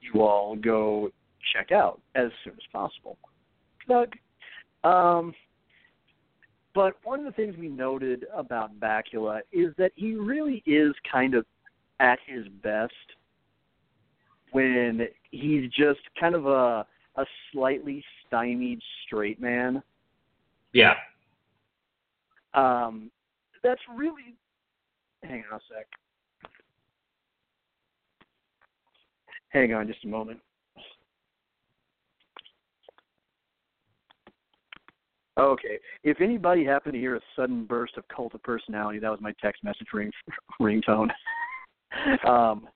you 0.00 0.22
all 0.22 0.56
go 0.56 1.10
check 1.54 1.72
out 1.72 2.00
as 2.14 2.30
soon 2.44 2.54
as 2.54 2.66
possible. 2.72 3.16
Doug. 3.88 4.12
Um, 4.84 5.34
but 6.74 6.94
one 7.04 7.20
of 7.20 7.24
the 7.24 7.32
things 7.32 7.56
we 7.56 7.68
noted 7.68 8.26
about 8.34 8.78
Bakula 8.78 9.40
is 9.50 9.72
that 9.78 9.92
he 9.94 10.14
really 10.14 10.62
is 10.66 10.94
kind 11.10 11.34
of 11.34 11.46
at 12.00 12.18
his 12.26 12.46
best 12.62 12.92
when 14.52 15.08
he's 15.30 15.70
just 15.70 16.00
kind 16.18 16.34
of 16.34 16.46
a 16.46 16.86
a 17.16 17.24
slightly 17.52 18.04
stymied 18.26 18.80
straight 19.06 19.40
man. 19.40 19.82
Yeah. 20.72 20.94
Um, 22.54 23.10
that's 23.62 23.80
really. 23.96 24.36
Hang 25.22 25.42
on 25.50 25.58
a 25.58 25.60
sec. 25.68 25.86
Hang 29.48 29.72
on 29.72 29.86
just 29.86 30.04
a 30.04 30.08
moment. 30.08 30.38
Okay. 35.38 35.78
If 36.02 36.20
anybody 36.20 36.64
happened 36.64 36.94
to 36.94 36.98
hear 36.98 37.16
a 37.16 37.20
sudden 37.34 37.64
burst 37.64 37.96
of 37.96 38.04
cult 38.08 38.34
of 38.34 38.42
personality, 38.42 38.98
that 38.98 39.10
was 39.10 39.20
my 39.20 39.34
text 39.42 39.64
message 39.64 39.88
ring 39.92 40.10
ringtone. 40.60 41.08
um, 42.28 42.68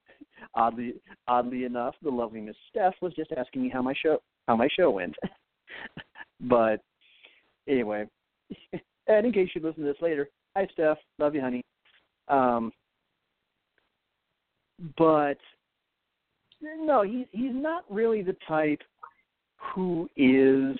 oddly, 0.54 0.94
oddly 1.28 1.64
enough, 1.64 1.94
the 2.02 2.10
lovely 2.10 2.40
Miss 2.40 2.56
Steph 2.68 2.94
was 3.00 3.12
just 3.14 3.32
asking 3.36 3.62
me 3.62 3.68
how 3.68 3.82
my 3.82 3.94
show 4.00 4.18
how 4.48 4.56
my 4.56 4.68
show 4.76 4.90
went. 4.90 5.14
but 6.40 6.80
anyway, 7.68 8.06
and 9.06 9.26
in 9.26 9.32
case 9.32 9.50
you 9.54 9.60
listen 9.60 9.82
to 9.84 9.92
this 9.92 10.02
later, 10.02 10.28
hi 10.56 10.66
Steph, 10.72 10.98
love 11.18 11.34
you, 11.34 11.40
honey. 11.40 11.62
Um, 12.28 12.72
but 14.96 15.38
no, 16.62 17.02
he's 17.02 17.26
he's 17.32 17.54
not 17.54 17.84
really 17.90 18.22
the 18.22 18.36
type 18.46 18.80
who 19.74 20.08
is 20.16 20.78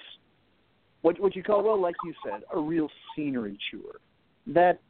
what 1.02 1.18
what 1.20 1.36
you 1.36 1.42
call 1.42 1.62
well, 1.62 1.80
like 1.80 1.94
you 2.04 2.14
said, 2.24 2.42
a 2.54 2.58
real 2.58 2.88
scenery 3.14 3.58
chewer. 3.70 4.00
That 4.46 4.80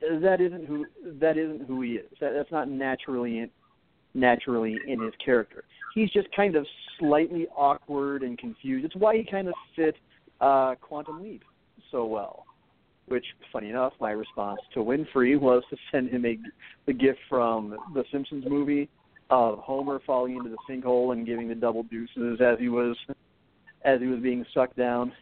that 0.00 0.40
isn't 0.40 0.66
who 0.66 0.86
that 1.20 1.36
isn't 1.36 1.66
who 1.66 1.82
he 1.82 1.92
is. 1.92 2.10
That, 2.20 2.32
that's 2.34 2.50
not 2.50 2.68
naturally 2.68 3.38
in, 3.38 3.50
naturally 4.14 4.78
in 4.86 5.00
his 5.00 5.12
character. 5.24 5.64
He's 5.94 6.10
just 6.10 6.28
kind 6.34 6.56
of 6.56 6.66
slightly 6.98 7.46
awkward 7.56 8.22
and 8.22 8.38
confused. 8.38 8.84
It's 8.84 8.96
why 8.96 9.16
he 9.16 9.24
kind 9.24 9.48
of 9.48 9.54
fit 9.76 9.96
uh, 10.40 10.74
Quantum 10.80 11.22
Leap 11.22 11.42
so 11.90 12.06
well. 12.06 12.46
Which, 13.08 13.24
funny 13.52 13.70
enough, 13.70 13.92
my 14.00 14.12
response 14.12 14.60
to 14.74 14.80
Winfrey 14.80 15.38
was 15.38 15.64
to 15.70 15.76
send 15.90 16.10
him 16.10 16.24
a 16.24 16.38
the 16.86 16.92
gift 16.92 17.18
from 17.28 17.76
the 17.92 18.04
Simpsons 18.12 18.44
movie 18.48 18.88
of 19.30 19.58
Homer 19.58 20.00
falling 20.06 20.36
into 20.36 20.48
the 20.48 20.56
sinkhole 20.68 21.12
and 21.12 21.26
giving 21.26 21.48
the 21.48 21.54
double 21.54 21.82
deuces 21.84 22.40
as 22.40 22.58
he 22.58 22.68
was 22.68 22.96
as 23.84 24.00
he 24.00 24.06
was 24.06 24.20
being 24.20 24.44
sucked 24.54 24.76
down 24.76 25.12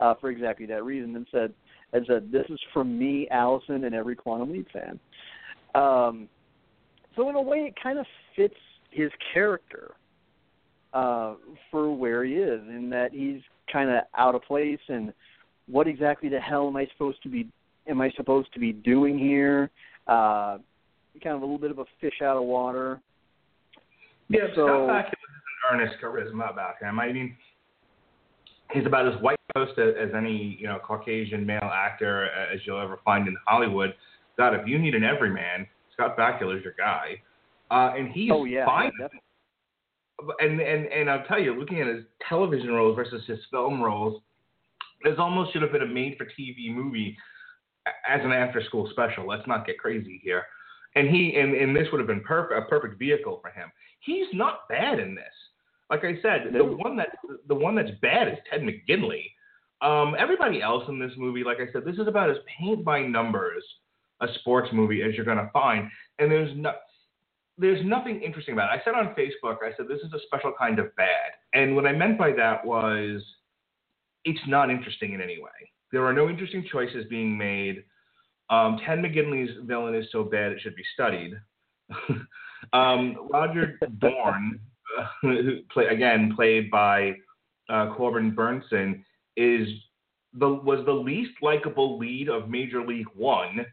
uh, 0.00 0.14
for 0.20 0.30
exactly 0.30 0.66
that 0.66 0.84
reason, 0.84 1.14
and 1.16 1.26
said 1.30 1.52
and 1.92 2.04
said, 2.06 2.30
"This 2.30 2.46
is 2.48 2.60
from 2.72 2.98
me, 2.98 3.28
Allison, 3.30 3.84
and 3.84 3.94
every 3.94 4.16
Quantum 4.16 4.52
Leap 4.52 4.68
fan." 4.72 4.98
Um, 5.74 6.28
so 7.16 7.28
in 7.28 7.36
a 7.36 7.42
way, 7.42 7.58
it 7.58 7.74
kind 7.80 7.98
of 7.98 8.06
fits 8.36 8.54
his 8.90 9.10
character 9.32 9.92
uh, 10.92 11.34
for 11.70 11.94
where 11.94 12.24
he 12.24 12.34
is, 12.34 12.60
in 12.68 12.90
that 12.90 13.12
he's 13.12 13.40
kind 13.72 13.90
of 13.90 14.04
out 14.16 14.34
of 14.34 14.42
place, 14.42 14.80
and 14.88 15.12
what 15.66 15.86
exactly 15.86 16.28
the 16.28 16.40
hell 16.40 16.66
am 16.68 16.76
I 16.76 16.86
supposed 16.92 17.22
to 17.22 17.28
be? 17.28 17.48
Am 17.86 18.00
I 18.00 18.10
supposed 18.16 18.52
to 18.54 18.60
be 18.60 18.72
doing 18.72 19.18
here? 19.18 19.70
Uh, 20.06 20.58
kind 21.22 21.36
of 21.36 21.42
a 21.42 21.44
little 21.44 21.58
bit 21.58 21.70
of 21.70 21.78
a 21.78 21.84
fish 22.00 22.22
out 22.22 22.36
of 22.36 22.44
water. 22.44 23.00
Yeah, 24.28 24.46
so, 24.54 24.66
Scott 24.66 24.88
Bakula 24.88 25.00
has 25.00 25.10
an 25.10 25.80
earnest 25.80 25.96
charisma 26.02 26.52
about 26.52 26.74
him. 26.80 27.00
I 27.00 27.12
mean, 27.12 27.36
he's 28.72 28.86
about 28.86 29.06
as 29.06 29.20
white 29.20 29.38
post 29.54 29.78
as, 29.78 30.10
any 30.16 30.56
you 30.60 30.66
know 30.66 30.78
Caucasian 30.84 31.44
male 31.44 31.70
actor 31.72 32.26
as 32.52 32.60
you'll 32.64 32.80
ever 32.80 32.98
find 33.04 33.28
in 33.28 33.36
Hollywood. 33.46 33.94
God, 34.38 34.54
if 34.54 34.66
you 34.66 34.78
need 34.78 34.94
an 34.94 35.04
everyman, 35.04 35.66
Scott 35.92 36.16
Bakula's 36.16 36.62
your 36.64 36.74
guy, 36.78 37.20
uh, 37.70 37.94
and 37.96 38.10
he's 38.10 38.30
oh 38.32 38.44
yeah, 38.44 38.64
fine. 38.64 38.92
yeah, 39.00 39.08
and 40.40 40.60
and 40.60 40.86
and 40.86 41.10
I'll 41.10 41.24
tell 41.24 41.40
you, 41.40 41.58
looking 41.58 41.80
at 41.80 41.86
his 41.86 42.04
television 42.28 42.70
roles 42.70 42.96
versus 42.96 43.22
his 43.26 43.38
film 43.50 43.82
roles, 43.82 44.22
this 45.04 45.14
almost 45.18 45.52
should 45.52 45.62
have 45.62 45.72
been 45.72 45.82
a 45.82 45.86
made-for-TV 45.86 46.74
movie 46.74 47.16
as 48.08 48.20
an 48.22 48.32
after-school 48.32 48.88
special. 48.92 49.26
Let's 49.26 49.46
not 49.46 49.66
get 49.66 49.78
crazy 49.78 50.20
here. 50.22 50.44
And 50.94 51.08
he 51.08 51.34
and, 51.36 51.54
and 51.54 51.74
this 51.74 51.86
would 51.92 51.98
have 51.98 52.08
been 52.08 52.22
perfect 52.22 52.58
a 52.58 52.68
perfect 52.68 52.98
vehicle 52.98 53.38
for 53.42 53.50
him. 53.50 53.70
He's 54.00 54.26
not 54.32 54.68
bad 54.68 54.98
in 54.98 55.14
this. 55.14 55.24
Like 55.90 56.04
I 56.04 56.20
said, 56.22 56.52
the 56.52 56.64
one 56.64 56.96
that 56.96 57.08
the 57.48 57.54
one 57.54 57.74
that's 57.74 57.90
bad 58.00 58.28
is 58.28 58.38
Ted 58.50 58.62
McGinley. 58.62 59.24
Um, 59.82 60.14
everybody 60.18 60.62
else 60.62 60.84
in 60.88 61.00
this 61.00 61.12
movie, 61.16 61.42
like 61.42 61.58
I 61.58 61.72
said, 61.72 61.84
this 61.84 61.96
is 61.96 62.06
about 62.06 62.30
as 62.30 62.36
paint 62.58 62.84
by 62.84 63.02
numbers 63.02 63.64
a 64.20 64.26
sports 64.40 64.68
movie 64.72 65.02
as 65.02 65.14
you're 65.14 65.24
gonna 65.24 65.50
find, 65.52 65.88
and 66.18 66.30
there's 66.30 66.56
no 66.56 66.72
there's 67.58 67.84
nothing 67.84 68.22
interesting 68.22 68.54
about 68.54 68.72
it. 68.72 68.80
I 68.80 68.84
said 68.84 68.94
on 68.94 69.14
Facebook, 69.14 69.56
I 69.62 69.76
said 69.76 69.86
this 69.88 70.00
is 70.00 70.12
a 70.14 70.20
special 70.26 70.52
kind 70.58 70.78
of 70.78 70.94
bad, 70.96 71.32
and 71.54 71.74
what 71.74 71.86
I 71.86 71.92
meant 71.92 72.18
by 72.18 72.32
that 72.32 72.64
was 72.64 73.22
it's 74.24 74.40
not 74.46 74.70
interesting 74.70 75.12
in 75.12 75.20
any 75.20 75.40
way. 75.40 75.50
There 75.92 76.06
are 76.06 76.12
no 76.12 76.28
interesting 76.28 76.66
choices 76.70 77.04
being 77.10 77.36
made. 77.36 77.84
Um, 78.48 78.78
Ted 78.84 78.98
McGinley's 78.98 79.50
villain 79.66 79.94
is 79.94 80.06
so 80.12 80.24
bad 80.24 80.52
it 80.52 80.60
should 80.60 80.76
be 80.76 80.84
studied. 80.94 81.34
um, 82.72 83.28
Roger 83.30 83.78
Dorn, 83.98 84.60
play, 85.72 85.86
again 85.86 86.32
played 86.34 86.70
by 86.70 87.12
uh, 87.68 87.94
Corbin 87.94 88.34
Bernsen, 88.34 89.02
is 89.36 89.68
the 90.38 90.48
was 90.48 90.84
the 90.86 90.92
least 90.92 91.32
likable 91.42 91.98
lead 91.98 92.28
of 92.28 92.48
Major 92.48 92.84
League 92.84 93.08
One. 93.14 93.66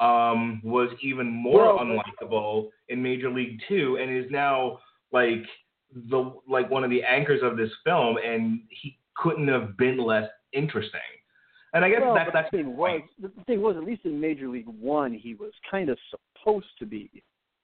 Um, 0.00 0.60
was 0.64 0.90
even 1.02 1.28
more 1.30 1.78
unlikable 1.78 2.68
in 2.88 3.00
Major 3.00 3.30
League 3.30 3.60
Two, 3.68 3.98
and 4.00 4.14
is 4.14 4.30
now 4.30 4.80
like 5.12 5.44
the 6.10 6.34
like 6.48 6.68
one 6.68 6.82
of 6.82 6.90
the 6.90 7.02
anchors 7.02 7.40
of 7.42 7.56
this 7.56 7.70
film, 7.84 8.16
and 8.16 8.60
he 8.70 8.98
couldn't 9.16 9.48
have 9.48 9.76
been 9.76 9.98
less 9.98 10.28
interesting. 10.52 11.00
And 11.74 11.84
I 11.84 11.90
guess 11.90 12.00
well, 12.02 12.14
that, 12.14 12.28
that's 12.32 12.50
the 12.52 12.58
thing 12.58 12.76
was, 12.76 13.00
the 13.20 13.30
thing 13.46 13.60
was, 13.60 13.76
at 13.76 13.82
least 13.82 14.04
in 14.04 14.20
Major 14.20 14.48
League 14.48 14.68
One, 14.68 15.12
he 15.12 15.34
was 15.34 15.52
kind 15.68 15.88
of 15.88 15.98
supposed 16.10 16.66
to 16.78 16.86
be 16.86 17.10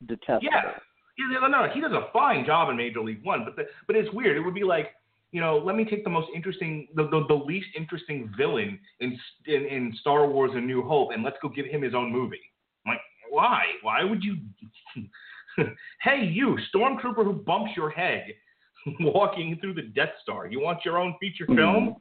detestable. 0.07 0.51
Yeah. 0.53 0.73
No, 1.29 1.47
no, 1.47 1.69
he 1.73 1.81
does 1.81 1.93
a 1.93 2.09
fine 2.13 2.45
job 2.45 2.71
in 2.71 2.77
Major 2.77 3.01
League 3.01 3.25
One, 3.25 3.45
but 3.45 3.57
the, 3.57 3.65
but 3.87 3.97
it's 3.97 4.13
weird. 4.13 4.37
It 4.37 4.41
would 4.41 4.55
be 4.55 4.65
like, 4.65 4.89
you 5.33 5.41
know, 5.41 5.59
let 5.59 5.77
me 5.77 5.85
take 5.85 6.05
the 6.05 6.11
most 6.11 6.29
interesting, 6.35 6.89
the, 6.95 7.05
the, 7.05 7.25
the 7.29 7.35
least 7.35 7.69
interesting 7.77 8.33
villain 8.37 8.79
in, 9.01 9.19
in 9.47 9.65
in 9.67 9.95
Star 10.01 10.27
Wars: 10.27 10.51
A 10.55 10.61
New 10.61 10.83
Hope, 10.83 11.11
and 11.13 11.23
let's 11.23 11.37
go 11.41 11.49
give 11.49 11.67
him 11.67 11.83
his 11.83 11.95
own 11.95 12.13
movie. 12.13 12.41
I'm 12.85 12.93
like, 12.93 13.01
why? 13.31 13.63
Why 13.83 14.05
would 14.05 14.23
you? 14.25 14.37
hey, 16.03 16.25
you 16.25 16.59
stormtrooper 16.75 17.25
who 17.25 17.33
bumps 17.33 17.73
your 17.77 17.91
head 17.91 18.27
walking 19.01 19.59
through 19.61 19.75
the 19.75 19.83
Death 19.83 20.13
Star. 20.23 20.47
You 20.47 20.61
want 20.61 20.85
your 20.85 20.99
own 20.99 21.15
feature 21.21 21.47
film? 21.47 21.97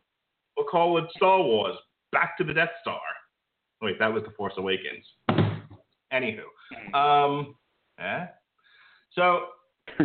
We'll 0.57 0.67
call 0.67 0.97
it 0.97 1.05
Star 1.15 1.41
Wars: 1.41 1.75
Back 2.11 2.37
to 2.39 2.43
the 2.43 2.53
Death 2.53 2.71
Star. 2.81 2.99
Wait, 3.81 3.99
that 3.99 4.11
was 4.11 4.23
the 4.23 4.31
Force 4.31 4.53
Awakens. 4.57 5.05
Anywho, 6.11 6.43
um, 6.93 7.55
eh? 7.99 8.25
So 9.14 9.45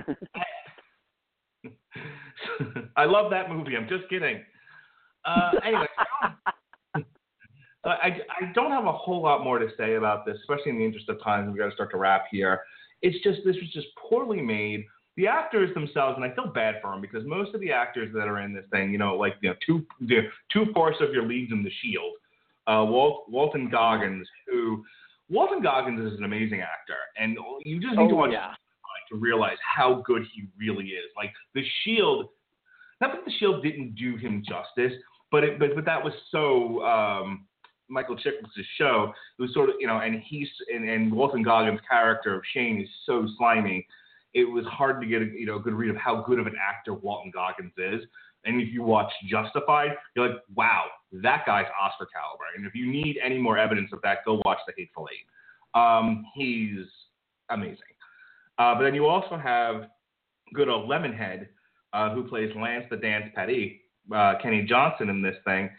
I 2.97 3.05
love 3.05 3.31
that 3.31 3.51
movie. 3.51 3.77
I'm 3.77 3.89
just 3.89 4.09
kidding. 4.09 4.41
Uh, 5.25 5.53
anyway, 5.65 5.87
I, 6.95 7.03
I, 7.85 8.19
I 8.41 8.53
don't 8.55 8.71
have 8.71 8.87
a 8.87 8.93
whole 8.93 9.23
lot 9.23 9.43
more 9.45 9.59
to 9.59 9.69
say 9.77 9.95
about 9.95 10.27
this, 10.27 10.37
especially 10.41 10.71
in 10.71 10.79
the 10.79 10.85
interest 10.85 11.09
of 11.09 11.23
time. 11.23 11.47
We've 11.47 11.59
got 11.59 11.69
to 11.69 11.75
start 11.75 11.91
to 11.93 11.97
wrap 11.97 12.25
here. 12.31 12.61
It's 13.03 13.23
just 13.23 13.41
this 13.45 13.57
was 13.57 13.71
just 13.73 13.89
poorly 13.97 14.41
made. 14.41 14.85
The 15.17 15.29
actors 15.29 15.73
themselves, 15.75 16.17
and 16.17 16.25
I 16.25 16.35
feel 16.35 16.49
bad 16.49 16.77
for 16.83 16.91
them 16.91 17.01
because 17.01 17.25
most 17.25 17.55
of 17.55 17.61
the 17.61 17.71
actors 17.71 18.13
that 18.15 18.27
are 18.27 18.41
in 18.41 18.53
this 18.53 18.65
thing, 18.73 18.91
you 18.91 18.99
know, 18.99 19.15
like 19.15 19.35
you 19.43 19.51
know, 19.51 19.55
two 19.65 19.87
the 20.01 20.23
two 20.53 20.67
fourths 20.75 20.99
of 21.01 21.13
your 21.13 21.25
leads 21.25 21.53
in 21.53 21.63
The 21.63 21.71
Shield, 21.83 22.15
uh, 22.67 22.85
Walt, 22.89 23.27
Walton 23.29 23.71
Goggins, 23.71 24.27
who 24.49 24.85
Walton 25.31 25.63
Goggins 25.63 26.13
is 26.13 26.19
an 26.19 26.25
amazing 26.25 26.63
actor, 26.63 26.97
and 27.17 27.39
you 27.65 27.81
just 27.81 27.97
need 27.97 28.09
to 28.09 28.15
Oh 28.15 28.17
watch 28.17 28.33
yeah. 28.33 28.55
To 29.15 29.21
realize 29.21 29.57
how 29.65 30.03
good 30.07 30.23
he 30.35 30.45
really 30.59 30.87
is. 30.87 31.11
Like 31.17 31.33
the 31.55 31.63
Shield, 31.83 32.27
not 33.01 33.13
that 33.13 33.25
the 33.25 33.33
Shield 33.39 33.63
didn't 33.63 33.95
do 33.95 34.17
him 34.17 34.43
justice, 34.47 34.93
but 35.31 35.45
it, 35.45 35.59
but 35.59 35.75
but 35.75 35.85
that 35.85 36.03
was 36.03 36.13
so 36.31 36.83
um, 36.85 37.47
Michael 37.89 38.17
Chiklis' 38.17 38.65
show. 38.79 39.13
It 39.39 39.43
was 39.43 39.53
sort 39.53 39.69
of 39.69 39.77
you 39.79 39.87
know, 39.87 39.99
and 39.99 40.23
he's 40.25 40.49
and, 40.73 40.89
and 40.89 41.13
Walton 41.13 41.43
Goggins' 41.43 41.81
character 41.89 42.35
of 42.35 42.43
Shane 42.53 42.81
is 42.83 42.89
so 43.07 43.27
slimy. 43.39 43.87
It 44.33 44.45
was 44.45 44.65
hard 44.67 45.01
to 45.01 45.07
get 45.07 45.23
a 45.23 45.27
you 45.27 45.47
know 45.47 45.57
a 45.57 45.61
good 45.61 45.75
read 45.75 45.91
of 45.91 45.97
how 45.97 46.23
good 46.23 46.39
of 46.39 46.47
an 46.47 46.57
actor 46.61 46.95
Walton 46.95 47.31
Goggins 47.35 47.73
is. 47.77 48.03
And 48.47 48.61
if 48.61 48.73
you 48.73 48.83
watch 48.83 49.11
Justified, 49.27 49.93
you're 50.15 50.29
like, 50.29 50.39
wow, 50.55 50.85
that 51.23 51.45
guy's 51.47 51.65
Oscar 51.81 52.07
caliber. 52.13 52.45
And 52.57 52.67
if 52.67 52.75
you 52.75 52.91
need 52.91 53.19
any 53.25 53.39
more 53.39 53.57
evidence 53.57 53.91
of 53.93 54.01
that, 54.03 54.19
go 54.27 54.43
watch 54.45 54.59
The 54.67 54.75
Hateful 54.77 55.09
Eight. 55.11 55.81
Um, 55.81 56.27
he's 56.35 56.87
amazing. 57.49 57.79
Uh, 58.59 58.75
but 58.75 58.83
then 58.83 58.95
you 58.95 59.07
also 59.07 59.37
have 59.37 59.89
good 60.55 60.69
old 60.69 60.89
Lemonhead, 60.89 61.49
uh, 61.93 62.15
who 62.15 62.29
plays 62.29 62.51
Lance 62.57 62.85
the 62.91 62.97
Dance 62.97 63.31
Petty, 63.35 63.81
uh, 64.15 64.35
Kenny 64.43 64.63
Johnson 64.63 65.09
in 65.09 65.23
this 65.23 65.37
thing. 65.45 65.71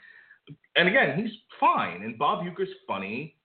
And 0.76 0.88
again, 0.88 1.18
he's 1.18 1.32
fine. 1.60 2.04
And 2.04 2.18
Bob 2.18 2.44
Uecker's 2.44 2.74
funny. 2.88 3.36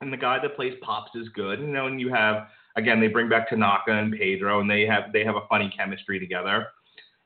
And 0.00 0.12
the 0.12 0.16
guy 0.16 0.38
that 0.40 0.56
plays 0.56 0.74
Pops 0.82 1.10
is 1.14 1.28
good. 1.34 1.60
You 1.60 1.66
know, 1.66 1.86
and 1.86 2.00
you 2.00 2.12
have 2.12 2.48
again 2.76 3.00
they 3.00 3.08
bring 3.08 3.28
back 3.28 3.48
Tanaka 3.48 3.92
and 3.92 4.12
Pedro, 4.16 4.60
and 4.60 4.70
they 4.70 4.86
have 4.86 5.12
they 5.12 5.24
have 5.24 5.36
a 5.36 5.46
funny 5.48 5.72
chemistry 5.76 6.18
together. 6.18 6.66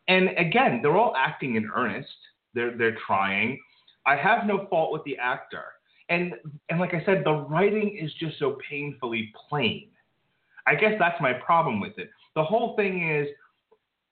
And 0.09 0.31
again, 0.37 0.81
they're 0.83 0.97
all 0.97 1.15
acting 1.17 1.55
in 1.55 1.71
earnest. 1.75 2.09
They're 2.53 2.77
they're 2.77 2.99
trying. 3.07 3.61
I 4.07 4.17
have 4.17 4.47
no 4.47 4.67
fault 4.69 4.93
with 4.93 5.05
the 5.05 5.17
actor. 5.19 5.65
And 6.09 6.35
and 6.69 6.81
like 6.81 6.95
I 6.95 7.05
said, 7.05 7.23
the 7.25 7.33
writing 7.33 7.97
is 7.97 8.13
just 8.15 8.39
so 8.39 8.59
painfully 8.69 9.33
plain. 9.49 9.89
I 10.66 10.74
guess 10.74 10.93
that's 10.99 11.20
my 11.20 11.32
problem 11.32 11.81
with 11.81 11.99
it. 11.99 12.11
The 12.35 12.45
whole 12.45 12.74
thing 12.77 13.09
is, 13.09 13.28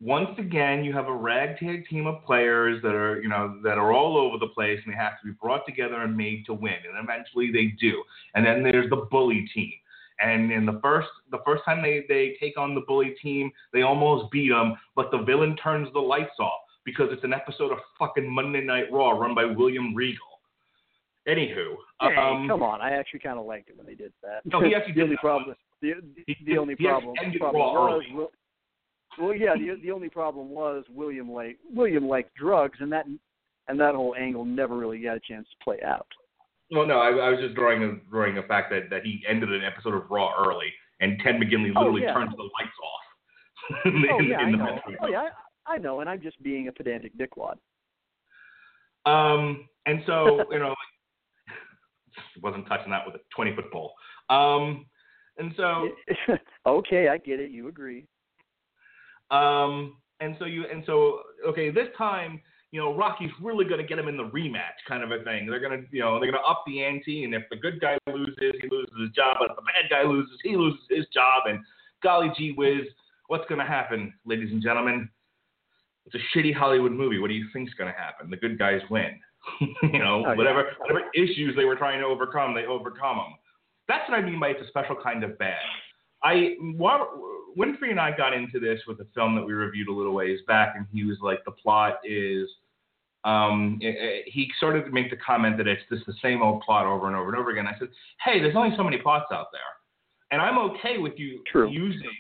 once 0.01 0.31
again, 0.39 0.85
you 0.85 0.93
have 0.93 1.07
a 1.07 1.15
ragtag 1.15 1.87
team 1.89 2.07
of 2.07 2.24
players 2.24 2.83
that 2.83 2.95
are, 2.95 3.23
you 3.23 3.29
know, 3.29 3.61
that 3.62 3.79
are 3.79 3.93
all 3.93 4.16
over 4.16 4.37
the 4.39 4.49
place, 4.49 4.81
and 4.85 4.93
they 4.93 4.99
have 4.99 5.20
to 5.20 5.27
be 5.27 5.33
brought 5.41 5.65
together 5.65 6.03
and 6.03 6.16
made 6.16 6.45
to 6.47 6.55
win. 6.55 6.74
And 6.89 7.03
eventually, 7.03 7.53
they 7.53 7.74
do. 7.81 8.03
And 8.35 8.45
then 8.45 8.62
there's 8.62 8.91
the 8.91 9.07
bully 9.11 9.49
team. 9.55 9.73
And 10.20 10.53
in 10.53 10.66
the 10.66 10.79
first, 10.83 11.09
the 11.31 11.39
first 11.45 11.65
time 11.65 11.83
they 11.83 12.05
they 12.09 12.37
take 12.39 12.59
on 12.59 12.74
the 12.74 12.83
bully 12.83 13.15
team, 13.23 13.51
they 13.73 13.83
almost 13.83 14.31
beat 14.31 14.51
them, 14.51 14.74
but 14.95 15.11
the 15.11 15.19
villain 15.19 15.57
turns 15.57 15.89
the 15.93 16.01
lights 16.01 16.39
off 16.39 16.61
because 16.85 17.09
it's 17.11 17.24
an 17.24 17.33
episode 17.33 17.73
of 17.73 17.79
fucking 17.99 18.29
Monday 18.29 18.61
Night 18.65 18.93
Raw 18.93 19.11
run 19.11 19.35
by 19.35 19.45
William 19.45 19.95
Regal. 19.95 20.27
Anywho, 21.29 21.77
Hey, 22.01 22.16
um, 22.16 22.49
come 22.49 22.62
on! 22.62 22.81
I 22.81 22.91
actually 22.91 23.20
kind 23.20 23.39
of 23.39 23.47
liked 23.47 23.69
it 23.70 23.77
when 23.77 23.87
they 23.87 23.95
did 23.95 24.12
that. 24.23 24.45
No, 24.45 24.61
he 24.61 24.74
actually 24.74 24.93
did 25.01 25.11
that 25.11 25.19
problem. 25.19 25.55
The, 25.83 25.95
the, 26.27 26.37
the 26.47 26.59
only 26.59 26.77
problem, 26.77 27.15
problem 27.39 27.61
was, 27.61 28.03
well, 28.15 28.31
well, 29.19 29.35
yeah. 29.35 29.55
The 29.55 29.81
the 29.83 29.91
only 29.91 30.09
problem 30.09 30.51
was 30.51 30.85
William 30.89 31.31
like 31.31 31.59
William 31.69 32.09
liked 32.09 32.35
drugs, 32.37 32.79
and 32.81 32.91
that 32.93 33.05
and 33.69 33.81
that 33.81 33.95
whole 33.95 34.15
angle 34.19 34.45
never 34.45 34.77
really 34.77 35.01
got 35.01 35.17
a 35.17 35.21
chance 35.21 35.47
to 35.51 35.65
play 35.65 35.79
out. 35.85 36.07
Well, 36.71 36.87
no, 36.87 37.01
I, 37.01 37.09
I 37.09 37.29
was 37.31 37.41
just 37.41 37.55
drawing 37.55 37.83
a, 37.83 38.11
drawing 38.11 38.39
a 38.39 38.43
fact 38.45 38.71
that, 38.71 38.89
that 38.91 39.03
he 39.05 39.23
ended 39.29 39.53
an 39.53 39.63
episode 39.63 39.95
of 39.95 40.11
Raw 40.11 40.33
early, 40.39 40.73
and 41.01 41.21
Ted 41.23 41.35
McGinley 41.35 41.73
Oh, 41.77 41.81
literally 41.81 42.03
yeah. 42.03 42.15
turns 42.15 42.35
the 42.37 42.43
lights 42.43 42.79
off. 42.83 43.85
in, 43.85 44.05
oh 44.11 44.21
yeah, 44.21 44.41
in 44.41 44.49
I 44.49 44.51
the 44.53 44.57
know. 44.57 44.81
Oh 45.03 45.09
yeah, 45.09 45.29
I, 45.67 45.75
I 45.75 45.79
know, 45.79 46.01
and 46.01 46.09
I'm 46.09 46.23
just 46.23 46.43
being 46.43 46.69
a 46.69 46.73
pedantic 46.73 47.13
dickwad. 47.19 47.57
Um, 49.05 49.69
and 49.85 50.03
so 50.07 50.45
you 50.51 50.61
know, 50.61 50.75
wasn't 52.43 52.67
touching 52.69 52.91
that 52.91 53.05
with 53.05 53.17
a 53.17 53.21
twenty 53.35 53.55
foot 53.55 53.71
pole. 53.71 53.93
Um, 54.31 54.87
and 55.39 55.53
so 55.57 55.89
okay, 56.67 57.09
I 57.09 57.19
get 57.19 57.41
it. 57.41 57.51
You 57.51 57.69
agree. 57.69 58.07
um, 59.31 59.97
and 60.21 60.37
so 60.39 60.45
you 60.45 60.65
and 60.71 60.83
so 60.87 61.21
okay, 61.49 61.71
this 61.71 61.89
time 61.99 62.41
you 62.71 62.81
know 62.81 62.95
Rocky's 62.95 63.31
really 63.41 63.65
going 63.65 63.81
to 63.81 63.87
get 63.87 63.99
him 63.99 64.09
in 64.09 64.17
the 64.17 64.25
rematch 64.31 64.79
kind 64.87 65.03
of 65.03 65.11
a 65.11 65.23
thing. 65.25 65.47
They're 65.47 65.61
going 65.61 65.81
to 65.83 65.87
you 65.91 66.01
know 66.01 66.21
they're 66.21 66.31
going 66.31 66.43
to 66.43 66.49
up 66.51 66.63
the 66.67 66.85
ante, 66.85 67.25
and 67.25 67.35
if 67.35 67.43
the 67.51 67.57
good 67.57 67.81
guy 67.81 67.97
loses, 68.07 68.37
he 68.39 68.69
loses 68.71 68.95
his 69.01 69.11
job. 69.11 69.37
But 69.41 69.51
if 69.51 69.57
the 69.57 69.63
bad 69.63 69.91
guy 69.91 70.03
loses, 70.09 70.39
he 70.43 70.57
loses 70.57 70.81
his 70.91 71.07
job. 71.13 71.45
And 71.47 71.59
golly 72.03 72.31
gee 72.37 72.53
whiz, 72.53 72.87
what's 73.29 73.47
going 73.49 73.61
to 73.61 73.67
happen, 73.67 74.13
ladies 74.25 74.51
and 74.53 74.63
gentlemen? 74.63 75.09
It's 76.07 76.17
a 76.17 76.39
shitty 76.39 76.53
Hollywood 76.55 76.93
movie. 76.93 77.19
What 77.19 77.29
do 77.29 77.35
you 77.35 77.47
think's 77.53 77.73
going 77.75 77.93
to 77.93 77.99
happen? 77.99 78.29
The 78.29 78.37
good 78.37 78.59
guys 78.59 78.81
win. 78.91 79.21
you 79.83 79.99
know, 80.01 80.25
Oh, 80.27 80.31
yeah. 80.31 80.35
whatever 80.37 80.65
whatever 80.81 81.01
issues 81.15 81.55
they 81.57 81.65
were 81.65 81.77
trying 81.77 82.01
to 82.01 82.07
overcome, 82.07 82.55
they 82.55 82.65
overcome 82.67 83.17
them. 83.19 83.35
That's 83.89 84.09
what 84.09 84.19
I 84.19 84.23
mean 84.23 84.41
by 84.41 84.49
it's 84.49 84.63
a 84.63 84.69
special 84.69 84.97
kind 85.03 85.25
of 85.25 85.39
bad. 85.39 85.61
I 86.23 86.57
Winfrey 87.59 87.91
and 87.91 88.01
I 88.01 88.17
got 88.17 88.33
into 88.33 88.61
this 88.61 88.81
with 88.87 89.01
a 89.01 89.07
film 89.15 89.35
that 89.35 89.45
we 89.45 89.53
reviewed 89.53 89.89
a 89.89 89.93
little 89.93 90.15
ways 90.15 90.41
back, 90.47 90.75
and 90.77 90.87
he 90.93 91.05
was 91.05 91.19
like, 91.21 91.45
the 91.45 91.51
plot 91.51 91.99
is 92.05 92.49
um, 93.25 93.79
it, 93.81 93.95
it, 93.99 94.25
he 94.27 94.51
started 94.57 94.85
to 94.85 94.91
make 94.91 95.11
the 95.11 95.17
comment 95.17 95.57
that 95.59 95.69
it's 95.69 95.83
just 95.91 96.07
the 96.07 96.15
same 96.23 96.43
old 96.43 96.63
plot 96.63 96.87
over 96.87 97.07
and 97.07 97.17
over 97.17 97.29
and 97.29 97.39
over 97.39 97.51
again. 97.51 97.67
I 97.67 97.79
said, 97.79 97.89
hey, 98.25 98.41
there's 98.41 98.57
only 98.57 98.75
so 98.77 98.83
many 98.83 98.99
plots 98.99 99.27
out 99.33 99.49
there, 99.53 99.61
and 100.31 100.41
I'm 100.41 100.59
okay 100.71 100.99
with 100.99 101.15
you 101.17 101.43
True. 101.51 101.71
using. 101.71 102.11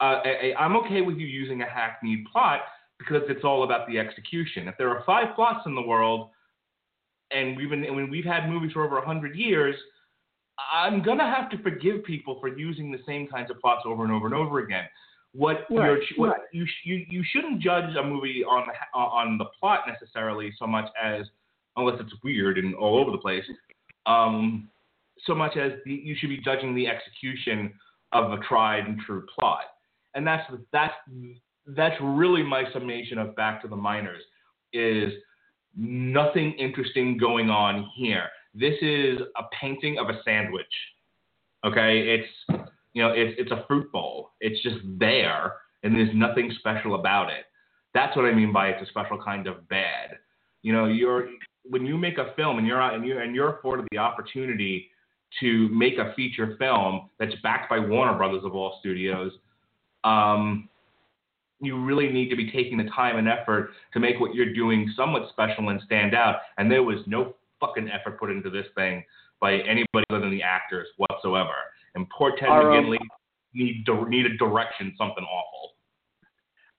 Uh, 0.00 0.20
a, 0.24 0.50
a, 0.50 0.54
I'm 0.54 0.76
okay 0.76 1.00
with 1.00 1.16
you 1.16 1.26
using 1.26 1.62
a 1.62 1.66
hackneyed 1.66 2.24
plot 2.30 2.60
because 3.00 3.22
it's 3.28 3.44
all 3.44 3.64
about 3.64 3.88
the 3.88 3.98
execution. 3.98 4.68
If 4.68 4.76
there 4.78 4.90
are 4.90 5.02
five 5.04 5.34
plots 5.34 5.60
in 5.66 5.74
the 5.74 5.82
world, 5.82 6.30
and 7.32 7.56
we've 7.56 7.70
been 7.70 7.82
when 7.94 8.08
we've 8.08 8.24
had 8.24 8.48
movies 8.48 8.72
for 8.72 8.84
over 8.84 9.00
hundred 9.00 9.34
years, 9.34 9.74
I'm 10.72 11.02
gonna 11.02 11.28
have 11.28 11.50
to 11.50 11.58
forgive 11.62 12.04
people 12.04 12.38
for 12.40 12.48
using 12.48 12.90
the 12.90 12.98
same 13.06 13.26
kinds 13.26 13.50
of 13.50 13.60
plots 13.60 13.82
over 13.86 14.04
and 14.04 14.12
over 14.12 14.26
and 14.26 14.34
over 14.34 14.60
again. 14.60 14.84
What, 15.32 15.66
Right, 15.70 15.86
you're, 15.86 15.98
what 16.16 16.30
right. 16.30 16.40
you, 16.52 16.66
you 16.84 17.06
you 17.08 17.24
shouldn't 17.32 17.60
judge 17.60 17.94
a 17.96 18.02
movie 18.02 18.44
on 18.44 18.66
the 18.66 18.98
on 18.98 19.38
the 19.38 19.44
plot 19.58 19.80
necessarily 19.86 20.52
so 20.58 20.66
much 20.66 20.86
as 21.02 21.26
unless 21.76 22.00
it's 22.00 22.12
weird 22.24 22.58
and 22.58 22.74
all 22.74 22.98
over 22.98 23.10
the 23.10 23.18
place. 23.18 23.44
Um, 24.06 24.68
so 25.24 25.34
much 25.34 25.56
as 25.56 25.72
the, 25.84 25.92
you 25.92 26.16
should 26.18 26.30
be 26.30 26.38
judging 26.38 26.74
the 26.74 26.86
execution 26.86 27.72
of 28.12 28.32
a 28.32 28.38
tried 28.38 28.86
and 28.86 28.98
true 29.00 29.26
plot, 29.38 29.64
and 30.14 30.26
that's 30.26 30.50
that's 30.72 30.94
that's 31.68 31.96
really 32.00 32.42
my 32.42 32.64
summation 32.72 33.18
of 33.18 33.36
Back 33.36 33.60
to 33.62 33.68
the 33.68 33.76
Minors 33.76 34.22
is 34.72 35.12
nothing 35.76 36.52
interesting 36.52 37.16
going 37.18 37.50
on 37.50 37.88
here. 37.94 38.28
This 38.58 38.74
is 38.82 39.20
a 39.36 39.42
painting 39.60 39.98
of 39.98 40.08
a 40.08 40.20
sandwich. 40.24 40.66
Okay, 41.64 42.00
it's 42.00 42.62
you 42.92 43.02
know 43.02 43.12
it's 43.12 43.34
it's 43.38 43.52
a 43.52 43.64
fruit 43.68 43.90
bowl. 43.92 44.30
It's 44.40 44.60
just 44.62 44.78
there, 44.98 45.54
and 45.82 45.94
there's 45.94 46.14
nothing 46.14 46.52
special 46.58 46.94
about 46.96 47.30
it. 47.30 47.44
That's 47.94 48.16
what 48.16 48.24
I 48.24 48.34
mean 48.34 48.52
by 48.52 48.68
it's 48.68 48.82
a 48.82 48.90
special 48.90 49.22
kind 49.22 49.46
of 49.46 49.68
bad. 49.68 50.18
You 50.62 50.72
know, 50.72 50.86
you're 50.86 51.28
when 51.64 51.86
you 51.86 51.96
make 51.96 52.18
a 52.18 52.32
film 52.36 52.58
and 52.58 52.66
you're 52.66 52.80
and 52.80 53.06
you 53.06 53.18
and 53.18 53.34
you're 53.34 53.58
afforded 53.58 53.86
the 53.90 53.98
opportunity 53.98 54.90
to 55.40 55.68
make 55.68 55.98
a 55.98 56.12
feature 56.14 56.56
film 56.58 57.10
that's 57.18 57.34
backed 57.42 57.68
by 57.68 57.78
Warner 57.78 58.16
Brothers 58.16 58.42
of 58.44 58.54
all 58.54 58.78
studios. 58.80 59.32
Um, 60.04 60.68
you 61.60 61.84
really 61.84 62.08
need 62.08 62.30
to 62.30 62.36
be 62.36 62.50
taking 62.50 62.78
the 62.78 62.88
time 62.94 63.16
and 63.16 63.28
effort 63.28 63.70
to 63.92 64.00
make 64.00 64.20
what 64.20 64.34
you're 64.34 64.54
doing 64.54 64.92
somewhat 64.96 65.28
special 65.30 65.68
and 65.68 65.80
stand 65.84 66.14
out. 66.14 66.36
And 66.56 66.70
there 66.70 66.82
was 66.82 66.98
no 67.06 67.34
fucking 67.60 67.88
effort 67.90 68.18
put 68.18 68.30
into 68.30 68.50
this 68.50 68.66
thing 68.74 69.04
by 69.40 69.54
anybody 69.54 70.04
other 70.10 70.20
than 70.20 70.30
the 70.30 70.42
actors 70.42 70.88
whatsoever. 70.96 71.54
And 71.94 72.06
poor 72.16 72.32
Ted 72.38 72.48
Are, 72.48 72.72
um, 72.72 72.84
McGinley 72.84 72.98
need 73.54 73.86
needed 74.08 74.38
direction, 74.38 74.94
something 74.98 75.24
awful. 75.24 75.74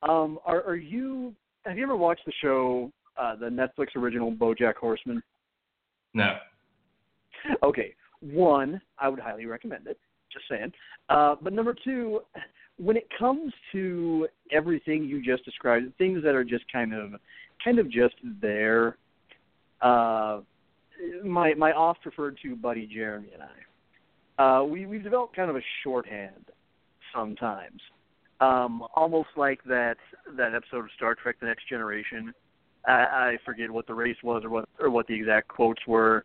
Um, 0.02 0.40
are, 0.46 0.64
are 0.64 0.76
you? 0.76 1.34
Have 1.66 1.78
you 1.78 1.84
ever 1.84 1.98
watched 1.98 2.26
the 2.26 2.34
show, 2.42 2.92
uh, 3.18 3.36
the 3.36 3.48
Netflix 3.48 3.96
original 3.96 4.32
BoJack 4.32 4.76
Horseman? 4.76 5.22
No. 6.14 6.38
Okay, 7.64 7.94
one, 8.22 8.82
I 8.98 9.10
would 9.10 9.20
highly 9.20 9.46
recommend 9.46 9.88
it. 9.88 10.00
Just 10.32 10.46
saying. 10.50 10.72
Uh, 11.10 11.36
but 11.42 11.54
number 11.54 11.76
two, 11.84 12.22
when 12.78 12.96
it 12.96 13.08
comes 13.18 13.52
to 13.72 14.28
everything 14.52 15.04
you 15.04 15.24
just 15.24 15.44
described, 15.44 15.92
things 15.98 16.24
that 16.24 16.36
are 16.36 16.44
just 16.44 16.64
kind 16.72 16.94
of, 16.94 17.14
kind 17.64 17.80
of 17.80 17.90
just 17.90 18.16
there. 18.42 18.98
Uh, 19.82 20.42
my 21.24 21.54
my 21.54 21.72
oft 21.72 22.06
referred 22.06 22.38
to 22.44 22.56
buddy 22.56 22.88
Jeremy 22.92 23.30
and 23.34 23.44
I, 23.44 24.60
uh, 24.60 24.64
we 24.64 24.86
we've 24.86 25.04
developed 25.04 25.36
kind 25.36 25.50
of 25.50 25.56
a 25.56 25.62
shorthand 25.84 26.46
sometimes, 27.14 27.82
um, 28.40 28.84
almost 28.96 29.30
like 29.36 29.64
that 29.66 29.98
that 30.38 30.54
episode 30.54 30.86
of 30.86 30.92
Star 30.96 31.16
Trek: 31.16 31.38
The 31.40 31.48
Next 31.48 31.68
Generation. 31.68 32.34
I, 32.88 32.92
I 32.92 33.38
forget 33.46 33.70
what 33.70 33.88
the 33.88 33.94
race 33.94 34.16
was 34.24 34.44
or 34.46 34.50
what 34.50 34.70
or 34.80 34.90
what 34.90 35.08
the 35.08 35.14
exact 35.14 35.50
quotes 35.50 35.82
were, 35.86 36.24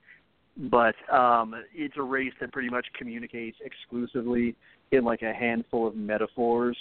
but 0.57 0.95
um, 1.13 1.55
it's 1.75 1.97
a 1.97 2.03
race 2.03 2.33
that 2.41 2.53
pretty 2.53 2.71
much 2.71 2.87
communicates 2.97 3.57
exclusively 3.65 4.55
in 4.93 5.05
like 5.05 5.23
a 5.23 5.33
handful 5.33 5.89
of 5.89 5.97
metaphors 5.97 6.77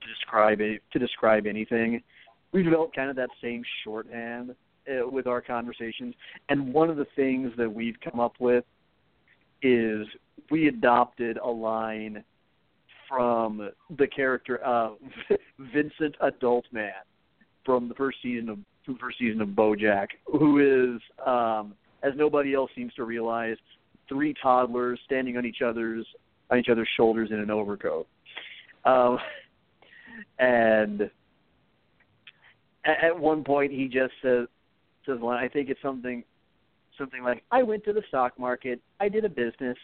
to 0.00 0.08
describe 0.08 0.60
it, 0.60 0.82
to 0.92 0.98
describe 0.98 1.46
anything. 1.46 2.02
We've 2.50 2.64
developed 2.64 2.96
kind 2.96 3.08
of 3.08 3.16
that 3.16 3.30
same 3.40 3.62
shorthand 3.84 4.54
uh, 4.88 5.08
with 5.08 5.26
our 5.26 5.40
conversations, 5.40 6.14
and 6.48 6.72
one 6.72 6.90
of 6.90 6.96
the 6.96 7.06
things 7.16 7.52
that 7.56 7.72
we've 7.72 7.96
come 8.02 8.20
up 8.20 8.34
with 8.38 8.64
is 9.62 10.06
we 10.50 10.68
adopted 10.68 11.38
a 11.38 11.48
line 11.48 12.24
from 13.08 13.70
the 13.98 14.06
character 14.06 14.56
of 14.58 14.96
Vincent 15.58 16.16
Adult 16.20 16.64
Man 16.72 16.92
from 17.64 17.88
the 17.88 17.94
first 17.94 18.18
season 18.22 18.48
of 18.48 18.58
the 18.86 18.96
first 18.98 19.18
season 19.18 19.40
of 19.40 19.48
BoJack, 19.50 20.08
who 20.26 20.94
is, 20.94 21.00
um, 21.24 21.74
as 22.02 22.12
nobody 22.16 22.52
else 22.54 22.70
seems 22.74 22.92
to 22.94 23.04
realize, 23.04 23.56
three 24.08 24.34
toddlers 24.42 24.98
standing 25.04 25.36
on 25.36 25.46
each 25.46 25.62
other's 25.64 26.04
on 26.50 26.58
each 26.58 26.68
other's 26.68 26.88
shoulders 26.96 27.30
in 27.30 27.38
an 27.38 27.50
overcoat. 27.50 28.06
Um, 28.84 29.18
and 30.38 31.02
at, 32.84 33.04
at 33.04 33.18
one 33.18 33.44
point, 33.44 33.72
he 33.72 33.86
just 33.86 34.12
says, 34.22 34.48
"says 35.06 35.20
line, 35.20 35.42
I 35.42 35.48
think 35.48 35.68
it's 35.68 35.82
something, 35.82 36.24
something 36.98 37.22
like, 37.22 37.44
I 37.50 37.62
went 37.62 37.84
to 37.84 37.92
the 37.92 38.02
stock 38.08 38.38
market, 38.38 38.80
I 39.00 39.08
did 39.08 39.24
a 39.24 39.28
business." 39.28 39.76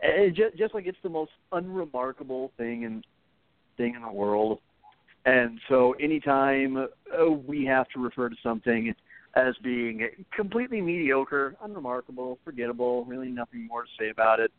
And 0.00 0.34
just, 0.34 0.56
just 0.56 0.74
like 0.74 0.86
it's 0.86 0.98
the 1.02 1.08
most 1.08 1.30
unremarkable 1.52 2.52
thing 2.56 2.82
in 2.82 3.02
thing 3.76 3.94
in 3.94 4.02
the 4.02 4.12
world. 4.12 4.60
And 5.24 5.58
so, 5.68 5.94
anytime 6.00 6.76
uh, 6.76 7.30
we 7.30 7.64
have 7.64 7.88
to 7.90 8.00
refer 8.00 8.28
to 8.28 8.36
something 8.42 8.94
as 9.36 9.54
being 9.62 10.08
completely 10.36 10.80
mediocre, 10.80 11.56
unremarkable, 11.62 12.38
forgettable, 12.44 13.04
really 13.06 13.30
nothing 13.30 13.66
more 13.66 13.82
to 13.82 13.88
say 13.98 14.10
about 14.10 14.38
it, 14.38 14.52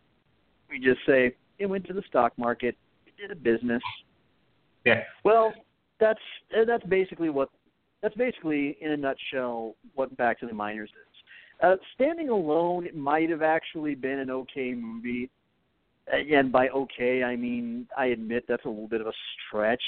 we 0.69 0.79
just 0.79 0.99
say 1.05 1.35
it 1.59 1.65
went 1.67 1.85
to 1.87 1.93
the 1.93 2.03
stock 2.07 2.33
market, 2.37 2.75
it 3.05 3.13
did 3.15 3.31
a 3.31 3.35
business. 3.35 3.83
Yeah. 4.85 5.03
Well, 5.23 5.53
that's 5.99 6.19
uh, 6.55 6.65
that's 6.65 6.83
basically 6.85 7.29
what 7.29 7.49
that's 8.05 8.15
basically 8.17 8.77
in 8.81 8.91
a 8.91 8.97
nutshell 8.97 9.73
what 9.95 10.15
Back 10.15 10.39
to 10.41 10.45
the 10.45 10.53
Minors 10.53 10.91
is. 10.91 11.63
Uh, 11.63 11.75
standing 11.95 12.29
alone, 12.29 12.85
it 12.85 12.95
might 12.95 13.31
have 13.31 13.41
actually 13.41 13.95
been 13.95 14.19
an 14.19 14.29
okay 14.29 14.75
movie. 14.75 15.27
And 16.13 16.51
by 16.51 16.67
okay, 16.67 17.23
I 17.23 17.35
mean 17.35 17.87
I 17.97 18.07
admit 18.07 18.45
that's 18.47 18.63
a 18.65 18.69
little 18.69 18.87
bit 18.87 19.01
of 19.01 19.07
a 19.07 19.13
stretch, 19.47 19.81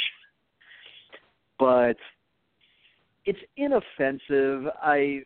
but 1.59 1.97
it's 3.25 3.37
inoffensive. 3.55 4.71
I, 4.81 5.21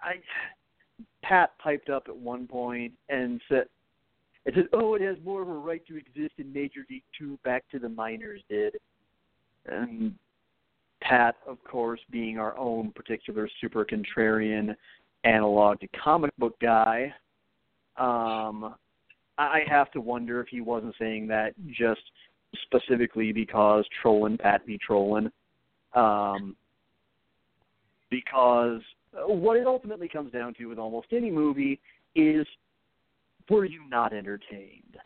I, 0.00 0.14
Pat 1.22 1.52
piped 1.62 1.90
up 1.90 2.06
at 2.08 2.16
one 2.16 2.48
point 2.48 2.92
and 3.08 3.40
said, 3.48 3.66
"It 4.46 4.54
said, 4.56 4.66
oh, 4.72 4.94
it 4.94 5.02
has 5.02 5.16
more 5.24 5.42
of 5.42 5.48
a 5.48 5.52
right 5.52 5.86
to 5.86 5.96
exist 5.96 6.34
in 6.38 6.52
Major 6.52 6.84
League 6.90 7.04
Two. 7.16 7.38
Back 7.44 7.62
to 7.70 7.78
the 7.78 7.88
Minors 7.88 8.40
did." 8.48 8.78
And 9.66 10.16
Pat, 11.12 11.36
of 11.46 11.62
course, 11.64 12.00
being 12.10 12.38
our 12.38 12.56
own 12.56 12.90
particular 12.92 13.46
super 13.60 13.84
contrarian 13.84 14.74
analog 15.24 15.78
to 15.80 15.88
comic 15.88 16.34
book 16.38 16.58
guy, 16.58 17.12
um, 17.98 18.74
I 19.36 19.60
have 19.68 19.90
to 19.90 20.00
wonder 20.00 20.40
if 20.40 20.48
he 20.48 20.62
wasn't 20.62 20.94
saying 20.98 21.26
that 21.26 21.52
just 21.68 22.00
specifically 22.62 23.30
because 23.30 23.84
trolling 24.00 24.38
Pat 24.38 24.64
be 24.64 24.78
trolling. 24.78 25.30
Um, 25.94 26.56
because 28.10 28.80
what 29.26 29.58
it 29.58 29.66
ultimately 29.66 30.08
comes 30.08 30.32
down 30.32 30.54
to 30.54 30.64
with 30.64 30.78
almost 30.78 31.08
any 31.12 31.30
movie 31.30 31.78
is 32.14 32.46
were 33.50 33.66
you 33.66 33.82
not 33.86 34.14
entertained? 34.14 34.96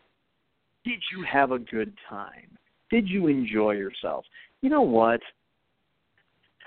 Did 0.85 1.01
you 1.11 1.24
have 1.28 1.51
a 1.51 1.59
good 1.59 1.93
time? 2.09 2.57
Did 2.93 3.09
you 3.09 3.27
enjoy 3.27 3.73
yourself? 3.73 4.24
You 4.62 4.70
know 4.70 4.83
what? 4.83 5.20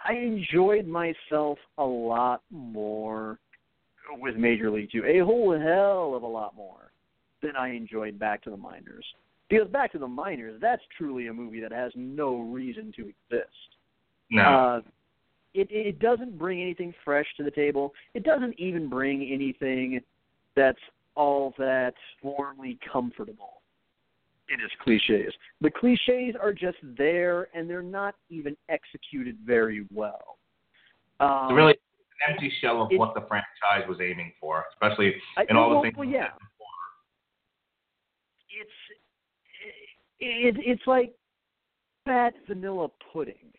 I 0.08 0.14
enjoyed 0.14 0.88
myself 0.88 1.58
a 1.78 1.84
lot 1.84 2.42
more 2.52 3.40
with 4.20 4.36
Major 4.36 4.72
League 4.72 4.90
Two, 4.92 5.06
a 5.06 5.20
whole 5.20 5.58
hell 5.60 6.16
of 6.16 6.24
a 6.24 6.28
lot 6.28 6.56
more 6.56 6.92
than 7.42 7.56
I 7.56 7.70
enjoyed 7.70 8.18
Back 8.18 8.44
to 8.44 8.50
the 8.50 8.58
Minors. 8.58 9.06
Because 9.50 9.68
Back 9.68 9.92
to 9.94 10.00
the 10.00 10.08
Minors, 10.08 10.60
that's 10.62 10.82
truly 10.98 11.28
a 11.28 11.34
movie 11.34 11.62
that 11.62 11.72
has 11.72 11.92
no 11.96 12.42
reason 12.42 12.94
to 12.96 13.02
exist. 13.02 13.56
No. 14.30 14.44
Uh, 14.44 14.82
it 15.54 15.68
it 15.72 16.00
doesn't 16.00 16.38
bring 16.38 16.62
anything 16.62 16.94
fresh 17.04 17.26
to 17.38 17.44
the 17.44 17.52
table. 17.52 17.94
It 18.14 18.24
doesn't 18.24 18.60
even 18.60 18.90
bring 18.90 19.28
anything 19.32 20.00
that's 20.56 20.80
all 21.16 21.54
that 21.58 21.96
warmly 22.22 22.78
comfortable 22.92 23.59
in 24.54 24.60
its 24.62 24.74
cliches. 24.84 25.34
The 25.62 25.70
cliches 25.72 26.36
are 26.42 26.54
just 26.54 26.78
there, 26.98 27.48
and 27.54 27.70
they're 27.70 27.82
not 27.82 28.16
even 28.30 28.56
executed 28.70 29.38
very 29.46 29.86
well. 29.94 30.38
Um, 31.20 31.48
it's 31.50 31.56
really 31.56 31.72
an 32.28 32.34
empty 32.34 32.50
shell 32.62 32.82
of 32.82 32.92
it- 32.92 32.98
what 32.98 33.14
the 33.14 33.22
franchise 33.22 33.88
was 33.88 34.00
aiming 34.02 34.34
for, 34.40 34.66
especially 34.74 35.22
I- 35.38 35.46
in 35.50 35.56
all 35.58 35.70
well, 35.70 35.82
the 35.82 35.88
things. 35.88 35.98
well, 35.98 36.08
yeah. 36.10 36.32
it's 38.50 38.72
it, 40.22 40.56
it's 40.60 40.86
like 40.86 41.14
fat 42.06 42.34
vanilla 42.48 42.90
pudding 43.14 43.54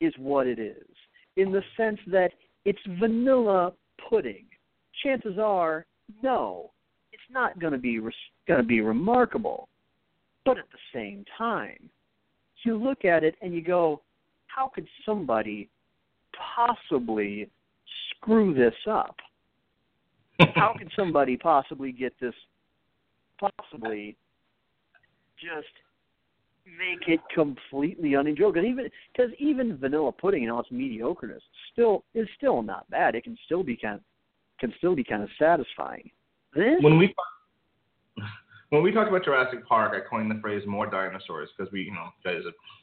is 0.00 0.12
what 0.18 0.46
it 0.46 0.58
is. 0.58 0.86
in 1.36 1.52
the 1.52 1.62
sense 1.76 1.98
that 2.06 2.32
it's 2.64 2.78
vanilla 2.98 3.72
pudding. 4.08 4.46
Chances 5.04 5.38
are, 5.38 5.84
no, 6.22 6.72
it's 7.12 7.22
not 7.30 7.58
going 7.58 7.72
to 7.74 7.78
be 7.78 7.98
res- 7.98 8.14
going 8.48 8.60
to 8.60 8.66
be 8.66 8.80
remarkable. 8.80 9.68
But 10.46 10.58
at 10.58 10.70
the 10.70 10.78
same 10.94 11.24
time, 11.36 11.90
you 12.66 12.76
look 12.76 13.04
at 13.04 13.24
it 13.24 13.36
and 13.40 13.54
you 13.54 13.62
go, 13.62 14.02
how 14.48 14.70
could 14.74 14.86
somebody 15.06 15.68
possibly 16.54 17.48
screw 18.10 18.52
this 18.52 18.74
up? 18.90 19.16
how 20.54 20.74
could 20.76 20.90
somebody 20.94 21.36
possibly 21.36 21.92
get 21.92 22.12
this 22.20 22.34
possibly 23.40 24.16
just 25.38 25.66
make 26.66 27.08
it 27.08 27.20
completely 27.34 28.16
unenjoyable? 28.16 28.52
Because 28.52 28.66
even 28.68 28.90
because 29.14 29.30
even 29.38 29.76
vanilla 29.78 30.12
pudding 30.12 30.42
and 30.42 30.52
all 30.52 30.60
its 30.60 30.70
mediocreness 30.70 31.40
still 31.72 32.04
is 32.14 32.28
still 32.36 32.62
not 32.62 32.88
bad. 32.90 33.14
It 33.14 33.24
can 33.24 33.38
still 33.46 33.62
be 33.62 33.76
kind 33.76 33.96
of, 33.96 34.00
can 34.60 34.74
still 34.78 34.94
be 34.94 35.04
kind 35.04 35.22
of 35.22 35.30
satisfying. 35.38 36.10
This 36.54 36.76
when 36.80 36.98
we 36.98 37.14
when 38.70 38.82
we 38.82 38.92
talked 38.92 39.08
about 39.08 39.24
Jurassic 39.24 39.66
Park, 39.66 39.92
I 39.94 40.08
coined 40.08 40.30
the 40.30 40.40
phrase 40.40 40.66
"more 40.66 40.86
dinosaurs" 40.86 41.48
because 41.56 41.72
we, 41.72 41.82
you 41.82 41.92
know, 41.92 42.08
guys, 42.24 42.42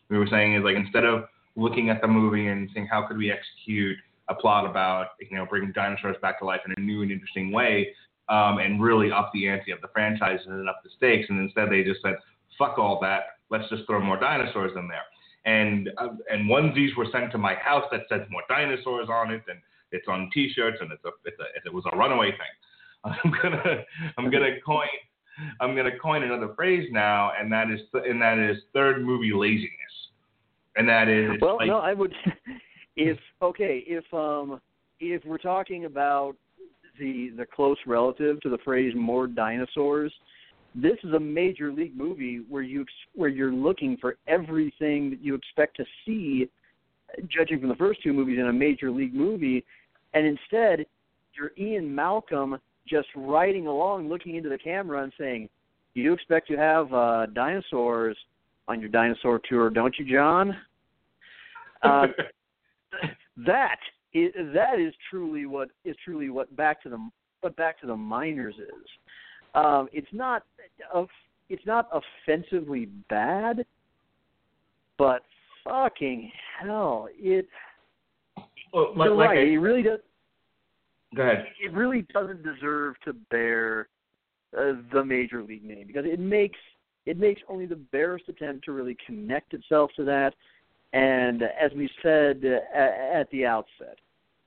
we 0.09 0.17
were 0.17 0.27
saying 0.27 0.55
is 0.55 0.63
like 0.63 0.75
instead 0.75 1.05
of 1.05 1.25
looking 1.55 1.89
at 1.89 2.01
the 2.01 2.07
movie 2.07 2.47
and 2.47 2.69
saying 2.73 2.87
how 2.87 3.05
could 3.07 3.17
we 3.17 3.31
execute 3.31 3.97
a 4.29 4.35
plot 4.35 4.65
about 4.65 5.07
you 5.19 5.37
know 5.37 5.45
bringing 5.45 5.71
dinosaurs 5.73 6.15
back 6.21 6.39
to 6.39 6.45
life 6.45 6.61
in 6.65 6.73
a 6.77 6.79
new 6.79 7.01
and 7.01 7.11
interesting 7.11 7.51
way, 7.51 7.93
um, 8.29 8.59
and 8.59 8.81
really 8.81 9.11
up 9.11 9.31
the 9.33 9.47
ante 9.47 9.71
of 9.71 9.81
the 9.81 9.89
franchise 9.93 10.39
and 10.45 10.69
up 10.69 10.81
the 10.83 10.89
stakes, 10.97 11.27
and 11.29 11.39
instead 11.39 11.69
they 11.69 11.83
just 11.83 12.01
said 12.01 12.15
fuck 12.57 12.77
all 12.77 12.99
that, 13.01 13.23
let's 13.49 13.67
just 13.69 13.85
throw 13.87 13.99
more 13.99 14.19
dinosaurs 14.19 14.71
in 14.75 14.87
there. 14.87 15.03
And 15.45 15.89
uh, 15.97 16.09
and 16.31 16.49
onesies 16.49 16.95
were 16.95 17.07
sent 17.11 17.31
to 17.33 17.37
my 17.37 17.55
house 17.55 17.85
that 17.91 18.01
said 18.07 18.27
more 18.29 18.43
dinosaurs 18.47 19.09
on 19.09 19.31
it, 19.31 19.41
and 19.49 19.59
it's 19.91 20.07
on 20.07 20.29
T-shirts, 20.33 20.77
and 20.79 20.91
it's 20.91 21.03
a, 21.03 21.09
it's 21.25 21.37
a 21.39 21.67
it 21.67 21.73
was 21.73 21.83
a 21.91 21.97
runaway 21.97 22.31
thing. 22.31 22.39
I'm 23.03 23.33
gonna 23.41 23.83
I'm 24.17 24.31
gonna 24.31 24.61
coin 24.65 24.87
I'm 25.59 25.75
gonna 25.75 25.97
coin 25.97 26.23
another 26.23 26.53
phrase 26.55 26.89
now, 26.91 27.31
and 27.39 27.51
that 27.51 27.69
is 27.69 27.79
th- 27.91 28.05
and 28.07 28.21
that 28.21 28.37
is 28.37 28.57
third 28.73 29.03
movie 29.03 29.31
laziness, 29.33 29.71
and 30.75 30.87
that 30.87 31.07
is 31.07 31.31
well, 31.41 31.57
like, 31.57 31.67
no, 31.67 31.77
I 31.77 31.93
would 31.93 32.13
if 32.95 33.17
okay 33.41 33.83
if 33.87 34.05
um 34.13 34.61
if 34.99 35.23
we're 35.25 35.37
talking 35.37 35.85
about 35.85 36.35
the 36.99 37.31
the 37.37 37.45
close 37.45 37.77
relative 37.87 38.39
to 38.41 38.49
the 38.49 38.59
phrase 38.59 38.93
more 38.95 39.27
dinosaurs, 39.27 40.13
this 40.75 40.97
is 41.03 41.13
a 41.13 41.19
major 41.19 41.71
league 41.71 41.95
movie 41.97 42.41
where 42.49 42.61
you 42.61 42.85
where 43.15 43.29
you're 43.29 43.53
looking 43.53 43.97
for 43.97 44.17
everything 44.27 45.09
that 45.09 45.21
you 45.21 45.35
expect 45.35 45.77
to 45.77 45.85
see, 46.05 46.49
judging 47.27 47.59
from 47.59 47.69
the 47.69 47.75
first 47.75 48.01
two 48.03 48.13
movies 48.13 48.39
in 48.39 48.47
a 48.47 48.53
major 48.53 48.91
league 48.91 49.13
movie, 49.13 49.63
and 50.13 50.25
instead 50.25 50.85
you're 51.35 51.51
Ian 51.57 51.93
Malcolm 51.93 52.59
just 52.87 53.07
riding 53.15 53.67
along, 53.67 54.09
looking 54.09 54.35
into 54.35 54.49
the 54.49 54.57
camera 54.57 55.03
and 55.03 55.13
saying, 55.17 55.49
"You 55.93 56.13
expect 56.13 56.47
to 56.49 56.57
have 56.57 56.93
uh, 56.93 57.25
dinosaurs 57.27 58.17
on 58.67 58.79
your 58.79 58.89
dinosaur 58.89 59.39
tour, 59.47 59.69
don't 59.69 59.95
you, 59.97 60.05
John?" 60.05 60.55
Uh, 61.83 62.07
that 63.45 63.75
is 64.13 64.31
that 64.53 64.79
is 64.79 64.93
truly 65.09 65.45
what 65.45 65.67
is 65.83 65.97
truly 66.05 66.29
what 66.29 66.55
back 66.55 66.81
to 66.81 66.87
the 66.87 67.09
what 67.41 67.53
back 67.57 67.77
to 67.81 67.87
the 67.87 67.95
minors 67.97 68.55
is. 68.57 68.87
Um, 69.53 69.89
it's 69.91 70.07
not 70.13 70.43
it's 71.49 71.65
not 71.65 71.89
offensively 71.91 72.85
bad, 73.09 73.65
but 74.97 75.23
fucking 75.63 76.31
hell, 76.59 77.07
it. 77.17 77.47
well, 78.73 78.93
you're 78.95 79.15
like, 79.15 79.29
right. 79.29 79.39
like 79.39 79.47
it 79.47 79.59
really 79.59 79.83
does. 79.83 79.99
Go 81.15 81.23
ahead. 81.23 81.45
It 81.63 81.73
really 81.73 82.05
doesn't 82.13 82.43
deserve 82.43 82.95
to 83.05 83.13
bear 83.31 83.87
uh, 84.57 84.73
the 84.91 85.03
major 85.03 85.43
league 85.43 85.63
name 85.63 85.87
because 85.87 86.05
it 86.05 86.19
makes 86.19 86.57
it 87.05 87.17
makes 87.17 87.41
only 87.49 87.65
the 87.65 87.75
barest 87.75 88.25
attempt 88.29 88.65
to 88.65 88.71
really 88.71 88.95
connect 89.05 89.53
itself 89.53 89.91
to 89.97 90.05
that. 90.05 90.33
And 90.93 91.43
as 91.43 91.71
we 91.75 91.89
said 92.01 92.43
uh, 92.45 93.17
at 93.17 93.29
the 93.31 93.45
outset, 93.45 93.97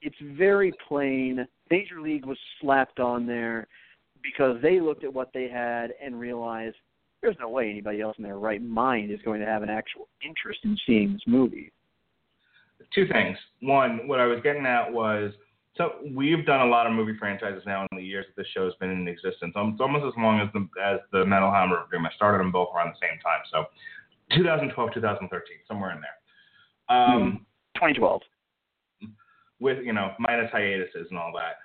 it's 0.01 0.17
very 0.39 0.73
plain. 0.89 1.47
Major 1.71 2.01
League 2.01 2.25
was 2.25 2.39
slapped 2.61 3.01
on 3.01 3.27
there 3.27 3.67
because 4.23 4.57
they 4.63 4.81
looked 4.81 5.05
at 5.05 5.13
what 5.13 5.31
they 5.35 5.49
had 5.49 5.93
and 6.03 6.19
realized 6.19 6.77
there's 7.21 7.37
no 7.41 7.49
way 7.49 7.69
anybody 7.69 8.01
else 8.01 8.17
in 8.19 8.25
their 8.25 8.39
right 8.39 8.63
mind 8.63 9.11
is 9.11 9.21
going 9.25 9.41
to 9.41 9.47
have 9.47 9.63
an 9.63 9.69
actual 9.69 10.09
interest 10.25 10.61
in 10.65 10.79
seeing 10.87 11.13
this 11.13 11.23
movie. 11.27 11.73
Two 12.95 13.09
things. 13.09 13.37
One, 13.61 14.07
what 14.07 14.21
I 14.21 14.27
was 14.27 14.39
getting 14.45 14.65
at 14.65 14.93
was 14.93 15.33
so 15.77 15.93
we've 16.15 16.47
done 16.47 16.67
a 16.67 16.71
lot 16.71 16.87
of 16.87 16.93
movie 16.93 17.17
franchises 17.19 17.63
now 17.67 17.87
in 17.91 17.97
the 17.97 18.05
years 18.05 18.27
that 18.29 18.41
this 18.41 18.51
show 18.55 18.65
has 18.65 18.75
been 18.81 18.91
in 18.91 19.09
existence. 19.09 19.53
It's 19.55 19.81
almost 19.81 20.05
as 20.07 20.13
long 20.17 20.41
as 20.41 20.49
the 20.55 20.67
as 20.83 21.01
the 21.13 21.25
Metal 21.25 21.51
Hammer 21.51 21.85
Room. 21.93 22.07
I 22.07 22.11
started 22.17 22.39
them 22.39 22.51
both 22.51 22.69
around 22.75 22.95
the 22.95 23.07
same 23.07 23.19
time. 23.21 23.41
So 23.53 23.65
2012, 24.37 24.95
2013, 24.95 25.57
somewhere 25.69 25.93
in 25.93 26.01
there. 26.01 26.97
Um, 26.97 27.47
2012. 27.75 28.23
with 29.61 29.85
you 29.85 29.93
know 29.93 30.13
minus 30.19 30.51
hiatuses 30.51 31.09
and 31.11 31.19
all 31.19 31.33
that. 31.35 31.57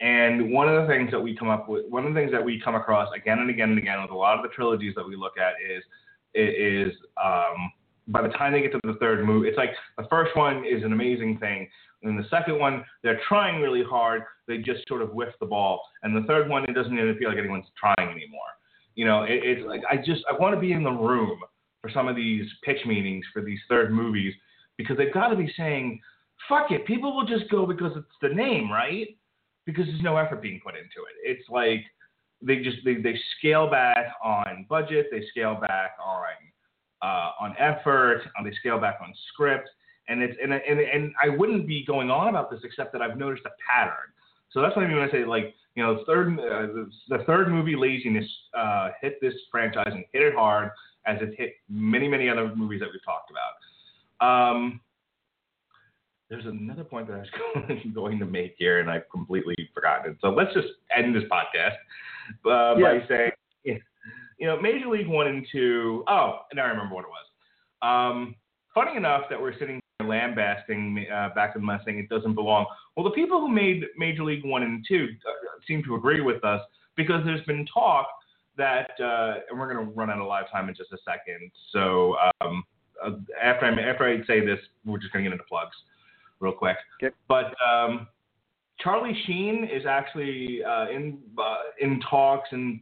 And 0.00 0.50
one 0.50 0.68
of 0.68 0.80
the 0.80 0.88
things 0.88 1.10
that 1.10 1.20
we 1.20 1.36
come 1.36 1.50
up 1.50 1.68
with, 1.68 1.84
one 1.90 2.06
of 2.06 2.14
the 2.14 2.18
things 2.18 2.32
that 2.32 2.42
we 2.42 2.60
come 2.60 2.74
across 2.74 3.08
again 3.14 3.38
and 3.38 3.50
again 3.50 3.70
and 3.70 3.78
again 3.78 4.00
with 4.00 4.10
a 4.10 4.16
lot 4.16 4.36
of 4.36 4.42
the 4.42 4.48
trilogies 4.48 4.94
that 4.96 5.06
we 5.06 5.14
look 5.14 5.34
at 5.38 5.54
is 5.62 5.84
is 6.34 6.92
um, 7.22 7.70
by 8.08 8.22
the 8.22 8.28
time 8.28 8.52
they 8.52 8.62
get 8.62 8.72
to 8.72 8.80
the 8.84 8.94
third 8.94 9.24
movie, 9.24 9.48
it's 9.48 9.58
like 9.58 9.70
the 9.98 10.06
first 10.08 10.34
one 10.36 10.64
is 10.64 10.82
an 10.82 10.92
amazing 10.92 11.38
thing, 11.38 11.68
and 12.02 12.18
the 12.18 12.28
second 12.28 12.58
one 12.58 12.84
they're 13.02 13.20
trying 13.28 13.60
really 13.60 13.82
hard, 13.82 14.22
they 14.48 14.58
just 14.58 14.86
sort 14.88 15.02
of 15.02 15.12
whiff 15.12 15.34
the 15.40 15.46
ball, 15.46 15.82
and 16.02 16.16
the 16.16 16.26
third 16.26 16.48
one 16.48 16.64
it 16.64 16.72
doesn't 16.72 16.92
even 16.92 17.16
feel 17.18 17.28
like 17.28 17.38
anyone's 17.38 17.66
trying 17.78 18.08
anymore. 18.08 18.40
You 18.94 19.06
know, 19.06 19.22
it, 19.24 19.40
it's 19.44 19.66
like 19.66 19.82
I 19.90 19.96
just 19.96 20.22
I 20.30 20.36
want 20.36 20.54
to 20.54 20.60
be 20.60 20.72
in 20.72 20.82
the 20.82 20.90
room 20.90 21.38
for 21.80 21.90
some 21.90 22.08
of 22.08 22.16
these 22.16 22.46
pitch 22.64 22.84
meetings 22.86 23.24
for 23.32 23.42
these 23.42 23.58
third 23.68 23.92
movies 23.92 24.34
because 24.76 24.96
they've 24.96 25.12
got 25.12 25.28
to 25.28 25.36
be 25.36 25.52
saying, 25.56 26.00
fuck 26.48 26.70
it, 26.70 26.86
people 26.86 27.14
will 27.14 27.26
just 27.26 27.50
go 27.50 27.66
because 27.66 27.92
it's 27.96 28.06
the 28.22 28.28
name, 28.28 28.70
right? 28.70 29.08
Because 29.66 29.86
there's 29.86 30.02
no 30.02 30.16
effort 30.16 30.42
being 30.42 30.60
put 30.64 30.74
into 30.74 30.84
it. 30.84 31.30
It's 31.30 31.48
like 31.48 31.84
they 32.42 32.62
just 32.62 32.78
they, 32.84 32.94
they 32.94 33.18
scale 33.38 33.70
back 33.70 34.14
on 34.24 34.66
budget, 34.68 35.06
they 35.10 35.22
scale 35.30 35.54
back 35.54 35.92
on 36.02 36.22
uh, 37.02 37.30
on 37.40 37.54
effort, 37.58 38.22
uh, 38.38 38.44
they 38.44 38.52
scale 38.52 38.78
back 38.78 38.98
on 39.02 39.12
script, 39.32 39.68
and 40.10 40.22
it's 40.22 40.36
and, 40.42 40.52
and 40.52 40.80
and 40.80 41.12
I 41.22 41.28
wouldn't 41.28 41.66
be 41.66 41.84
going 41.86 42.10
on 42.10 42.28
about 42.28 42.50
this 42.50 42.60
except 42.64 42.92
that 42.92 43.00
I've 43.00 43.16
noticed 43.16 43.44
a 43.46 43.50
pattern. 43.66 44.12
So 44.50 44.60
that's 44.60 44.74
what 44.74 44.84
I 44.84 44.88
mean 44.88 44.98
when 44.98 45.08
I 45.08 45.12
say 45.12 45.24
like 45.24 45.54
you 45.76 45.82
know 45.82 46.02
third 46.06 46.38
uh, 46.38 46.66
the, 46.66 46.90
the 47.08 47.24
third 47.24 47.48
movie 47.48 47.76
laziness 47.76 48.26
uh, 48.58 48.90
hit 49.00 49.20
this 49.20 49.34
franchise 49.50 49.90
and 49.90 50.04
hit 50.12 50.22
it 50.22 50.34
hard 50.34 50.70
as 51.06 51.18
it 51.22 51.34
hit 51.38 51.54
many 51.68 52.08
many 52.08 52.28
other 52.28 52.54
movies 52.54 52.80
that 52.80 52.88
we've 52.92 53.04
talked 53.04 53.30
about. 53.30 54.50
Um, 54.52 54.80
there's 56.28 56.46
another 56.46 56.84
point 56.84 57.06
that 57.08 57.14
I 57.14 57.18
was 57.18 57.82
going 57.94 58.18
to 58.18 58.26
make 58.26 58.54
here, 58.58 58.80
and 58.80 58.90
I've 58.90 59.08
completely 59.10 59.54
forgotten 59.72 60.12
it. 60.12 60.18
So 60.20 60.30
let's 60.30 60.52
just 60.54 60.68
end 60.96 61.14
this 61.14 61.24
podcast 61.30 61.74
uh, 62.44 62.80
by 62.80 63.04
saying, 63.08 63.32
you 63.64 64.46
know, 64.46 64.60
Major 64.60 64.88
League 64.88 65.08
One 65.08 65.26
and 65.28 65.46
Two. 65.52 66.04
Oh, 66.08 66.40
now 66.54 66.64
I 66.64 66.68
remember 66.68 66.94
what 66.94 67.04
it 67.04 67.08
was. 67.08 67.26
Um, 67.82 68.34
funny 68.74 68.96
enough 68.96 69.22
that 69.30 69.40
we're 69.40 69.58
sitting 69.58 69.80
lambasting 70.04 71.06
uh, 71.12 71.30
back 71.34 71.56
in 71.56 71.64
my 71.64 71.78
saying 71.84 71.98
it 71.98 72.08
doesn't 72.08 72.34
belong. 72.34 72.66
Well, 72.96 73.04
the 73.04 73.10
people 73.10 73.40
who 73.40 73.48
made 73.48 73.84
Major 73.96 74.24
League 74.24 74.44
One 74.44 74.62
and 74.62 74.84
Two 74.86 75.08
uh, 75.26 75.32
seem 75.66 75.82
to 75.84 75.94
agree 75.96 76.20
with 76.20 76.44
us 76.44 76.60
because 76.96 77.24
there's 77.24 77.44
been 77.46 77.66
talk 77.72 78.06
that, 78.56 78.90
uh, 79.00 79.40
and 79.50 79.58
we're 79.58 79.72
going 79.72 79.86
to 79.86 79.92
run 79.92 80.10
out 80.10 80.18
of 80.18 80.26
live 80.26 80.50
time 80.50 80.68
in 80.68 80.74
just 80.74 80.92
a 80.92 80.98
second. 81.04 81.50
So 81.72 82.16
um, 82.40 82.62
uh, 83.04 83.12
after 83.42 83.66
I 83.66 83.70
after 83.70 84.04
I 84.04 84.26
say 84.26 84.44
this, 84.44 84.58
we're 84.84 84.98
just 84.98 85.12
going 85.12 85.24
to 85.24 85.30
get 85.30 85.32
into 85.32 85.44
plugs 85.48 85.76
real 86.40 86.52
quick. 86.52 86.76
Okay. 87.02 87.14
But 87.28 87.54
um, 87.66 88.06
Charlie 88.80 89.18
Sheen 89.26 89.64
is 89.64 89.86
actually 89.86 90.62
uh, 90.64 90.88
in 90.88 91.18
uh, 91.38 91.56
in 91.80 92.00
talks 92.08 92.48
and 92.52 92.80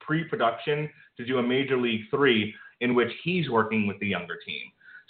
pre-production 0.00 0.88
to 1.16 1.26
do 1.26 1.38
a 1.38 1.42
Major 1.42 1.76
League 1.76 2.02
Three 2.10 2.54
in 2.80 2.94
which 2.94 3.10
he's 3.24 3.48
working 3.50 3.86
with 3.86 3.98
the 4.00 4.06
younger 4.06 4.36
team. 4.46 4.62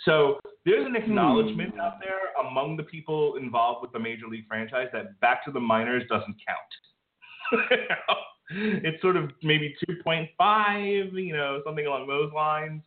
So 0.05 0.39
there's 0.65 0.87
an 0.87 0.97
acknowledgement 0.97 1.79
out 1.81 2.01
there 2.01 2.47
among 2.47 2.77
the 2.77 2.83
people 2.83 3.37
involved 3.37 3.83
with 3.83 3.93
the 3.93 3.99
Major 3.99 4.27
League 4.27 4.47
franchise 4.47 4.89
that 4.93 5.19
Back 5.21 5.45
to 5.47 5.53
the 5.53 5.61
Minors 5.61 6.05
doesn't 6.09 6.37
count. 6.47 7.63
it's 8.51 9.01
sort 9.01 9.17
of 9.17 9.31
maybe 9.43 9.75
2.5, 9.89 11.13
you 11.13 11.37
know, 11.37 11.61
something 11.65 11.87
along 11.87 12.07
those 12.07 12.33
lines. 12.33 12.83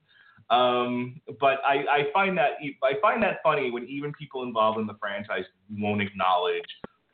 Um, 0.50 1.22
but 1.40 1.60
I, 1.66 1.86
I 1.90 2.04
find 2.12 2.38
that 2.38 2.52
I 2.84 3.00
find 3.02 3.22
that 3.22 3.38
funny 3.44 3.70
when 3.70 3.86
even 3.88 4.12
people 4.14 4.44
involved 4.44 4.80
in 4.80 4.88
the 4.88 4.96
franchise 5.00 5.44
won't 5.70 6.02
acknowledge 6.02 6.66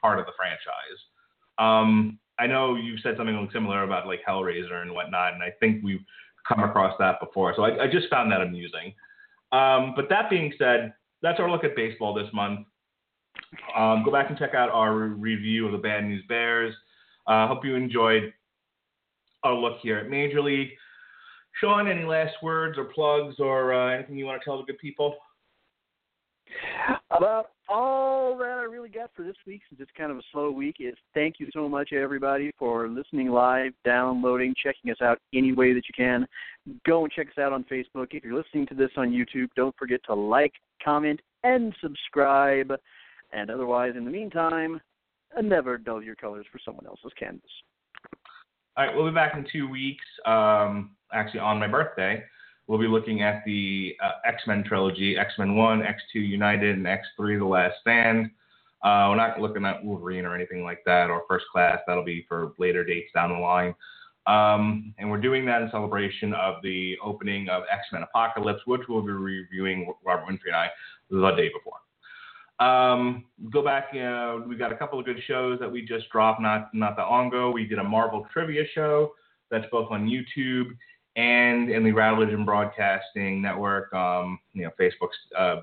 part 0.02 0.20
of 0.20 0.26
the 0.26 0.32
franchise. 0.38 1.00
Um, 1.58 2.18
I 2.40 2.48
know 2.48 2.76
you've 2.76 3.00
said 3.02 3.16
something 3.18 3.50
similar 3.52 3.84
about 3.84 4.08
like 4.08 4.22
Hellraiser 4.28 4.82
and 4.82 4.94
whatnot, 4.94 5.34
and 5.34 5.44
I 5.44 5.52
think 5.60 5.84
we've 5.84 6.04
come 6.48 6.64
across 6.64 6.96
that 7.00 7.20
before. 7.20 7.54
So 7.56 7.64
I, 7.64 7.84
I 7.84 7.88
just 7.88 8.10
found 8.10 8.32
that 8.32 8.42
amusing. 8.42 8.94
Um, 9.56 9.94
but 9.96 10.10
that 10.10 10.30
being 10.30 10.52
said, 10.58 10.94
that's 11.22 11.40
our 11.40 11.50
look 11.50 11.64
at 11.64 11.76
baseball 11.76 12.14
this 12.14 12.28
month. 12.34 12.68
Um, 13.78 14.04
go 14.04 14.12
back 14.12 14.30
and 14.30 14.38
check 14.38 14.54
out 14.54 14.70
our 14.70 14.94
review 14.96 15.66
of 15.66 15.72
the 15.72 15.78
Bad 15.78 16.04
News 16.04 16.24
Bears. 16.28 16.76
Uh, 17.26 17.48
hope 17.48 17.64
you 17.64 17.76
enjoyed 17.76 18.34
our 19.44 19.54
look 19.54 19.78
here 19.82 19.98
at 19.98 20.10
Major 20.10 20.42
League. 20.42 20.70
Sean, 21.62 21.88
any 21.88 22.04
last 22.04 22.34
words 22.44 22.78
or 22.78 22.86
plugs 22.86 23.36
or 23.40 23.74
uh, 23.74 23.96
anything 23.96 24.18
you 24.18 24.26
want 24.26 24.42
to 24.42 24.46
tell 24.46 24.58
the 24.58 24.66
good 24.66 24.78
people? 24.80 25.16
About 27.12 27.52
all 27.70 28.38
that 28.38 28.58
I 28.58 28.64
really 28.64 28.90
got 28.90 29.12
for 29.16 29.24
this 29.24 29.36
week, 29.48 29.62
since 29.70 29.82
it's 29.82 29.92
kind 29.98 30.12
of 30.12 30.18
a 30.18 30.22
slow 30.32 30.52
week, 30.52 30.78
is 30.80 30.96
thank 31.14 31.36
you 31.40 31.48
so 31.54 31.70
much, 31.70 31.94
everybody, 31.94 32.52
for 32.58 32.88
listening 32.88 33.30
live, 33.30 33.74
downloading, 33.84 34.54
checking 34.62 34.92
us 34.92 34.98
out 35.02 35.20
any 35.34 35.54
way 35.54 35.74
that 35.74 35.84
you 35.88 35.94
can. 35.96 36.28
Go 36.86 37.04
and 37.04 37.12
check 37.12 37.28
us 37.28 37.38
out 37.38 37.54
on 37.54 37.64
Facebook. 37.66 38.08
If 38.12 38.24
you're 38.24 38.36
listening 38.36 38.68
to 38.68 38.76
this 38.76 38.92
on 38.98 39.12
YouTube, 39.12 39.48
don't 39.56 39.76
forget 39.78 40.02
to 40.08 40.14
like, 40.14 40.54
comment, 40.84 41.20
and 41.44 41.76
subscribe. 41.82 42.74
And 43.34 43.50
otherwise, 43.50 43.94
in 43.98 44.06
the 44.06 44.12
meantime, 44.12 44.80
never 45.42 45.78
dull 45.78 46.02
your 46.02 46.16
colors 46.16 46.46
for 46.52 46.60
someone 46.64 46.86
else's 46.86 47.12
canvas. 47.18 47.42
All 48.78 48.86
right, 48.86 48.96
we'll 48.96 49.08
be 49.08 49.14
back 49.14 49.36
in 49.36 49.46
two 49.52 49.70
weeks. 49.70 50.04
Um, 50.26 50.96
actually, 51.14 51.40
on 51.40 51.60
my 51.60 51.68
birthday, 51.68 52.24
we'll 52.68 52.80
be 52.80 52.88
looking 52.88 53.22
at 53.22 53.44
the 53.46 53.96
uh, 54.04 54.12
X 54.26 54.44
Men 54.48 54.64
trilogy: 54.64 55.18
X 55.18 55.34
Men 55.38 55.56
One, 55.56 55.84
X 55.84 56.02
Two 56.12 56.20
United, 56.20 56.78
and 56.78 56.88
X 56.88 57.08
Three: 57.18 57.38
The 57.38 57.46
Last 57.46 57.76
Stand. 57.82 58.32
Uh, 58.84 59.08
we're 59.10 59.16
not 59.16 59.42
looking 59.42 59.66
at 59.66 59.84
Wolverine 59.84 60.26
or 60.26 60.36
anything 60.36 60.64
like 60.64 60.84
that, 60.86 61.10
or 61.10 61.24
First 61.28 61.46
Class. 61.52 61.80
That'll 61.88 62.04
be 62.04 62.26
for 62.28 62.54
later 62.60 62.84
dates 62.84 63.12
down 63.14 63.32
the 63.32 63.40
line. 63.40 63.74
Um, 64.28 64.94
and 64.98 65.10
we're 65.10 65.22
doing 65.22 65.46
that 65.46 65.62
in 65.62 65.70
celebration 65.70 66.34
of 66.34 66.56
the 66.64 66.96
opening 67.04 67.48
of 67.50 67.64
X 67.72 67.84
Men 67.92 68.04
Apocalypse, 68.04 68.62
which 68.66 68.82
we'll 68.88 69.02
be 69.02 69.12
reviewing 69.12 69.94
Robert 70.04 70.26
Winfrey 70.26 70.48
and 70.48 70.56
I 70.56 70.70
the 71.10 71.32
day 71.32 71.50
before. 71.50 71.80
Um, 72.60 73.26
go 73.52 73.64
back. 73.64 73.90
Uh, 73.94 74.38
we 74.48 74.56
got 74.56 74.72
a 74.72 74.78
couple 74.78 75.00
of 75.00 75.06
good 75.06 75.20
shows 75.28 75.60
that 75.60 75.72
we 75.72 75.86
just 75.86 76.10
dropped 76.10 76.42
not 76.42 76.74
not 76.74 76.96
that 76.98 77.04
long 77.04 77.28
ago. 77.28 77.52
We 77.52 77.66
did 77.66 77.80
a 77.80 77.84
Marvel 77.84 78.26
trivia 78.32 78.64
show 78.74 79.14
that's 79.52 79.66
both 79.72 79.92
on 79.92 80.08
YouTube 80.08 80.70
and 81.16 81.70
in 81.70 81.84
the 81.84 81.92
Radulich 81.92 82.34
and 82.34 82.46
Broadcasting 82.46 83.42
Network. 83.42 83.94
Um, 83.94 84.40
you 84.54 84.64
know, 84.64 84.72
Facebook, 84.80 85.10
uh, 85.38 85.62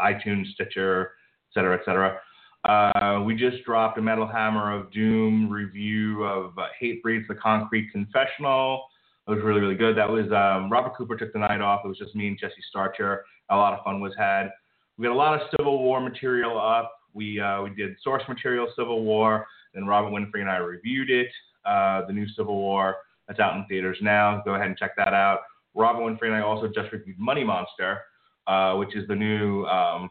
iTunes, 0.00 0.46
Stitcher, 0.54 1.12
et 1.50 1.54
cetera, 1.54 1.78
et 1.78 1.84
cetera. 1.84 2.18
Uh, 2.64 3.22
we 3.22 3.36
just 3.36 3.62
dropped 3.64 3.98
a 3.98 4.02
Metal 4.02 4.26
Hammer 4.26 4.72
of 4.72 4.90
Doom 4.90 5.48
review 5.50 6.24
of 6.24 6.58
uh, 6.58 6.66
Hatebreeds: 6.82 7.28
The 7.28 7.34
Concrete 7.34 7.90
Confessional. 7.92 8.86
It 9.28 9.32
was 9.32 9.40
really, 9.42 9.60
really 9.60 9.74
good. 9.74 9.96
That 9.96 10.08
was 10.08 10.26
um, 10.32 10.70
Robert 10.70 10.96
Cooper 10.96 11.16
took 11.16 11.32
the 11.32 11.40
night 11.40 11.60
off. 11.60 11.82
It 11.84 11.88
was 11.88 11.98
just 11.98 12.14
me 12.14 12.28
and 12.28 12.38
Jesse 12.38 12.54
Starcher. 12.70 13.24
A 13.50 13.56
lot 13.56 13.72
of 13.72 13.84
fun 13.84 14.00
was 14.00 14.12
had. 14.16 14.50
We 14.98 15.04
got 15.04 15.12
a 15.12 15.14
lot 15.14 15.40
of 15.40 15.48
Civil 15.56 15.82
War 15.82 16.00
material 16.00 16.58
up. 16.58 16.92
We 17.12 17.40
uh, 17.40 17.62
we 17.62 17.70
did 17.70 17.96
source 18.02 18.22
material 18.28 18.66
Civil 18.76 19.04
War. 19.04 19.46
Then 19.74 19.86
Robert 19.86 20.10
Winfrey 20.10 20.40
and 20.40 20.50
I 20.50 20.56
reviewed 20.56 21.10
it. 21.10 21.28
Uh, 21.64 22.06
the 22.06 22.12
new 22.12 22.26
Civil 22.28 22.56
War 22.56 22.96
that's 23.28 23.40
out 23.40 23.56
in 23.56 23.66
theaters 23.66 23.98
now. 24.00 24.42
Go 24.44 24.54
ahead 24.54 24.68
and 24.68 24.76
check 24.76 24.92
that 24.96 25.14
out. 25.14 25.40
Robert 25.74 26.00
Winfrey 26.02 26.26
and 26.26 26.34
I 26.34 26.40
also 26.40 26.68
just 26.68 26.90
reviewed 26.92 27.18
Money 27.18 27.44
Monster, 27.44 28.00
uh, 28.46 28.74
which 28.76 28.96
is 28.96 29.06
the 29.08 29.14
new 29.14 29.64
um, 29.66 30.10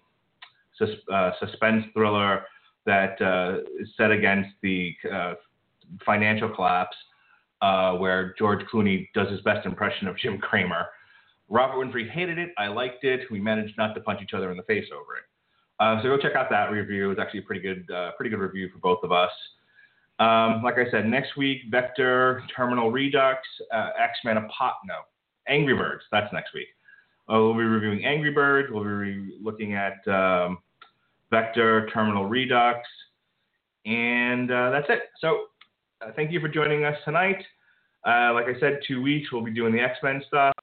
sus- 0.78 0.90
uh, 1.12 1.32
suspense 1.40 1.86
thriller 1.94 2.44
that 2.86 3.20
uh, 3.22 3.62
is 3.80 3.90
set 3.98 4.12
against 4.12 4.50
the 4.62 4.96
uh, 5.12 5.34
financial 6.06 6.50
collapse, 6.50 6.96
uh, 7.62 7.94
where 7.94 8.36
George 8.38 8.60
Clooney 8.72 9.08
does 9.16 9.30
his 9.30 9.42
best 9.42 9.66
impression 9.66 10.08
of 10.08 10.18
Jim 10.18 10.38
Cramer. 10.38 10.88
Robert 11.50 11.78
Winfrey 11.78 12.10
hated 12.10 12.38
it. 12.38 12.52
I 12.58 12.68
liked 12.68 13.04
it. 13.04 13.22
We 13.32 13.40
managed 13.40 13.78
not 13.78 13.94
to 13.96 14.02
punch 14.02 14.20
each 14.22 14.34
other 14.34 14.52
in 14.52 14.58
the 14.58 14.64
face 14.64 14.86
over 14.94 15.16
it. 15.18 15.24
Uh, 15.80 16.02
so 16.02 16.10
go 16.10 16.18
check 16.18 16.36
out 16.36 16.50
that 16.50 16.72
review. 16.72 17.06
It 17.06 17.08
was 17.10 17.20
actually 17.20 17.40
a 17.40 17.44
pretty 17.44 17.62
good, 17.62 17.88
pretty 18.18 18.30
good 18.30 18.40
review 18.40 18.70
for 18.72 18.80
both 18.80 19.00
of 19.04 19.12
us. 19.12 19.32
Um, 20.20 20.64
like 20.64 20.76
I 20.76 20.90
said, 20.92 21.06
next 21.06 21.36
week, 21.36 21.60
Vektor, 21.72 22.42
Terminal 22.56 22.92
Redux, 22.92 23.40
uh, 23.74 23.90
X 24.00 24.18
Men, 24.24 24.38
Apot, 24.38 24.74
no, 24.86 25.00
Angry 25.48 25.76
Birds. 25.76 26.04
That's 26.12 26.32
next 26.32 26.54
week. 26.54 26.68
Uh, 27.28 27.40
we'll 27.40 27.54
be 27.54 27.64
reviewing 27.64 28.06
Angry 28.06 28.32
Birds. 28.32 28.70
We'll 28.72 28.84
be 28.84 28.90
re- 28.90 29.38
looking 29.42 29.74
at 29.74 30.08
um, 30.08 30.60
Vektor, 31.32 31.92
Terminal 31.92 32.28
Redux, 32.28 32.80
and 33.86 34.52
uh, 34.52 34.70
that's 34.70 34.88
it. 34.90 35.10
So 35.20 35.48
uh, 36.02 36.12
thank 36.16 36.32
you 36.32 36.40
for 36.40 36.48
joining 36.48 36.86
us 36.86 36.98
tonight. 37.04 37.44
Uh, 38.08 38.34
like 38.34 38.46
I 38.46 38.58
said, 38.60 38.80
two 38.88 39.02
weeks 39.02 39.32
we'll 39.32 39.44
be 39.44 39.52
doing 39.52 39.74
the 39.74 39.82
X 39.82 39.98
Men 40.02 40.24
stuff. 40.28 40.54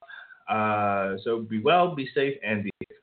Uh, 0.49 1.17
so 1.25 1.41
be 1.41 1.61
well, 1.61 1.95
be 1.95 2.09
safe, 2.15 2.37
and 2.45 2.65
be 2.65 2.71
safe. 2.89 2.99